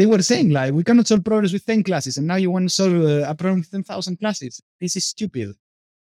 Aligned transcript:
they 0.00 0.06
were 0.06 0.22
saying 0.22 0.48
mm. 0.48 0.54
like, 0.54 0.72
we 0.72 0.82
cannot 0.82 1.06
solve 1.06 1.22
problems 1.22 1.52
with 1.52 1.66
10 1.66 1.82
classes. 1.82 2.16
And 2.16 2.26
now 2.26 2.36
you 2.36 2.50
want 2.50 2.66
to 2.70 2.74
solve 2.74 2.94
uh, 2.94 3.28
a 3.28 3.34
problem 3.34 3.60
with 3.60 3.70
10,000 3.70 4.18
classes. 4.18 4.62
This 4.80 4.96
is 4.96 5.04
stupid. 5.04 5.48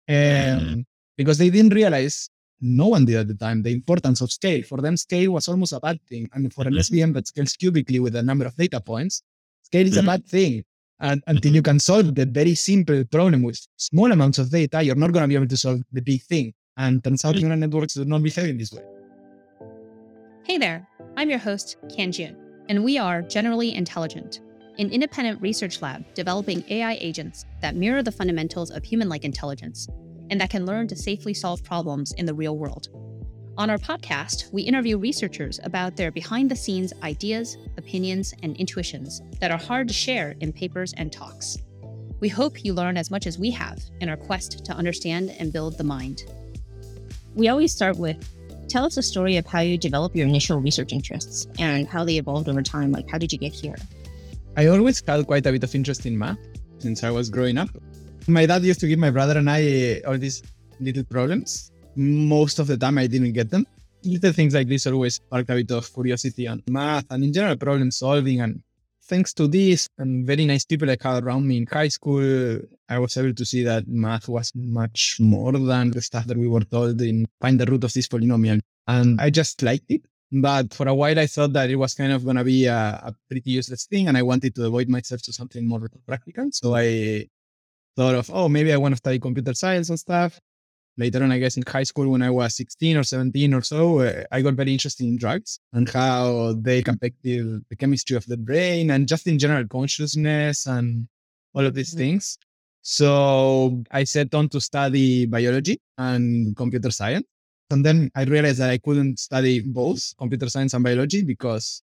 Um, 0.08 0.15
mm-hmm. 0.15 0.79
because 1.17 1.39
they 1.39 1.50
didn't 1.50 1.73
realize 1.73 2.29
no 2.62 2.88
one 2.88 3.05
did 3.05 3.15
at 3.15 3.28
the 3.28 3.33
time 3.33 3.63
the 3.63 3.71
importance 3.71 4.21
of 4.21 4.31
scale. 4.31 4.62
For 4.62 4.79
them, 4.79 4.96
scale 4.96 5.31
was 5.31 5.47
almost 5.47 5.73
a 5.73 5.79
bad 5.79 5.99
thing. 6.07 6.29
And 6.33 6.54
for 6.54 6.67
an 6.67 6.73
mm-hmm. 6.73 6.96
SVM 6.96 7.13
that 7.15 7.28
scales 7.28 7.54
cubically 7.54 7.99
with 7.99 8.15
a 8.15 8.21
number 8.21 8.46
of 8.46 8.55
data 8.55 8.79
points, 8.79 9.23
scale 9.63 9.88
is 9.88 9.98
a 9.98 10.02
mm-hmm. 10.02 10.08
bad 10.08 10.26
thing. 10.28 10.64
And 11.00 11.24
until 11.26 11.56
you 11.56 11.64
can 11.64 11.80
solve 11.80 12.14
the 12.14 12.28
very 12.28 12.54
simple 12.54 13.04
problem 13.06 13.42
with 13.42 13.60
small 13.78 14.12
amounts 14.12 14.38
of 14.38 14.52
data, 14.52 14.84
you're 14.84 14.96
not 15.04 15.14
going 15.14 15.24
to 15.24 15.28
be 15.28 15.36
able 15.36 15.48
to 15.48 15.58
solve 15.58 15.82
the 15.92 16.02
big 16.02 16.21
thing. 16.21 16.54
And 16.78 17.04
turns 17.04 17.26
out 17.26 17.36
mm. 17.36 17.42
neural 17.42 17.58
networks 17.58 17.96
do 17.96 18.06
not 18.06 18.21
behave 18.21 18.50
in 18.50 18.58
this 18.58 18.71
way. 18.71 18.84
Hey 20.44 20.58
there, 20.58 20.88
I'm 21.18 21.30
your 21.30 21.40
host, 21.40 21.78
Kanjun, 21.88 22.36
and 22.70 22.83
we 22.83 22.99
are 22.99 23.23
Generally 23.23 23.73
Intelligent, 23.73 24.41
an 24.77 24.91
independent 24.91 25.41
research 25.41 25.82
lab 25.82 26.05
developing 26.14 26.64
AI 26.69 26.93
agents 27.01 27.46
that 27.61 27.75
mirror 27.75 28.04
the 28.04 28.11
fundamentals 28.11 28.69
of 28.69 28.83
human 28.83 29.10
like 29.10 29.25
intelligence 29.25 29.87
and 30.29 30.39
that 30.39 30.51
can 30.51 30.68
learn 30.68 30.87
to 30.87 30.96
safely 30.96 31.33
solve 31.33 31.63
problems 31.63 32.13
in 32.13 32.27
the 32.27 32.33
real 32.33 32.58
world. 32.58 32.89
On 33.58 33.72
our 33.72 33.80
podcast, 33.80 34.53
we 34.53 34.61
interview 34.61 35.00
researchers 35.00 35.59
about 35.63 35.97
their 35.97 36.11
behind 36.11 36.50
the 36.50 36.55
scenes 36.55 36.94
ideas, 37.02 37.58
opinions, 37.77 38.36
and 38.44 38.55
intuitions 38.58 39.22
that 39.41 39.52
are 39.52 39.58
hard 39.58 39.88
to 39.88 39.94
share 39.94 40.36
in 40.39 40.53
papers 40.53 40.94
and 40.95 41.11
talks. 41.11 41.58
We 42.19 42.30
hope 42.30 42.63
you 42.63 42.73
learn 42.73 42.97
as 42.97 43.09
much 43.09 43.25
as 43.25 43.39
we 43.39 43.49
have 43.52 43.81
in 43.99 44.09
our 44.09 44.17
quest 44.17 44.63
to 44.66 44.73
understand 44.73 45.31
and 45.39 45.52
build 45.52 45.77
the 45.77 45.83
mind. 45.83 46.23
We 47.33 47.47
always 47.47 47.73
start 47.73 47.97
with 47.97 48.23
tell 48.69 48.86
us 48.86 48.97
a 48.97 49.02
story 49.02 49.38
of 49.38 49.45
how 49.45 49.59
you 49.59 49.78
develop 49.78 50.16
your 50.16 50.28
initial 50.28 50.59
research 50.59 50.94
interests 50.94 51.47
and 51.58 51.88
how 51.88 52.05
they 52.05 52.17
evolved 52.17 52.47
over 52.47 52.61
time. 52.61 52.91
Like, 52.91 53.09
how 53.09 53.17
did 53.17 53.31
you 53.31 53.38
get 53.38 53.53
here? 53.53 53.75
I 54.55 54.67
always 54.67 55.02
had 55.05 55.25
quite 55.25 55.45
a 55.45 55.52
bit 55.52 55.64
of 55.64 55.73
interest 55.73 56.05
in 56.05 56.17
math 56.17 56.38
since 56.80 57.03
I 57.03 57.11
was 57.11 57.30
growing 57.30 57.58
up. 57.58 57.69
My 58.27 58.45
dad 58.45 58.63
used 58.63 58.79
to 58.81 58.88
give 58.88 58.99
my 58.99 59.09
brother 59.09 59.38
and 59.38 59.49
I 59.49 60.02
uh, 60.03 60.09
all 60.09 60.17
these 60.17 60.44
little 60.79 61.03
problems. 61.03 61.71
Most 61.95 62.59
of 62.59 62.67
the 62.67 62.77
time, 62.77 62.97
I 62.97 63.07
didn't 63.07 63.33
get 63.33 63.49
them. 63.49 63.66
Little 64.03 64.31
things 64.31 64.53
like 64.53 64.67
this 64.67 64.88
always 64.88 65.16
sparked 65.16 65.49
a 65.49 65.55
bit 65.55 65.72
of 65.72 65.91
curiosity 65.94 66.47
on 66.47 66.63
math 66.69 67.05
and 67.09 67.23
in 67.23 67.33
general 67.33 67.57
problem 67.57 67.91
solving. 67.91 68.41
And 68.41 68.61
thanks 69.09 69.33
to 69.33 69.47
this 69.47 69.89
and 69.97 70.25
very 70.25 70.45
nice 70.45 70.63
people 70.63 70.89
I 70.89 70.97
had 71.02 71.23
around 71.23 71.47
me 71.47 71.57
in 71.57 71.65
high 71.65 71.88
school, 71.88 72.59
I 72.88 72.99
was 72.99 73.17
able 73.17 73.33
to 73.33 73.45
see 73.45 73.63
that 73.63 73.88
math 73.88 74.29
was 74.29 74.51
much 74.55 75.17
more 75.19 75.51
than 75.53 75.91
the 75.91 76.01
stuff 76.01 76.25
that 76.27 76.38
we 76.38 76.47
were 76.47 76.61
told 76.61 77.01
in 77.01 77.25
find 77.41 77.59
the 77.59 77.66
root 77.66 77.83
of 77.83 77.93
this 77.93 78.07
polynomial. 78.07 78.59
And 78.88 79.19
I 79.19 79.29
just 79.31 79.61
liked 79.63 79.89
it. 79.89 80.03
But 80.31 80.73
for 80.73 80.88
a 80.88 80.93
while, 80.93 81.17
I 81.17 81.25
thought 81.25 81.53
that 81.53 81.71
it 81.71 81.75
was 81.75 81.95
kind 81.95 82.13
of 82.13 82.23
going 82.23 82.38
to 82.38 82.43
be 82.43 82.66
a, 82.67 83.01
a, 83.09 83.16
pretty 83.27 83.49
useless 83.49 83.85
thing. 83.85 84.07
And 84.07 84.16
I 84.16 84.21
wanted 84.21 84.53
to 84.55 84.66
avoid 84.67 84.88
myself 84.88 85.23
to 85.23 85.33
something 85.33 85.67
more 85.67 85.89
practical. 86.07 86.49
So 86.51 86.75
I 86.75 87.27
thought 87.95 88.13
of, 88.13 88.29
oh, 88.31 88.47
maybe 88.47 88.71
I 88.71 88.77
want 88.77 88.94
to 88.94 88.97
study 88.97 89.19
computer 89.19 89.55
science 89.55 89.89
and 89.89 89.99
stuff. 89.99 90.39
Later 91.00 91.23
on, 91.23 91.31
I 91.31 91.39
guess 91.39 91.55
in 91.55 91.64
high 91.66 91.83
school, 91.83 92.09
when 92.09 92.22
I 92.22 92.30
was 92.30 92.58
16 92.58 92.97
or 92.97 93.03
17 93.03 93.53
or 93.53 93.61
so, 93.61 94.00
uh, 94.00 94.23
I 94.33 94.42
got 94.42 94.55
very 94.55 94.73
interested 94.73 95.06
in 95.06 95.16
drugs 95.16 95.59
and 95.72 95.88
how 95.88 96.56
they 96.59 96.80
affect 96.80 97.16
the, 97.23 97.61
the 97.69 97.75
chemistry 97.78 98.17
of 98.17 98.25
the 98.25 98.36
brain 98.36 98.91
and 98.91 99.08
just 99.08 99.25
in 99.25 99.39
general 99.39 99.66
consciousness 99.66 100.66
and 100.66 101.08
all 101.56 101.66
of 101.66 101.73
these 101.73 101.91
mm-hmm. 101.91 102.00
things. 102.00 102.38
So 102.81 103.81
I 103.91 104.03
set 104.03 104.36
on 104.36 104.50
to 104.50 104.59
study 104.59 105.25
biology 105.25 105.80
and 105.97 106.53
computer 106.58 106.91
science. 106.91 107.25
And 107.72 107.86
then 107.86 108.11
I 108.13 108.23
realized 108.23 108.59
that 108.59 108.69
I 108.69 108.78
couldn't 108.78 109.19
study 109.19 109.61
both 109.61 110.13
computer 110.17 110.50
science 110.50 110.73
and 110.73 110.84
biology 110.84 111.23
because 111.23 111.81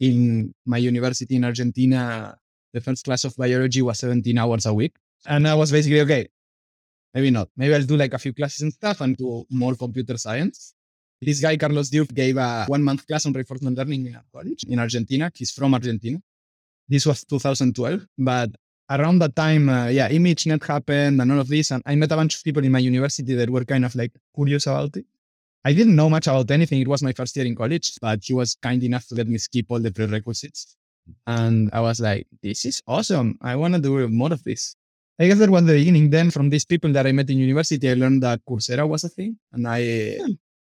in 0.00 0.52
my 0.64 0.78
university 0.78 1.36
in 1.36 1.44
Argentina, 1.44 2.36
the 2.72 2.80
first 2.80 3.04
class 3.04 3.22
of 3.22 3.36
biology 3.36 3.80
was 3.80 4.00
17 4.00 4.36
hours 4.36 4.66
a 4.66 4.74
week. 4.74 4.96
And 5.26 5.46
I 5.46 5.54
was 5.54 5.70
basically, 5.70 6.00
okay, 6.00 6.26
maybe 7.16 7.30
not. 7.30 7.48
Maybe 7.56 7.74
I'll 7.74 7.90
do 7.92 7.96
like 7.96 8.12
a 8.12 8.18
few 8.18 8.34
classes 8.34 8.60
and 8.60 8.72
stuff 8.72 9.00
and 9.00 9.16
do 9.16 9.46
more 9.48 9.74
computer 9.74 10.18
science. 10.18 10.74
This 11.20 11.40
guy, 11.40 11.56
Carlos 11.56 11.88
Diuk, 11.90 12.12
gave 12.14 12.36
a 12.36 12.66
one 12.68 12.82
month 12.82 13.06
class 13.06 13.24
on 13.24 13.32
reinforcement 13.32 13.78
learning 13.78 14.06
in 14.06 14.18
college 14.30 14.64
in 14.68 14.78
Argentina. 14.78 15.30
He's 15.34 15.50
from 15.50 15.72
Argentina. 15.72 16.18
This 16.86 17.06
was 17.06 17.24
2012. 17.24 18.06
But 18.18 18.50
around 18.90 19.18
that 19.20 19.34
time, 19.34 19.70
uh, 19.70 19.86
yeah, 19.86 20.10
ImageNet 20.10 20.62
happened 20.66 21.22
and 21.22 21.32
all 21.32 21.40
of 21.40 21.48
this. 21.48 21.70
And 21.70 21.82
I 21.86 21.94
met 21.94 22.12
a 22.12 22.16
bunch 22.16 22.36
of 22.36 22.44
people 22.44 22.62
in 22.62 22.70
my 22.70 22.80
university 22.80 23.34
that 23.34 23.48
were 23.48 23.64
kind 23.64 23.86
of 23.86 23.94
like 23.94 24.12
curious 24.34 24.66
about 24.66 24.94
it. 24.98 25.06
I 25.64 25.72
didn't 25.72 25.96
know 25.96 26.10
much 26.10 26.26
about 26.26 26.50
anything. 26.50 26.82
It 26.82 26.86
was 26.86 27.02
my 27.02 27.12
first 27.12 27.34
year 27.34 27.46
in 27.46 27.56
college, 27.56 27.94
but 28.02 28.20
he 28.22 28.34
was 28.34 28.56
kind 28.62 28.82
enough 28.84 29.06
to 29.08 29.14
let 29.14 29.26
me 29.26 29.38
skip 29.38 29.66
all 29.70 29.80
the 29.80 29.90
prerequisites. 29.90 30.76
And 31.26 31.70
I 31.72 31.80
was 31.80 31.98
like, 31.98 32.26
this 32.42 32.66
is 32.66 32.82
awesome. 32.86 33.38
I 33.40 33.56
want 33.56 33.72
to 33.74 33.80
do 33.80 34.06
more 34.08 34.32
of 34.32 34.44
this. 34.44 34.76
I 35.18 35.26
guess 35.28 35.38
that 35.38 35.48
was 35.48 35.64
the 35.64 35.72
beginning. 35.72 36.10
Then 36.10 36.30
from 36.30 36.50
these 36.50 36.64
people 36.64 36.92
that 36.92 37.06
I 37.06 37.12
met 37.12 37.30
in 37.30 37.38
university, 37.38 37.90
I 37.90 37.94
learned 37.94 38.22
that 38.22 38.40
Coursera 38.48 38.86
was 38.86 39.04
a 39.04 39.08
thing. 39.08 39.38
And 39.52 39.66
I 39.66 39.78
yeah. 39.78 40.26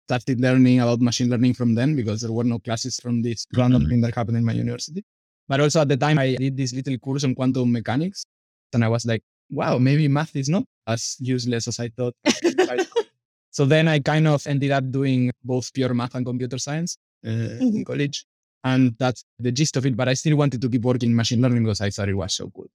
started 0.07 0.41
learning 0.41 0.81
about 0.81 0.99
machine 0.99 1.29
learning 1.29 1.53
from 1.53 1.75
them 1.75 1.95
because 1.95 2.21
there 2.21 2.31
were 2.31 2.43
no 2.43 2.59
classes 2.59 2.99
from 2.99 3.21
this 3.21 3.47
random 3.55 3.83
mm-hmm. 3.83 3.89
thing 3.89 4.01
that 4.01 4.15
happened 4.15 4.37
in 4.37 4.43
my 4.43 4.51
university. 4.51 5.03
But 5.47 5.61
also 5.61 5.81
at 5.81 5.87
the 5.87 5.97
time, 5.97 6.19
I 6.19 6.35
did 6.35 6.57
this 6.57 6.73
little 6.73 6.97
course 6.97 7.23
on 7.23 7.35
quantum 7.35 7.71
mechanics. 7.71 8.25
And 8.73 8.83
I 8.83 8.89
was 8.89 9.05
like, 9.05 9.23
wow, 9.49 9.77
maybe 9.77 10.07
math 10.09 10.35
is 10.35 10.49
not 10.49 10.63
as 10.87 11.15
useless 11.19 11.67
as 11.69 11.79
I 11.79 11.89
thought. 11.89 12.15
so 13.51 13.65
then 13.65 13.87
I 13.87 13.99
kind 13.99 14.27
of 14.27 14.45
ended 14.45 14.71
up 14.71 14.91
doing 14.91 15.31
both 15.43 15.71
pure 15.73 15.93
math 15.93 16.15
and 16.15 16.25
computer 16.25 16.57
science 16.57 16.97
uh, 17.25 17.29
mm-hmm. 17.29 17.77
in 17.77 17.85
college. 17.85 18.25
And 18.65 18.95
that's 18.97 19.23
the 19.39 19.51
gist 19.51 19.77
of 19.77 19.85
it. 19.85 19.95
But 19.95 20.09
I 20.09 20.15
still 20.15 20.35
wanted 20.35 20.61
to 20.61 20.69
keep 20.69 20.81
working 20.81 21.11
in 21.11 21.15
machine 21.15 21.41
learning 21.41 21.63
because 21.63 21.79
I 21.79 21.89
thought 21.89 22.09
it 22.09 22.13
was 22.13 22.33
so 22.33 22.49
cool. 22.53 22.67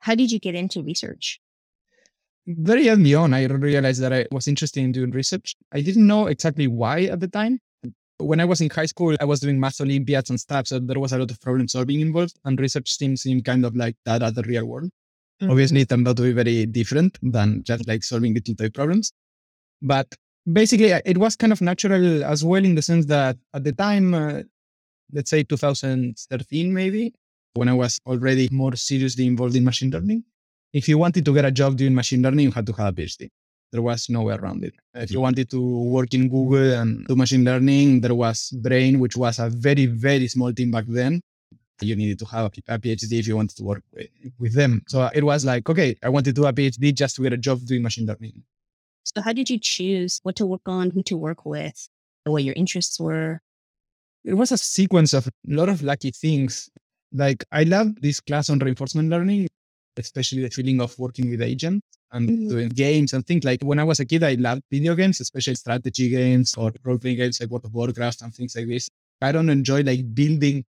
How 0.00 0.14
did 0.14 0.30
you 0.30 0.38
get 0.38 0.54
into 0.54 0.82
research? 0.82 1.40
Very 2.46 2.88
early 2.88 3.14
on, 3.14 3.34
I 3.34 3.44
realized 3.44 4.00
that 4.02 4.12
I 4.12 4.26
was 4.32 4.48
interested 4.48 4.80
in 4.80 4.92
doing 4.92 5.10
research. 5.10 5.54
I 5.72 5.82
didn't 5.82 6.06
know 6.06 6.28
exactly 6.28 6.66
why 6.66 7.02
at 7.04 7.20
the 7.20 7.28
time. 7.28 7.60
When 8.18 8.40
I 8.40 8.46
was 8.46 8.60
in 8.60 8.70
high 8.70 8.86
school, 8.86 9.16
I 9.20 9.26
was 9.26 9.40
doing 9.40 9.60
math 9.60 9.80
Olympiads 9.80 10.30
and 10.30 10.40
stuff. 10.40 10.66
So 10.66 10.78
there 10.78 10.98
was 10.98 11.12
a 11.12 11.18
lot 11.18 11.30
of 11.30 11.40
problem 11.40 11.68
solving 11.68 12.00
involved, 12.00 12.38
and 12.44 12.58
research 12.58 12.90
seemed, 12.90 13.20
seemed 13.20 13.44
kind 13.44 13.64
of 13.64 13.76
like 13.76 13.96
that 14.06 14.22
at 14.22 14.34
the 14.34 14.42
real 14.42 14.64
world. 14.64 14.90
Mm-hmm. 15.40 15.50
Obviously, 15.50 15.80
it 15.82 15.88
turned 15.88 16.08
out 16.08 16.16
to 16.16 16.22
be 16.22 16.32
very 16.32 16.66
different 16.66 17.18
than 17.22 17.62
just 17.64 17.86
like 17.86 18.02
solving 18.02 18.34
little 18.34 18.54
toy 18.54 18.70
problems. 18.70 19.12
But 19.82 20.12
basically, 20.50 20.90
it 20.90 21.18
was 21.18 21.36
kind 21.36 21.52
of 21.52 21.60
natural 21.60 22.24
as 22.24 22.44
well 22.44 22.64
in 22.64 22.74
the 22.74 22.82
sense 22.82 23.06
that 23.06 23.36
at 23.54 23.62
the 23.62 23.72
time, 23.72 24.14
uh, 24.14 24.42
let's 25.12 25.30
say 25.30 25.42
2013, 25.44 26.72
maybe, 26.72 27.14
when 27.54 27.68
I 27.68 27.74
was 27.74 27.98
already 28.06 28.48
more 28.50 28.76
seriously 28.76 29.26
involved 29.26 29.56
in 29.56 29.64
machine 29.64 29.90
learning. 29.90 30.24
If 30.72 30.88
you 30.88 30.98
wanted 30.98 31.24
to 31.24 31.34
get 31.34 31.44
a 31.44 31.50
job 31.50 31.76
doing 31.76 31.94
machine 31.94 32.22
learning, 32.22 32.46
you 32.46 32.50
had 32.52 32.66
to 32.66 32.72
have 32.74 32.88
a 32.88 32.92
PhD. 32.92 33.30
There 33.72 33.82
was 33.82 34.08
no 34.08 34.22
way 34.22 34.34
around 34.34 34.64
it. 34.64 34.74
If 34.94 35.10
you 35.10 35.20
wanted 35.20 35.50
to 35.50 35.60
work 35.60 36.14
in 36.14 36.28
Google 36.28 36.72
and 36.74 37.06
do 37.06 37.16
machine 37.16 37.44
learning, 37.44 38.00
there 38.00 38.14
was 38.14 38.50
Brain, 38.50 38.98
which 38.98 39.16
was 39.16 39.38
a 39.38 39.50
very, 39.50 39.86
very 39.86 40.28
small 40.28 40.52
team 40.52 40.70
back 40.70 40.84
then. 40.88 41.20
You 41.80 41.94
needed 41.94 42.18
to 42.20 42.24
have 42.26 42.46
a 42.46 42.78
PhD 42.78 43.18
if 43.18 43.28
you 43.28 43.36
wanted 43.36 43.56
to 43.56 43.64
work 43.64 43.82
with 44.38 44.54
them. 44.54 44.82
So 44.88 45.02
uh, 45.02 45.10
it 45.14 45.22
was 45.22 45.44
like, 45.44 45.68
okay, 45.68 45.96
I 46.02 46.08
wanted 46.08 46.34
to 46.34 46.40
do 46.40 46.46
a 46.46 46.52
PhD 46.52 46.94
just 46.94 47.16
to 47.16 47.22
get 47.22 47.32
a 47.32 47.36
job 47.36 47.60
doing 47.66 47.82
machine 47.82 48.06
learning. 48.06 48.42
So 49.04 49.22
how 49.22 49.32
did 49.32 49.48
you 49.48 49.58
choose 49.58 50.20
what 50.22 50.36
to 50.36 50.46
work 50.46 50.66
on, 50.66 50.90
who 50.90 51.02
to 51.04 51.16
work 51.16 51.46
with, 51.46 51.88
what 52.24 52.44
your 52.44 52.54
interests 52.54 52.98
were? 52.98 53.40
It 54.24 54.34
was 54.34 54.50
a 54.50 54.58
sequence 54.58 55.14
of 55.14 55.28
a 55.28 55.30
lot 55.46 55.68
of 55.68 55.82
lucky 55.82 56.10
things. 56.10 56.68
Like 57.12 57.44
I 57.52 57.64
love 57.64 58.00
this 58.00 58.20
class 58.20 58.50
on 58.50 58.58
reinforcement 58.58 59.08
learning, 59.08 59.48
especially 59.96 60.42
the 60.42 60.50
feeling 60.50 60.80
of 60.80 60.98
working 60.98 61.30
with 61.30 61.42
agents 61.42 61.86
and 62.12 62.28
mm-hmm. 62.28 62.48
doing 62.48 62.68
games 62.70 63.12
and 63.12 63.26
things 63.26 63.44
like 63.44 63.62
when 63.62 63.78
I 63.78 63.84
was 63.84 64.00
a 64.00 64.04
kid, 64.04 64.22
I 64.22 64.34
loved 64.34 64.62
video 64.70 64.94
games, 64.94 65.20
especially 65.20 65.54
strategy 65.54 66.08
games 66.10 66.54
or 66.56 66.72
role 66.84 66.98
playing 66.98 67.18
games 67.18 67.40
like 67.40 67.50
World 67.50 67.64
of 67.64 67.74
Warcraft 67.74 68.22
and 68.22 68.34
things 68.34 68.56
like 68.56 68.68
this. 68.68 68.88
I 69.20 69.32
don't 69.32 69.50
enjoy 69.50 69.82
like 69.82 70.14
building 70.14 70.64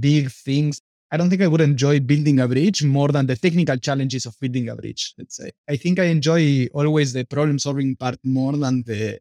big 0.00 0.30
things. 0.30 0.80
I 1.10 1.16
don't 1.16 1.30
think 1.30 1.42
I 1.42 1.46
would 1.46 1.60
enjoy 1.60 2.00
building 2.00 2.40
a 2.40 2.48
bridge 2.48 2.82
more 2.82 3.08
than 3.08 3.26
the 3.26 3.36
technical 3.36 3.76
challenges 3.76 4.26
of 4.26 4.34
building 4.40 4.68
a 4.68 4.74
bridge, 4.74 5.14
let's 5.18 5.36
say. 5.36 5.52
I 5.68 5.76
think 5.76 6.00
I 6.00 6.04
enjoy 6.04 6.66
always 6.74 7.12
the 7.12 7.24
problem 7.24 7.58
solving 7.58 7.94
part 7.94 8.18
more 8.24 8.56
than 8.56 8.82
the 8.82 9.20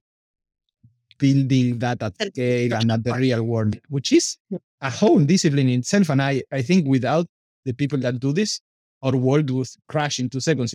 building 1.17 1.79
that 1.79 2.01
at 2.01 2.15
scale 2.15 2.73
and 2.73 2.91
at 2.91 3.03
the 3.03 3.13
real 3.13 3.44
world, 3.44 3.77
which 3.89 4.12
is 4.12 4.38
a 4.81 4.89
whole 4.89 5.19
discipline 5.19 5.69
in 5.69 5.79
itself. 5.79 6.09
And 6.09 6.21
I, 6.21 6.44
I 6.51 6.62
think 6.62 6.88
without 6.88 7.25
the 7.65 7.73
people 7.73 8.00
that 8.00 8.19
do 8.19 8.33
this, 8.33 8.62
our 9.01 9.15
world 9.15 9.50
would 9.50 9.67
crash 9.88 10.19
into 10.19 10.41
seconds. 10.41 10.73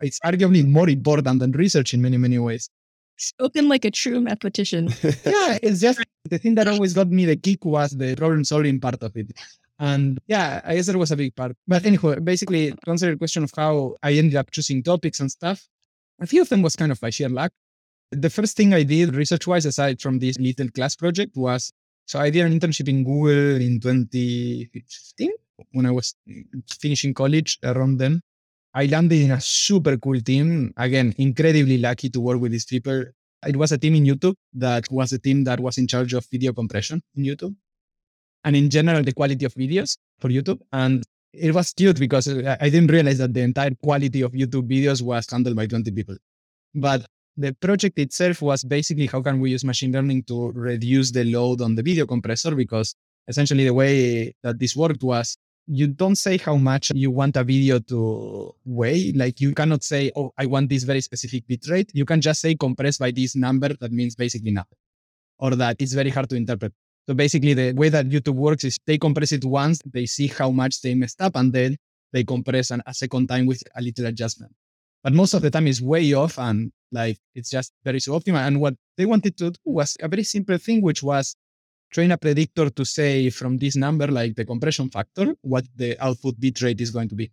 It's 0.00 0.20
arguably 0.20 0.66
more 0.66 0.88
important 0.88 1.40
than 1.40 1.52
research 1.52 1.94
in 1.94 2.02
many, 2.02 2.16
many 2.16 2.38
ways. 2.38 2.70
Spoken 3.16 3.68
like 3.68 3.84
a 3.84 3.90
true 3.90 4.20
mathematician. 4.20 4.88
yeah, 5.02 5.58
it's 5.62 5.80
just 5.80 6.00
the 6.24 6.38
thing 6.38 6.54
that 6.54 6.68
always 6.68 6.94
got 6.94 7.08
me 7.08 7.24
the 7.24 7.36
kick 7.36 7.64
was 7.64 7.90
the 7.90 8.14
problem 8.14 8.44
solving 8.44 8.78
part 8.78 9.02
of 9.02 9.16
it. 9.16 9.32
And 9.80 10.18
yeah, 10.26 10.60
I 10.64 10.76
guess 10.76 10.86
that 10.86 10.96
was 10.96 11.10
a 11.10 11.16
big 11.16 11.34
part. 11.34 11.56
But 11.66 11.84
anyway, 11.84 12.18
basically, 12.20 12.72
to 12.72 12.90
answer 12.90 13.10
the 13.10 13.16
question 13.16 13.44
of 13.44 13.52
how 13.56 13.96
I 14.02 14.12
ended 14.12 14.36
up 14.36 14.50
choosing 14.50 14.82
topics 14.82 15.20
and 15.20 15.30
stuff, 15.30 15.66
a 16.20 16.26
few 16.26 16.42
of 16.42 16.48
them 16.48 16.62
was 16.62 16.76
kind 16.76 16.90
of 16.92 17.00
by 17.00 17.10
sheer 17.10 17.28
luck. 17.28 17.52
The 18.10 18.30
first 18.30 18.56
thing 18.56 18.72
I 18.72 18.84
did 18.84 19.14
research 19.14 19.46
wise, 19.46 19.66
aside 19.66 20.00
from 20.00 20.18
this 20.18 20.38
little 20.38 20.70
class 20.70 20.96
project, 20.96 21.36
was 21.36 21.70
so 22.06 22.18
I 22.18 22.30
did 22.30 22.46
an 22.46 22.58
internship 22.58 22.88
in 22.88 23.04
Google 23.04 23.60
in 23.60 23.80
2015, 23.80 25.30
when 25.72 25.84
I 25.84 25.90
was 25.90 26.14
finishing 26.80 27.12
college 27.12 27.58
around 27.62 27.98
then. 27.98 28.22
I 28.72 28.86
landed 28.86 29.20
in 29.20 29.30
a 29.32 29.40
super 29.40 29.98
cool 29.98 30.18
team. 30.20 30.72
Again, 30.78 31.14
incredibly 31.18 31.76
lucky 31.76 32.08
to 32.08 32.20
work 32.20 32.40
with 32.40 32.52
these 32.52 32.64
people. 32.64 33.04
It 33.46 33.56
was 33.56 33.72
a 33.72 33.78
team 33.78 33.94
in 33.94 34.04
YouTube 34.04 34.36
that 34.54 34.90
was 34.90 35.12
a 35.12 35.18
team 35.18 35.44
that 35.44 35.60
was 35.60 35.76
in 35.76 35.86
charge 35.86 36.14
of 36.14 36.26
video 36.30 36.54
compression 36.54 37.02
in 37.14 37.24
YouTube. 37.24 37.54
And 38.44 38.56
in 38.56 38.70
general, 38.70 39.02
the 39.02 39.12
quality 39.12 39.44
of 39.44 39.52
videos 39.54 39.98
for 40.18 40.28
YouTube. 40.30 40.60
And 40.72 41.04
it 41.32 41.54
was 41.54 41.74
cute 41.74 41.98
because 41.98 42.26
uh, 42.28 42.56
I 42.58 42.70
didn't 42.70 42.90
realize 42.90 43.18
that 43.18 43.34
the 43.34 43.42
entire 43.42 43.74
quality 43.82 44.22
of 44.22 44.32
YouTube 44.32 44.68
videos 44.68 45.02
was 45.02 45.26
handled 45.30 45.56
by 45.56 45.66
20 45.66 45.90
people. 45.90 46.16
But 46.74 47.04
the 47.38 47.54
project 47.54 47.98
itself 48.00 48.42
was 48.42 48.64
basically 48.64 49.06
how 49.06 49.22
can 49.22 49.38
we 49.38 49.50
use 49.52 49.64
machine 49.64 49.92
learning 49.92 50.24
to 50.24 50.50
reduce 50.50 51.12
the 51.12 51.24
load 51.24 51.60
on 51.60 51.76
the 51.76 51.82
video 51.82 52.04
compressor 52.04 52.54
because 52.54 52.96
essentially 53.28 53.64
the 53.64 53.72
way 53.72 54.34
that 54.42 54.58
this 54.58 54.74
worked 54.74 55.04
was 55.04 55.38
you 55.68 55.86
don't 55.86 56.16
say 56.16 56.38
how 56.38 56.56
much 56.56 56.90
you 56.94 57.10
want 57.10 57.36
a 57.36 57.44
video 57.44 57.78
to 57.78 58.54
weigh. 58.64 59.12
Like 59.12 59.38
you 59.38 59.52
cannot 59.54 59.84
say, 59.84 60.10
oh, 60.16 60.32
I 60.38 60.46
want 60.46 60.70
this 60.70 60.82
very 60.82 61.02
specific 61.02 61.46
bitrate. 61.46 61.90
You 61.92 62.06
can 62.06 62.22
just 62.22 62.40
say 62.40 62.54
compress 62.54 62.96
by 62.96 63.10
this 63.10 63.36
number. 63.36 63.68
That 63.74 63.92
means 63.92 64.16
basically 64.16 64.50
nothing. 64.50 64.78
Or 65.38 65.54
that 65.54 65.76
it's 65.78 65.92
very 65.92 66.08
hard 66.08 66.30
to 66.30 66.36
interpret. 66.36 66.72
So 67.06 67.12
basically 67.14 67.52
the 67.52 67.72
way 67.72 67.90
that 67.90 68.08
YouTube 68.08 68.36
works 68.36 68.64
is 68.64 68.78
they 68.86 68.96
compress 68.96 69.32
it 69.32 69.44
once, 69.44 69.80
they 69.84 70.06
see 70.06 70.26
how 70.26 70.50
much 70.50 70.80
they 70.80 70.94
messed 70.94 71.20
up, 71.20 71.36
and 71.36 71.52
then 71.52 71.76
they 72.12 72.24
compress 72.24 72.70
an, 72.70 72.82
a 72.86 72.94
second 72.94 73.28
time 73.28 73.44
with 73.44 73.62
a 73.76 73.82
little 73.82 74.06
adjustment. 74.06 74.52
But 75.02 75.12
most 75.12 75.34
of 75.34 75.42
the 75.42 75.50
time 75.50 75.66
is 75.66 75.80
way 75.80 76.12
off 76.12 76.38
and 76.38 76.72
like 76.90 77.18
it's 77.34 77.50
just 77.50 77.72
very 77.84 78.00
suboptimal. 78.00 78.46
And 78.46 78.60
what 78.60 78.74
they 78.96 79.06
wanted 79.06 79.36
to 79.38 79.50
do 79.50 79.58
was 79.64 79.96
a 80.00 80.08
very 80.08 80.24
simple 80.24 80.58
thing, 80.58 80.82
which 80.82 81.02
was 81.02 81.36
train 81.92 82.10
a 82.12 82.18
predictor 82.18 82.70
to 82.70 82.84
say 82.84 83.30
from 83.30 83.58
this 83.58 83.76
number, 83.76 84.06
like 84.08 84.34
the 84.34 84.44
compression 84.44 84.90
factor, 84.90 85.34
what 85.42 85.64
the 85.76 85.98
output 86.02 86.38
bit 86.38 86.60
rate 86.62 86.80
is 86.80 86.90
going 86.90 87.08
to 87.08 87.14
be. 87.14 87.30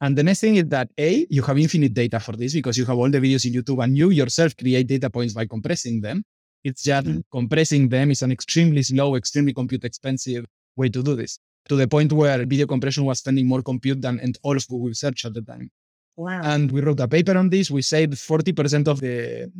And 0.00 0.16
the 0.16 0.22
next 0.22 0.40
thing 0.40 0.56
is 0.56 0.66
that 0.68 0.90
A, 0.98 1.26
you 1.30 1.42
have 1.42 1.58
infinite 1.58 1.94
data 1.94 2.20
for 2.20 2.32
this 2.32 2.52
because 2.52 2.76
you 2.76 2.84
have 2.84 2.98
all 2.98 3.10
the 3.10 3.18
videos 3.18 3.46
in 3.46 3.54
YouTube 3.54 3.82
and 3.82 3.96
you 3.96 4.10
yourself 4.10 4.54
create 4.56 4.86
data 4.86 5.08
points 5.08 5.32
by 5.32 5.46
compressing 5.46 6.02
them. 6.02 6.22
It's 6.64 6.82
just 6.82 7.06
mm-hmm. 7.06 7.20
compressing 7.32 7.88
them 7.88 8.10
is 8.10 8.22
an 8.22 8.32
extremely 8.32 8.82
slow, 8.82 9.14
extremely 9.14 9.54
compute 9.54 9.84
expensive 9.84 10.44
way 10.76 10.90
to 10.90 11.02
do 11.02 11.14
this 11.14 11.38
to 11.68 11.76
the 11.76 11.88
point 11.88 12.12
where 12.12 12.44
video 12.44 12.66
compression 12.66 13.04
was 13.04 13.18
spending 13.18 13.46
more 13.46 13.62
compute 13.62 14.00
than 14.02 14.20
and 14.20 14.38
all 14.42 14.56
of 14.56 14.68
Google 14.68 14.94
search 14.94 15.24
at 15.24 15.34
the 15.34 15.42
time. 15.42 15.70
Wow. 16.16 16.40
And 16.42 16.72
we 16.72 16.80
wrote 16.80 17.00
a 17.00 17.08
paper 17.08 17.36
on 17.36 17.50
this. 17.50 17.70
We 17.70 17.82
saved 17.82 18.14
40% 18.14 18.88
of 18.88 19.00
the 19.00 19.50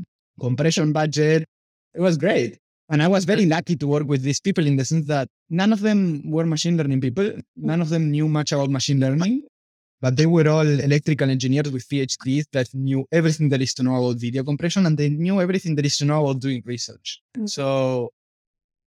compression 0.41 0.93
budget. 0.93 1.47
It 1.95 2.01
was 2.01 2.17
great. 2.17 2.59
And 2.89 3.03
I 3.03 3.09
was 3.09 3.25
very 3.25 3.47
lucky 3.47 3.77
to 3.77 3.87
work 3.87 4.07
with 4.07 4.23
these 4.23 4.41
people 4.41 4.67
in 4.67 4.77
the 4.77 4.85
sense 4.85 5.07
that 5.07 5.29
none 5.51 5.73
of 5.73 5.81
them 5.81 6.31
were 6.31 6.47
machine 6.47 6.77
learning 6.77 7.01
people. 7.01 7.33
None 7.57 7.81
of 7.81 7.89
them 7.89 8.11
knew 8.11 8.29
much 8.29 8.53
about 8.53 8.71
machine 8.71 9.01
learning, 9.01 9.43
but 10.01 10.17
they 10.17 10.27
were 10.27 10.49
all 10.49 10.67
electrical 10.67 11.29
engineers 11.29 11.71
with 11.71 11.89
PhDs 11.89 12.45
that 12.53 12.73
knew 12.75 13.05
everything 13.11 13.49
there 13.49 13.61
is 13.61 13.75
to 13.75 13.83
know 13.83 13.97
about 13.97 14.21
video 14.21 14.45
compression 14.45 14.87
and 14.87 14.97
they 14.97 15.09
knew 15.09 15.41
everything 15.41 15.75
there 15.75 15.85
is 15.85 15.99
to 15.99 16.05
know 16.05 16.25
about 16.25 16.41
doing 16.41 16.63
research. 16.65 17.21
Mm-hmm. 17.37 17.47
So 17.47 18.13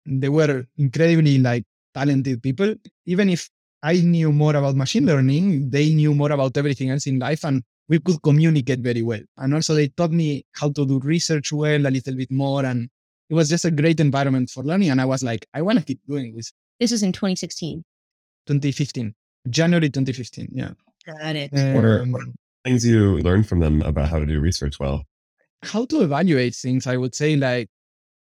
they 0.05 0.29
were 0.29 0.67
incredibly 0.77 1.39
like 1.39 1.65
talented 1.95 2.43
people. 2.43 2.75
Even 3.07 3.31
if 3.31 3.49
I 3.83 4.01
knew 4.01 4.33
more 4.33 4.57
about 4.57 4.77
machine 4.77 5.07
learning, 5.07 5.71
they 5.71 5.95
knew 5.95 6.15
more 6.15 6.33
about 6.33 6.57
everything 6.57 6.91
else 6.91 7.07
in 7.07 7.19
life 7.19 7.45
and 7.45 7.63
we 7.89 8.01
could 8.01 8.21
communicate 8.23 8.81
very 8.81 9.03
well. 9.03 9.21
And 9.37 9.55
also 9.55 9.75
they 9.75 9.89
taught 9.89 10.11
me 10.11 10.45
how 10.53 10.71
to 10.71 10.87
do 10.87 10.99
research 11.01 11.53
well 11.53 11.87
a 11.87 11.91
little 11.91 12.15
bit 12.15 12.31
more 12.31 12.65
and 12.65 12.89
it 13.31 13.35
was 13.35 13.49
just 13.49 13.65
a 13.65 13.71
great 13.71 14.01
environment 14.01 14.51
for 14.51 14.63
learning. 14.63 14.91
And 14.91 15.01
I 15.01 15.05
was 15.05 15.23
like, 15.23 15.47
I 15.55 15.63
want 15.63 15.79
to 15.79 15.85
keep 15.85 16.01
doing 16.09 16.35
this. 16.35 16.53
This 16.81 16.93
was 16.93 17.03
in 17.03 17.13
2016. 17.13 17.85
2015, 18.47 19.15
January 19.51 19.91
2015. 19.91 20.49
Yeah. 20.53 20.71
Got 21.07 21.37
it. 21.37 21.51
Um, 21.53 21.75
what, 21.75 21.85
are, 21.85 22.05
what 22.05 22.23
are 22.23 22.33
things 22.65 22.85
you 22.85 23.19
learned 23.19 23.47
from 23.47 23.61
them 23.61 23.83
about 23.83 24.09
how 24.09 24.19
to 24.19 24.27
do 24.27 24.41
research 24.41 24.81
well? 24.81 25.05
How 25.63 25.85
to 25.87 26.01
evaluate 26.03 26.55
things, 26.55 26.87
I 26.87 26.97
would 26.97 27.15
say, 27.15 27.37
like 27.37 27.69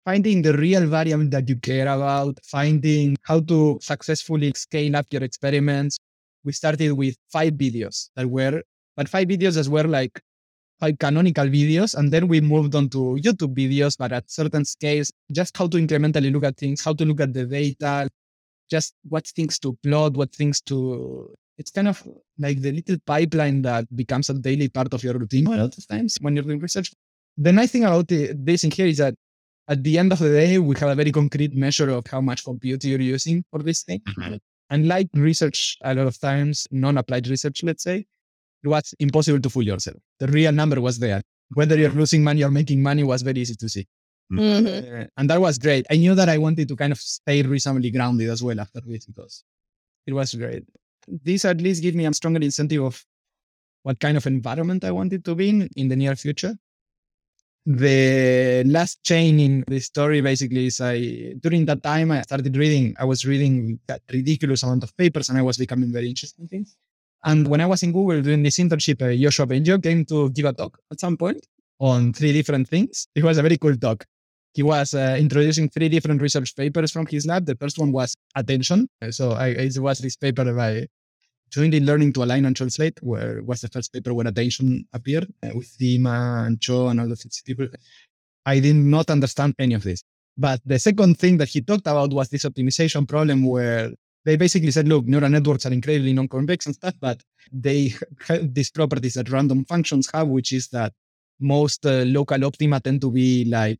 finding 0.06 0.42
the 0.42 0.54
real 0.54 0.86
variable 0.88 1.30
that 1.30 1.48
you 1.48 1.56
care 1.58 1.88
about, 1.88 2.38
finding 2.44 3.16
how 3.24 3.40
to 3.42 3.80
successfully 3.82 4.52
scale 4.56 4.96
up 4.96 5.06
your 5.12 5.24
experiments. 5.24 5.98
We 6.44 6.52
started 6.52 6.92
with 6.92 7.16
five 7.32 7.54
videos 7.54 8.10
that 8.16 8.28
were, 8.28 8.62
but 8.98 9.08
five 9.08 9.28
videos 9.28 9.58
as 9.58 9.70
were 9.70 9.84
like 9.86 10.20
five 10.80 10.98
canonical 11.00 11.46
videos. 11.46 11.96
And 11.96 12.12
then 12.12 12.28
we 12.28 12.42
moved 12.42 12.76
on 12.76 12.90
to 12.90 13.18
YouTube 13.22 13.56
videos, 13.56 13.98
but 13.98 14.12
at 14.12 14.30
certain 14.30 14.66
scales, 14.66 15.12
just 15.32 15.56
how 15.58 15.68
to 15.68 15.78
incrementally 15.78 16.32
look 16.32 16.44
at 16.44 16.58
things, 16.58 16.84
how 16.84 16.94
to 16.94 17.06
look 17.06 17.22
at 17.22 17.34
the 17.34 17.46
data, 17.46 18.10
just 18.70 18.94
what 19.08 19.26
things 19.28 19.58
to 19.60 19.78
plot, 19.84 20.14
what 20.16 20.34
things 20.36 20.62
to. 20.62 21.34
It's 21.58 21.72
kind 21.72 21.88
of 21.88 22.06
like 22.40 22.62
the 22.62 22.72
little 22.72 22.98
pipeline 23.06 23.62
that 23.62 23.86
becomes 23.96 24.30
a 24.30 24.34
daily 24.34 24.68
part 24.68 24.94
of 24.94 25.04
your 25.04 25.14
routine 25.14 25.48
a 25.48 25.52
lot 25.52 25.78
of 25.78 25.88
times 25.88 26.18
when 26.20 26.36
you're 26.36 26.44
doing 26.44 26.60
research. 26.60 26.92
The 27.38 27.52
nice 27.52 27.72
thing 27.72 27.84
about 27.84 28.08
this 28.08 28.64
in 28.64 28.72
here 28.72 28.88
is 28.88 28.98
that 28.98 29.14
at 29.68 29.84
the 29.84 29.98
end 29.98 30.12
of 30.12 30.20
the 30.20 30.30
day, 30.30 30.58
we 30.58 30.76
have 30.80 30.90
a 30.90 30.96
very 30.96 31.12
concrete 31.12 31.56
measure 31.56 31.90
of 31.90 32.06
how 32.08 32.22
much 32.22 32.44
compute 32.44 32.84
you're 32.84 33.00
using 33.00 33.44
for 33.50 33.60
this 33.60 33.84
thing. 33.84 34.02
Mm-hmm. 34.02 34.36
And 34.70 34.88
like 34.88 35.08
research, 35.14 35.78
a 35.84 35.94
lot 35.94 36.08
of 36.08 36.20
times, 36.20 36.68
non 36.72 36.98
applied 36.98 37.28
research, 37.28 37.64
let's 37.64 37.84
say, 37.84 38.06
it 38.64 38.68
was 38.68 38.94
impossible 39.00 39.40
to 39.40 39.50
fool 39.50 39.64
yourself. 39.64 39.98
The 40.20 40.28
real 40.28 40.52
number 40.52 40.82
was 40.82 41.00
there. 41.00 41.22
Whether 41.54 41.78
you're 41.78 41.92
losing 41.92 42.24
money 42.24 42.44
or 42.44 42.50
making 42.50 42.82
money 42.82 43.04
was 43.04 43.22
very 43.22 43.42
easy 43.42 43.56
to 43.56 43.70
see. 43.70 43.86
Mm-hmm. 44.32 45.02
Uh, 45.02 45.06
and 45.18 45.30
that 45.30 45.40
was 45.40 45.58
great. 45.58 45.86
I 45.92 45.98
knew 45.98 46.16
that 46.16 46.30
I 46.30 46.38
wanted 46.38 46.68
to 46.70 46.76
kind 46.76 46.92
of 46.92 47.00
stay 47.00 47.42
reasonably 47.44 47.92
grounded 47.92 48.30
as 48.30 48.42
well 48.42 48.60
after 48.60 48.82
this 48.86 49.06
because 49.06 49.44
it 50.08 50.14
was 50.14 50.34
great. 50.34 50.64
This 51.08 51.46
at 51.46 51.62
least 51.62 51.84
gave 51.84 51.96
me 51.96 52.06
a 52.06 52.14
stronger 52.14 52.40
incentive 52.42 52.84
of 52.84 53.06
what 53.84 54.00
kind 54.00 54.18
of 54.18 54.26
environment 54.26 54.84
I 54.84 54.92
wanted 54.92 55.26
to 55.26 55.36
be 55.36 55.50
in 55.50 55.70
in 55.76 55.90
the 55.90 55.96
near 55.96 56.16
future. 56.16 56.56
The 57.66 58.64
last 58.66 59.04
chain 59.04 59.40
in 59.40 59.64
the 59.66 59.80
story 59.80 60.20
basically 60.20 60.66
is 60.66 60.82
I 60.82 61.34
during 61.40 61.64
that 61.66 61.82
time 61.82 62.12
I 62.12 62.22
started 62.22 62.56
reading. 62.58 62.94
I 63.00 63.06
was 63.06 63.26
reading 63.26 63.80
that 63.88 64.02
ridiculous 64.12 64.64
amount 64.64 64.84
of 64.84 64.96
papers 64.98 65.30
and 65.30 65.38
I 65.38 65.44
was 65.44 65.58
becoming 65.58 65.92
very 65.94 66.10
interested 66.10 66.42
in 66.42 66.50
things. 66.50 66.76
And 67.24 67.48
when 67.48 67.62
I 67.62 67.66
was 67.66 67.82
in 67.84 67.94
Google 67.94 68.22
doing 68.22 68.44
this 68.44 68.58
internship, 68.58 69.02
uh, 69.02 69.06
Yoshua 69.06 69.48
Bengio 69.48 69.82
came 69.82 70.04
to 70.06 70.30
give 70.32 70.46
a 70.46 70.52
talk 70.52 70.78
at 70.92 71.00
some 71.00 71.16
point 71.16 71.48
on 71.80 72.12
three 72.12 72.34
different 72.34 72.68
things. 72.68 73.08
It 73.16 73.24
was 73.24 73.38
a 73.38 73.42
very 73.42 73.58
cool 73.58 73.78
talk. 73.78 74.06
He 74.54 74.62
was 74.62 74.94
uh, 74.94 75.16
introducing 75.18 75.70
three 75.70 75.88
different 75.88 76.22
research 76.22 76.54
papers 76.56 76.92
from 76.92 77.06
his 77.06 77.26
lab. 77.26 77.46
The 77.46 77.56
first 77.56 77.80
one 77.80 77.94
was 77.94 78.14
attention. 78.36 78.90
So 79.12 79.32
I, 79.32 79.48
it 79.48 79.80
was 79.80 80.00
this 80.00 80.18
paper 80.18 80.54
by 80.54 80.88
jointly 81.54 81.80
learning 81.80 82.12
to 82.14 82.24
align 82.24 82.46
and 82.46 82.56
translate, 82.56 82.98
where 83.04 83.44
was 83.44 83.62
the 83.62 83.70
first 83.70 83.94
paper 83.94 84.14
where 84.14 84.28
attention 84.28 84.86
appeared 84.94 85.28
uh, 85.44 85.52
with 85.54 85.70
Dima 85.78 86.48
and 86.48 86.60
Cho 86.60 86.88
and 86.88 87.00
all 87.00 87.12
of 87.12 87.20
these 87.20 87.44
people. 87.46 87.68
I 88.46 88.60
did 88.60 88.76
not 88.76 89.10
understand 89.10 89.54
any 89.60 89.76
of 89.76 89.84
this. 89.84 90.04
But 90.36 90.62
the 90.66 90.80
second 90.80 91.20
thing 91.20 91.38
that 91.38 91.50
he 91.50 91.62
talked 91.62 91.88
about 91.88 92.12
was 92.12 92.30
this 92.30 92.46
optimization 92.46 93.08
problem 93.08 93.46
where 93.46 93.92
they 94.26 94.36
basically 94.36 94.72
said, 94.72 94.88
look, 94.88 95.06
neural 95.06 95.30
networks 95.30 95.66
are 95.68 95.74
incredibly 95.74 96.14
non-convex 96.14 96.66
and 96.66 96.76
stuff, 96.76 96.96
but 97.00 97.22
they 97.52 97.94
have 98.28 98.54
these 98.54 98.72
properties 98.72 99.14
that 99.14 99.30
random 99.30 99.64
functions 99.66 100.10
have, 100.12 100.28
which 100.28 100.52
is 100.54 100.70
that 100.70 100.92
most 101.40 101.86
uh, 101.86 102.04
local 102.08 102.44
optima 102.46 102.80
tend 102.80 103.02
to 103.02 103.12
be 103.12 103.46
like 103.46 103.80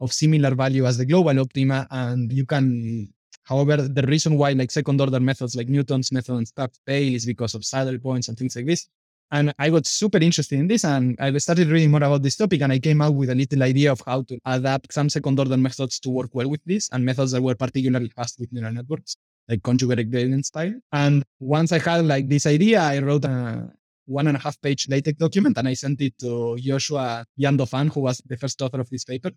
of 0.00 0.12
similar 0.12 0.54
value 0.54 0.84
as 0.84 0.98
the 0.98 1.06
global 1.06 1.40
optima. 1.40 1.86
And 1.90 2.30
you 2.32 2.44
can, 2.44 3.13
however, 3.44 3.76
the 3.76 4.02
reason 4.02 4.36
why 4.36 4.52
like 4.52 4.70
second 4.70 5.00
order 5.00 5.20
methods 5.20 5.54
like 5.54 5.68
Newton's 5.68 6.12
method 6.12 6.34
and 6.34 6.48
stuff 6.48 6.70
fail 6.86 7.14
is 7.14 7.26
because 7.26 7.54
of 7.54 7.64
saddle 7.64 7.98
points 7.98 8.28
and 8.28 8.36
things 8.38 8.56
like 8.56 8.66
this. 8.66 8.88
And 9.30 9.52
I 9.58 9.70
got 9.70 9.86
super 9.86 10.18
interested 10.18 10.58
in 10.58 10.68
this 10.68 10.84
and 10.84 11.16
I 11.18 11.36
started 11.38 11.68
reading 11.68 11.90
more 11.90 12.02
about 12.04 12.22
this 12.22 12.36
topic 12.36 12.60
and 12.60 12.72
I 12.72 12.78
came 12.78 13.00
out 13.00 13.14
with 13.14 13.30
a 13.30 13.34
little 13.34 13.62
idea 13.62 13.90
of 13.90 14.02
how 14.06 14.22
to 14.22 14.38
adapt 14.44 14.92
some 14.92 15.08
second 15.08 15.38
order 15.38 15.56
methods 15.56 15.98
to 16.00 16.10
work 16.10 16.30
well 16.34 16.48
with 16.48 16.60
this 16.66 16.88
and 16.92 17.04
methods 17.04 17.32
that 17.32 17.42
were 17.42 17.54
particularly 17.54 18.10
fast 18.10 18.38
with 18.38 18.52
neural 18.52 18.72
networks 18.72 19.16
like 19.48 19.62
conjugate 19.62 20.10
gradient 20.10 20.46
style. 20.46 20.74
And 20.92 21.24
once 21.40 21.72
I 21.72 21.78
had 21.78 22.04
like 22.06 22.28
this 22.28 22.46
idea, 22.46 22.80
I 22.80 22.98
wrote 23.00 23.24
a 23.24 23.70
one 24.06 24.26
and 24.26 24.36
a 24.36 24.40
half 24.40 24.60
page 24.60 24.88
LaTeX 24.88 25.18
document 25.18 25.56
and 25.58 25.68
I 25.68 25.74
sent 25.74 26.00
it 26.00 26.18
to 26.18 26.56
Yoshua 26.60 27.24
Yann 27.36 27.56
Dauphin, 27.56 27.88
who 27.88 28.00
was 28.00 28.22
the 28.26 28.36
first 28.36 28.60
author 28.62 28.80
of 28.80 28.90
this 28.90 29.04
paper. 29.04 29.30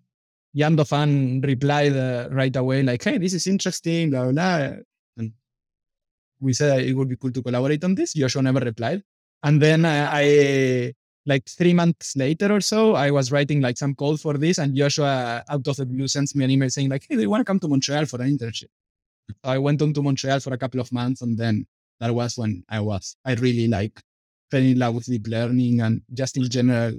Yann 0.58 0.76
Dauphin 0.76 1.40
replied 1.42 1.96
uh, 1.96 2.28
right 2.32 2.56
away, 2.56 2.82
like, 2.82 3.04
hey, 3.04 3.20
this 3.20 3.34
is 3.34 3.46
interesting, 3.46 4.10
blah, 4.10 4.24
blah, 4.24 4.32
blah. 4.32 4.78
And 5.18 5.32
we 6.40 6.54
said 6.54 6.82
it 6.82 6.96
would 6.96 7.10
be 7.10 7.16
cool 7.16 7.32
to 7.32 7.44
collaborate 7.44 7.84
on 7.84 7.94
this. 7.94 8.16
Yoshua 8.16 8.42
never 8.42 8.62
replied. 8.62 9.04
And 9.44 9.62
then 9.62 9.86
I, 9.86 9.98
I 10.22 10.94
like 11.28 11.48
three 11.48 11.74
months 11.74 12.16
later 12.16 12.52
or 12.52 12.62
so, 12.62 12.96
I 12.96 13.12
was 13.12 13.32
writing 13.32 13.62
like 13.62 13.78
some 13.78 13.94
code 13.94 14.20
for 14.20 14.34
this, 14.34 14.58
and 14.58 14.76
Yoshua 14.76 15.44
out 15.48 15.68
of 15.68 15.76
the 15.76 15.86
blue 15.86 16.08
sends 16.08 16.34
me 16.34 16.44
an 16.46 16.50
email 16.50 16.72
saying 16.72 16.90
like, 16.90 17.06
"Hey, 17.08 17.16
do 17.16 17.22
you 17.22 17.30
want 17.30 17.42
to 17.42 17.46
come 17.46 17.60
to 17.60 17.68
Montreal 17.68 18.06
for 18.06 18.20
an 18.22 18.36
internship?" 18.36 18.72
So 19.30 19.36
I 19.44 19.60
went 19.60 19.82
on 19.84 19.94
to 19.94 20.02
Montreal 20.02 20.40
for 20.40 20.54
a 20.54 20.58
couple 20.58 20.80
of 20.80 20.92
months, 20.92 21.22
and 21.22 21.38
then 21.38 21.68
that 22.00 22.16
was 22.16 22.36
when 22.38 22.64
I 22.68 22.80
was 22.80 23.16
I 23.26 23.34
really 23.36 23.68
like 23.68 24.02
fell 24.50 24.62
in 24.62 24.80
love 24.80 24.96
with 24.96 25.06
deep 25.06 25.28
learning 25.28 25.82
and 25.82 26.02
just 26.14 26.38
in 26.38 26.50
general 26.50 26.94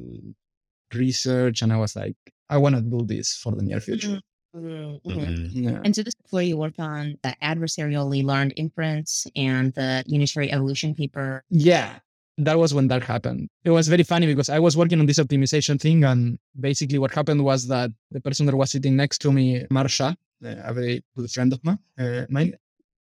research. 0.94 1.62
And 1.62 1.72
I 1.72 1.76
was 1.76 1.94
like, 1.96 2.16
I 2.48 2.56
want 2.58 2.74
to 2.76 2.80
do 2.82 3.04
this 3.04 3.36
for 3.36 3.52
the 3.52 3.62
near 3.62 3.80
future. 3.80 4.08
Mm-hmm. 4.08 4.18
Mhm. 4.54 5.00
Mhm. 5.04 5.50
Yeah. 5.52 5.80
And 5.84 5.94
so 5.94 6.02
this 6.02 6.14
is 6.24 6.32
where 6.32 6.42
you 6.42 6.56
worked 6.56 6.80
on 6.80 7.18
the 7.22 7.34
adversarially 7.42 8.24
learned 8.24 8.54
inference 8.56 9.26
and 9.36 9.72
the 9.74 10.02
unitary 10.06 10.50
evolution 10.50 10.94
paper. 10.94 11.44
Yeah, 11.50 11.98
that 12.38 12.58
was 12.58 12.72
when 12.72 12.88
that 12.88 13.04
happened. 13.04 13.48
It 13.64 13.70
was 13.70 13.88
very 13.88 14.02
funny 14.04 14.26
because 14.26 14.48
I 14.48 14.58
was 14.58 14.74
working 14.76 15.00
on 15.00 15.06
this 15.06 15.18
optimization 15.18 15.78
thing, 15.78 16.02
and 16.02 16.38
basically 16.58 16.98
what 16.98 17.12
happened 17.14 17.44
was 17.44 17.68
that 17.68 17.90
the 18.10 18.20
person 18.22 18.46
that 18.46 18.56
was 18.56 18.70
sitting 18.70 18.96
next 18.96 19.18
to 19.18 19.32
me, 19.32 19.64
Marsha, 19.70 20.16
uh, 20.44 20.54
a 20.64 20.72
very 20.72 21.04
good 21.14 21.30
friend 21.30 21.52
of 21.52 21.62
mine, 21.62 21.78
uh, 21.98 22.24
mine, 22.30 22.54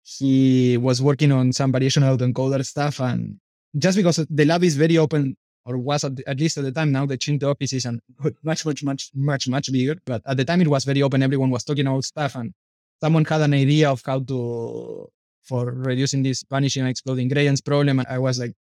he 0.03 0.77
was 0.77 1.01
working 1.01 1.31
on 1.33 1.53
some 1.53 1.73
variational 1.73 2.17
autoencoder 2.17 2.65
stuff, 2.67 3.01
and 3.01 3.39
just 3.79 3.97
because 3.97 4.17
the 4.29 4.45
lab 4.45 4.65
is 4.65 4.77
very 4.77 4.99
open, 4.99 5.37
or 5.71 5.79
was 5.79 6.05
at, 6.05 6.13
at 6.27 6.41
least 6.41 6.59
at 6.59 6.65
the 6.65 6.73
time. 6.73 6.91
Now 6.93 7.07
the 7.07 7.17
changed 7.17 7.43
the 7.43 7.49
office 7.49 7.73
is 7.73 7.85
and 7.85 8.01
much, 8.43 8.65
much, 8.67 8.83
much, 8.83 9.11
much, 9.15 9.49
much 9.49 9.73
bigger. 9.73 9.97
But 10.05 10.23
at 10.27 10.37
the 10.37 10.45
time 10.45 10.61
it 10.61 10.69
was 10.69 10.85
very 10.85 11.03
open. 11.03 11.23
Everyone 11.23 11.51
was 11.51 11.65
talking 11.65 11.87
about 11.87 12.05
stuff, 12.05 12.35
and 12.37 12.53
someone 13.01 13.25
had 13.25 13.43
an 13.43 13.55
idea 13.55 13.91
of 13.91 14.03
how 14.05 14.21
to 14.21 15.09
for 15.43 15.71
reducing 15.71 16.23
this 16.23 16.45
vanishing 16.51 16.83
and 16.83 16.91
exploding 16.91 17.29
gradients 17.29 17.61
problem. 17.61 18.01
And 18.01 18.09
I 18.09 18.19
was 18.19 18.39
like, 18.39 18.55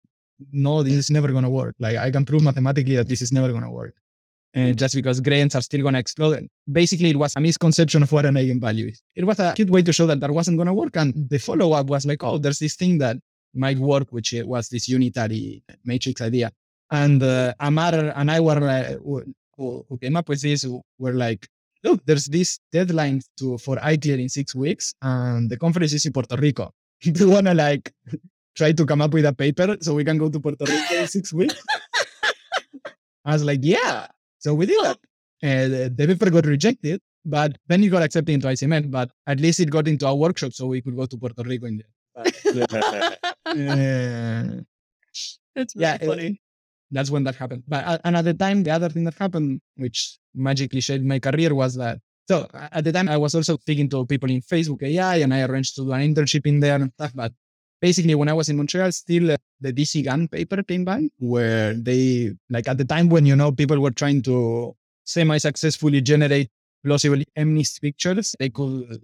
no, 0.52 0.84
this 0.84 0.94
is 0.94 1.10
never 1.12 1.30
going 1.30 1.44
to 1.44 1.50
work. 1.50 1.76
Like 1.80 1.98
I 1.98 2.12
can 2.12 2.26
prove 2.26 2.44
mathematically 2.44 2.96
that 2.96 3.08
this 3.08 3.22
is 3.22 3.32
never 3.32 3.50
going 3.50 3.64
to 3.64 3.70
work. 3.70 3.96
And 4.56 4.76
just 4.78 4.96
because 4.96 5.20
gradients 5.20 5.54
are 5.54 5.62
still 5.62 5.82
going 5.82 5.94
to 5.94 6.00
explode. 6.00 6.48
Basically, 6.72 7.12
it 7.12 7.18
was 7.18 7.36
a 7.36 7.40
misconception 7.40 8.02
of 8.02 8.12
what 8.12 8.26
an 8.26 8.34
eigenvalue 8.34 8.92
is. 8.92 9.02
It 9.16 9.24
was 9.24 9.40
a 9.40 9.54
cute 9.54 9.70
way 9.70 9.84
to 9.84 9.94
show 9.94 10.08
that 10.08 10.20
that 10.22 10.32
wasn't 10.32 10.58
going 10.58 10.66
to 10.68 10.74
work. 10.74 10.96
And 10.96 11.30
the 11.30 11.38
follow 11.38 11.74
up 11.74 11.86
was 11.88 12.06
like, 12.08 12.24
oh, 12.24 12.40
there's 12.40 12.58
this 12.58 12.76
thing 12.76 12.98
that 12.98 13.18
might 13.54 13.78
work, 13.78 14.08
which 14.10 14.34
was 14.46 14.70
this 14.70 14.88
unitary 14.88 15.64
matrix 15.86 16.22
idea. 16.22 16.52
And 16.92 17.22
uh, 17.22 17.54
Amar 17.60 17.94
and 17.94 18.32
I 18.32 18.40
were 18.40 18.60
like, 18.60 18.98
who, 19.00 19.24
who 19.88 19.98
came 20.02 20.16
up 20.18 20.28
with 20.30 20.42
this 20.42 20.66
were 20.98 21.14
like, 21.14 21.48
look, 21.84 22.02
there's 22.06 22.26
this 22.26 22.60
deadline 22.72 23.22
to 23.38 23.58
for 23.58 23.76
ICLR 23.78 24.20
in 24.20 24.30
six 24.30 24.56
weeks, 24.56 24.94
and 25.02 25.50
the 25.50 25.58
conference 25.58 25.94
is 25.94 26.06
in 26.06 26.14
Puerto 26.14 26.36
Rico. 26.36 26.72
Do 27.02 27.12
you 27.12 27.30
wanna 27.32 27.54
like 27.54 27.92
try 28.56 28.72
to 28.72 28.86
come 28.86 29.02
up 29.02 29.14
with 29.14 29.26
a 29.26 29.34
paper 29.34 29.78
so 29.82 29.94
we 29.94 30.04
can 30.04 30.18
go 30.18 30.30
to 30.30 30.40
Puerto 30.40 30.66
Rico 30.66 30.96
in 30.96 31.08
six 31.08 31.32
weeks? 31.34 31.56
I 33.26 33.34
was 33.34 33.44
like, 33.44 33.60
yeah. 33.62 34.08
So 34.40 34.54
we 34.54 34.66
did 34.66 34.84
that. 34.84 34.98
And 35.42 35.74
uh, 35.74 35.90
the 35.96 36.08
paper 36.08 36.30
got 36.32 36.46
rejected, 36.46 37.00
but 37.24 37.58
then 37.68 37.84
it 37.84 37.90
got 37.90 38.02
accepted 38.04 38.34
into 38.34 38.48
ICML, 38.48 38.90
but 38.90 39.12
at 39.28 39.40
least 39.40 39.60
it 39.60 39.70
got 39.70 39.88
into 39.88 40.08
our 40.08 40.16
workshop 40.16 40.54
so 40.54 40.66
we 40.66 40.82
could 40.82 40.96
go 40.96 41.06
to 41.06 41.18
Puerto 41.18 41.44
Rico 41.44 41.68
in 41.68 41.78
there. 41.78 41.88
Uh, 42.16 42.24
That's 45.56 45.76
yeah, 45.76 45.98
it- 46.02 46.38
that's 46.92 47.10
when 47.10 47.24
that 47.24 47.36
happened. 47.36 47.64
But 47.68 47.86
uh, 47.86 47.98
and 48.04 48.16
at 48.16 48.26
the 48.26 48.34
time, 48.34 48.64
the 48.64 48.72
other 48.72 48.90
thing 48.90 49.04
that 49.06 49.16
happened, 49.16 49.62
which 49.76 50.18
magically 50.34 50.82
shaped 50.82 51.04
my 51.04 51.20
career, 51.20 51.54
was 51.54 51.76
that. 51.76 52.00
So 52.28 52.48
at 52.54 52.84
the 52.84 52.92
time, 52.92 53.10
I 53.10 53.18
was 53.18 53.34
also 53.34 53.58
speaking 53.58 53.90
to 53.90 54.06
people 54.06 54.30
in 54.30 54.42
Facebook 54.42 54.84
AI, 54.84 55.18
and 55.18 55.34
I 55.34 55.42
arranged 55.42 55.76
to 55.76 55.82
do 55.84 55.92
an 55.94 56.14
internship 56.14 56.46
in 56.46 56.60
there 56.60 56.76
and 56.76 56.92
stuff. 56.94 57.12
But 57.16 57.34
basically, 57.82 58.16
when 58.16 58.30
I 58.30 58.34
was 58.34 58.50
in 58.50 58.58
Montreal, 58.58 58.92
still 58.92 59.32
uh, 59.32 59.38
the 59.62 59.74
DCGAN 59.74 60.32
paper 60.32 60.62
came 60.64 60.86
by, 60.86 61.10
where 61.18 61.74
they 61.74 62.32
like 62.50 62.68
at 62.68 62.78
the 62.78 62.86
time 62.86 63.10
when 63.10 63.26
you 63.26 63.36
know 63.36 63.52
people 63.52 63.80
were 63.80 63.92
trying 63.92 64.22
to 64.24 64.76
semi-successfully 65.06 66.02
generate 66.02 66.50
plausible 66.84 67.24
MNIST 67.38 67.82
pictures, 67.82 68.36
they 68.40 68.50
could 68.50 69.02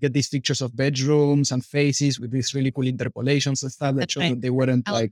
get 0.00 0.12
these 0.12 0.28
pictures 0.28 0.62
of 0.62 0.76
bedrooms 0.76 1.50
and 1.50 1.64
faces 1.64 2.20
with 2.20 2.30
these 2.30 2.54
really 2.54 2.70
cool 2.70 2.86
interpolations 2.86 3.62
and 3.62 3.72
stuff 3.72 3.94
that 3.94 4.00
That's 4.00 4.12
showed 4.12 4.20
right. 4.20 4.30
that 4.30 4.40
they 4.40 4.50
weren't 4.50 4.88
like. 4.88 5.10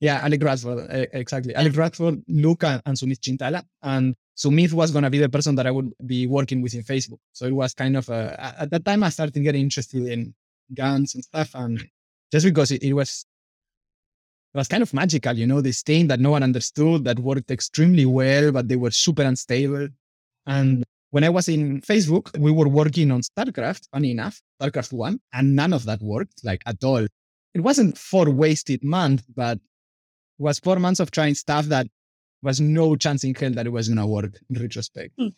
Yeah, 0.00 0.20
Alec 0.22 0.42
Radford, 0.42 1.08
exactly. 1.12 1.54
Alec 1.54 1.76
Radford, 1.76 2.22
Luca, 2.28 2.82
and 2.84 2.96
Soumith 2.96 3.20
Chintala. 3.20 3.62
And 3.82 4.14
Sumit 4.36 4.72
was 4.72 4.90
going 4.90 5.04
to 5.04 5.10
be 5.10 5.18
the 5.18 5.28
person 5.28 5.54
that 5.54 5.66
I 5.66 5.70
would 5.70 5.90
be 6.04 6.26
working 6.26 6.60
with 6.60 6.74
in 6.74 6.82
Facebook. 6.82 7.18
So 7.32 7.46
it 7.46 7.54
was 7.54 7.72
kind 7.72 7.96
of, 7.96 8.08
uh, 8.10 8.36
a- 8.38 8.62
at 8.62 8.70
that 8.70 8.84
time, 8.84 9.02
I 9.02 9.08
started 9.08 9.42
getting 9.42 9.62
interested 9.62 10.06
in 10.06 10.34
GANs 10.74 11.14
and 11.14 11.24
stuff. 11.24 11.50
And 11.54 11.82
just 12.30 12.44
because 12.44 12.70
it, 12.72 12.82
it 12.82 12.92
was, 12.92 13.24
it 14.54 14.58
was 14.58 14.68
kind 14.68 14.82
of 14.82 14.92
magical, 14.92 15.32
you 15.34 15.46
know, 15.46 15.62
this 15.62 15.82
thing 15.82 16.08
that 16.08 16.20
no 16.20 16.30
one 16.32 16.42
understood 16.42 17.04
that 17.04 17.18
worked 17.18 17.50
extremely 17.50 18.04
well, 18.04 18.52
but 18.52 18.68
they 18.68 18.76
were 18.76 18.90
super 18.90 19.22
unstable. 19.22 19.88
And 20.46 20.84
when 21.10 21.24
I 21.24 21.30
was 21.30 21.48
in 21.48 21.80
Facebook, 21.80 22.36
we 22.38 22.50
were 22.50 22.68
working 22.68 23.10
on 23.10 23.22
StarCraft, 23.22 23.88
funny 23.92 24.10
enough, 24.10 24.42
StarCraft 24.60 24.92
1, 24.92 25.18
and 25.32 25.56
none 25.56 25.72
of 25.72 25.84
that 25.86 26.02
worked, 26.02 26.44
like 26.44 26.62
at 26.66 26.84
all. 26.84 27.06
It 27.54 27.60
wasn't 27.62 27.96
four 27.96 28.28
wasted 28.30 28.84
months, 28.84 29.24
but 29.34 29.58
was 30.38 30.58
four 30.58 30.76
months 30.76 31.00
of 31.00 31.10
trying 31.10 31.34
stuff 31.34 31.66
that 31.66 31.86
was 32.42 32.60
no 32.60 32.96
chance 32.96 33.24
in 33.24 33.34
hell 33.34 33.50
that 33.50 33.66
it 33.66 33.70
was 33.70 33.88
going 33.88 33.98
to 33.98 34.06
work 34.06 34.38
in 34.50 34.60
retrospect. 34.60 35.12
Hmm. 35.18 35.28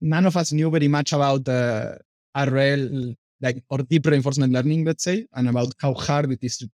None 0.00 0.26
of 0.26 0.36
us 0.36 0.52
knew 0.52 0.70
very 0.70 0.88
much 0.88 1.12
about 1.12 1.48
uh, 1.48 1.96
RL, 2.36 3.14
like, 3.40 3.62
or 3.68 3.78
deep 3.78 4.06
reinforcement 4.06 4.52
learning, 4.52 4.84
let's 4.84 5.04
say, 5.04 5.26
and 5.34 5.48
about 5.48 5.72
how 5.80 5.94
hard 5.94 6.30
it 6.30 6.38
is 6.42 6.58
to 6.58 6.70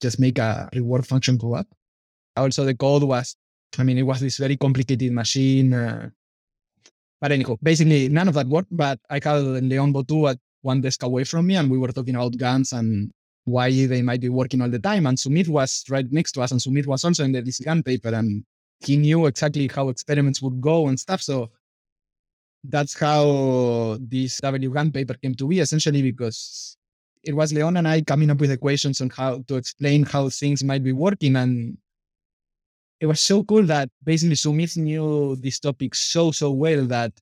just 0.00 0.18
make 0.18 0.38
a 0.38 0.68
reward 0.74 1.06
function 1.06 1.36
go 1.36 1.54
up. 1.54 1.66
Also, 2.36 2.64
the 2.64 2.74
code 2.74 3.02
was, 3.02 3.36
I 3.78 3.82
mean, 3.82 3.98
it 3.98 4.02
was 4.02 4.20
this 4.20 4.38
very 4.38 4.56
complicated 4.56 5.12
machine. 5.12 5.72
Uh, 5.72 6.10
but 7.20 7.32
anyhow, 7.32 7.56
basically, 7.62 8.08
none 8.08 8.28
of 8.28 8.34
that 8.34 8.46
worked. 8.46 8.74
But 8.74 8.98
I 9.10 9.20
had 9.22 9.42
Leon 9.42 9.92
Bottou 9.92 10.30
at 10.30 10.38
one 10.62 10.80
desk 10.80 11.02
away 11.02 11.24
from 11.24 11.46
me, 11.46 11.56
and 11.56 11.70
we 11.70 11.78
were 11.78 11.92
talking 11.92 12.14
about 12.14 12.36
GANs 12.36 12.72
and 12.72 13.12
why 13.46 13.70
they 13.70 14.02
might 14.02 14.20
be 14.20 14.28
working 14.28 14.60
all 14.60 14.68
the 14.68 14.78
time. 14.78 15.06
And 15.06 15.16
Soumith 15.16 15.48
was 15.48 15.84
right 15.88 16.10
next 16.10 16.32
to 16.32 16.42
us, 16.42 16.50
and 16.50 16.60
Soumith 16.60 16.86
was 16.86 17.04
also 17.04 17.24
in 17.24 17.32
the 17.32 17.42
GAN 17.42 17.82
paper, 17.82 18.08
and 18.08 18.44
he 18.80 18.96
knew 18.96 19.26
exactly 19.26 19.68
how 19.68 19.88
experiments 19.88 20.42
would 20.42 20.60
go 20.60 20.88
and 20.88 20.98
stuff. 20.98 21.22
So 21.22 21.50
that's 22.64 22.98
how 22.98 23.98
this 24.00 24.40
WGAN 24.40 24.92
paper 24.92 25.14
came 25.14 25.34
to 25.36 25.46
be, 25.46 25.60
essentially 25.60 26.02
because 26.02 26.76
it 27.22 27.34
was 27.34 27.52
Leon 27.52 27.76
and 27.76 27.86
I 27.86 28.02
coming 28.02 28.30
up 28.30 28.40
with 28.40 28.50
equations 28.50 29.00
on 29.00 29.10
how 29.10 29.42
to 29.46 29.54
explain 29.54 30.04
how 30.04 30.28
things 30.28 30.64
might 30.64 30.82
be 30.82 30.92
working. 30.92 31.36
And 31.36 31.78
it 33.00 33.06
was 33.06 33.20
so 33.20 33.44
cool 33.44 33.62
that 33.64 33.88
basically 34.02 34.34
Soumith 34.34 34.76
knew 34.76 35.36
this 35.36 35.60
topic 35.60 35.94
so, 35.94 36.32
so 36.32 36.50
well 36.50 36.84
that 36.86 37.12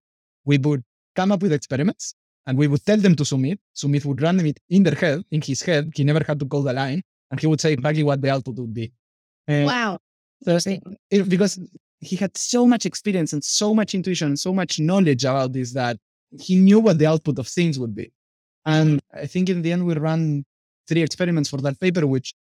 we 0.46 0.56
would 0.56 0.82
come 1.14 1.32
up 1.32 1.42
with 1.42 1.52
experiments 1.52 2.14
and 2.46 2.58
we 2.58 2.66
would 2.68 2.84
tell 2.84 2.96
them 2.96 3.14
to 3.16 3.24
submit. 3.24 3.58
Soumith 3.74 4.04
would 4.04 4.20
run 4.20 4.40
it 4.40 4.58
in 4.68 4.82
their 4.82 4.94
head, 4.94 5.22
in 5.30 5.40
his 5.40 5.62
head. 5.62 5.90
He 5.94 6.04
never 6.04 6.22
had 6.26 6.38
to 6.40 6.46
call 6.46 6.62
the 6.62 6.72
line, 6.72 7.02
and 7.30 7.40
he 7.40 7.46
would 7.46 7.60
say 7.60 7.72
exactly 7.72 8.02
what 8.02 8.20
the 8.20 8.30
output 8.30 8.56
would 8.58 8.74
be. 8.74 8.92
And 9.46 9.66
Wow. 9.66 9.98
so 10.42 10.58
it, 11.10 11.28
because 11.28 11.58
he 12.00 12.16
had 12.16 12.36
so 12.36 12.66
much 12.66 12.84
experience 12.86 13.32
and 13.32 13.42
so 13.42 13.74
much 13.74 13.94
intuition 13.94 14.28
and 14.28 14.38
so 14.38 14.52
much 14.52 14.78
knowledge 14.78 15.24
about 15.24 15.52
this 15.52 15.72
that 15.72 15.96
he 16.38 16.56
knew 16.56 16.80
what 16.80 16.98
the 16.98 17.06
output 17.06 17.38
of 17.38 17.48
things 17.48 17.78
would 17.78 17.94
be. 17.94 18.12
And 18.66 19.00
I 19.12 19.26
think 19.26 19.48
in 19.48 19.62
the 19.62 19.72
end, 19.72 19.86
we 19.86 19.94
ran 19.94 20.44
three 20.88 21.02
experiments 21.02 21.48
for 21.48 21.58
that 21.58 21.78
paper, 21.80 22.06
which 22.06 22.34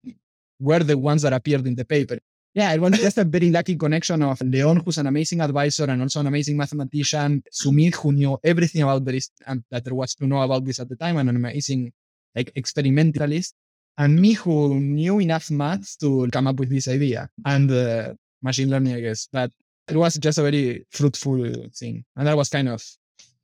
were 0.61 0.81
the 0.81 0.97
ones 0.97 1.23
that 1.23 1.33
appeared 1.33 1.67
in 1.67 1.75
the 1.75 1.85
paper. 1.85 2.19
Yeah, 2.53 2.73
it 2.73 2.81
was 2.81 2.99
just 2.99 3.19
a 3.19 3.25
very 3.25 3.51
lucky 3.51 3.77
connection 3.77 4.23
of 4.23 4.41
Leon, 4.41 4.83
who's 4.85 4.99
an 4.99 5.07
amazing 5.07 5.41
advisor 5.41 5.85
and 5.85 6.03
also 6.03 6.19
an 6.21 6.27
amazing 6.27 6.57
mathematician, 6.57 7.45
Soumith, 7.53 7.95
who 7.95 8.13
knew 8.13 8.39
everything 8.43 8.83
about 8.83 9.05
this 9.05 9.31
and 9.47 9.63
that 9.71 9.85
there 9.85 9.95
was 9.95 10.17
to 10.17 10.27
know 10.27 10.43
about 10.43 10.65
this 10.65 10.81
at 10.81 10.89
the 10.89 10.97
time, 10.97 11.17
and 11.19 11.29
an 11.29 11.37
amazing 11.37 11.93
like 12.35 12.51
experimentalist, 12.57 13.55
and 13.99 14.21
me, 14.21 14.33
who 14.33 14.81
knew 14.81 15.21
enough 15.21 15.51
maths 15.51 15.97
to 15.97 16.29
come 16.33 16.49
up 16.49 16.57
with 16.57 16.71
this 16.71 16.89
idea 16.89 17.29
and 17.45 17.71
uh, 17.71 18.15
machine 18.43 18.69
learning, 18.69 18.95
I 18.95 19.01
guess. 19.01 19.29
But 19.33 19.53
it 19.89 19.97
was 19.97 20.17
just 20.17 20.39
a 20.39 20.43
very 20.43 20.85
fruitful 20.91 21.69
thing, 21.77 22.05
and 22.17 22.27
that 22.27 22.37
was 22.37 22.49
kind 22.49 22.69
of 22.69 22.83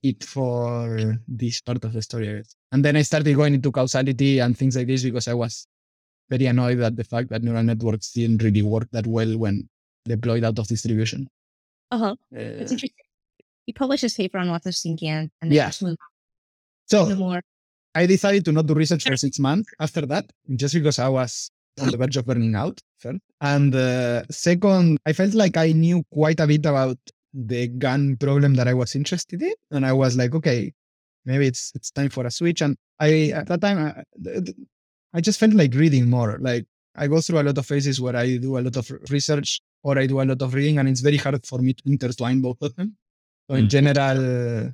it 0.02 0.24
for 0.24 1.16
this 1.28 1.60
part 1.60 1.84
of 1.84 1.92
the 1.92 2.02
story. 2.02 2.42
And 2.72 2.84
then 2.84 2.96
I 2.96 3.02
started 3.02 3.34
going 3.36 3.54
into 3.54 3.70
causality 3.70 4.40
and 4.40 4.56
things 4.58 4.76
like 4.76 4.88
this 4.88 5.04
because 5.04 5.28
I 5.28 5.34
was 5.34 5.66
very 6.30 6.46
annoyed 6.46 6.80
at 6.80 6.96
the 6.96 7.04
fact 7.04 7.28
that 7.30 7.42
neural 7.42 7.62
networks 7.62 8.12
didn't 8.12 8.42
really 8.42 8.62
work 8.62 8.88
that 8.92 9.06
well 9.06 9.36
when 9.38 9.68
deployed 10.06 10.44
out 10.44 10.58
of 10.58 10.66
distribution. 10.68 11.28
Uh 11.90 11.98
huh. 11.98 12.14
Uh, 12.34 12.38
It's 12.62 12.72
interesting. 12.72 13.04
You 13.66 13.74
published 13.74 14.02
this 14.02 14.14
paper 14.16 14.38
on 14.38 14.48
what 14.50 14.62
they're 14.62 14.72
thinking, 14.72 15.08
and 15.10 15.30
then 15.42 15.52
Yeah. 15.52 15.66
just 15.66 15.82
move 15.82 15.96
so 16.86 17.14
more. 17.16 17.42
I 17.94 18.06
decided 18.06 18.44
to 18.44 18.52
not 18.52 18.66
do 18.66 18.74
research 18.74 19.04
for 19.04 19.16
six 19.16 19.38
months 19.38 19.70
after 19.80 20.02
that, 20.06 20.30
just 20.54 20.74
because 20.74 20.98
I 20.98 21.08
was 21.08 21.50
on 21.80 21.90
the 21.90 21.96
verge 21.96 22.16
of 22.16 22.26
burning 22.26 22.54
out. 22.54 22.80
First. 22.98 23.18
And 23.40 23.74
uh, 23.74 24.22
second, 24.30 24.98
I 25.06 25.12
felt 25.12 25.34
like 25.34 25.56
I 25.56 25.72
knew 25.72 26.04
quite 26.12 26.38
a 26.40 26.46
bit 26.46 26.64
about 26.66 26.98
the 27.34 27.68
GAN 27.68 28.16
problem 28.18 28.54
that 28.54 28.68
I 28.68 28.74
was 28.74 28.94
interested 28.94 29.42
in, 29.42 29.54
and 29.70 29.84
I 29.84 29.92
was 29.92 30.16
like, 30.16 30.34
okay, 30.34 30.72
maybe 31.24 31.46
it's 31.46 31.72
it's 31.74 31.90
time 31.90 32.08
for 32.10 32.24
a 32.26 32.30
switch. 32.30 32.60
And 32.62 32.76
I 33.00 33.30
at 33.34 33.46
that 33.48 33.60
time, 33.60 33.78
I, 33.78 34.04
th- 34.22 34.54
I 35.16 35.20
just 35.20 35.40
felt 35.40 35.54
like 35.54 35.74
reading 35.74 36.10
more. 36.10 36.38
Like 36.40 36.66
I 36.94 37.06
go 37.06 37.20
through 37.20 37.40
a 37.40 37.46
lot 37.48 37.58
of 37.58 37.66
phases 37.66 38.00
where 38.00 38.16
I 38.16 38.36
do 38.36 38.58
a 38.58 38.62
lot 38.66 38.76
of 38.76 38.86
research 39.10 39.60
or 39.82 39.98
I 39.98 40.06
do 40.06 40.20
a 40.20 40.24
lot 40.30 40.42
of 40.42 40.54
reading, 40.54 40.78
and 40.78 40.88
it's 40.88 41.00
very 41.00 41.16
hard 41.16 41.44
for 41.46 41.58
me 41.58 41.72
to 41.72 41.82
intertwine 41.86 42.40
both 42.40 42.60
of 42.62 42.74
them. 42.76 42.96
So 43.48 43.56
in 43.56 43.66
Mm. 43.66 43.74
general, 43.76 44.72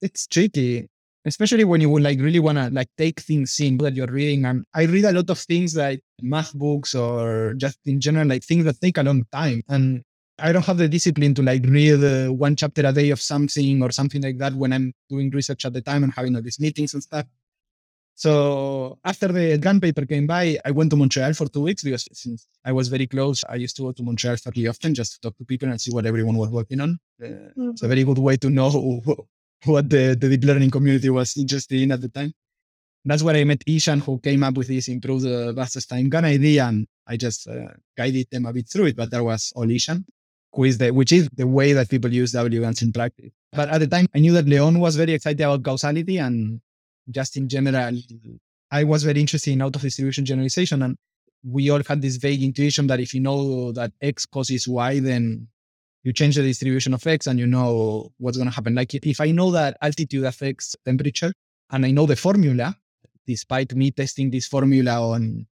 it's 0.00 0.26
tricky 0.26 0.88
especially 1.26 1.64
when 1.64 1.80
you 1.80 1.88
would 1.88 2.02
like 2.02 2.20
really 2.20 2.38
want 2.38 2.58
to 2.58 2.68
like 2.70 2.88
take 2.98 3.18
things 3.20 3.58
in 3.58 3.78
that 3.78 3.94
you're 3.94 4.14
reading 4.20 4.44
and 4.44 4.64
i 4.74 4.82
read 4.84 5.06
a 5.06 5.12
lot 5.12 5.30
of 5.30 5.38
things 5.38 5.74
like 5.74 6.00
math 6.20 6.52
books 6.52 6.94
or 6.94 7.54
just 7.56 7.78
in 7.86 7.98
general 7.98 8.26
like 8.28 8.44
things 8.44 8.64
that 8.66 8.78
take 8.80 8.98
a 8.98 9.02
long 9.02 9.24
time 9.32 9.62
and 9.68 10.02
I 10.36 10.50
don't 10.52 10.64
have 10.66 10.78
the 10.78 10.88
discipline 10.88 11.32
to 11.34 11.42
like 11.42 11.64
read 11.64 12.02
uh, 12.02 12.32
one 12.32 12.56
chapter 12.56 12.84
a 12.84 12.92
day 12.92 13.10
of 13.10 13.20
something 13.20 13.80
or 13.84 13.92
something 13.92 14.20
like 14.20 14.38
that 14.38 14.52
when 14.52 14.72
I'm 14.72 14.92
doing 15.08 15.30
research 15.30 15.64
at 15.64 15.72
the 15.72 15.80
time 15.80 16.02
and 16.02 16.12
having 16.12 16.34
all 16.34 16.42
these 16.42 16.58
meetings 16.58 16.92
and 16.92 17.00
stuff. 17.04 17.24
So 18.14 18.98
after 19.04 19.28
the 19.28 19.58
GAN 19.58 19.80
paper 19.80 20.06
came 20.06 20.26
by, 20.26 20.56
I 20.64 20.70
went 20.70 20.90
to 20.90 20.96
Montreal 20.96 21.34
for 21.34 21.48
two 21.48 21.62
weeks 21.62 21.82
because 21.82 22.06
since 22.12 22.46
I 22.64 22.70
was 22.72 22.88
very 22.88 23.06
close, 23.08 23.42
I 23.48 23.56
used 23.56 23.76
to 23.76 23.82
go 23.82 23.92
to 23.92 24.02
Montreal 24.02 24.36
fairly 24.36 24.68
often 24.68 24.94
just 24.94 25.14
to 25.14 25.20
talk 25.20 25.36
to 25.38 25.44
people 25.44 25.68
and 25.68 25.80
see 25.80 25.90
what 25.90 26.06
everyone 26.06 26.36
was 26.36 26.50
working 26.50 26.80
on. 26.80 26.98
Uh, 27.22 27.70
It's 27.70 27.82
a 27.82 27.88
very 27.88 28.04
good 28.04 28.18
way 28.18 28.36
to 28.36 28.50
know 28.50 28.70
what 29.64 29.90
the, 29.90 30.16
the 30.18 30.28
deep 30.28 30.44
learning 30.44 30.70
community 30.70 31.10
was 31.10 31.36
interested 31.36 31.80
in 31.80 31.90
at 31.90 32.00
the 32.00 32.08
time. 32.08 32.32
That's 33.04 33.22
where 33.22 33.36
I 33.36 33.44
met 33.44 33.62
Ishan, 33.66 34.00
who 34.00 34.18
came 34.20 34.42
up 34.44 34.54
with 34.54 34.68
this 34.68 34.88
improved 34.88 35.26
uh, 35.26 35.52
Wasserstein 35.52 36.08
GAN 36.08 36.24
idea, 36.24 36.66
and 36.66 36.86
I 37.06 37.16
just 37.16 37.46
uh, 37.48 37.68
guided 37.98 38.28
them 38.30 38.46
a 38.46 38.52
bit 38.52 38.68
through 38.68 38.86
it. 38.86 38.96
But 38.96 39.10
there 39.10 39.24
was 39.24 39.52
all 39.56 39.70
Ishan, 39.70 40.06
who 40.54 40.64
is 40.64 40.78
the 40.78 40.90
which 40.90 41.12
is 41.12 41.28
the 41.36 41.46
way 41.46 41.74
that 41.74 41.90
people 41.90 42.10
use 42.12 42.32
WGANs 42.32 42.80
in 42.80 42.92
practice. 42.92 43.32
But 43.52 43.68
at 43.68 43.78
the 43.78 43.86
time, 43.88 44.06
I 44.14 44.20
knew 44.20 44.32
that 44.32 44.46
Leon 44.46 44.78
was 44.80 44.96
very 44.96 45.12
excited 45.12 45.42
about 45.42 45.62
causality 45.64 46.16
and 46.18 46.60
just 47.10 47.36
in 47.36 47.48
general, 47.48 47.96
I 48.70 48.84
was 48.84 49.04
very 49.04 49.20
interested 49.20 49.52
in 49.52 49.62
out 49.62 49.76
of 49.76 49.82
distribution 49.82 50.24
generalization. 50.24 50.82
And 50.82 50.96
we 51.42 51.70
all 51.70 51.82
had 51.86 52.02
this 52.02 52.16
vague 52.16 52.42
intuition 52.42 52.86
that 52.88 53.00
if 53.00 53.14
you 53.14 53.20
know 53.20 53.72
that 53.72 53.92
X 54.00 54.26
causes 54.26 54.66
Y, 54.66 55.00
then 55.00 55.48
you 56.02 56.12
change 56.12 56.36
the 56.36 56.42
distribution 56.42 56.94
of 56.94 57.06
X 57.06 57.26
and 57.26 57.38
you 57.38 57.46
know 57.46 58.12
what's 58.18 58.36
going 58.36 58.48
to 58.48 58.54
happen. 58.54 58.74
Like 58.74 58.94
if 58.94 59.20
I 59.20 59.30
know 59.30 59.50
that 59.50 59.76
altitude 59.82 60.24
affects 60.24 60.76
temperature 60.84 61.32
and 61.70 61.84
I 61.84 61.90
know 61.90 62.06
the 62.06 62.16
formula, 62.16 62.76
despite 63.26 63.74
me 63.74 63.90
testing 63.90 64.30
this 64.30 64.46
formula 64.46 65.10
on 65.10 65.46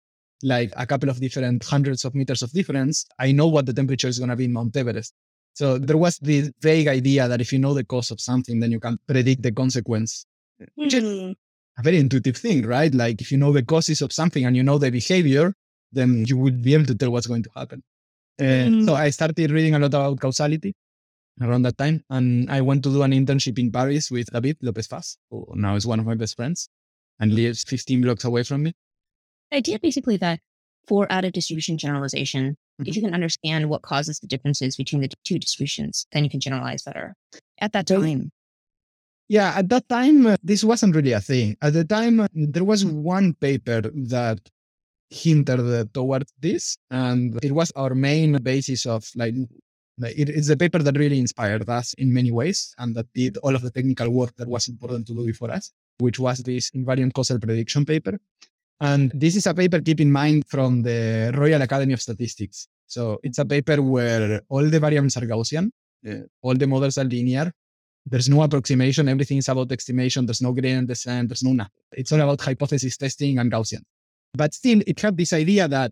like 0.43 0.73
a 0.75 0.85
couple 0.85 1.09
of 1.09 1.19
different 1.19 1.63
hundreds 1.63 2.03
of 2.03 2.15
meters 2.15 2.41
of 2.41 2.51
difference, 2.51 3.05
I 3.19 3.31
know 3.31 3.47
what 3.47 3.65
the 3.65 3.73
temperature 3.73 4.07
is 4.07 4.19
going 4.19 4.29
to 4.29 4.35
be 4.35 4.45
in 4.45 4.53
Mount 4.53 4.75
Everest. 4.75 5.13
So 5.53 5.77
there 5.77 5.97
was 5.97 6.17
this 6.19 6.51
vague 6.61 6.87
idea 6.87 7.27
that 7.27 7.41
if 7.41 7.51
you 7.51 7.59
know 7.59 7.73
the 7.73 7.83
cause 7.83 8.11
of 8.11 8.21
something, 8.21 8.59
then 8.59 8.71
you 8.71 8.79
can 8.79 8.97
predict 9.07 9.43
the 9.43 9.51
consequence, 9.51 10.25
which 10.75 10.93
is 10.93 11.03
Hmm. 11.03 11.31
a 11.77 11.83
very 11.83 11.99
intuitive 11.99 12.37
thing, 12.37 12.65
right? 12.65 12.93
Like 12.93 13.21
if 13.21 13.31
you 13.31 13.37
know 13.37 13.51
the 13.51 13.63
causes 13.63 14.01
of 14.01 14.11
something 14.11 14.45
and 14.45 14.55
you 14.55 14.63
know 14.63 14.77
the 14.77 14.89
behavior, 14.89 15.53
then 15.91 16.25
you 16.27 16.37
would 16.37 16.61
be 16.61 16.73
able 16.73 16.85
to 16.85 16.95
tell 16.95 17.11
what's 17.11 17.27
going 17.27 17.43
to 17.43 17.49
happen. 17.55 17.83
And 18.39 18.85
so 18.85 18.95
I 18.95 19.09
started 19.11 19.51
reading 19.51 19.75
a 19.75 19.79
lot 19.79 19.93
about 19.93 20.19
causality 20.19 20.73
around 21.41 21.63
that 21.63 21.77
time. 21.77 22.03
And 22.09 22.49
I 22.49 22.61
went 22.61 22.83
to 22.83 22.89
do 22.89 23.03
an 23.03 23.11
internship 23.11 23.59
in 23.59 23.71
Paris 23.71 24.09
with 24.09 24.31
David 24.31 24.57
Lopez 24.61 24.87
Paz, 24.87 25.17
who 25.29 25.45
now 25.55 25.75
is 25.75 25.85
one 25.85 25.99
of 25.99 26.05
my 26.05 26.15
best 26.15 26.35
friends 26.35 26.69
and 27.19 27.33
lives 27.33 27.63
15 27.63 28.01
blocks 28.01 28.23
away 28.23 28.43
from 28.43 28.63
me. 28.63 28.73
The 29.51 29.57
idea 29.57 29.79
basically 29.79 30.17
that 30.17 30.39
for 30.87 31.11
out 31.11 31.25
of 31.25 31.33
distribution 31.33 31.77
generalization, 31.77 32.57
if 32.79 32.87
mm-hmm. 32.87 32.93
you 32.95 33.01
can 33.01 33.13
understand 33.13 33.69
what 33.69 33.81
causes 33.83 34.19
the 34.19 34.27
differences 34.27 34.75
between 34.75 35.01
the 35.01 35.09
two 35.23 35.37
distributions, 35.37 36.07
then 36.11 36.23
you 36.23 36.29
can 36.29 36.39
generalize 36.39 36.83
better. 36.83 37.15
At 37.59 37.73
that 37.73 37.85
time, 37.85 38.31
Yeah, 39.31 39.53
at 39.55 39.69
that 39.69 39.87
time, 39.87 40.27
uh, 40.27 40.35
this 40.43 40.61
wasn't 40.61 40.93
really 40.93 41.13
a 41.13 41.21
thing. 41.21 41.55
At 41.61 41.71
the 41.71 41.85
time, 41.85 42.19
uh, 42.19 42.27
there 42.33 42.65
was 42.65 42.83
one 42.83 43.33
paper 43.35 43.79
that 44.11 44.39
hinted 45.09 45.61
uh, 45.61 45.85
towards 45.93 46.33
this, 46.41 46.77
and 46.89 47.39
it 47.41 47.53
was 47.53 47.71
our 47.77 47.95
main 47.95 48.33
basis 48.43 48.85
of 48.85 49.07
like, 49.15 49.33
it, 50.01 50.27
it's 50.27 50.49
a 50.49 50.57
paper 50.57 50.79
that 50.79 50.97
really 50.97 51.17
inspired 51.17 51.69
us 51.69 51.93
in 51.93 52.13
many 52.13 52.29
ways, 52.29 52.75
and 52.77 52.93
that 52.95 53.07
did 53.15 53.37
all 53.37 53.55
of 53.55 53.61
the 53.61 53.71
technical 53.71 54.09
work 54.09 54.35
that 54.35 54.49
was 54.49 54.67
important 54.67 55.07
to 55.07 55.13
do 55.13 55.25
before 55.25 55.49
us, 55.49 55.71
which 55.99 56.19
was 56.19 56.39
this 56.39 56.69
invariant 56.71 57.13
causal 57.13 57.39
prediction 57.39 57.85
paper. 57.85 58.19
And 58.81 59.13
this 59.15 59.37
is 59.37 59.47
a 59.47 59.53
paper, 59.53 59.79
keep 59.79 60.01
in 60.01 60.11
mind, 60.11 60.43
from 60.49 60.81
the 60.81 61.31
Royal 61.37 61.61
Academy 61.61 61.93
of 61.93 62.01
Statistics. 62.01 62.67
So 62.87 63.17
it's 63.23 63.39
a 63.39 63.45
paper 63.45 63.81
where 63.81 64.41
all 64.49 64.65
the 64.69 64.79
variables 64.81 65.15
are 65.15 65.21
Gaussian, 65.21 65.71
uh, 66.05 66.15
all 66.41 66.55
the 66.55 66.67
models 66.67 66.97
are 66.97 67.05
linear, 67.05 67.53
there's 68.05 68.29
no 68.29 68.41
approximation. 68.43 69.07
Everything 69.07 69.37
is 69.37 69.49
about 69.49 69.71
estimation. 69.71 70.25
There's 70.25 70.41
no 70.41 70.51
gradient 70.51 70.87
descent. 70.87 71.29
There's 71.29 71.43
no 71.43 71.53
nothing. 71.53 71.71
It's 71.91 72.11
all 72.11 72.21
about 72.21 72.41
hypothesis 72.41 72.97
testing 72.97 73.37
and 73.37 73.51
Gaussian. 73.51 73.81
But 74.33 74.53
still, 74.53 74.81
it 74.87 74.99
had 74.99 75.17
this 75.17 75.33
idea 75.33 75.67
that 75.67 75.91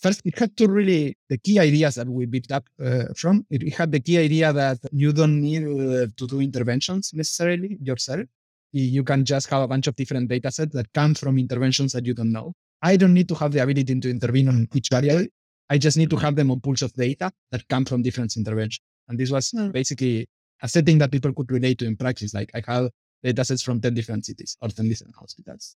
first, 0.00 0.22
it 0.24 0.38
had 0.38 0.56
to 0.56 0.68
really 0.68 1.16
the 1.28 1.38
key 1.38 1.58
ideas 1.58 1.94
that 1.94 2.08
we 2.08 2.26
picked 2.26 2.52
up 2.52 2.68
uh, 2.84 3.04
from. 3.16 3.46
It, 3.50 3.72
had 3.74 3.92
the 3.92 4.00
key 4.00 4.18
idea 4.18 4.52
that 4.52 4.78
you 4.92 5.12
don't 5.12 5.40
need 5.40 5.64
uh, 5.64 6.06
to 6.16 6.26
do 6.26 6.40
interventions 6.40 7.12
necessarily 7.14 7.78
yourself. 7.80 8.26
You 8.72 9.02
can 9.02 9.24
just 9.24 9.48
have 9.50 9.62
a 9.62 9.68
bunch 9.68 9.88
of 9.88 9.96
different 9.96 10.28
data 10.28 10.50
sets 10.50 10.74
that 10.74 10.92
come 10.92 11.14
from 11.14 11.38
interventions 11.38 11.92
that 11.92 12.06
you 12.06 12.14
don't 12.14 12.32
know. 12.32 12.52
I 12.82 12.96
don't 12.96 13.14
need 13.14 13.28
to 13.28 13.34
have 13.34 13.52
the 13.52 13.62
ability 13.62 13.98
to 13.98 14.10
intervene 14.10 14.48
on 14.48 14.68
each 14.72 14.88
variable. 14.90 15.26
I 15.68 15.78
just 15.78 15.96
need 15.96 16.10
to 16.10 16.16
have 16.16 16.36
them 16.36 16.50
on 16.50 16.60
pools 16.60 16.82
of 16.82 16.92
data 16.94 17.32
that 17.50 17.66
come 17.68 17.84
from 17.84 18.02
different 18.02 18.36
interventions. 18.36 18.80
And 19.08 19.18
this 19.18 19.30
was 19.30 19.50
Hmm. 19.50 19.70
basically 19.70 20.28
a 20.62 20.68
setting 20.68 20.98
that 20.98 21.10
people 21.10 21.32
could 21.32 21.50
relate 21.50 21.78
to 21.78 21.86
in 21.86 21.96
practice. 21.96 22.34
Like 22.34 22.50
I 22.54 22.62
have 22.70 22.90
data 23.22 23.44
sets 23.44 23.62
from 23.62 23.80
10 23.80 23.94
different 23.94 24.24
cities 24.24 24.56
or 24.60 24.68
10 24.68 24.88
different 24.88 25.14
hospitals. 25.14 25.76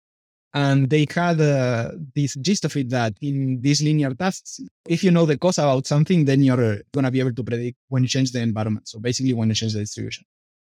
And 0.54 0.88
they 0.88 1.04
had 1.10 1.40
uh, 1.40 1.90
this 2.14 2.36
gist 2.36 2.64
of 2.64 2.76
it 2.76 2.88
that 2.90 3.14
in 3.20 3.60
these 3.60 3.82
linear 3.82 4.14
tasks, 4.14 4.60
if 4.88 5.02
you 5.02 5.10
know 5.10 5.26
the 5.26 5.36
cause 5.36 5.58
about 5.58 5.86
something, 5.86 6.24
then 6.24 6.42
you're 6.42 6.80
going 6.92 7.04
to 7.04 7.10
be 7.10 7.18
able 7.18 7.34
to 7.34 7.42
predict 7.42 7.76
when 7.88 8.04
you 8.04 8.08
change 8.08 8.30
the 8.30 8.40
environment. 8.40 8.88
So 8.88 9.00
basically 9.00 9.32
when 9.32 9.48
you 9.48 9.54
change 9.56 9.72
the 9.72 9.80
distribution. 9.80 10.24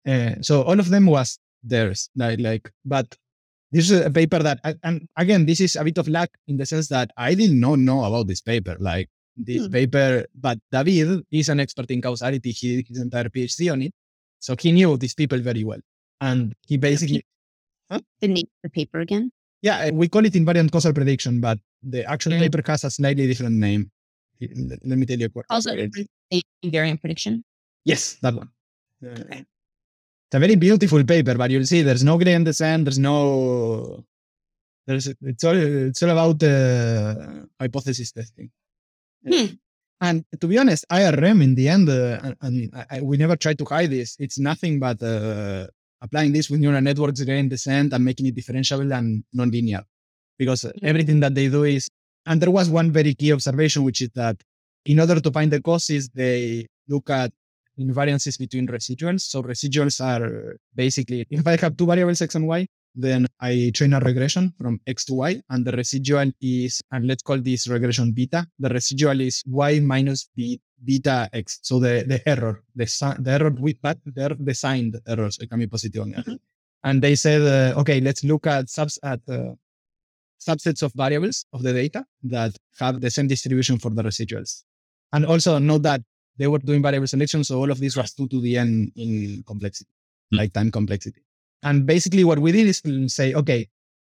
Uh, 0.07 0.35
so 0.43 0.63
all 0.63 0.79
of 0.79 0.91
them 0.91 1.07
was 1.07 1.39
theirs. 1.65 2.09
Like, 2.15 2.39
like, 2.39 2.71
but 2.85 3.17
this 3.73 3.91
is 3.91 4.01
a 4.07 4.11
paper 4.11 4.39
that, 4.39 4.61
and 4.85 5.09
again, 5.17 5.45
this 5.45 5.61
is 5.61 5.75
a 5.75 5.83
bit 5.83 5.99
of 5.99 6.07
luck 6.07 6.31
in 6.47 6.57
the 6.57 6.67
sense 6.67 6.87
that 6.89 7.11
I 7.17 7.35
did 7.35 7.51
not 7.51 7.81
know 7.81 8.05
about 8.05 8.29
this 8.29 8.41
paper. 8.41 8.77
Like 8.79 9.11
this 9.37 9.67
Hmm. 9.67 9.73
paper, 9.73 10.27
but 10.35 10.59
David 10.71 11.25
is 11.31 11.49
an 11.49 11.61
expert 11.61 11.91
in 11.91 12.01
causality. 12.01 12.51
He 12.53 12.77
did 12.77 12.89
his 12.89 12.99
entire 13.01 13.29
PhD 13.29 13.71
on 13.73 13.83
it. 13.83 13.93
So 14.41 14.55
he 14.61 14.73
knew 14.73 14.97
these 14.97 15.15
people 15.15 15.39
very 15.41 15.65
well. 15.65 15.81
And 16.21 16.55
he 16.67 16.77
basically, 16.77 17.25
The 17.91 18.29
name 18.29 18.47
of 18.47 18.63
the 18.63 18.71
paper 18.71 19.01
again? 19.01 19.31
yeah, 19.63 19.91
we 19.91 20.09
call 20.09 20.25
it 20.25 20.35
invariant 20.35 20.71
causal 20.71 20.93
prediction, 20.93 21.41
but 21.41 21.59
the 21.83 22.05
actual 22.05 22.33
Mm. 22.33 22.41
paper 22.41 22.63
has 22.67 22.85
a 22.85 22.91
slightly 22.91 23.27
different 23.27 23.57
name. 23.57 23.91
Let 24.41 24.99
me 24.99 25.07
tell 25.07 25.19
you. 25.19 25.29
what- 25.33 25.47
also 25.51 25.71
what 25.71 25.79
it 25.79 25.91
is. 25.97 26.07
a 26.33 26.43
invariant 26.67 27.01
prediction. 27.01 27.45
Yes, 27.85 28.17
that 28.23 28.35
one. 28.35 28.49
Uh, 29.05 29.43
It's 30.27 30.35
a 30.35 30.41
very 30.41 30.57
beautiful 30.57 31.05
paper, 31.05 31.35
but 31.37 31.51
you'll 31.51 31.67
see 31.67 31.83
there's 31.83 32.03
no 32.05 32.17
gradient 32.19 32.45
descent. 32.47 32.85
There's 32.87 32.99
no. 32.99 34.05
There's 34.87 35.07
it's 35.07 35.45
all 35.45 35.57
it's 35.91 36.03
all 36.03 36.11
about 36.11 36.43
uh, 36.43 37.47
hypothesis 37.61 38.11
testing. 38.13 38.51
Hmm. 39.27 39.47
And 40.01 40.25
to 40.41 40.47
be 40.47 40.59
honest, 40.59 40.85
IRM 40.91 41.43
in 41.43 41.55
the 41.55 41.69
end, 41.69 41.89
uh, 41.89 42.21
I- 42.23 42.47
I 42.47 42.51
mean, 42.51 42.71
I, 42.91 43.01
we 43.01 43.17
never 43.17 43.37
try 43.37 43.55
to 43.55 43.65
hide 43.65 43.91
this. 43.91 44.17
It's 44.19 44.39
nothing 44.39 44.79
but 44.79 45.03
uh, 45.03 45.67
applying 46.03 46.33
this 46.33 46.51
with 46.51 46.61
neural 46.61 46.81
networks, 46.81 47.23
gradient 47.23 47.51
descent, 47.51 47.93
and 47.93 48.05
making 48.05 48.27
it 48.27 48.35
differentiable 48.37 48.93
and 48.97 49.25
nonlinear. 49.35 49.83
Because 50.39 50.65
uh, 50.67 50.73
everything 50.83 51.21
that 51.21 51.35
they 51.35 51.49
do 51.49 51.65
is, 51.65 51.89
and 52.27 52.41
there 52.41 52.51
was 52.51 52.69
one 52.69 52.91
very 52.91 53.15
key 53.15 53.33
observation, 53.33 53.83
which 53.85 54.03
is 54.03 54.11
that 54.15 54.37
in 54.85 55.01
order 55.01 55.21
to 55.21 55.31
find 55.31 55.51
the 55.53 55.63
causes, 55.63 56.09
they 56.11 56.67
look 56.89 57.09
at 57.09 57.33
invariances 57.79 58.39
between 58.39 58.67
residuals. 58.67 59.23
So 59.23 59.43
residuals 59.43 60.01
are 60.05 60.57
basically, 60.75 61.27
if 61.31 61.47
I 61.47 61.57
have 61.57 61.77
two 61.77 61.87
variables, 61.87 62.21
x 62.21 62.35
and 62.35 62.47
y, 62.47 62.67
then 62.95 63.27
I 63.41 63.71
train 63.75 63.93
a 63.93 64.01
regression 64.01 64.53
from 64.59 64.81
x 64.87 65.05
to 65.07 65.15
y, 65.15 65.41
and 65.51 65.65
the 65.65 65.73
residual 65.73 66.31
is, 66.41 66.81
and 66.93 67.07
let's 67.07 67.23
call 67.23 67.39
this 67.41 67.67
regression 67.69 68.13
beta. 68.13 68.47
The 68.59 68.69
residual 68.69 69.21
is 69.21 69.43
y 69.47 69.81
minus 69.81 70.29
b, 70.37 70.61
beta 70.85 71.29
x. 71.33 71.59
So 71.63 71.81
the, 71.81 72.05
the 72.07 72.27
error, 72.29 72.63
the, 72.77 72.85
the 73.19 73.31
error 73.31 73.51
with 73.51 73.81
that, 73.83 73.99
the, 74.05 74.23
error- 74.23 74.37
the 74.39 74.55
signed 74.55 75.01
errors, 75.07 75.39
it 75.41 75.51
can 75.51 75.59
be 75.59 75.67
positive 75.67 76.03
or 76.03 76.07
negative. 76.07 76.39
And 76.85 77.01
they 77.03 77.15
said, 77.15 77.41
uh, 77.43 77.81
okay, 77.81 78.01
let's 78.01 78.23
look 78.25 78.47
at 78.47 78.69
subs 78.69 78.99
at 79.03 79.21
uh, 79.29 79.55
subsets 80.41 80.83
of 80.83 80.93
variables 80.95 81.47
of 81.53 81.63
the 81.63 81.73
data 81.73 82.05
that 82.25 82.55
have 82.79 83.01
the 83.01 83.11
same 83.11 83.27
distribution 83.27 83.79
for 83.79 83.91
the 83.91 84.03
residuals. 84.03 84.63
And 85.13 85.25
also 85.25 85.59
note 85.59 85.83
that 85.83 86.03
they 86.37 86.47
were 86.47 86.59
doing 86.59 86.83
variable 86.83 87.07
selection, 87.07 87.43
so 87.45 87.59
all 87.61 87.71
of 87.71 87.81
this 87.81 87.97
was 87.97 88.13
2 88.13 88.29
to 88.29 88.41
the 88.41 88.59
n 88.59 88.93
in 88.97 89.43
complexity, 89.47 89.89
Hmm. 90.31 90.37
like 90.39 90.53
time 90.53 90.71
complexity. 90.71 91.23
And 91.65 91.87
basically 91.87 92.25
what 92.25 92.39
we 92.39 92.53
did 92.53 92.67
is 92.67 92.83
say, 93.13 93.35
okay, 93.35 93.67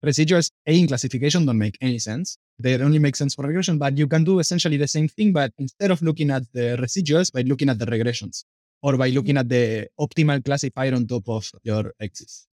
residuals 0.04 0.50
A 0.66 0.78
in 0.78 0.88
classification 0.88 1.46
don't 1.46 1.58
make 1.58 1.76
any 1.80 1.98
sense. 1.98 2.38
They 2.58 2.80
only 2.80 2.98
make 2.98 3.14
sense 3.14 3.34
for 3.34 3.42
regression, 3.44 3.78
but 3.78 3.96
you 3.96 4.06
can 4.06 4.24
do 4.24 4.38
essentially 4.38 4.78
the 4.78 4.88
same 4.88 5.08
thing, 5.08 5.32
but 5.32 5.52
instead 5.58 5.90
of 5.90 6.00
looking 6.02 6.30
at 6.30 6.42
the 6.52 6.76
residuals, 6.80 7.32
by 7.32 7.42
looking 7.42 7.68
at 7.68 7.78
the 7.78 7.86
regressions 7.86 8.44
or 8.82 8.96
by 8.96 9.10
looking 9.10 9.36
at 9.36 9.48
the 9.48 9.86
optimal 10.00 10.44
classifier 10.44 10.94
on 10.94 11.06
top 11.06 11.28
of 11.28 11.48
your 11.62 11.92
axis. 12.02 12.46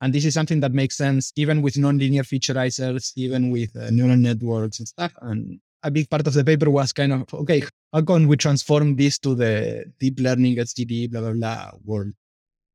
And 0.00 0.12
this 0.12 0.24
is 0.26 0.34
something 0.34 0.60
that 0.60 0.72
makes 0.72 0.96
sense 0.96 1.32
even 1.36 1.62
with 1.62 1.74
nonlinear 1.74 2.24
featureizers, 2.24 3.12
even 3.16 3.50
with 3.50 3.74
uh, 3.76 3.90
neural 3.90 4.16
networks 4.16 4.78
and 4.78 4.88
stuff. 4.88 5.12
And 5.22 5.60
a 5.82 5.90
big 5.90 6.10
part 6.10 6.26
of 6.26 6.34
the 6.34 6.44
paper 6.44 6.68
was 6.68 6.92
kind 6.92 7.12
of, 7.12 7.32
okay, 7.32 7.62
how 7.92 8.02
can 8.02 8.28
we 8.28 8.36
transform 8.36 8.96
this 8.96 9.18
to 9.20 9.34
the 9.34 9.84
deep 9.98 10.20
learning, 10.20 10.56
SGD, 10.56 11.10
blah, 11.10 11.20
blah, 11.20 11.32
blah 11.32 11.70
world? 11.84 12.12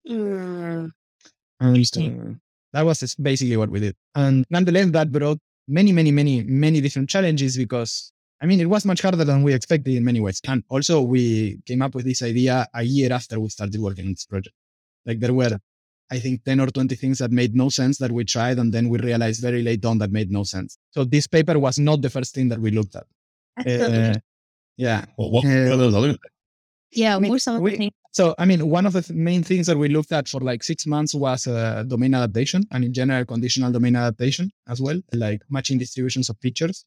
Mm. 0.09 0.91
And 1.59 1.77
uh, 1.77 2.33
that 2.73 2.85
was 2.85 3.15
basically 3.15 3.57
what 3.57 3.69
we 3.69 3.79
did. 3.79 3.95
And 4.15 4.45
nonetheless, 4.49 4.91
that 4.91 5.11
brought 5.11 5.39
many, 5.67 5.91
many, 5.91 6.11
many, 6.11 6.43
many 6.43 6.81
different 6.81 7.09
challenges 7.09 7.57
because 7.57 8.11
I 8.41 8.45
mean, 8.45 8.61
it 8.61 8.69
was 8.69 8.85
much 8.85 9.01
harder 9.01 9.25
than 9.25 9.43
we 9.43 9.53
expected 9.53 9.93
in 9.95 10.03
many 10.05 10.21
ways. 10.21 10.39
And 10.47 10.63
also, 10.69 11.01
we 11.01 11.59
came 11.65 11.81
up 11.81 11.93
with 11.93 12.05
this 12.05 12.21
idea 12.23 12.65
a 12.73 12.83
year 12.83 13.11
after 13.11 13.37
we 13.39 13.49
started 13.49 13.79
working 13.81 14.05
on 14.05 14.11
this 14.13 14.25
project. 14.25 14.55
Like 15.05 15.19
there 15.19 15.33
were, 15.33 15.59
I 16.09 16.19
think, 16.19 16.45
10 16.45 16.61
or 16.61 16.67
20 16.67 16.95
things 16.95 17.17
that 17.19 17.31
made 17.31 17.53
no 17.53 17.67
sense 17.67 17.97
that 17.97 18.11
we 18.13 18.23
tried. 18.23 18.57
And 18.57 18.73
then 18.73 18.87
we 18.87 18.97
realized 18.99 19.41
very 19.41 19.61
late 19.61 19.83
on 19.83 19.97
that 19.97 20.11
made 20.11 20.31
no 20.31 20.43
sense. 20.43 20.77
So 20.91 21.03
this 21.03 21.27
paper 21.27 21.59
was 21.59 21.79
not 21.79 22.01
the 22.01 22.09
first 22.09 22.33
thing 22.33 22.47
that 22.47 22.59
we 22.59 22.71
looked 22.71 22.95
at. 22.95 23.05
Uh, 23.67 24.13
yeah. 24.77 25.03
Well, 25.17 25.31
what 25.31 25.43
Uh, 25.43 25.49
are 25.73 25.75
those 25.77 25.93
other 25.93 26.15
Yeah, 26.91 27.17
I 27.17 27.19
mean, 27.19 27.29
what 27.31 27.35
are 27.35 27.39
some 27.39 27.57
of 27.57 27.61
we- 27.61 27.71
the 27.71 27.77
things? 27.77 27.93
So, 28.11 28.33
I 28.39 28.45
mean, 28.45 28.67
one 28.69 28.85
of 28.85 28.93
the 28.93 29.01
th- 29.03 29.15
main 29.17 29.43
things 29.43 29.67
that 29.67 29.77
we 29.77 29.87
looked 29.87 30.11
at 30.11 30.27
for 30.27 30.39
like 30.41 30.63
six 30.63 30.85
months 30.87 31.13
was 31.13 31.45
uh, 31.47 31.83
domain 31.87 32.13
adaptation 32.15 32.63
and 32.71 32.83
in 32.83 32.93
general, 32.93 33.23
conditional 33.25 33.71
domain 33.71 33.95
adaptation 33.95 34.51
as 34.67 34.81
well, 34.81 34.99
like 35.13 35.41
matching 35.49 35.77
distributions 35.77 36.29
of 36.29 36.37
features. 36.39 36.85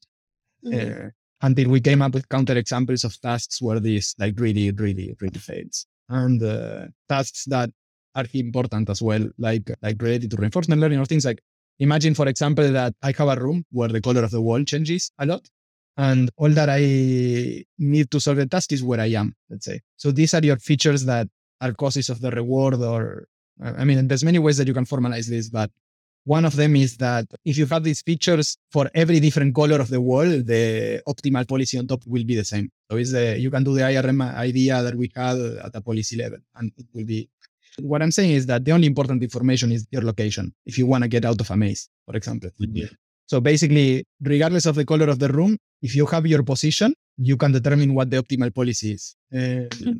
Mhm. 0.64 1.06
Uh, 1.06 1.10
until 1.44 1.68
we 1.70 1.80
came 1.80 2.02
up 2.02 2.14
with 2.14 2.28
counter 2.28 2.56
examples 2.56 3.02
of 3.04 3.20
tasks 3.20 3.60
where 3.60 3.80
this 3.80 4.14
like 4.18 4.38
really, 4.38 4.70
really, 4.72 5.14
really 5.20 5.38
fails. 5.40 5.86
And 6.08 6.42
uh, 6.42 6.86
tasks 7.08 7.44
that 7.46 7.70
are 8.14 8.26
important 8.34 8.90
as 8.90 9.02
well, 9.02 9.28
like 9.38 9.70
like 9.82 10.00
related 10.00 10.30
to 10.32 10.36
reinforcement 10.36 10.80
learning 10.80 11.00
or 11.00 11.06
things 11.06 11.24
like 11.24 11.40
imagine, 11.78 12.14
for 12.14 12.28
example, 12.28 12.70
that 12.72 12.94
I 13.02 13.12
have 13.18 13.28
a 13.28 13.40
room 13.40 13.64
where 13.72 13.88
the 13.88 14.00
color 14.00 14.22
of 14.22 14.30
the 14.30 14.40
wall 14.40 14.62
changes 14.64 15.10
a 15.18 15.26
lot. 15.26 15.48
And 15.96 16.30
all 16.36 16.48
that 16.50 16.70
I 16.70 17.64
need 17.78 18.10
to 18.10 18.20
solve 18.20 18.38
the 18.38 18.46
task 18.46 18.72
is 18.72 18.82
where 18.82 19.00
I 19.00 19.08
am, 19.08 19.34
let's 19.50 19.66
say. 19.66 19.80
So 19.96 20.10
these 20.10 20.32
are 20.34 20.42
your 20.42 20.56
features 20.56 21.04
that 21.04 21.28
are 21.60 21.72
causes 21.72 22.08
of 22.08 22.20
the 22.20 22.30
reward 22.30 22.74
or 22.74 23.28
uh, 23.62 23.74
I 23.76 23.84
mean, 23.84 24.08
there's 24.08 24.24
many 24.24 24.38
ways 24.38 24.56
that 24.56 24.66
you 24.66 24.74
can 24.74 24.84
formalize 24.84 25.28
this, 25.28 25.50
but 25.50 25.70
one 26.24 26.44
of 26.44 26.54
them 26.54 26.76
is 26.76 26.96
that 26.98 27.26
if 27.44 27.58
you 27.58 27.66
have 27.66 27.82
these 27.82 28.02
features 28.02 28.56
for 28.70 28.88
every 28.94 29.18
different 29.20 29.54
color 29.54 29.80
of 29.80 29.88
the 29.88 30.00
wall, 30.00 30.24
the 30.24 31.02
optimal 31.08 31.46
policy 31.46 31.78
on 31.78 31.86
top 31.86 32.02
will 32.06 32.24
be 32.24 32.36
the 32.36 32.44
same. 32.44 32.70
So 32.90 32.96
it's 32.96 33.12
the, 33.12 33.38
you 33.38 33.50
can 33.50 33.64
do 33.64 33.74
the 33.74 33.82
IRM 33.82 34.34
idea 34.34 34.82
that 34.82 34.94
we 34.94 35.10
had 35.14 35.38
at 35.38 35.74
a 35.74 35.80
policy 35.80 36.16
level, 36.16 36.38
and 36.54 36.70
it 36.76 36.86
will 36.94 37.04
be. 37.04 37.28
What 37.80 38.02
I'm 38.02 38.10
saying 38.10 38.32
is 38.32 38.46
that 38.46 38.64
the 38.64 38.72
only 38.72 38.86
important 38.86 39.22
information 39.22 39.72
is 39.72 39.86
your 39.90 40.02
location. 40.02 40.52
If 40.66 40.78
you 40.78 40.86
want 40.86 41.04
to 41.04 41.08
get 41.08 41.24
out 41.24 41.40
of 41.40 41.50
a 41.50 41.56
maze, 41.56 41.88
for 42.06 42.14
example. 42.16 42.50
So 43.26 43.40
basically, 43.40 44.04
regardless 44.20 44.66
of 44.66 44.74
the 44.74 44.84
color 44.84 45.08
of 45.08 45.18
the 45.18 45.28
room, 45.28 45.56
if 45.80 45.94
you 45.96 46.06
have 46.06 46.26
your 46.26 46.42
position, 46.42 46.94
you 47.16 47.36
can 47.36 47.52
determine 47.52 47.94
what 47.94 48.10
the 48.10 48.22
optimal 48.22 48.54
policy 48.54 48.92
is. 48.92 49.16
Uh, 49.34 49.92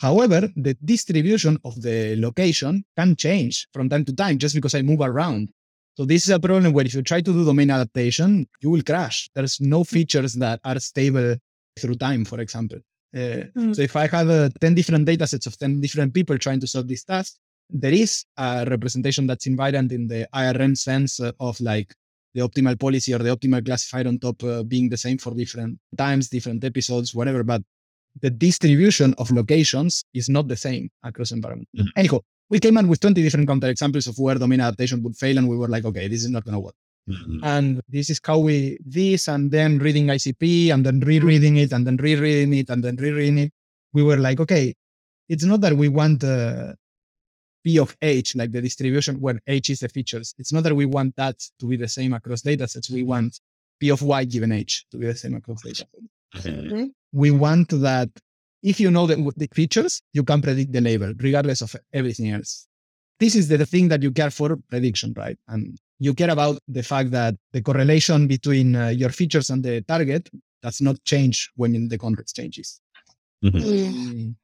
However, 0.00 0.48
the 0.54 0.76
distribution 0.84 1.58
of 1.64 1.82
the 1.82 2.14
location 2.16 2.84
can 2.96 3.16
change 3.16 3.66
from 3.72 3.88
time 3.88 4.04
to 4.04 4.14
time 4.14 4.38
just 4.38 4.54
because 4.54 4.74
I 4.74 4.82
move 4.82 5.00
around. 5.00 5.48
So 5.96 6.04
this 6.04 6.22
is 6.22 6.30
a 6.30 6.38
problem 6.38 6.72
where 6.72 6.86
if 6.86 6.94
you 6.94 7.02
try 7.02 7.20
to 7.20 7.32
do 7.32 7.44
domain 7.44 7.70
adaptation, 7.70 8.46
you 8.60 8.70
will 8.70 8.82
crash. 8.82 9.28
There's 9.34 9.60
no 9.60 9.82
features 9.82 10.34
that 10.34 10.60
are 10.64 10.78
stable 10.78 11.34
through 11.80 11.96
time, 11.96 12.24
for 12.24 12.40
example. 12.40 12.78
Uh, 13.12 13.50
Mm. 13.56 13.74
So 13.74 13.82
if 13.82 13.96
I 13.96 14.06
have 14.06 14.28
uh, 14.30 14.50
10 14.60 14.74
different 14.74 15.06
data 15.06 15.26
sets 15.26 15.46
of 15.46 15.58
10 15.58 15.80
different 15.80 16.14
people 16.14 16.38
trying 16.38 16.60
to 16.60 16.66
solve 16.68 16.86
this 16.86 17.02
task, 17.04 17.34
there 17.70 17.92
is 17.92 18.24
a 18.36 18.66
representation 18.68 19.26
that's 19.26 19.46
invariant 19.46 19.90
in 19.90 20.06
the 20.06 20.28
IRM 20.32 20.76
sense 20.76 21.18
of 21.18 21.60
like 21.60 21.92
the 22.34 22.40
optimal 22.40 22.78
policy 22.78 23.14
or 23.14 23.18
the 23.18 23.34
optimal 23.34 23.64
classifier 23.64 24.06
on 24.06 24.18
top 24.18 24.42
uh, 24.44 24.62
being 24.62 24.88
the 24.88 24.96
same 24.96 25.18
for 25.18 25.34
different 25.34 25.78
times, 25.96 26.28
different 26.28 26.62
episodes, 26.64 27.14
whatever. 27.14 27.42
But 27.42 27.62
the 28.20 28.30
distribution 28.30 29.14
of 29.18 29.30
locations 29.30 30.04
is 30.14 30.28
not 30.28 30.48
the 30.48 30.56
same 30.56 30.90
across 31.02 31.30
environment. 31.30 31.68
Mhm. 31.76 31.88
Anyhow, 31.96 32.20
we 32.50 32.58
came 32.58 32.76
up 32.76 32.86
with 32.86 33.00
20 33.00 33.22
different 33.22 33.48
counterexamples 33.48 34.06
of 34.08 34.18
where 34.18 34.36
domain 34.36 34.60
adaptation 34.60 35.02
would 35.02 35.16
fail, 35.16 35.38
and 35.38 35.48
we 35.48 35.56
were 35.56 35.68
like, 35.68 35.84
okay, 35.84 36.08
this 36.08 36.22
is 36.24 36.30
not 36.30 36.44
going 36.44 36.54
to 36.54 36.60
work. 36.60 36.74
Mhm. 37.08 37.40
And 37.42 37.80
this 37.88 38.10
is 38.10 38.20
how 38.24 38.38
we 38.38 38.78
this, 38.84 39.28
and 39.28 39.50
then 39.50 39.78
reading 39.78 40.06
ICP, 40.10 40.70
and 40.70 40.84
then 40.84 41.00
rereading 41.00 41.56
it, 41.56 41.72
and 41.72 41.86
then 41.86 41.96
rereading 41.96 42.52
it, 42.54 42.68
and 42.70 42.82
then 42.84 42.96
rereading 42.96 43.38
it. 43.38 43.52
We 43.92 44.02
were 44.02 44.16
like, 44.18 44.40
okay, 44.40 44.74
it's 45.28 45.44
not 45.44 45.60
that 45.62 45.76
we 45.76 45.88
want 45.88 46.24
uh, 46.24 46.74
P 47.68 47.78
of 47.78 47.94
H, 48.00 48.34
like 48.34 48.50
the 48.50 48.62
distribution 48.62 49.20
where 49.20 49.38
H 49.46 49.68
is 49.68 49.80
the 49.80 49.90
features. 49.90 50.34
It's 50.38 50.54
not 50.54 50.62
that 50.64 50.74
we 50.74 50.86
want 50.86 51.14
that 51.16 51.36
to 51.60 51.66
be 51.66 51.76
the 51.76 51.86
same 51.86 52.14
across 52.14 52.40
data 52.40 52.66
sets. 52.66 52.88
We 52.88 53.02
want 53.02 53.40
P 53.78 53.90
of 53.90 54.00
Y 54.00 54.24
given 54.24 54.52
H 54.52 54.86
to 54.90 54.96
be 54.96 55.06
the 55.06 55.14
same 55.14 55.34
across 55.34 55.60
data 55.60 55.86
sets 56.32 56.90
we 57.12 57.30
want 57.30 57.68
that 57.88 58.08
if 58.62 58.80
you 58.80 58.90
know 58.90 59.06
the, 59.06 59.16
the 59.36 59.48
features, 59.52 60.00
you 60.14 60.24
can 60.24 60.40
predict 60.40 60.72
the 60.72 60.80
label 60.80 61.12
regardless 61.18 61.60
of 61.60 61.76
everything 61.92 62.30
else. 62.30 62.66
This 63.20 63.34
is 63.34 63.48
the 63.48 63.66
thing 63.66 63.88
that 63.88 64.02
you 64.02 64.12
care 64.12 64.30
for 64.30 64.56
prediction, 64.70 65.12
right? 65.14 65.38
And 65.48 65.78
you 65.98 66.14
care 66.14 66.30
about 66.30 66.58
the 66.68 66.82
fact 66.82 67.10
that 67.10 67.34
the 67.52 67.60
correlation 67.60 68.28
between 68.28 68.76
uh, 68.76 68.88
your 68.88 69.10
features 69.10 69.50
and 69.50 69.62
the 69.62 69.82
target 69.82 70.30
does 70.62 70.80
not 70.80 70.96
change 71.04 71.50
when 71.56 71.88
the 71.88 71.98
context 71.98 72.34
changes. 72.36 72.80
Mhm. 73.44 73.60
Mm. 73.62 74.34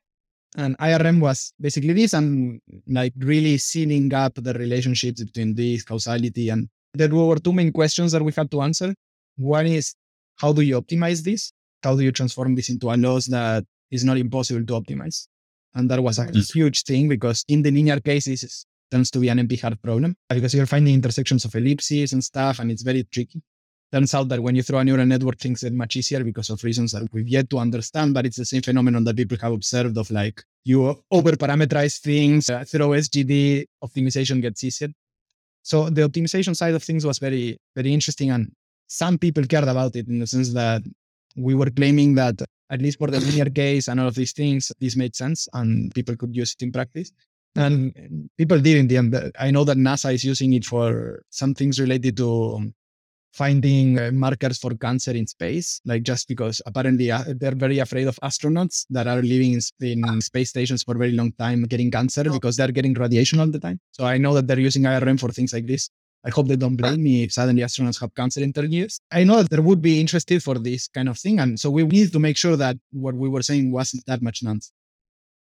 And 0.57 0.79
IRM 0.79 1.21
was 1.21 1.53
basically 1.61 1.93
this 1.95 2.12
and 2.12 2.61
like 2.87 3.12
really 3.19 3.59
sealing 3.59 4.12
up 4.14 4.35
the 4.37 4.55
relationships 4.55 5.23
between 5.23 5.55
this 5.55 5.83
causality. 5.83 6.49
And 6.49 6.69
there 6.93 7.09
were 7.09 7.37
two 7.37 7.53
main 7.53 7.73
questions 7.73 8.12
that 8.12 8.23
we 8.23 8.33
had 8.33 8.51
to 8.53 8.62
answer. 8.62 8.95
One 9.37 9.67
is 9.67 9.95
how 10.37 10.53
do 10.53 10.62
you 10.62 10.81
optimize 10.81 11.23
this? 11.23 11.53
How 11.83 11.97
do 11.97 12.03
you 12.03 12.12
transform 12.12 12.55
this 12.55 12.69
into 12.69 12.90
a 12.90 12.97
loss 12.97 13.27
that 13.27 13.64
is 13.90 14.05
not 14.05 14.17
impossible 14.17 14.64
to 14.64 14.81
optimize? 14.81 15.27
And 15.75 15.90
that 15.90 16.03
was 16.03 16.19
a 16.19 16.27
mm. 16.27 16.53
huge 16.53 16.85
thing 16.85 17.09
because 17.09 17.45
in 17.49 17.62
the 17.62 17.71
linear 17.71 17.99
case, 18.01 18.27
this 18.27 18.64
tends 18.90 19.11
to 19.11 19.19
be 19.19 19.29
an 19.29 19.38
NP 19.38 19.61
hard 19.61 19.83
problem 19.83 20.17
because 20.29 20.55
you're 20.55 20.67
finding 20.67 20.95
intersections 20.95 21.45
of 21.45 21.55
ellipses 21.57 22.12
and 22.12 22.23
stuff, 22.23 22.61
and 22.61 22.71
it's 22.71 22.83
very 22.83 23.05
tricky. 23.05 23.43
Turns 23.95 24.13
out 24.13 24.29
that 24.31 24.43
when 24.43 24.57
you 24.57 24.65
throw 24.65 24.81
a 24.81 24.85
neural 24.85 25.07
network, 25.07 25.39
things 25.39 25.63
get 25.63 25.73
much 25.73 25.95
easier 25.95 26.25
because 26.25 26.51
of 26.51 26.65
reasons 26.65 26.91
that 26.91 27.07
we've 27.13 27.29
yet 27.29 27.49
to 27.51 27.59
understand, 27.59 28.13
but 28.13 28.27
it's 28.27 28.39
the 28.39 28.45
same 28.45 28.61
phenomenon 28.61 29.05
that 29.05 29.17
people 29.17 29.39
have 29.41 29.53
observed 29.53 29.97
of 29.97 30.11
like 30.11 30.43
you 30.65 31.01
over 31.13 31.31
parameterize 31.33 32.01
things, 32.01 32.51
uh, 32.51 32.65
throw 32.65 32.89
SGD, 32.89 33.67
optimization 33.85 34.43
gets 34.43 34.65
easier. 34.65 34.89
So 35.63 35.91
the 35.91 36.09
optimization 36.09 36.57
side 36.57 36.75
of 36.75 36.83
things 36.83 37.07
was 37.07 37.21
very, 37.21 37.57
very 37.77 37.95
interesting. 37.95 38.33
And 38.33 38.51
some 38.89 39.17
people 39.17 39.45
cared 39.45 39.69
about 39.69 39.95
it 39.95 40.09
in 40.09 40.19
the 40.19 40.27
sense 40.27 40.53
that 40.55 40.83
we 41.37 41.55
were 41.55 41.71
claiming 41.71 42.17
that 42.17 42.43
at 42.71 42.83
least 42.83 42.99
for 42.99 43.07
the 43.07 43.21
linear 43.21 43.49
case 43.49 43.87
and 43.87 44.01
all 44.01 44.09
of 44.09 44.17
these 44.17 44.33
things, 44.33 44.73
this 44.81 44.97
made 44.97 45.15
sense 45.15 45.47
and 45.53 45.95
people 45.95 46.17
could 46.17 46.35
use 46.35 46.57
it 46.59 46.65
in 46.65 46.73
practice. 46.73 47.13
And 47.55 48.29
people 48.37 48.59
did 48.59 48.77
in 48.77 48.89
the 48.89 48.97
end. 48.97 49.33
I 49.39 49.53
know 49.53 49.63
that 49.63 49.77
NASA 49.77 50.13
is 50.13 50.25
using 50.25 50.53
it 50.55 50.65
for 50.65 51.23
some 51.31 51.55
things 51.55 51.79
related 51.79 52.17
to 52.17 52.73
finding 53.35 53.99
uh, 53.99 54.11
markers 54.12 54.59
for 54.59 54.73
cancer 54.77 55.11
in 55.11 55.27
space, 55.27 55.81
like 55.85 56.03
just 56.05 56.29
because 56.29 56.62
apparently 56.66 57.11
uh, 57.11 57.25
they're 57.40 57.55
very 57.55 57.81
afraid 57.81 58.07
of 58.07 58.16
astronauts 58.23 58.87
that 58.90 59.07
are 59.09 59.23
living 59.23 59.53
in, 59.55 59.61
in 59.81 60.20
space 60.20 60.51
stations 60.51 60.85
for 60.85 60.94
a 60.94 60.99
very 60.99 61.12
long 61.12 61.33
time 61.33 61.64
getting 61.64 61.90
cancer 61.90 62.25
because 62.25 62.57
they're 62.57 62.70
getting 62.79 62.94
radiation 62.94 63.40
all 63.40 63.51
the 63.51 63.59
time. 63.59 63.81
So 63.90 64.05
I 64.05 64.18
know 64.18 64.35
that 64.35 64.47
they're 64.47 64.61
using 64.61 64.85
IRM 64.85 65.18
for 65.18 65.31
things 65.31 65.53
like 65.53 65.66
this. 65.66 65.90
I 66.27 66.31
hope 66.31 66.47
they 66.47 66.57
don't 66.57 66.77
blame 66.77 67.03
me 67.03 67.25
if 67.25 67.33
suddenly 67.33 67.62
astronauts 67.62 68.01
have 68.01 68.14
cancer 68.14 68.40
in 68.40 68.53
10 68.53 68.73
years. 68.73 69.01
I 69.11 69.25
know 69.25 69.42
that 69.42 69.51
there 69.51 69.61
would 69.61 69.83
be 69.83 70.01
interested 70.01 70.42
for 70.42 70.55
this 70.55 70.88
kind 70.88 71.09
of 71.09 71.18
thing. 71.18 71.40
And 71.40 71.59
so 71.61 71.70
we 71.70 71.83
need 71.85 72.12
to 72.12 72.18
make 72.18 72.37
sure 72.37 72.57
that 72.57 72.77
what 72.92 73.14
we 73.14 73.29
were 73.29 73.42
saying 73.42 73.73
wasn't 73.73 74.07
that 74.07 74.23
much 74.23 74.42
nonsense. 74.42 74.73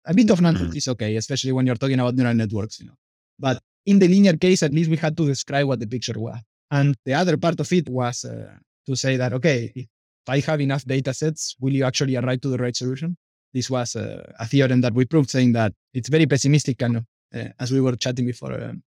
A 0.06 0.14
bit 0.14 0.32
of 0.32 0.42
nonsense 0.42 0.76
is 0.76 0.88
okay, 0.88 1.16
especially 1.18 1.52
when 1.52 1.68
you're 1.68 1.76
talking 1.76 2.00
about 2.00 2.16
neural 2.16 2.34
networks, 2.34 2.80
you 2.80 2.88
know. 2.88 2.96
But 3.38 3.62
in 3.86 4.00
the 4.00 4.08
linear 4.08 4.38
case, 4.38 4.64
at 4.64 4.74
least 4.74 4.90
we 4.90 4.98
had 4.98 5.16
to 5.18 5.28
describe 5.28 5.68
what 5.68 5.80
the 5.80 5.86
picture 5.86 6.18
was. 6.18 6.40
And 6.72 6.96
the 7.06 7.14
other 7.14 7.38
part 7.38 7.60
of 7.60 7.72
it 7.74 7.90
was 7.90 8.26
uh, 8.26 8.56
to 8.88 8.96
say 8.96 9.18
that, 9.18 9.34
okay, 9.34 9.72
if 9.76 9.88
I 10.28 10.40
have 10.40 10.62
enough 10.62 10.86
data 10.86 11.14
sets, 11.14 11.56
will 11.60 11.74
you 11.74 11.84
actually 11.84 12.16
arrive 12.16 12.42
to 12.42 12.50
the 12.50 12.58
right 12.58 12.76
solution? 12.76 13.18
This 13.54 13.70
was 13.70 13.96
uh, 13.96 14.32
a 14.40 14.48
theorem 14.48 14.80
that 14.82 14.94
we 14.94 15.06
proved 15.06 15.30
saying 15.30 15.52
that 15.54 15.74
it's 15.94 16.08
very 16.08 16.26
pessimistic, 16.26 16.78
kind 16.78 16.98
of, 16.98 17.06
uh, 17.36 17.50
as 17.60 17.72
we 17.72 17.82
were 17.82 17.96
chatting 17.98 18.26
before, 18.26 18.54
um, 18.54 18.82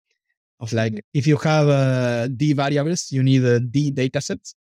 of 0.61 0.73
like, 0.73 1.05
if 1.13 1.27
you 1.27 1.37
have 1.37 1.69
uh, 1.69 2.29
D 2.29 2.55
variables, 2.55 3.13
you 3.13 3.23
need 3.23 3.45
uh, 3.45 3.59
D 3.59 3.91
data 3.91 4.21
sets 4.23 4.55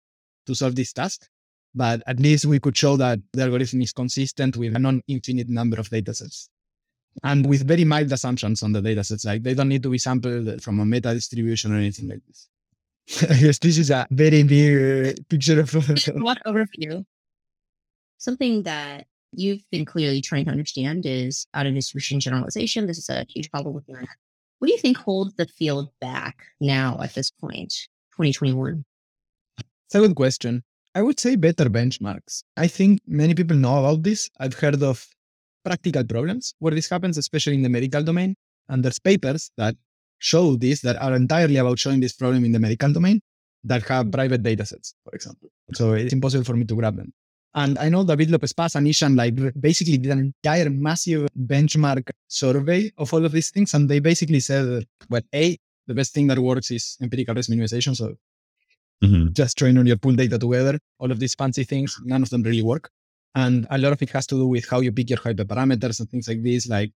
to 0.46 0.54
solve 0.54 0.74
this 0.74 0.92
task. 0.92 1.28
But 1.74 2.02
at 2.06 2.20
least 2.20 2.44
we 2.46 2.58
could 2.58 2.76
show 2.76 2.96
that 2.96 3.20
the 3.32 3.42
algorithm 3.44 3.80
is 3.80 3.92
consistent 3.92 4.56
with 4.56 4.74
a 4.76 4.78
non-infinite 4.78 5.48
number 5.48 5.78
of 5.78 5.88
data 5.88 6.12
sets 6.12 6.50
and 7.22 7.46
with 7.46 7.66
very 7.66 7.84
mild 7.84 8.12
assumptions 8.12 8.62
on 8.62 8.72
the 8.72 8.82
data 8.82 9.02
sets. 9.04 9.24
Like 9.24 9.42
they 9.42 9.54
don't 9.54 9.68
need 9.68 9.82
to 9.84 9.88
be 9.88 9.98
sampled 9.98 10.62
from 10.62 10.80
a 10.80 10.84
meta 10.84 11.14
distribution 11.14 11.72
or 11.72 11.76
anything 11.76 12.08
like 12.08 12.20
this. 12.26 12.48
I 13.30 13.36
guess 13.38 13.58
this 13.58 13.78
is 13.78 13.90
a 13.90 14.06
very 14.10 14.42
big 14.42 15.18
uh, 15.18 15.22
picture 15.28 15.60
of 15.60 15.72
What 16.22 16.38
overview? 16.46 17.04
Something 18.18 18.62
that 18.62 19.06
you've 19.32 19.68
been 19.70 19.84
clearly 19.84 20.20
trying 20.20 20.44
to 20.44 20.50
understand 20.50 21.04
is 21.04 21.46
out 21.54 21.66
of 21.66 21.74
distribution 21.74 22.20
generalization. 22.20 22.86
This 22.86 22.98
is 22.98 23.08
a 23.08 23.26
huge 23.28 23.50
problem 23.50 23.74
with 23.74 23.88
net. 23.88 24.06
What 24.58 24.68
do 24.68 24.72
you 24.72 24.78
think 24.78 24.96
holds 24.96 25.34
the 25.34 25.46
field 25.46 25.88
back 26.00 26.44
now 26.60 27.00
at 27.02 27.14
this 27.14 27.30
point, 27.30 27.72
2021? 28.12 28.84
It's 29.58 29.94
a 29.94 29.98
good 29.98 30.14
question. 30.14 30.62
I 30.94 31.02
would 31.02 31.18
say 31.18 31.36
better 31.36 31.64
benchmarks. 31.64 32.44
I 32.56 32.68
think 32.68 33.00
many 33.06 33.34
people 33.34 33.56
know 33.56 33.80
about 33.80 34.02
this. 34.04 34.30
I've 34.38 34.54
heard 34.54 34.82
of 34.82 35.06
practical 35.64 36.04
problems 36.04 36.54
where 36.58 36.74
this 36.74 36.88
happens, 36.88 37.18
especially 37.18 37.54
in 37.54 37.62
the 37.62 37.68
medical 37.68 38.02
domain. 38.02 38.36
And 38.68 38.84
there's 38.84 38.98
papers 38.98 39.50
that 39.56 39.74
show 40.30 40.56
this 40.64 40.80
that 40.86 40.96
are 41.04 41.14
entirely 41.22 41.56
about 41.56 41.78
showing 41.84 42.00
this 42.00 42.14
problem 42.20 42.44
in 42.44 42.52
the 42.56 42.62
medical 42.66 42.92
domain 42.92 43.20
that 43.64 43.82
have 43.90 44.10
private 44.18 44.42
data 44.42 44.64
sets, 44.64 44.94
for 45.04 45.12
example. 45.18 45.48
So 45.74 45.84
it's 45.94 46.12
impossible 46.12 46.44
for 46.44 46.56
me 46.60 46.64
to 46.70 46.76
grab 46.80 46.96
them. 46.96 47.12
And 47.54 47.78
I 47.84 47.88
know 47.92 48.02
David 48.04 48.30
Lopez 48.30 48.52
Paz 48.52 48.76
and 48.76 48.86
Ishan 48.88 49.14
like 49.16 49.34
basically 49.60 49.98
did 49.98 50.12
an 50.12 50.20
entire 50.30 50.70
massive 50.70 51.28
benchmark 51.52 52.08
survey 52.28 52.90
of 52.96 53.12
all 53.12 53.24
of 53.24 53.32
these 53.32 53.50
things. 53.50 53.74
And 53.74 53.88
they 53.90 54.00
basically 54.00 54.40
said, 54.40 54.86
well, 55.10 55.22
A, 55.34 55.58
the 55.86 55.94
best 55.94 56.14
thing 56.14 56.28
that 56.28 56.38
works 56.38 56.70
is 56.70 56.96
empirical 57.02 57.34
risk 57.34 57.50
minimization. 57.50 57.94
So 57.96 58.14
Mhm. 59.04 59.32
just 59.40 59.58
train 59.58 59.76
on 59.78 59.86
your 59.90 59.98
pool 60.02 60.14
data 60.14 60.38
together. 60.38 60.78
All 61.00 61.10
of 61.10 61.18
these 61.18 61.34
fancy 61.34 61.64
things, 61.64 61.90
none 62.04 62.22
of 62.22 62.30
them 62.30 62.42
really 62.42 62.62
work. 62.62 62.84
And 63.34 63.66
a 63.70 63.78
lot 63.78 63.92
of 63.92 64.00
it 64.04 64.10
has 64.10 64.26
to 64.28 64.36
do 64.36 64.46
with 64.46 64.68
how 64.70 64.80
you 64.80 64.92
pick 64.92 65.10
your 65.10 65.18
hyperparameters 65.18 65.98
and 66.00 66.08
things 66.08 66.28
like 66.28 66.42
this. 66.42 66.68
Like, 66.68 66.92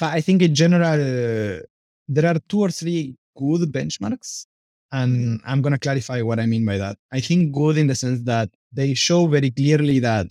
I 0.00 0.20
think 0.26 0.42
in 0.42 0.54
general, 0.54 0.98
uh, 1.10 1.60
there 2.08 2.26
are 2.26 2.38
two 2.48 2.60
or 2.60 2.70
three 2.70 3.16
good 3.36 3.72
benchmarks. 3.72 4.46
And 4.92 5.40
mm-hmm. 5.40 5.50
I'm 5.50 5.62
going 5.62 5.72
to 5.72 5.78
clarify 5.78 6.22
what 6.22 6.38
I 6.38 6.46
mean 6.46 6.64
by 6.64 6.78
that. 6.78 6.96
I 7.12 7.20
think 7.20 7.52
good 7.52 7.76
in 7.76 7.88
the 7.88 7.94
sense 7.94 8.22
that 8.22 8.50
they 8.72 8.94
show 8.94 9.26
very 9.26 9.50
clearly 9.50 9.98
that 10.00 10.26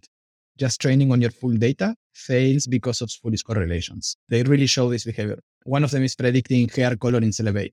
just 0.58 0.80
training 0.80 1.12
on 1.12 1.22
your 1.22 1.32
full 1.32 1.56
data 1.56 1.96
fails 2.14 2.66
because 2.66 3.02
of 3.02 3.12
foolish 3.12 3.44
correlations. 3.44 4.16
They 4.30 4.44
really 4.44 4.68
show 4.68 4.90
this 4.90 5.04
behavior. 5.04 5.40
One 5.66 5.84
of 5.84 5.92
them 5.92 6.04
is 6.04 6.16
predicting 6.16 6.70
hair 6.70 6.96
color 6.96 7.18
in 7.18 7.32
CelebA. 7.32 7.72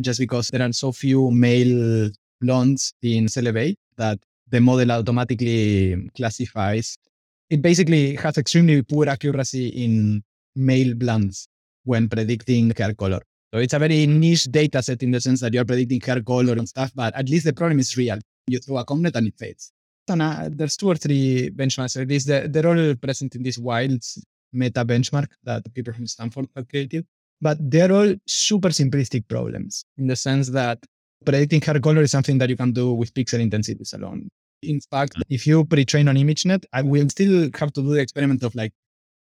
Just 0.00 0.18
because 0.18 0.48
there 0.48 0.62
are 0.66 0.72
so 0.72 0.90
few 0.92 1.30
male 1.30 2.10
blondes 2.40 2.94
in 3.02 3.26
CelebA 3.26 3.74
that 3.98 4.18
the 4.48 4.60
model 4.60 4.92
automatically 4.92 6.08
classifies. 6.16 6.96
It 7.50 7.60
basically 7.60 8.16
has 8.16 8.38
extremely 8.38 8.82
poor 8.82 9.08
accuracy 9.08 9.68
in 9.68 10.22
male 10.56 10.94
blondes 10.94 11.48
when 11.84 12.08
predicting 12.08 12.72
hair 12.76 12.94
color. 12.94 13.20
So 13.52 13.60
it's 13.60 13.74
a 13.74 13.78
very 13.78 14.06
niche 14.06 14.44
data 14.44 14.82
set 14.82 15.02
in 15.02 15.10
the 15.10 15.20
sense 15.20 15.40
that 15.40 15.52
you're 15.52 15.64
predicting 15.66 16.00
hair 16.00 16.22
color 16.22 16.54
and 16.54 16.66
stuff, 16.66 16.90
but 16.94 17.14
at 17.14 17.28
least 17.28 17.44
the 17.44 17.52
problem 17.52 17.78
is 17.80 17.96
real. 17.98 18.18
You 18.46 18.58
throw 18.58 18.78
a 18.78 18.86
ConvNet 18.86 19.14
and 19.14 19.28
it 19.28 19.34
fades. 19.38 19.72
And 20.08 20.22
uh, 20.22 20.48
there's 20.50 20.76
two 20.76 20.88
or 20.88 20.94
three 20.94 21.50
benchmarks 21.50 21.98
like 21.98 22.08
this. 22.08 22.24
They're, 22.24 22.48
they're 22.48 22.66
all 22.66 22.94
present 22.96 23.36
in 23.36 23.42
this 23.42 23.58
wild 23.58 24.02
meta 24.54 24.84
benchmark 24.84 25.28
that 25.44 25.64
the 25.64 25.70
people 25.70 25.92
from 25.92 26.06
Stanford 26.06 26.48
have 26.56 26.66
created. 26.68 27.06
But 27.42 27.58
they're 27.60 27.92
all 27.92 28.14
super 28.26 28.70
simplistic 28.70 29.28
problems 29.28 29.84
in 29.98 30.06
the 30.06 30.16
sense 30.16 30.48
that 30.50 30.78
predicting 31.24 31.60
hair 31.60 31.78
color 31.78 32.02
is 32.02 32.10
something 32.10 32.38
that 32.38 32.48
you 32.48 32.56
can 32.56 32.72
do 32.72 32.94
with 32.94 33.12
pixel 33.12 33.40
intensities 33.40 33.92
alone. 33.92 34.28
In 34.62 34.80
fact, 34.80 35.14
if 35.28 35.46
you 35.46 35.64
pre-train 35.64 36.08
on 36.08 36.16
ImageNet, 36.16 36.64
I 36.72 36.82
will 36.82 37.08
still 37.10 37.50
have 37.58 37.72
to 37.72 37.82
do 37.82 37.94
the 37.94 38.00
experiment 38.00 38.44
of 38.44 38.54
like 38.54 38.72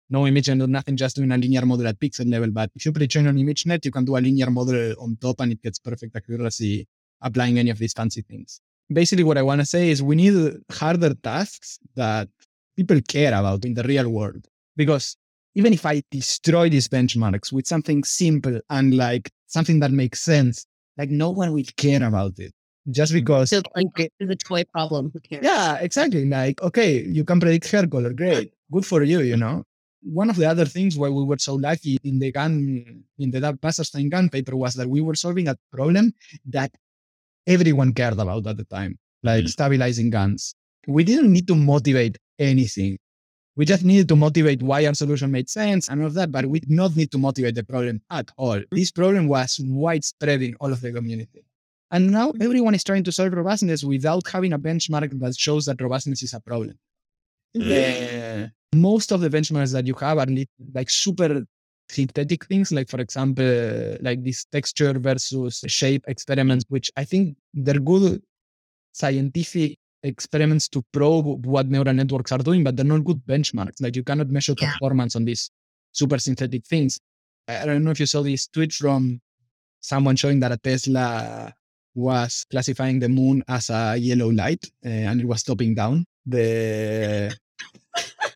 no 0.10 0.26
image 0.26 0.50
and 0.50 0.65
nothing, 0.67 0.96
just 0.96 1.15
doing 1.15 1.32
a 1.32 1.38
linear 1.38 1.65
model 1.65 1.88
at 1.88 2.00
pixel 2.00 2.30
level. 2.32 2.50
But 2.52 2.72
if 2.76 2.86
you 2.86 2.91
pre-train 2.91 3.28
on 3.28 3.36
ImageNet, 3.36 3.84
you 3.86 3.91
can 3.91 4.06
do 4.06 4.17
a 4.17 4.20
linear 4.20 4.50
model 4.50 4.93
on 5.00 5.17
top 5.22 5.41
and 5.41 5.52
it 5.52 5.62
gets 5.62 5.80
perfect 5.80 6.15
accuracy 6.15 6.88
applying 7.22 7.58
any 7.58 7.70
of 7.70 7.78
these 7.78 7.93
fancy 7.93 8.22
things. 8.22 8.62
Basically, 8.91 9.24
what 9.24 9.38
I 9.38 9.41
want 9.41 9.60
to 9.62 9.65
say 9.65 9.89
is 9.89 10.02
we 10.02 10.15
need 10.15 10.54
harder 10.72 11.13
tasks 11.15 11.80
that 11.96 12.30
people 12.76 13.00
care 13.08 13.38
about 13.38 13.65
in 13.65 13.74
the 13.74 13.84
real 13.84 14.10
world. 14.10 14.46
Because 14.76 15.17
even 15.56 15.74
if 15.74 15.86
I 15.86 16.04
destroy 16.12 16.70
these 16.70 16.88
benchmarks 16.88 17.52
with 17.52 17.67
something 17.67 18.04
simple 18.04 18.60
and 18.70 18.96
like 18.96 19.32
something 19.48 19.80
that 19.80 19.91
makes 19.91 20.22
sense, 20.22 20.65
like 20.98 21.10
no 21.10 21.32
one 21.32 21.52
will 21.52 21.65
care 21.76 22.04
about 22.04 22.39
it. 22.39 22.54
Just 22.89 23.12
mm-hmm. 23.12 23.20
because 23.20 23.50
So 23.50 23.62
like 23.76 23.88
okay, 23.88 24.10
the 24.20 24.36
toy 24.36 24.63
problem. 24.65 25.12
Who 25.13 25.20
cares? 25.20 25.43
yeah, 25.43 25.78
exactly. 25.80 26.26
Like, 26.26 26.62
okay, 26.62 27.04
you 27.04 27.26
can 27.26 27.39
predict 27.39 27.70
hair 27.70 27.88
color. 27.88 28.13
Great. 28.13 28.54
Good 28.72 28.86
for 28.86 29.04
you, 29.04 29.22
you 29.22 29.36
know. 29.36 29.63
One 30.01 30.29
of 30.29 30.36
the 30.36 30.45
other 30.45 30.65
things 30.65 30.97
why 30.97 31.10
we 31.10 31.23
were 31.23 31.38
so 31.39 31.55
lucky 31.55 31.97
in 32.03 32.19
the 32.19 32.31
GAN, 32.31 33.03
in 33.17 33.31
the 33.31 33.39
Wasserstein 33.39 34.10
GAN 34.10 34.29
paper 34.29 34.55
was 34.55 34.75
that 34.75 34.88
we 34.89 35.01
were 35.01 35.15
solving 35.15 35.47
a 35.47 35.57
problem 35.71 36.13
that 36.45 36.71
everyone 37.45 37.93
cared 37.93 38.13
about 38.19 38.45
at 38.47 38.57
the 38.57 38.63
time, 38.65 38.97
like 39.23 39.45
Mhm. 39.45 39.49
stabilizing 39.49 40.10
GANs. 40.10 40.53
We 40.88 41.03
didn't 41.03 41.31
need 41.31 41.47
to 41.47 41.55
motivate 41.55 42.17
anything. 42.39 42.97
We 43.55 43.65
just 43.65 43.83
needed 43.83 44.07
to 44.10 44.15
motivate 44.15 44.62
why 44.62 44.86
our 44.86 44.93
solution 44.93 45.31
made 45.31 45.49
sense 45.49 45.89
and 45.89 46.01
all 46.01 46.07
of 46.07 46.13
that, 46.13 46.31
but 46.31 46.45
we 46.45 46.60
did 46.60 46.69
not 46.69 46.95
need 46.95 47.12
to 47.12 47.17
motivate 47.17 47.55
the 47.55 47.63
problem 47.63 48.01
at 48.12 48.29
all. 48.38 48.62
This 48.71 48.91
problem 48.91 49.27
was 49.27 49.60
widespread 49.60 50.43
in 50.43 50.55
all 50.62 50.71
of 50.71 50.79
the 50.81 50.91
community. 50.93 51.43
And 51.89 52.12
now 52.12 52.33
everyone 52.39 52.75
is 52.75 52.83
trying 52.83 53.03
to 53.05 53.12
solve 53.12 53.33
robustness 53.33 53.83
without 53.83 54.27
having 54.27 54.53
a 54.53 54.60
benchmark 54.60 55.17
that 55.19 55.36
shows 55.38 55.65
that 55.65 55.81
robustness 55.81 56.21
is 56.21 56.33
a 56.36 56.39
problem. 56.39 56.77
Uh, 57.55 58.47
most 58.75 59.12
of 59.12 59.21
the 59.21 59.30
benchmarks 59.30 59.71
that 59.73 59.88
you 59.88 59.93
have 59.95 60.17
are 60.17 60.27
like 60.73 60.89
super 60.89 61.43
synthetic 61.89 62.45
things, 62.45 62.71
like 62.71 62.89
for 62.89 62.99
example, 62.99 63.97
like 64.01 64.23
this 64.23 64.45
texture 64.45 64.93
versus 64.99 65.63
shape 65.67 66.03
experiments, 66.08 66.65
which 66.69 66.91
I 66.97 67.06
think 67.06 67.38
they're 67.53 67.80
good 67.80 68.21
scientific 68.93 69.77
experiments 70.03 70.67
to 70.69 70.84
probe 70.91 71.45
what 71.45 71.67
neural 71.67 71.93
networks 71.93 72.32
are 72.32 72.38
doing, 72.39 72.63
but 72.63 72.75
they're 72.75 72.86
not 72.86 73.03
good 73.03 73.21
benchmarks. 73.25 73.82
Like 73.82 73.95
you 73.95 74.03
cannot 74.03 74.30
measure 74.30 74.56
Yeah. 74.60 74.71
performance 74.73 75.15
on 75.15 75.25
these 75.25 75.49
super 75.91 76.17
synthetic 76.19 76.65
things. 76.65 76.99
I 77.47 77.65
don't 77.65 77.84
know 77.84 77.91
if 77.91 77.99
you 77.99 78.06
saw 78.06 78.21
this 78.21 78.47
tweet 78.47 78.73
from 78.73 79.21
someone 79.80 80.15
showing 80.17 80.39
that 80.41 80.51
a 80.51 80.58
Tesla 80.58 81.53
was 81.95 82.45
classifying 82.51 82.99
the 82.99 83.10
moon 83.10 83.43
as 83.47 83.69
a 83.69 83.95
yellow 83.97 84.30
light 84.30 84.63
uh, 84.86 84.89
and 84.89 85.21
it 85.21 85.25
was 85.25 85.39
stopping 85.39 85.73
down 85.73 86.06
the 86.25 87.36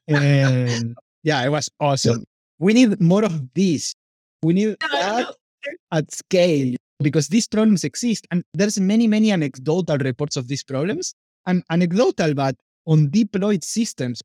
and 0.08 0.96
yeah 1.24 1.44
it 1.44 1.50
was 1.50 1.70
awesome. 1.80 2.24
We 2.60 2.74
need 2.74 3.00
more 3.02 3.24
of 3.24 3.54
this 3.54 3.94
we 4.44 4.54
need 4.54 4.78
that 4.92 5.36
at 5.92 6.12
scale 6.12 6.76
because 7.00 7.28
these 7.28 7.48
problems 7.48 7.84
exist 7.84 8.28
and 8.32 8.44
there's 8.54 8.80
many 8.80 9.08
many 9.08 9.32
anecdotal 9.32 9.98
reports 9.98 10.36
of 10.38 10.48
these 10.48 10.64
problems 10.64 11.14
and 11.46 11.64
anecdotal 11.70 12.34
but 12.34 12.56
on 12.88 13.10
deployed 13.10 13.64
systems 13.64 14.22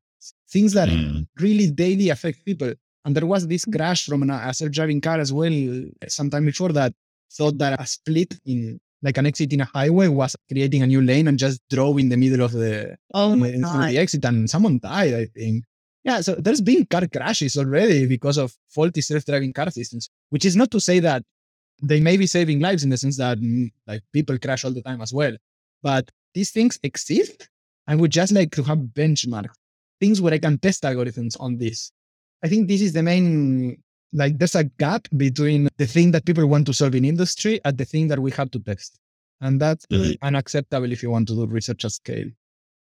things 0.49 0.73
that 0.73 0.89
Mm. 0.89 1.27
really 1.39 1.69
daily 1.71 2.09
affect 2.09 2.43
people. 2.43 2.73
And 3.05 3.15
there 3.15 3.25
was 3.25 3.47
this 3.47 3.63
crash 3.65 4.05
from 4.05 4.23
an, 4.23 4.31
a 4.31 4.53
self-driving 4.53 4.99
car 5.01 5.19
as 5.19 5.31
well 5.31 5.85
sometime 6.07 6.45
before 6.45 6.73
that 6.73 6.93
thought 7.31 7.57
that 7.59 7.79
a 7.79 7.85
split 7.85 8.37
in 8.45 8.79
like 9.01 9.17
an 9.17 9.25
exit 9.25 9.53
in 9.53 9.61
a 9.61 9.65
highway 9.65 10.07
was 10.07 10.35
creating 10.51 10.81
a 10.81 10.87
new 10.87 11.01
lane 11.01 11.27
and 11.27 11.37
just 11.37 11.61
drove 11.69 11.99
in 11.99 12.09
the 12.09 12.17
middle 12.17 12.43
of 12.43 12.51
the 12.51 12.97
Oh 13.13 13.35
my 13.35 13.51
through 13.51 13.61
god. 13.61 13.89
the 13.91 13.97
exit 13.97 14.25
and 14.25 14.49
someone 14.49 14.79
died, 14.79 15.13
I 15.13 15.25
think. 15.25 15.63
Yeah, 16.03 16.21
so 16.21 16.35
there's 16.35 16.61
been 16.61 16.85
car 16.85 17.05
crashes 17.07 17.57
already 17.57 18.07
because 18.07 18.37
of 18.37 18.53
faulty 18.69 19.01
self-driving 19.01 19.53
car 19.53 19.69
systems, 19.71 20.09
which 20.29 20.45
is 20.45 20.55
not 20.55 20.71
to 20.71 20.79
say 20.79 20.99
that 20.99 21.23
they 21.83 21.99
may 21.99 22.17
be 22.17 22.25
saving 22.25 22.59
lives 22.59 22.83
in 22.83 22.89
the 22.89 22.97
sense 22.97 23.17
that 23.17 23.37
mm, 23.39 23.69
like 23.85 24.01
people 24.13 24.37
crash 24.39 24.65
all 24.65 24.71
the 24.71 24.81
time 24.81 25.01
as 25.01 25.13
well. 25.13 25.35
But 25.83 26.09
these 26.33 26.51
things 26.51 26.79
exist 26.83 27.49
i 27.89 27.95
would 27.95 28.11
just 28.11 28.31
like 28.33 28.51
to 28.51 28.63
have 28.63 28.79
benchmarks, 28.79 29.55
things 30.01 30.19
where 30.21 30.33
I 30.33 30.39
can 30.39 30.57
test 30.57 30.83
algorithms 30.83 31.37
on 31.39 31.57
this. 31.57 31.91
I 32.43 32.47
think 32.49 32.67
this 32.67 32.81
is 32.81 32.93
the 32.93 33.01
main 33.03 33.81
like 34.13 34.37
there's 34.39 34.55
a 34.55 34.63
gap 34.63 35.07
between 35.17 35.69
the 35.77 35.87
thing 35.87 36.11
that 36.11 36.25
people 36.25 36.45
want 36.47 36.65
to 36.67 36.73
solve 36.73 36.95
in 36.95 37.05
industry 37.05 37.59
and 37.65 37.77
the 37.77 37.85
thing 37.85 38.07
that 38.07 38.19
we 38.19 38.31
have 38.31 38.49
to 38.51 38.59
test. 38.59 38.97
And 39.41 39.59
that's 39.61 39.85
Mhm. 39.87 40.17
unacceptable 40.21 40.91
if 40.91 41.03
you 41.03 41.11
want 41.11 41.27
to 41.27 41.35
do 41.35 41.45
research 41.45 41.85
at 41.85 41.91
scale. 41.91 42.29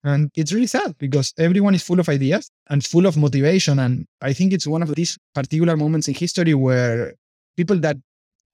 And 0.03 0.29
it's 0.35 0.53
really 0.53 0.67
sad 0.67 0.95
because 0.99 1.33
everyone 1.37 1.73
is 1.75 1.83
full 1.83 1.99
of 1.99 2.07
ideas 2.09 2.51
and 2.69 2.85
full 2.85 3.07
of 3.07 3.17
motivation. 3.17 3.79
And 3.79 4.05
I 4.21 4.33
think 4.33 4.53
it's 4.53 4.67
one 4.67 4.83
of 4.83 4.93
these 4.95 5.17
particular 5.33 5.75
moments 5.75 6.07
in 6.07 6.13
history 6.13 6.53
where 6.53 7.13
people 7.57 7.79
that 7.79 7.97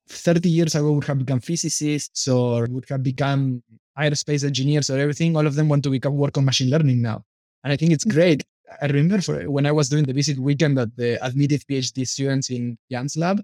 30 0.08 0.48
years 0.48 0.74
ago 0.74 0.92
would 0.92 1.04
have 1.04 1.18
become 1.18 1.40
physicists 1.40 2.26
or 2.26 2.66
would 2.70 2.86
have 2.88 3.02
become 3.02 3.62
aerospace 3.98 4.44
engineers 4.44 4.88
or 4.90 4.98
everything, 4.98 5.36
all 5.36 5.46
of 5.46 5.54
them 5.54 5.68
want 5.68 5.82
to 5.84 5.90
become 5.90 6.14
work 6.16 6.36
on 6.38 6.44
machine 6.46 6.70
learning 6.70 7.02
now. 7.02 7.22
And 7.62 7.72
I 7.72 7.76
think 7.76 7.92
it's 7.92 8.04
great. 8.04 8.42
I 8.80 8.86
remember 8.86 9.20
for, 9.20 9.50
when 9.50 9.66
I 9.66 9.72
was 9.72 9.88
doing 9.88 10.04
the 10.04 10.12
visit 10.12 10.38
weekend 10.38 10.78
at 10.78 10.96
the 10.96 11.24
admitted 11.24 11.62
PhD 11.68 12.06
students 12.06 12.50
in 12.50 12.78
Jan's 12.90 13.16
lab, 13.16 13.40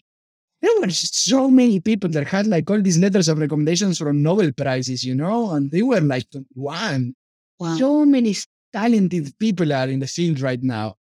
there 0.60 0.70
were 0.80 0.90
so 0.90 1.48
many 1.50 1.80
people 1.80 2.10
that 2.10 2.26
had 2.26 2.46
like 2.46 2.68
all 2.70 2.80
these 2.82 2.98
letters 2.98 3.28
of 3.28 3.38
recommendations 3.38 3.98
from 3.98 4.22
Nobel 4.22 4.50
Prizes, 4.52 5.04
you 5.04 5.14
know, 5.14 5.50
and 5.52 5.70
they 5.70 5.82
were 5.82 6.00
like 6.00 6.26
one. 6.54 7.14
Wow. 7.60 7.76
So 7.76 8.04
many 8.04 8.34
talented 8.72 9.36
people 9.38 9.72
are 9.72 9.88
in 9.88 10.00
the 10.00 10.06
field 10.06 10.40
right 10.40 10.62
now. 10.62 10.96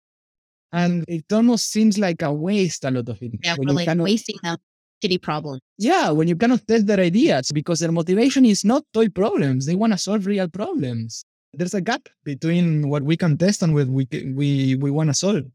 And 0.71 1.05
it 1.07 1.25
almost 1.31 1.71
seems 1.71 1.97
like 1.97 2.21
a 2.21 2.31
waste, 2.31 2.83
a 2.85 2.91
lot 2.91 3.07
of 3.09 3.21
it. 3.21 3.31
Yeah, 3.43 3.55
when 3.57 3.69
we're 3.69 3.73
like 3.73 3.87
cannot- 3.87 4.03
wasting 4.03 4.37
them. 4.43 4.57
Shitty 5.03 5.21
problem. 5.21 5.59
yeah, 5.77 6.09
when 6.09 6.27
you 6.27 6.35
cannot 6.35 6.67
test 6.67 6.87
their 6.87 6.99
ideas 6.99 7.51
because 7.51 7.79
their 7.79 7.91
motivation 7.91 8.45
is 8.45 8.65
not 8.65 8.83
toy 8.95 9.07
problems. 9.09 9.67
They 9.67 9.75
want 9.75 9.93
to 9.93 9.97
solve 9.99 10.25
real 10.25 10.47
problems. 10.49 11.23
There's 11.53 11.73
a 11.73 11.81
gap 11.81 12.09
between 12.23 12.89
what 12.89 13.03
we 13.03 13.17
can 13.17 13.37
test 13.37 13.63
and 13.63 13.73
what 13.73 13.87
we 13.87 14.07
we 14.35 14.75
we 14.75 14.91
want 14.91 15.09
to 15.09 15.13
solve. 15.13 15.45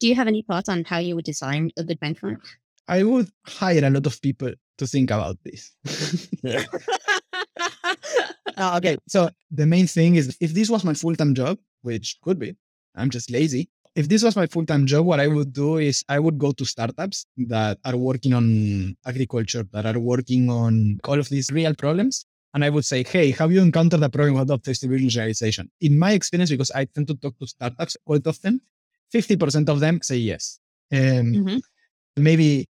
Do 0.00 0.06
you 0.06 0.14
have 0.14 0.28
any 0.28 0.42
thoughts 0.42 0.68
on 0.68 0.84
how 0.84 0.98
you 0.98 1.16
would 1.16 1.24
design 1.24 1.70
a 1.76 1.84
good 1.84 1.98
benchmark? 2.00 2.40
I 2.86 3.02
would 3.02 3.28
hire 3.46 3.84
a 3.84 3.90
lot 3.90 4.06
of 4.06 4.20
people 4.22 4.52
to 4.78 4.86
think 4.86 5.10
about 5.10 5.36
this. 5.44 5.74
Ah, 8.60 8.76
okay, 8.76 8.98
so 9.06 9.30
the 9.52 9.66
main 9.66 9.86
thing 9.86 10.16
is 10.16 10.36
if 10.40 10.52
this 10.52 10.68
was 10.68 10.82
my 10.82 10.92
full 10.92 11.14
time 11.14 11.32
job, 11.32 11.58
which 11.82 12.18
could 12.22 12.40
be, 12.40 12.56
I'm 12.96 13.08
just 13.08 13.30
lazy. 13.30 13.70
If 13.94 14.08
this 14.08 14.24
was 14.24 14.34
my 14.34 14.46
full 14.46 14.66
time 14.66 14.84
job, 14.84 15.06
what 15.06 15.20
I 15.20 15.28
would 15.28 15.52
do 15.52 15.76
is 15.76 16.04
I 16.08 16.18
would 16.18 16.38
go 16.38 16.50
to 16.50 16.64
startups 16.64 17.24
that 17.46 17.78
are 17.84 17.96
working 17.96 18.34
on 18.34 18.96
agriculture, 19.06 19.64
that 19.72 19.86
are 19.86 20.00
working 20.00 20.50
on 20.50 20.98
all 21.04 21.20
of 21.20 21.28
these 21.28 21.52
real 21.52 21.72
problems, 21.72 22.26
and 22.54 22.64
I 22.64 22.70
would 22.70 22.84
say, 22.84 23.04
hey, 23.04 23.30
have 23.32 23.52
you 23.52 23.60
encountered 23.60 24.02
a 24.02 24.08
problem 24.08 24.34
with 24.48 24.62
distribution 24.62 25.08
generalization? 25.08 25.70
In 25.80 25.98
my 25.98 26.12
experience, 26.12 26.50
because 26.50 26.70
I 26.70 26.86
tend 26.86 27.06
to 27.08 27.14
talk 27.14 27.38
to 27.38 27.46
startups 27.46 27.96
quite 28.04 28.26
often, 28.26 28.60
50% 29.12 29.68
of 29.68 29.80
them 29.80 30.00
say 30.02 30.16
yes. 30.16 30.58
Um, 30.92 31.34
Mhm. 31.34 31.60
Maybe 32.16 32.66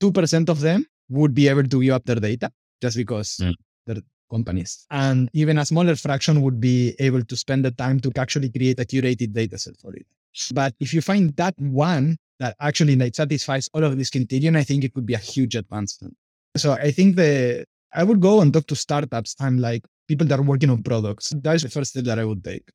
2% 0.00 0.48
of 0.48 0.60
them 0.60 0.86
would 1.08 1.34
be 1.34 1.48
able 1.48 1.64
to 1.64 1.82
give 1.82 1.94
up 1.94 2.04
their 2.04 2.16
data 2.16 2.50
just 2.82 2.96
because 2.96 3.38
Mm. 3.40 3.54
they're 3.86 4.02
companies. 4.30 4.86
And 4.90 5.30
even 5.32 5.58
a 5.58 5.64
smaller 5.66 5.94
fraction 5.94 6.42
would 6.42 6.60
be 6.60 6.94
able 6.98 7.22
to 7.24 7.36
spend 7.36 7.64
the 7.64 7.70
time 7.70 8.00
to 8.00 8.10
actually 8.16 8.50
create 8.50 8.80
a 8.80 8.84
curated 8.84 9.32
data 9.32 9.58
set 9.58 9.76
for 9.78 9.94
it. 9.94 10.06
But 10.52 10.74
if 10.80 10.92
you 10.92 11.00
find 11.00 11.36
that 11.36 11.54
one 11.58 12.16
that 12.40 12.56
actually 12.58 12.96
like 12.96 13.14
satisfies 13.14 13.68
all 13.74 13.84
of 13.84 13.96
these 13.96 14.10
criteria, 14.10 14.50
I 14.58 14.64
think 14.64 14.82
it 14.82 14.92
could 14.92 15.06
be 15.06 15.14
a 15.14 15.18
huge 15.18 15.54
advancement. 15.54 16.16
So 16.56 16.72
I 16.72 16.90
think 16.90 17.14
the 17.16 17.64
I 17.94 18.02
would 18.04 18.20
go 18.20 18.40
and 18.40 18.52
talk 18.52 18.66
to 18.66 18.76
startups 18.76 19.36
and 19.40 19.60
like 19.60 19.84
people 20.08 20.26
that 20.26 20.38
are 20.38 20.42
working 20.42 20.70
on 20.70 20.82
products. 20.82 21.32
That's 21.36 21.62
the 21.62 21.68
first 21.70 21.90
step 21.90 22.04
that 22.04 22.18
I 22.18 22.24
would 22.24 22.44
take. 22.44 22.68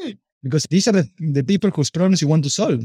Hmm. 0.00 0.10
Because 0.42 0.64
these 0.70 0.88
are 0.88 0.92
the, 0.92 1.08
the 1.18 1.42
people 1.42 1.70
whose 1.70 1.90
problems 1.90 2.22
you 2.22 2.28
want 2.28 2.44
to 2.44 2.50
solve. 2.50 2.84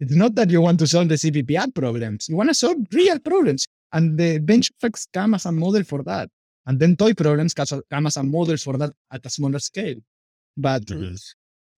It's 0.00 0.14
not 0.14 0.36
that 0.36 0.50
you 0.50 0.60
want 0.60 0.78
to 0.78 0.86
solve 0.86 1.08
the 1.08 1.16
CPP 1.16 1.56
ad 1.56 1.74
problems. 1.74 2.28
You 2.28 2.36
want 2.36 2.50
to 2.50 2.54
solve 2.54 2.76
real 2.92 3.18
problems. 3.18 3.66
And 3.92 4.18
the 4.18 4.38
benchmarks 4.38 5.08
come 5.12 5.34
as 5.34 5.44
a 5.46 5.52
model 5.52 5.82
for 5.82 6.02
that. 6.04 6.30
And 6.66 6.78
then 6.78 6.96
toy 6.96 7.14
problems 7.14 7.54
come 7.54 8.06
as 8.06 8.16
a 8.16 8.22
model 8.22 8.56
for 8.56 8.76
that 8.76 8.92
at 9.10 9.26
a 9.26 9.30
smaller 9.30 9.58
scale. 9.58 9.96
But 10.56 10.88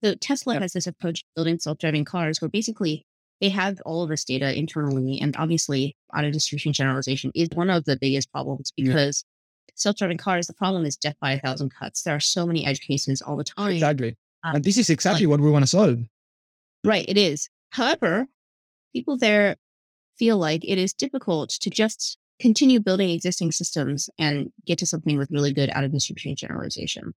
So 0.03 0.15
Tesla 0.15 0.59
has 0.59 0.73
this 0.73 0.87
approach 0.87 1.23
building 1.35 1.59
self-driving 1.59 2.05
cars 2.05 2.41
where 2.41 2.49
basically 2.49 3.05
they 3.39 3.49
have 3.49 3.81
all 3.85 4.03
of 4.03 4.09
this 4.09 4.23
data 4.23 4.57
internally 4.57 5.19
and 5.19 5.35
obviously 5.37 5.95
auto 6.15 6.31
distribution 6.31 6.73
generalization 6.73 7.31
is 7.33 7.49
one 7.53 7.69
of 7.69 7.85
the 7.85 7.97
biggest 7.97 8.31
problems 8.31 8.71
Yeah. 8.77 9.11
Because 9.73 9.83
self-driving 9.83 10.17
cars, 10.17 10.47
the 10.47 10.53
problem 10.53 10.85
is 10.85 10.95
death 10.95 11.15
by 11.21 11.33
a 11.33 11.39
thousand 11.39 11.71
cuts. 11.73 12.03
There 12.03 12.15
are 12.15 12.19
so 12.19 12.45
many 12.45 12.65
edge 12.65 12.81
cases 12.81 13.21
all 13.21 13.35
the 13.35 13.43
time. 13.43 13.73
exactly. 13.73 14.17
Um, 14.43 14.55
and 14.55 14.63
this 14.63 14.77
is 14.77 14.89
exactly 14.89 15.27
what 15.27 15.39
we 15.39 15.51
want 15.51 15.63
to 15.63 15.67
solve. 15.67 15.99
Right, 16.83 17.05
it 17.07 17.17
is. 17.17 17.49
However, 17.69 18.27
people 18.93 19.17
there 19.17 19.55
feel 20.17 20.37
like 20.37 20.63
it 20.63 20.77
is 20.77 20.93
difficult 20.93 21.49
to 21.61 21.69
just 21.69 22.17
continue 22.39 22.79
building 22.79 23.09
existing 23.11 23.51
systems 23.51 24.09
and 24.17 24.51
get 24.65 24.79
to 24.79 24.85
something 24.85 25.17
with 25.17 25.29
really 25.31 25.53
good 25.53 25.69
out 25.69 25.83
of 25.83 25.91
distribution 25.91 26.35
generalization. 26.35 27.13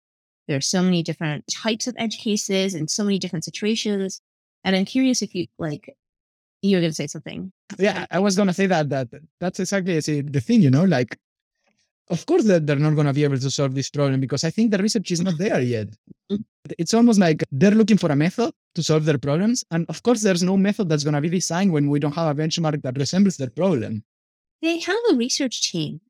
There 0.48 0.56
are 0.56 0.60
so 0.60 0.82
many 0.82 1.02
different 1.04 1.44
types 1.48 1.86
of 1.86 1.94
edge 1.96 2.18
cases 2.18 2.74
and 2.74 2.90
so 2.90 3.04
many 3.04 3.18
different 3.20 3.44
situations. 3.44 4.20
And 4.64 4.74
I'm 4.74 4.84
curious 4.84 5.22
if 5.22 5.34
you 5.34 5.46
like 5.58 5.94
you 6.62 6.76
were 6.76 6.80
gonna 6.80 6.92
say 6.92 7.08
something. 7.08 7.52
yeah 7.78 8.06
i 8.12 8.20
was 8.20 8.36
gonna 8.36 8.52
say 8.52 8.66
that 8.66 8.88
that 8.88 9.08
that's 9.40 9.58
exactly 9.58 9.98
the 10.00 10.40
thing 10.40 10.62
you 10.62 10.70
know 10.70 10.84
like 10.84 11.18
of 12.10 12.26
course 12.26 12.44
that 12.44 12.66
they're 12.66 12.76
not 12.86 12.94
gonna 12.96 13.12
be 13.12 13.24
able 13.24 13.38
to 13.38 13.50
solve 13.50 13.74
this 13.74 13.90
problem 13.90 14.20
because 14.20 14.44
i 14.44 14.50
think 14.50 14.70
the 14.70 14.78
research 14.78 15.10
is 15.10 15.20
not 15.20 15.36
there 15.38 15.60
yet 15.60 15.88
Mm. 16.30 16.44
it's 16.78 16.94
almost 16.94 17.18
like 17.18 17.44
they're 17.50 17.72
looking 17.80 17.98
for 17.98 18.10
a 18.12 18.16
method 18.16 18.52
to 18.76 18.82
solve 18.82 19.04
their 19.04 19.18
problems 19.18 19.64
and 19.72 19.84
of 19.88 20.02
course 20.02 20.22
there's 20.22 20.42
no 20.42 20.56
method 20.56 20.88
that's 20.88 21.04
gonna 21.04 21.20
be 21.20 21.28
designed 21.28 21.70
when 21.72 21.88
we 21.90 21.98
don't 21.98 22.14
have 22.14 22.28
a 22.34 22.40
benchmark 22.42 22.80
that 22.82 22.96
resembles 22.96 23.36
their 23.36 23.50
problem 23.50 24.02
They 24.62 24.78
have 24.78 25.02
a 25.10 25.14
research 25.16 25.56
team 25.72 26.00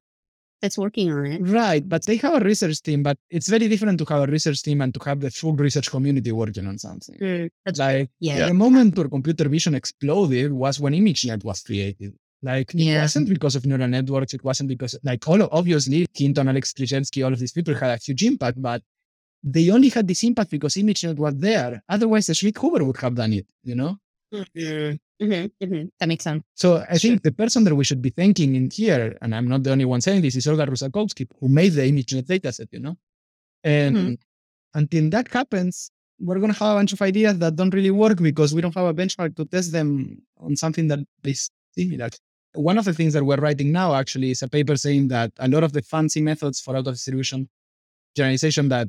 that's 0.61 0.79
working 0.79 1.11
on 1.11 1.27
it. 1.27 1.41
right 1.61 1.85
but 1.89 2.05
they 2.07 2.17
have 2.25 2.35
a 2.41 2.45
research 2.51 2.79
team 2.83 3.03
but 3.03 3.17
it's 3.31 3.49
very 3.49 3.67
different 3.73 3.99
to 3.99 4.05
have 4.13 4.23
a 4.29 4.31
research 4.37 4.63
team 4.63 4.81
and 4.83 4.93
to 4.95 5.01
have 5.09 5.19
the 5.21 5.31
full 5.31 5.55
research 5.67 5.89
community 5.91 6.31
working 6.31 6.67
on 6.69 6.77
something 6.79 7.17
That's 7.65 7.81
like 7.81 8.11
yeah. 8.21 8.47
the 8.47 8.55
moment 8.55 8.97
where 8.97 9.09
computer 9.09 9.49
vision 9.49 9.75
exploded 9.75 10.53
was 10.53 10.79
when 10.79 10.93
ImageNet 10.93 11.43
was 11.43 11.63
created. 11.63 12.13
Like 12.43 12.75
it 12.75 12.81
Yeah. 12.81 13.03
wasn't 13.03 13.29
because 13.29 13.55
of 13.57 13.65
neural 13.67 13.89
networks. 13.89 14.35
It 14.35 14.43
wasn't 14.45 14.69
because 14.69 14.97
like 15.05 15.27
all 15.29 15.41
of, 15.43 15.49
obviously 15.53 16.07
Hinton, 16.15 16.49
Alex 16.49 16.73
Krizhevsky, 16.73 17.25
all 17.25 17.33
of 17.33 17.39
these 17.39 17.53
people 17.53 17.75
had 17.75 17.91
a 17.91 17.97
huge 18.03 18.25
impact, 18.25 18.61
but 18.61 18.83
they 19.45 19.71
only 19.71 19.89
had 19.91 20.07
this 20.09 20.23
impact 20.25 20.51
because 20.51 20.75
ImageNet 20.75 21.17
was 21.17 21.37
there. 21.37 21.83
Otherwise, 21.89 22.27
the 22.29 22.33
Schmidhuber 22.33 22.85
would 22.87 22.97
have 22.99 23.15
done 23.15 23.33
it. 23.35 23.47
You 23.65 23.77
know. 23.77 23.97
Mhm, 24.33 24.99
mhm. 25.21 25.91
That 26.01 26.09
makes 26.09 26.25
sense. 26.25 26.43
So 26.55 26.85
I 26.89 26.99
think 26.99 27.23
the 27.23 27.33
person 27.33 27.63
that 27.65 27.75
we 27.75 27.85
should 27.85 28.03
be 28.03 28.11
thanking 28.11 28.57
in 28.57 28.71
here, 28.71 29.17
and 29.23 29.35
I'm 29.35 29.47
not 29.47 29.63
the 29.63 29.71
only 29.71 29.85
one 29.85 30.01
saying 30.01 30.23
this, 30.23 30.35
is 30.37 30.47
Olga 30.49 30.67
Russakovsky, 30.67 31.29
who 31.39 31.49
made 31.49 31.73
the 31.75 31.83
ImageNet 31.83 32.27
dataset. 32.27 32.69
You 32.73 32.81
know, 32.81 32.97
and 33.63 33.97
Mhm. 33.97 34.19
until 34.75 35.11
that 35.11 35.29
happens, 35.29 35.91
we're 36.19 36.39
going 36.39 36.53
to 36.53 36.59
have 36.59 36.73
a 36.77 36.79
bunch 36.81 36.93
of 36.93 37.03
ideas 37.03 37.39
that 37.39 37.55
don't 37.57 37.75
really 37.75 37.91
work 37.91 38.19
because 38.23 38.55
we 38.55 38.63
don't 38.63 38.75
have 38.75 38.87
a 38.87 38.95
benchmark 38.95 39.37
to 39.37 39.45
test 39.45 39.71
them 39.73 40.23
on 40.39 40.57
something 40.57 40.89
that 40.89 41.01
is 41.25 41.51
similar. 41.77 42.11
One 42.55 42.79
of 42.79 42.85
the 42.85 42.93
things 42.93 43.15
that 43.15 43.25
we're 43.25 43.37
writing 43.37 43.73
now 43.73 43.95
actually 43.95 44.31
is 44.31 44.43
a 44.43 44.49
paper 44.49 44.77
saying 44.77 45.09
that 45.09 45.33
a 45.39 45.49
lot 45.49 45.65
of 45.65 45.73
the 45.73 45.83
fancy 45.83 46.21
methods 46.21 46.61
for 46.61 46.77
out 46.77 46.87
of 46.87 46.95
distribution 46.95 47.49
generalization 48.15 48.69
that 48.69 48.89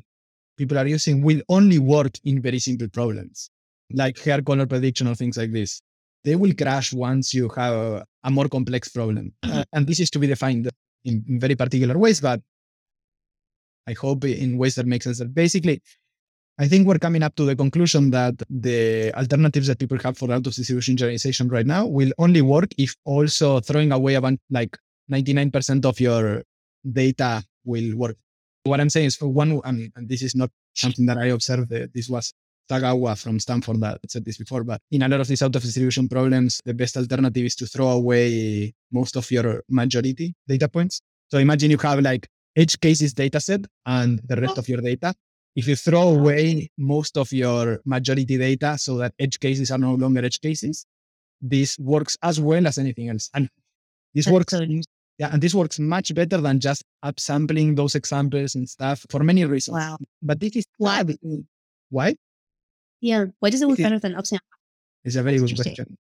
people 0.56 0.78
are 0.78 0.86
using 0.86 1.22
will 1.22 1.40
only 1.48 1.78
work 1.78 2.12
in 2.24 2.42
very 2.42 2.58
simple 2.58 2.88
problems, 2.88 3.50
like 3.92 4.18
hair 4.18 4.42
color 4.42 4.66
prediction 4.66 5.06
or 5.06 5.14
things 5.14 5.36
like 5.36 5.52
this. 5.52 5.80
They 6.24 6.36
will 6.36 6.54
crash 6.54 6.92
once 6.92 7.34
you 7.34 7.48
have 7.56 7.74
a, 8.22 8.30
more 8.30 8.48
complex 8.48 8.88
problem. 8.88 9.32
Uh, 9.42 9.64
and 9.72 9.86
this 9.86 10.00
is 10.00 10.10
to 10.10 10.18
be 10.18 10.26
defined 10.26 10.70
in, 11.04 11.24
in 11.28 11.38
very 11.38 11.54
particular 11.54 11.98
ways, 11.98 12.20
but 12.20 12.40
I 13.86 13.92
hope 13.92 14.24
in 14.24 14.56
ways 14.56 14.76
that 14.76 14.86
make 14.86 15.02
sense. 15.02 15.18
That 15.18 15.34
basically, 15.34 15.82
I 16.56 16.68
think 16.68 16.86
we're 16.86 16.98
coming 17.00 17.22
up 17.24 17.34
to 17.36 17.44
the 17.44 17.56
conclusion 17.56 18.10
that 18.10 18.34
the 18.48 19.12
alternatives 19.16 19.66
that 19.66 19.78
people 19.78 19.98
have 19.98 20.16
for 20.16 20.30
out 20.30 20.46
of 20.46 20.54
distribution 20.54 20.96
generalization 20.96 21.48
right 21.48 21.66
now 21.66 21.84
will 21.86 22.12
only 22.18 22.42
work 22.42 22.70
if 22.78 22.94
also 23.04 23.58
throwing 23.58 23.90
away 23.90 24.14
about 24.14 24.34
like 24.50 24.76
99% 25.10 25.84
of 25.84 25.98
your 25.98 26.42
data 26.92 27.42
will 27.64 27.96
work. 27.96 28.16
What 28.62 28.80
I'm 28.80 28.88
saying 28.88 29.06
is 29.06 29.16
for 29.16 29.26
one, 29.28 29.60
I 29.64 29.72
mean, 29.72 29.90
and 29.96 30.08
this 30.08 30.22
is 30.22 30.36
not 30.36 30.50
something 30.74 31.06
that 31.06 31.18
I 31.18 31.26
observed. 31.26 31.72
uh, 31.72 31.88
This 31.92 32.08
was 32.08 32.32
Sagawa 32.70 33.20
from 33.20 33.40
Stanford 33.40 33.80
that 33.80 33.98
said 34.08 34.24
this 34.24 34.38
before, 34.38 34.62
but 34.64 34.80
in 34.92 35.02
a 35.02 35.08
lot 35.08 35.20
of 35.20 35.26
these 35.26 35.42
out 35.42 35.54
of 35.56 35.62
distribution 35.62 36.08
problems, 36.08 36.60
the 36.64 36.72
best 36.72 36.96
alternative 36.96 37.44
is 37.44 37.56
to 37.56 37.66
throw 37.66 37.88
away 37.88 38.72
most 38.92 39.16
of 39.16 39.28
your 39.30 39.62
majority 39.68 40.34
data 40.46 40.68
points. 40.68 41.00
So 41.30 41.38
imagine 41.38 41.72
you 41.72 41.78
have 41.78 42.00
like 42.00 42.28
edge 42.56 42.78
cases 42.80 43.12
data 43.12 43.40
set 43.40 43.62
and 43.86 44.20
the 44.28 44.36
rest 44.36 44.56
of 44.56 44.68
your 44.68 44.80
data. 44.80 45.14
If 45.56 45.68
you 45.68 45.76
throw 45.76 46.14
away 46.14 46.70
most 46.76 47.16
of 47.16 47.32
your 47.32 47.80
majority 47.84 48.36
data 48.36 48.76
so 48.76 48.96
that 48.98 49.14
edge 49.18 49.38
cases 49.38 49.70
are 49.70 49.78
no 49.78 49.94
longer 49.94 50.24
edge 50.24 50.40
cases, 50.40 50.86
this 51.40 51.78
works 51.78 52.16
as 52.22 52.40
well 52.40 52.66
as 52.66 52.78
anything 52.78 53.08
else. 53.08 53.30
And 53.34 53.48
this 54.14 54.26
That's 54.26 54.52
works 54.52 54.86
yeah, 55.18 55.30
and 55.32 55.40
this 55.40 55.54
works 55.54 55.78
much 55.78 56.12
better 56.12 56.38
than 56.38 56.58
just 56.58 56.82
upsampling 57.04 57.76
those 57.76 57.94
examples 57.94 58.56
and 58.56 58.68
stuff 58.68 59.06
for 59.10 59.22
many 59.22 59.44
reasons. 59.44 59.76
Wow. 59.76 59.98
But 60.20 60.40
this 60.40 60.56
is 60.56 60.66
Why? 60.78 61.04
why? 61.90 62.16
Yeah. 63.00 63.26
Why 63.38 63.50
does 63.50 63.62
it 63.62 63.68
work 63.68 63.78
It 63.78 63.82
is- 63.82 63.86
better 63.90 64.00
than 64.00 64.14
upsample? 64.14 64.40
It's 65.04 65.14
a 65.16 65.22
very 65.22 65.38
good 65.38 65.54
question. 65.54 65.96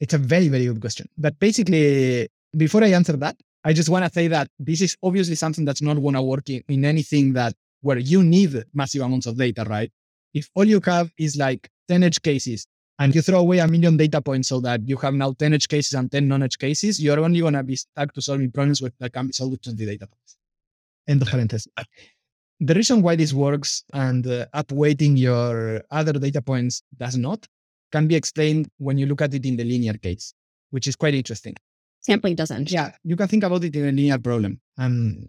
It's 0.00 0.14
a 0.14 0.18
very, 0.18 0.48
very 0.48 0.66
good 0.66 0.80
question. 0.80 1.08
But 1.18 1.38
basically, 1.38 2.28
before 2.56 2.82
I 2.84 2.92
answer 2.92 3.14
that, 3.18 3.36
I 3.64 3.72
just 3.72 3.88
want 3.88 4.04
to 4.06 4.10
say 4.12 4.28
that 4.28 4.48
this 4.58 4.80
is 4.80 4.96
obviously 5.02 5.34
something 5.34 5.64
that's 5.64 5.82
not 5.82 5.94
going 6.00 6.14
to 6.14 6.22
work 6.22 6.48
in, 6.48 6.62
in 6.68 6.84
anything 6.84 7.32
that 7.34 7.54
where 7.84 7.98
you 7.98 8.22
need 8.22 8.64
massive 8.72 9.02
amounts 9.02 9.26
of 9.26 9.36
data, 9.36 9.62
right? 9.68 9.92
If 10.32 10.48
all 10.54 10.64
you 10.64 10.80
have 10.86 11.10
is 11.18 11.36
like 11.36 11.68
10 11.88 12.02
edge 12.02 12.22
cases 12.22 12.66
and 12.98 13.14
you 13.14 13.20
throw 13.20 13.40
away 13.40 13.58
a 13.58 13.68
million 13.68 13.98
data 13.98 14.22
points 14.22 14.48
so 14.48 14.58
that 14.60 14.88
you 14.88 14.96
have 14.96 15.12
now 15.12 15.32
10 15.32 15.52
edge 15.52 15.68
cases 15.68 15.92
and 15.92 16.10
10 16.10 16.26
non-edge 16.26 16.58
cases, 16.58 16.98
you're 16.98 17.20
only 17.20 17.40
going 17.40 17.52
to 17.52 17.62
be 17.62 17.76
stuck 17.76 18.14
to 18.14 18.22
solving 18.22 18.50
problems 18.50 18.80
with, 18.80 18.94
that 19.00 19.12
can 19.12 19.26
be 19.26 19.32
solved 19.34 19.52
with 19.52 19.62
20 19.62 19.84
data 19.84 20.06
points. 20.06 20.36
End 21.06 21.20
of 21.20 21.28
parenthesis. 21.28 21.68
The 22.60 22.74
reason 22.74 23.02
why 23.02 23.16
this 23.16 23.34
works 23.34 23.84
and 23.92 24.26
uh, 24.26 24.46
upweighting 24.54 25.18
your 25.18 25.82
other 25.90 26.14
data 26.14 26.40
points 26.40 26.82
does 26.96 27.18
not 27.18 27.46
can 27.92 28.08
be 28.08 28.14
explained 28.14 28.68
when 28.78 28.96
you 28.96 29.04
look 29.04 29.20
at 29.20 29.34
it 29.34 29.44
in 29.44 29.56
the 29.56 29.64
linear 29.64 29.94
case, 29.94 30.32
which 30.70 30.86
is 30.86 30.96
quite 30.96 31.14
interesting. 31.14 31.54
Sampling 32.00 32.34
doesn't. 32.34 32.70
Yeah, 32.70 32.92
you 33.02 33.16
can 33.16 33.28
think 33.28 33.44
about 33.44 33.62
it 33.62 33.76
in 33.76 33.82
a 33.82 33.92
linear 33.92 34.18
problem. 34.18 34.60
And 34.78 35.28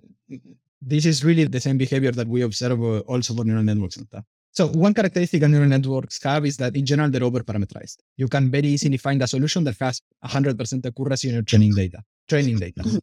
this 0.86 1.06
is 1.06 1.24
really 1.24 1.46
the 1.46 1.60
same 1.60 1.78
behavior 1.78 2.12
that 2.12 2.28
we 2.28 2.42
observe 2.44 2.80
uh, 2.82 3.00
also 3.00 3.34
for 3.34 3.44
neural 3.44 3.64
networks 3.64 3.98
and 3.98 4.06
stuff. 4.06 4.24
So 4.52 4.68
one 4.68 4.94
characteristic 4.94 5.42
that 5.42 5.50
neural 5.50 5.68
networks 5.68 6.24
have 6.24 6.46
is 6.46 6.56
that 6.58 6.76
in 6.78 6.86
general, 6.86 7.10
they're 7.10 7.24
over-parameterized. 7.24 7.98
You 8.16 8.28
can 8.30 8.50
very 8.50 8.68
easily 8.68 8.98
find 8.98 9.22
a 9.22 9.28
solution 9.28 9.66
that 9.66 9.76
has 9.82 10.02
100% 10.24 10.86
accuracy 10.86 11.28
in 11.28 11.34
your 11.34 11.44
training 11.44 11.74
data. 11.76 12.02
Training 12.30 12.60
data. 12.60 13.02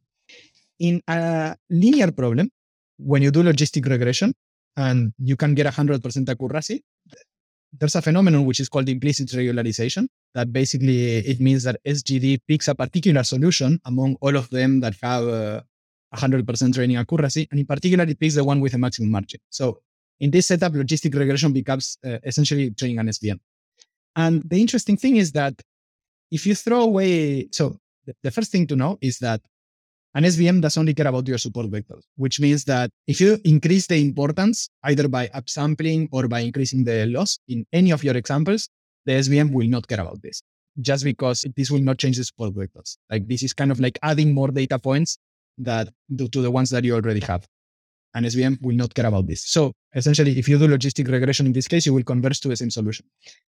In 0.78 1.02
a 1.06 1.54
linear 1.68 2.10
problem, 2.12 2.50
when 2.96 3.20
you 3.20 3.30
do 3.30 3.42
logistic 3.42 3.84
regression 3.86 4.32
and 4.76 5.12
you 5.18 5.36
can 5.36 5.54
get 5.54 5.66
100% 5.66 6.28
accuracy, 6.28 6.82
there's 7.78 7.96
a 7.96 8.02
phenomenon 8.02 8.46
which 8.46 8.60
is 8.60 8.68
called 8.68 8.88
implicit 8.88 9.28
regularization. 9.28 10.06
That 10.34 10.52
basically 10.52 11.18
it 11.18 11.40
means 11.40 11.64
that 11.64 11.76
SGD 11.84 12.40
picks 12.48 12.68
a 12.68 12.74
particular 12.74 13.24
solution 13.24 13.78
among 13.84 14.16
all 14.20 14.36
of 14.36 14.48
them 14.50 14.80
that 14.80 14.94
have 15.02 15.28
uh, 15.28 15.60
100% 16.14 16.74
training 16.74 16.96
accuracy, 16.96 17.48
and 17.50 17.60
in 17.60 17.66
particular, 17.66 18.04
it 18.04 18.18
picks 18.18 18.34
the 18.34 18.44
one 18.44 18.60
with 18.60 18.72
the 18.72 18.78
maximum 18.78 19.10
margin. 19.10 19.40
So 19.50 19.80
in 20.20 20.30
this 20.30 20.46
setup, 20.46 20.72
logistic 20.72 21.14
regression 21.14 21.52
becomes 21.52 21.98
uh, 22.04 22.18
essentially 22.24 22.70
training 22.72 22.98
an 22.98 23.08
SVM. 23.08 23.40
And 24.14 24.42
the 24.48 24.60
interesting 24.60 24.96
thing 24.96 25.16
is 25.16 25.32
that 25.32 25.54
if 26.30 26.46
you 26.46 26.54
throw 26.54 26.82
away, 26.82 27.48
so 27.50 27.76
the, 28.06 28.14
the 28.22 28.30
first 28.30 28.52
thing 28.52 28.66
to 28.68 28.76
know 28.76 28.98
is 29.00 29.18
that 29.18 29.40
An 30.14 30.24
SVM 30.24 30.60
does 30.60 30.76
only 30.76 30.92
care 30.92 31.06
about 31.06 31.26
your 31.26 31.38
support 31.38 31.70
vectors, 31.70 32.02
which 32.16 32.38
means 32.38 32.64
that 32.64 32.90
if 33.06 33.18
you 33.18 33.38
increase 33.44 33.86
the 33.86 33.96
importance 33.96 34.68
either 34.84 35.08
by 35.08 35.28
upsampling 35.28 36.08
or 36.12 36.28
by 36.28 36.40
increasing 36.40 36.84
the 36.84 37.06
loss 37.06 37.38
in 37.48 37.64
any 37.72 37.92
of 37.92 38.04
your 38.04 38.14
examples, 38.14 38.68
the 39.06 39.12
SVM 39.12 39.52
will 39.52 39.66
not 39.66 39.88
care 39.88 40.00
about 40.00 40.20
this 40.20 40.42
just 40.80 41.04
because 41.04 41.46
this 41.56 41.70
will 41.70 41.80
not 41.80 41.96
change 41.96 42.18
the 42.18 42.24
support 42.24 42.52
vectors. 42.54 42.98
Like 43.10 43.26
this 43.26 43.42
is 43.42 43.54
kind 43.54 43.72
of 43.72 43.80
like 43.80 43.98
adding 44.02 44.34
more 44.34 44.48
data 44.48 44.78
points 44.78 45.16
that 45.58 45.88
to, 46.18 46.28
to 46.28 46.42
the 46.42 46.50
ones 46.50 46.70
that 46.70 46.84
you 46.84 46.94
already 46.94 47.20
have. 47.20 47.46
And 48.14 48.26
SVM 48.26 48.60
will 48.62 48.76
not 48.76 48.94
care 48.94 49.06
about 49.06 49.26
this. 49.26 49.44
So 49.46 49.72
essentially, 49.94 50.38
if 50.38 50.46
you 50.48 50.58
do 50.58 50.68
logistic 50.68 51.10
regression 51.10 51.46
in 51.46 51.52
this 51.52 51.66
case, 51.66 51.86
you 51.86 51.94
will 51.94 52.02
converge 52.02 52.40
to 52.40 52.48
the 52.48 52.56
same 52.56 52.70
solution. 52.70 53.06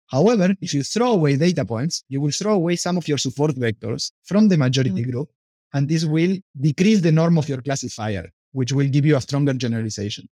However, 0.07 0.55
if 0.61 0.73
you 0.73 0.83
throw 0.83 1.11
away 1.11 1.35
data 1.35 1.63
points, 1.65 2.03
you 2.09 2.21
will 2.21 2.31
throw 2.31 2.53
away 2.53 2.75
some 2.75 2.97
of 2.97 3.07
your 3.07 3.17
support 3.19 3.53
vectors 3.55 4.11
from 4.23 4.47
the 4.47 4.57
majority 4.57 5.03
Mm. 5.03 5.11
group, 5.11 5.29
and 5.73 5.87
this 5.87 6.05
will 6.05 6.37
decrease 6.59 7.01
the 7.01 7.11
norm 7.11 7.37
of 7.37 7.47
your 7.49 7.61
classifier, 7.61 8.25
which 8.51 8.71
will 8.71 8.87
give 8.87 9.05
you 9.05 9.15
a 9.15 9.21
stronger 9.21 9.53
generalization. 9.53 10.27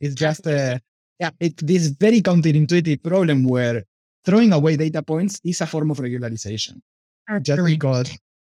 It's 0.00 0.14
just 0.14 0.46
a 0.46 0.80
yeah, 1.18 1.30
it 1.40 1.56
this 1.58 1.86
very 1.88 2.20
counterintuitive 2.20 3.02
problem 3.02 3.44
where 3.44 3.84
throwing 4.24 4.52
away 4.52 4.76
data 4.76 5.02
points 5.02 5.40
is 5.44 5.60
a 5.60 5.66
form 5.66 5.90
of 5.90 5.98
regularization. 5.98 6.80
Just 7.42 7.64
because 7.64 8.10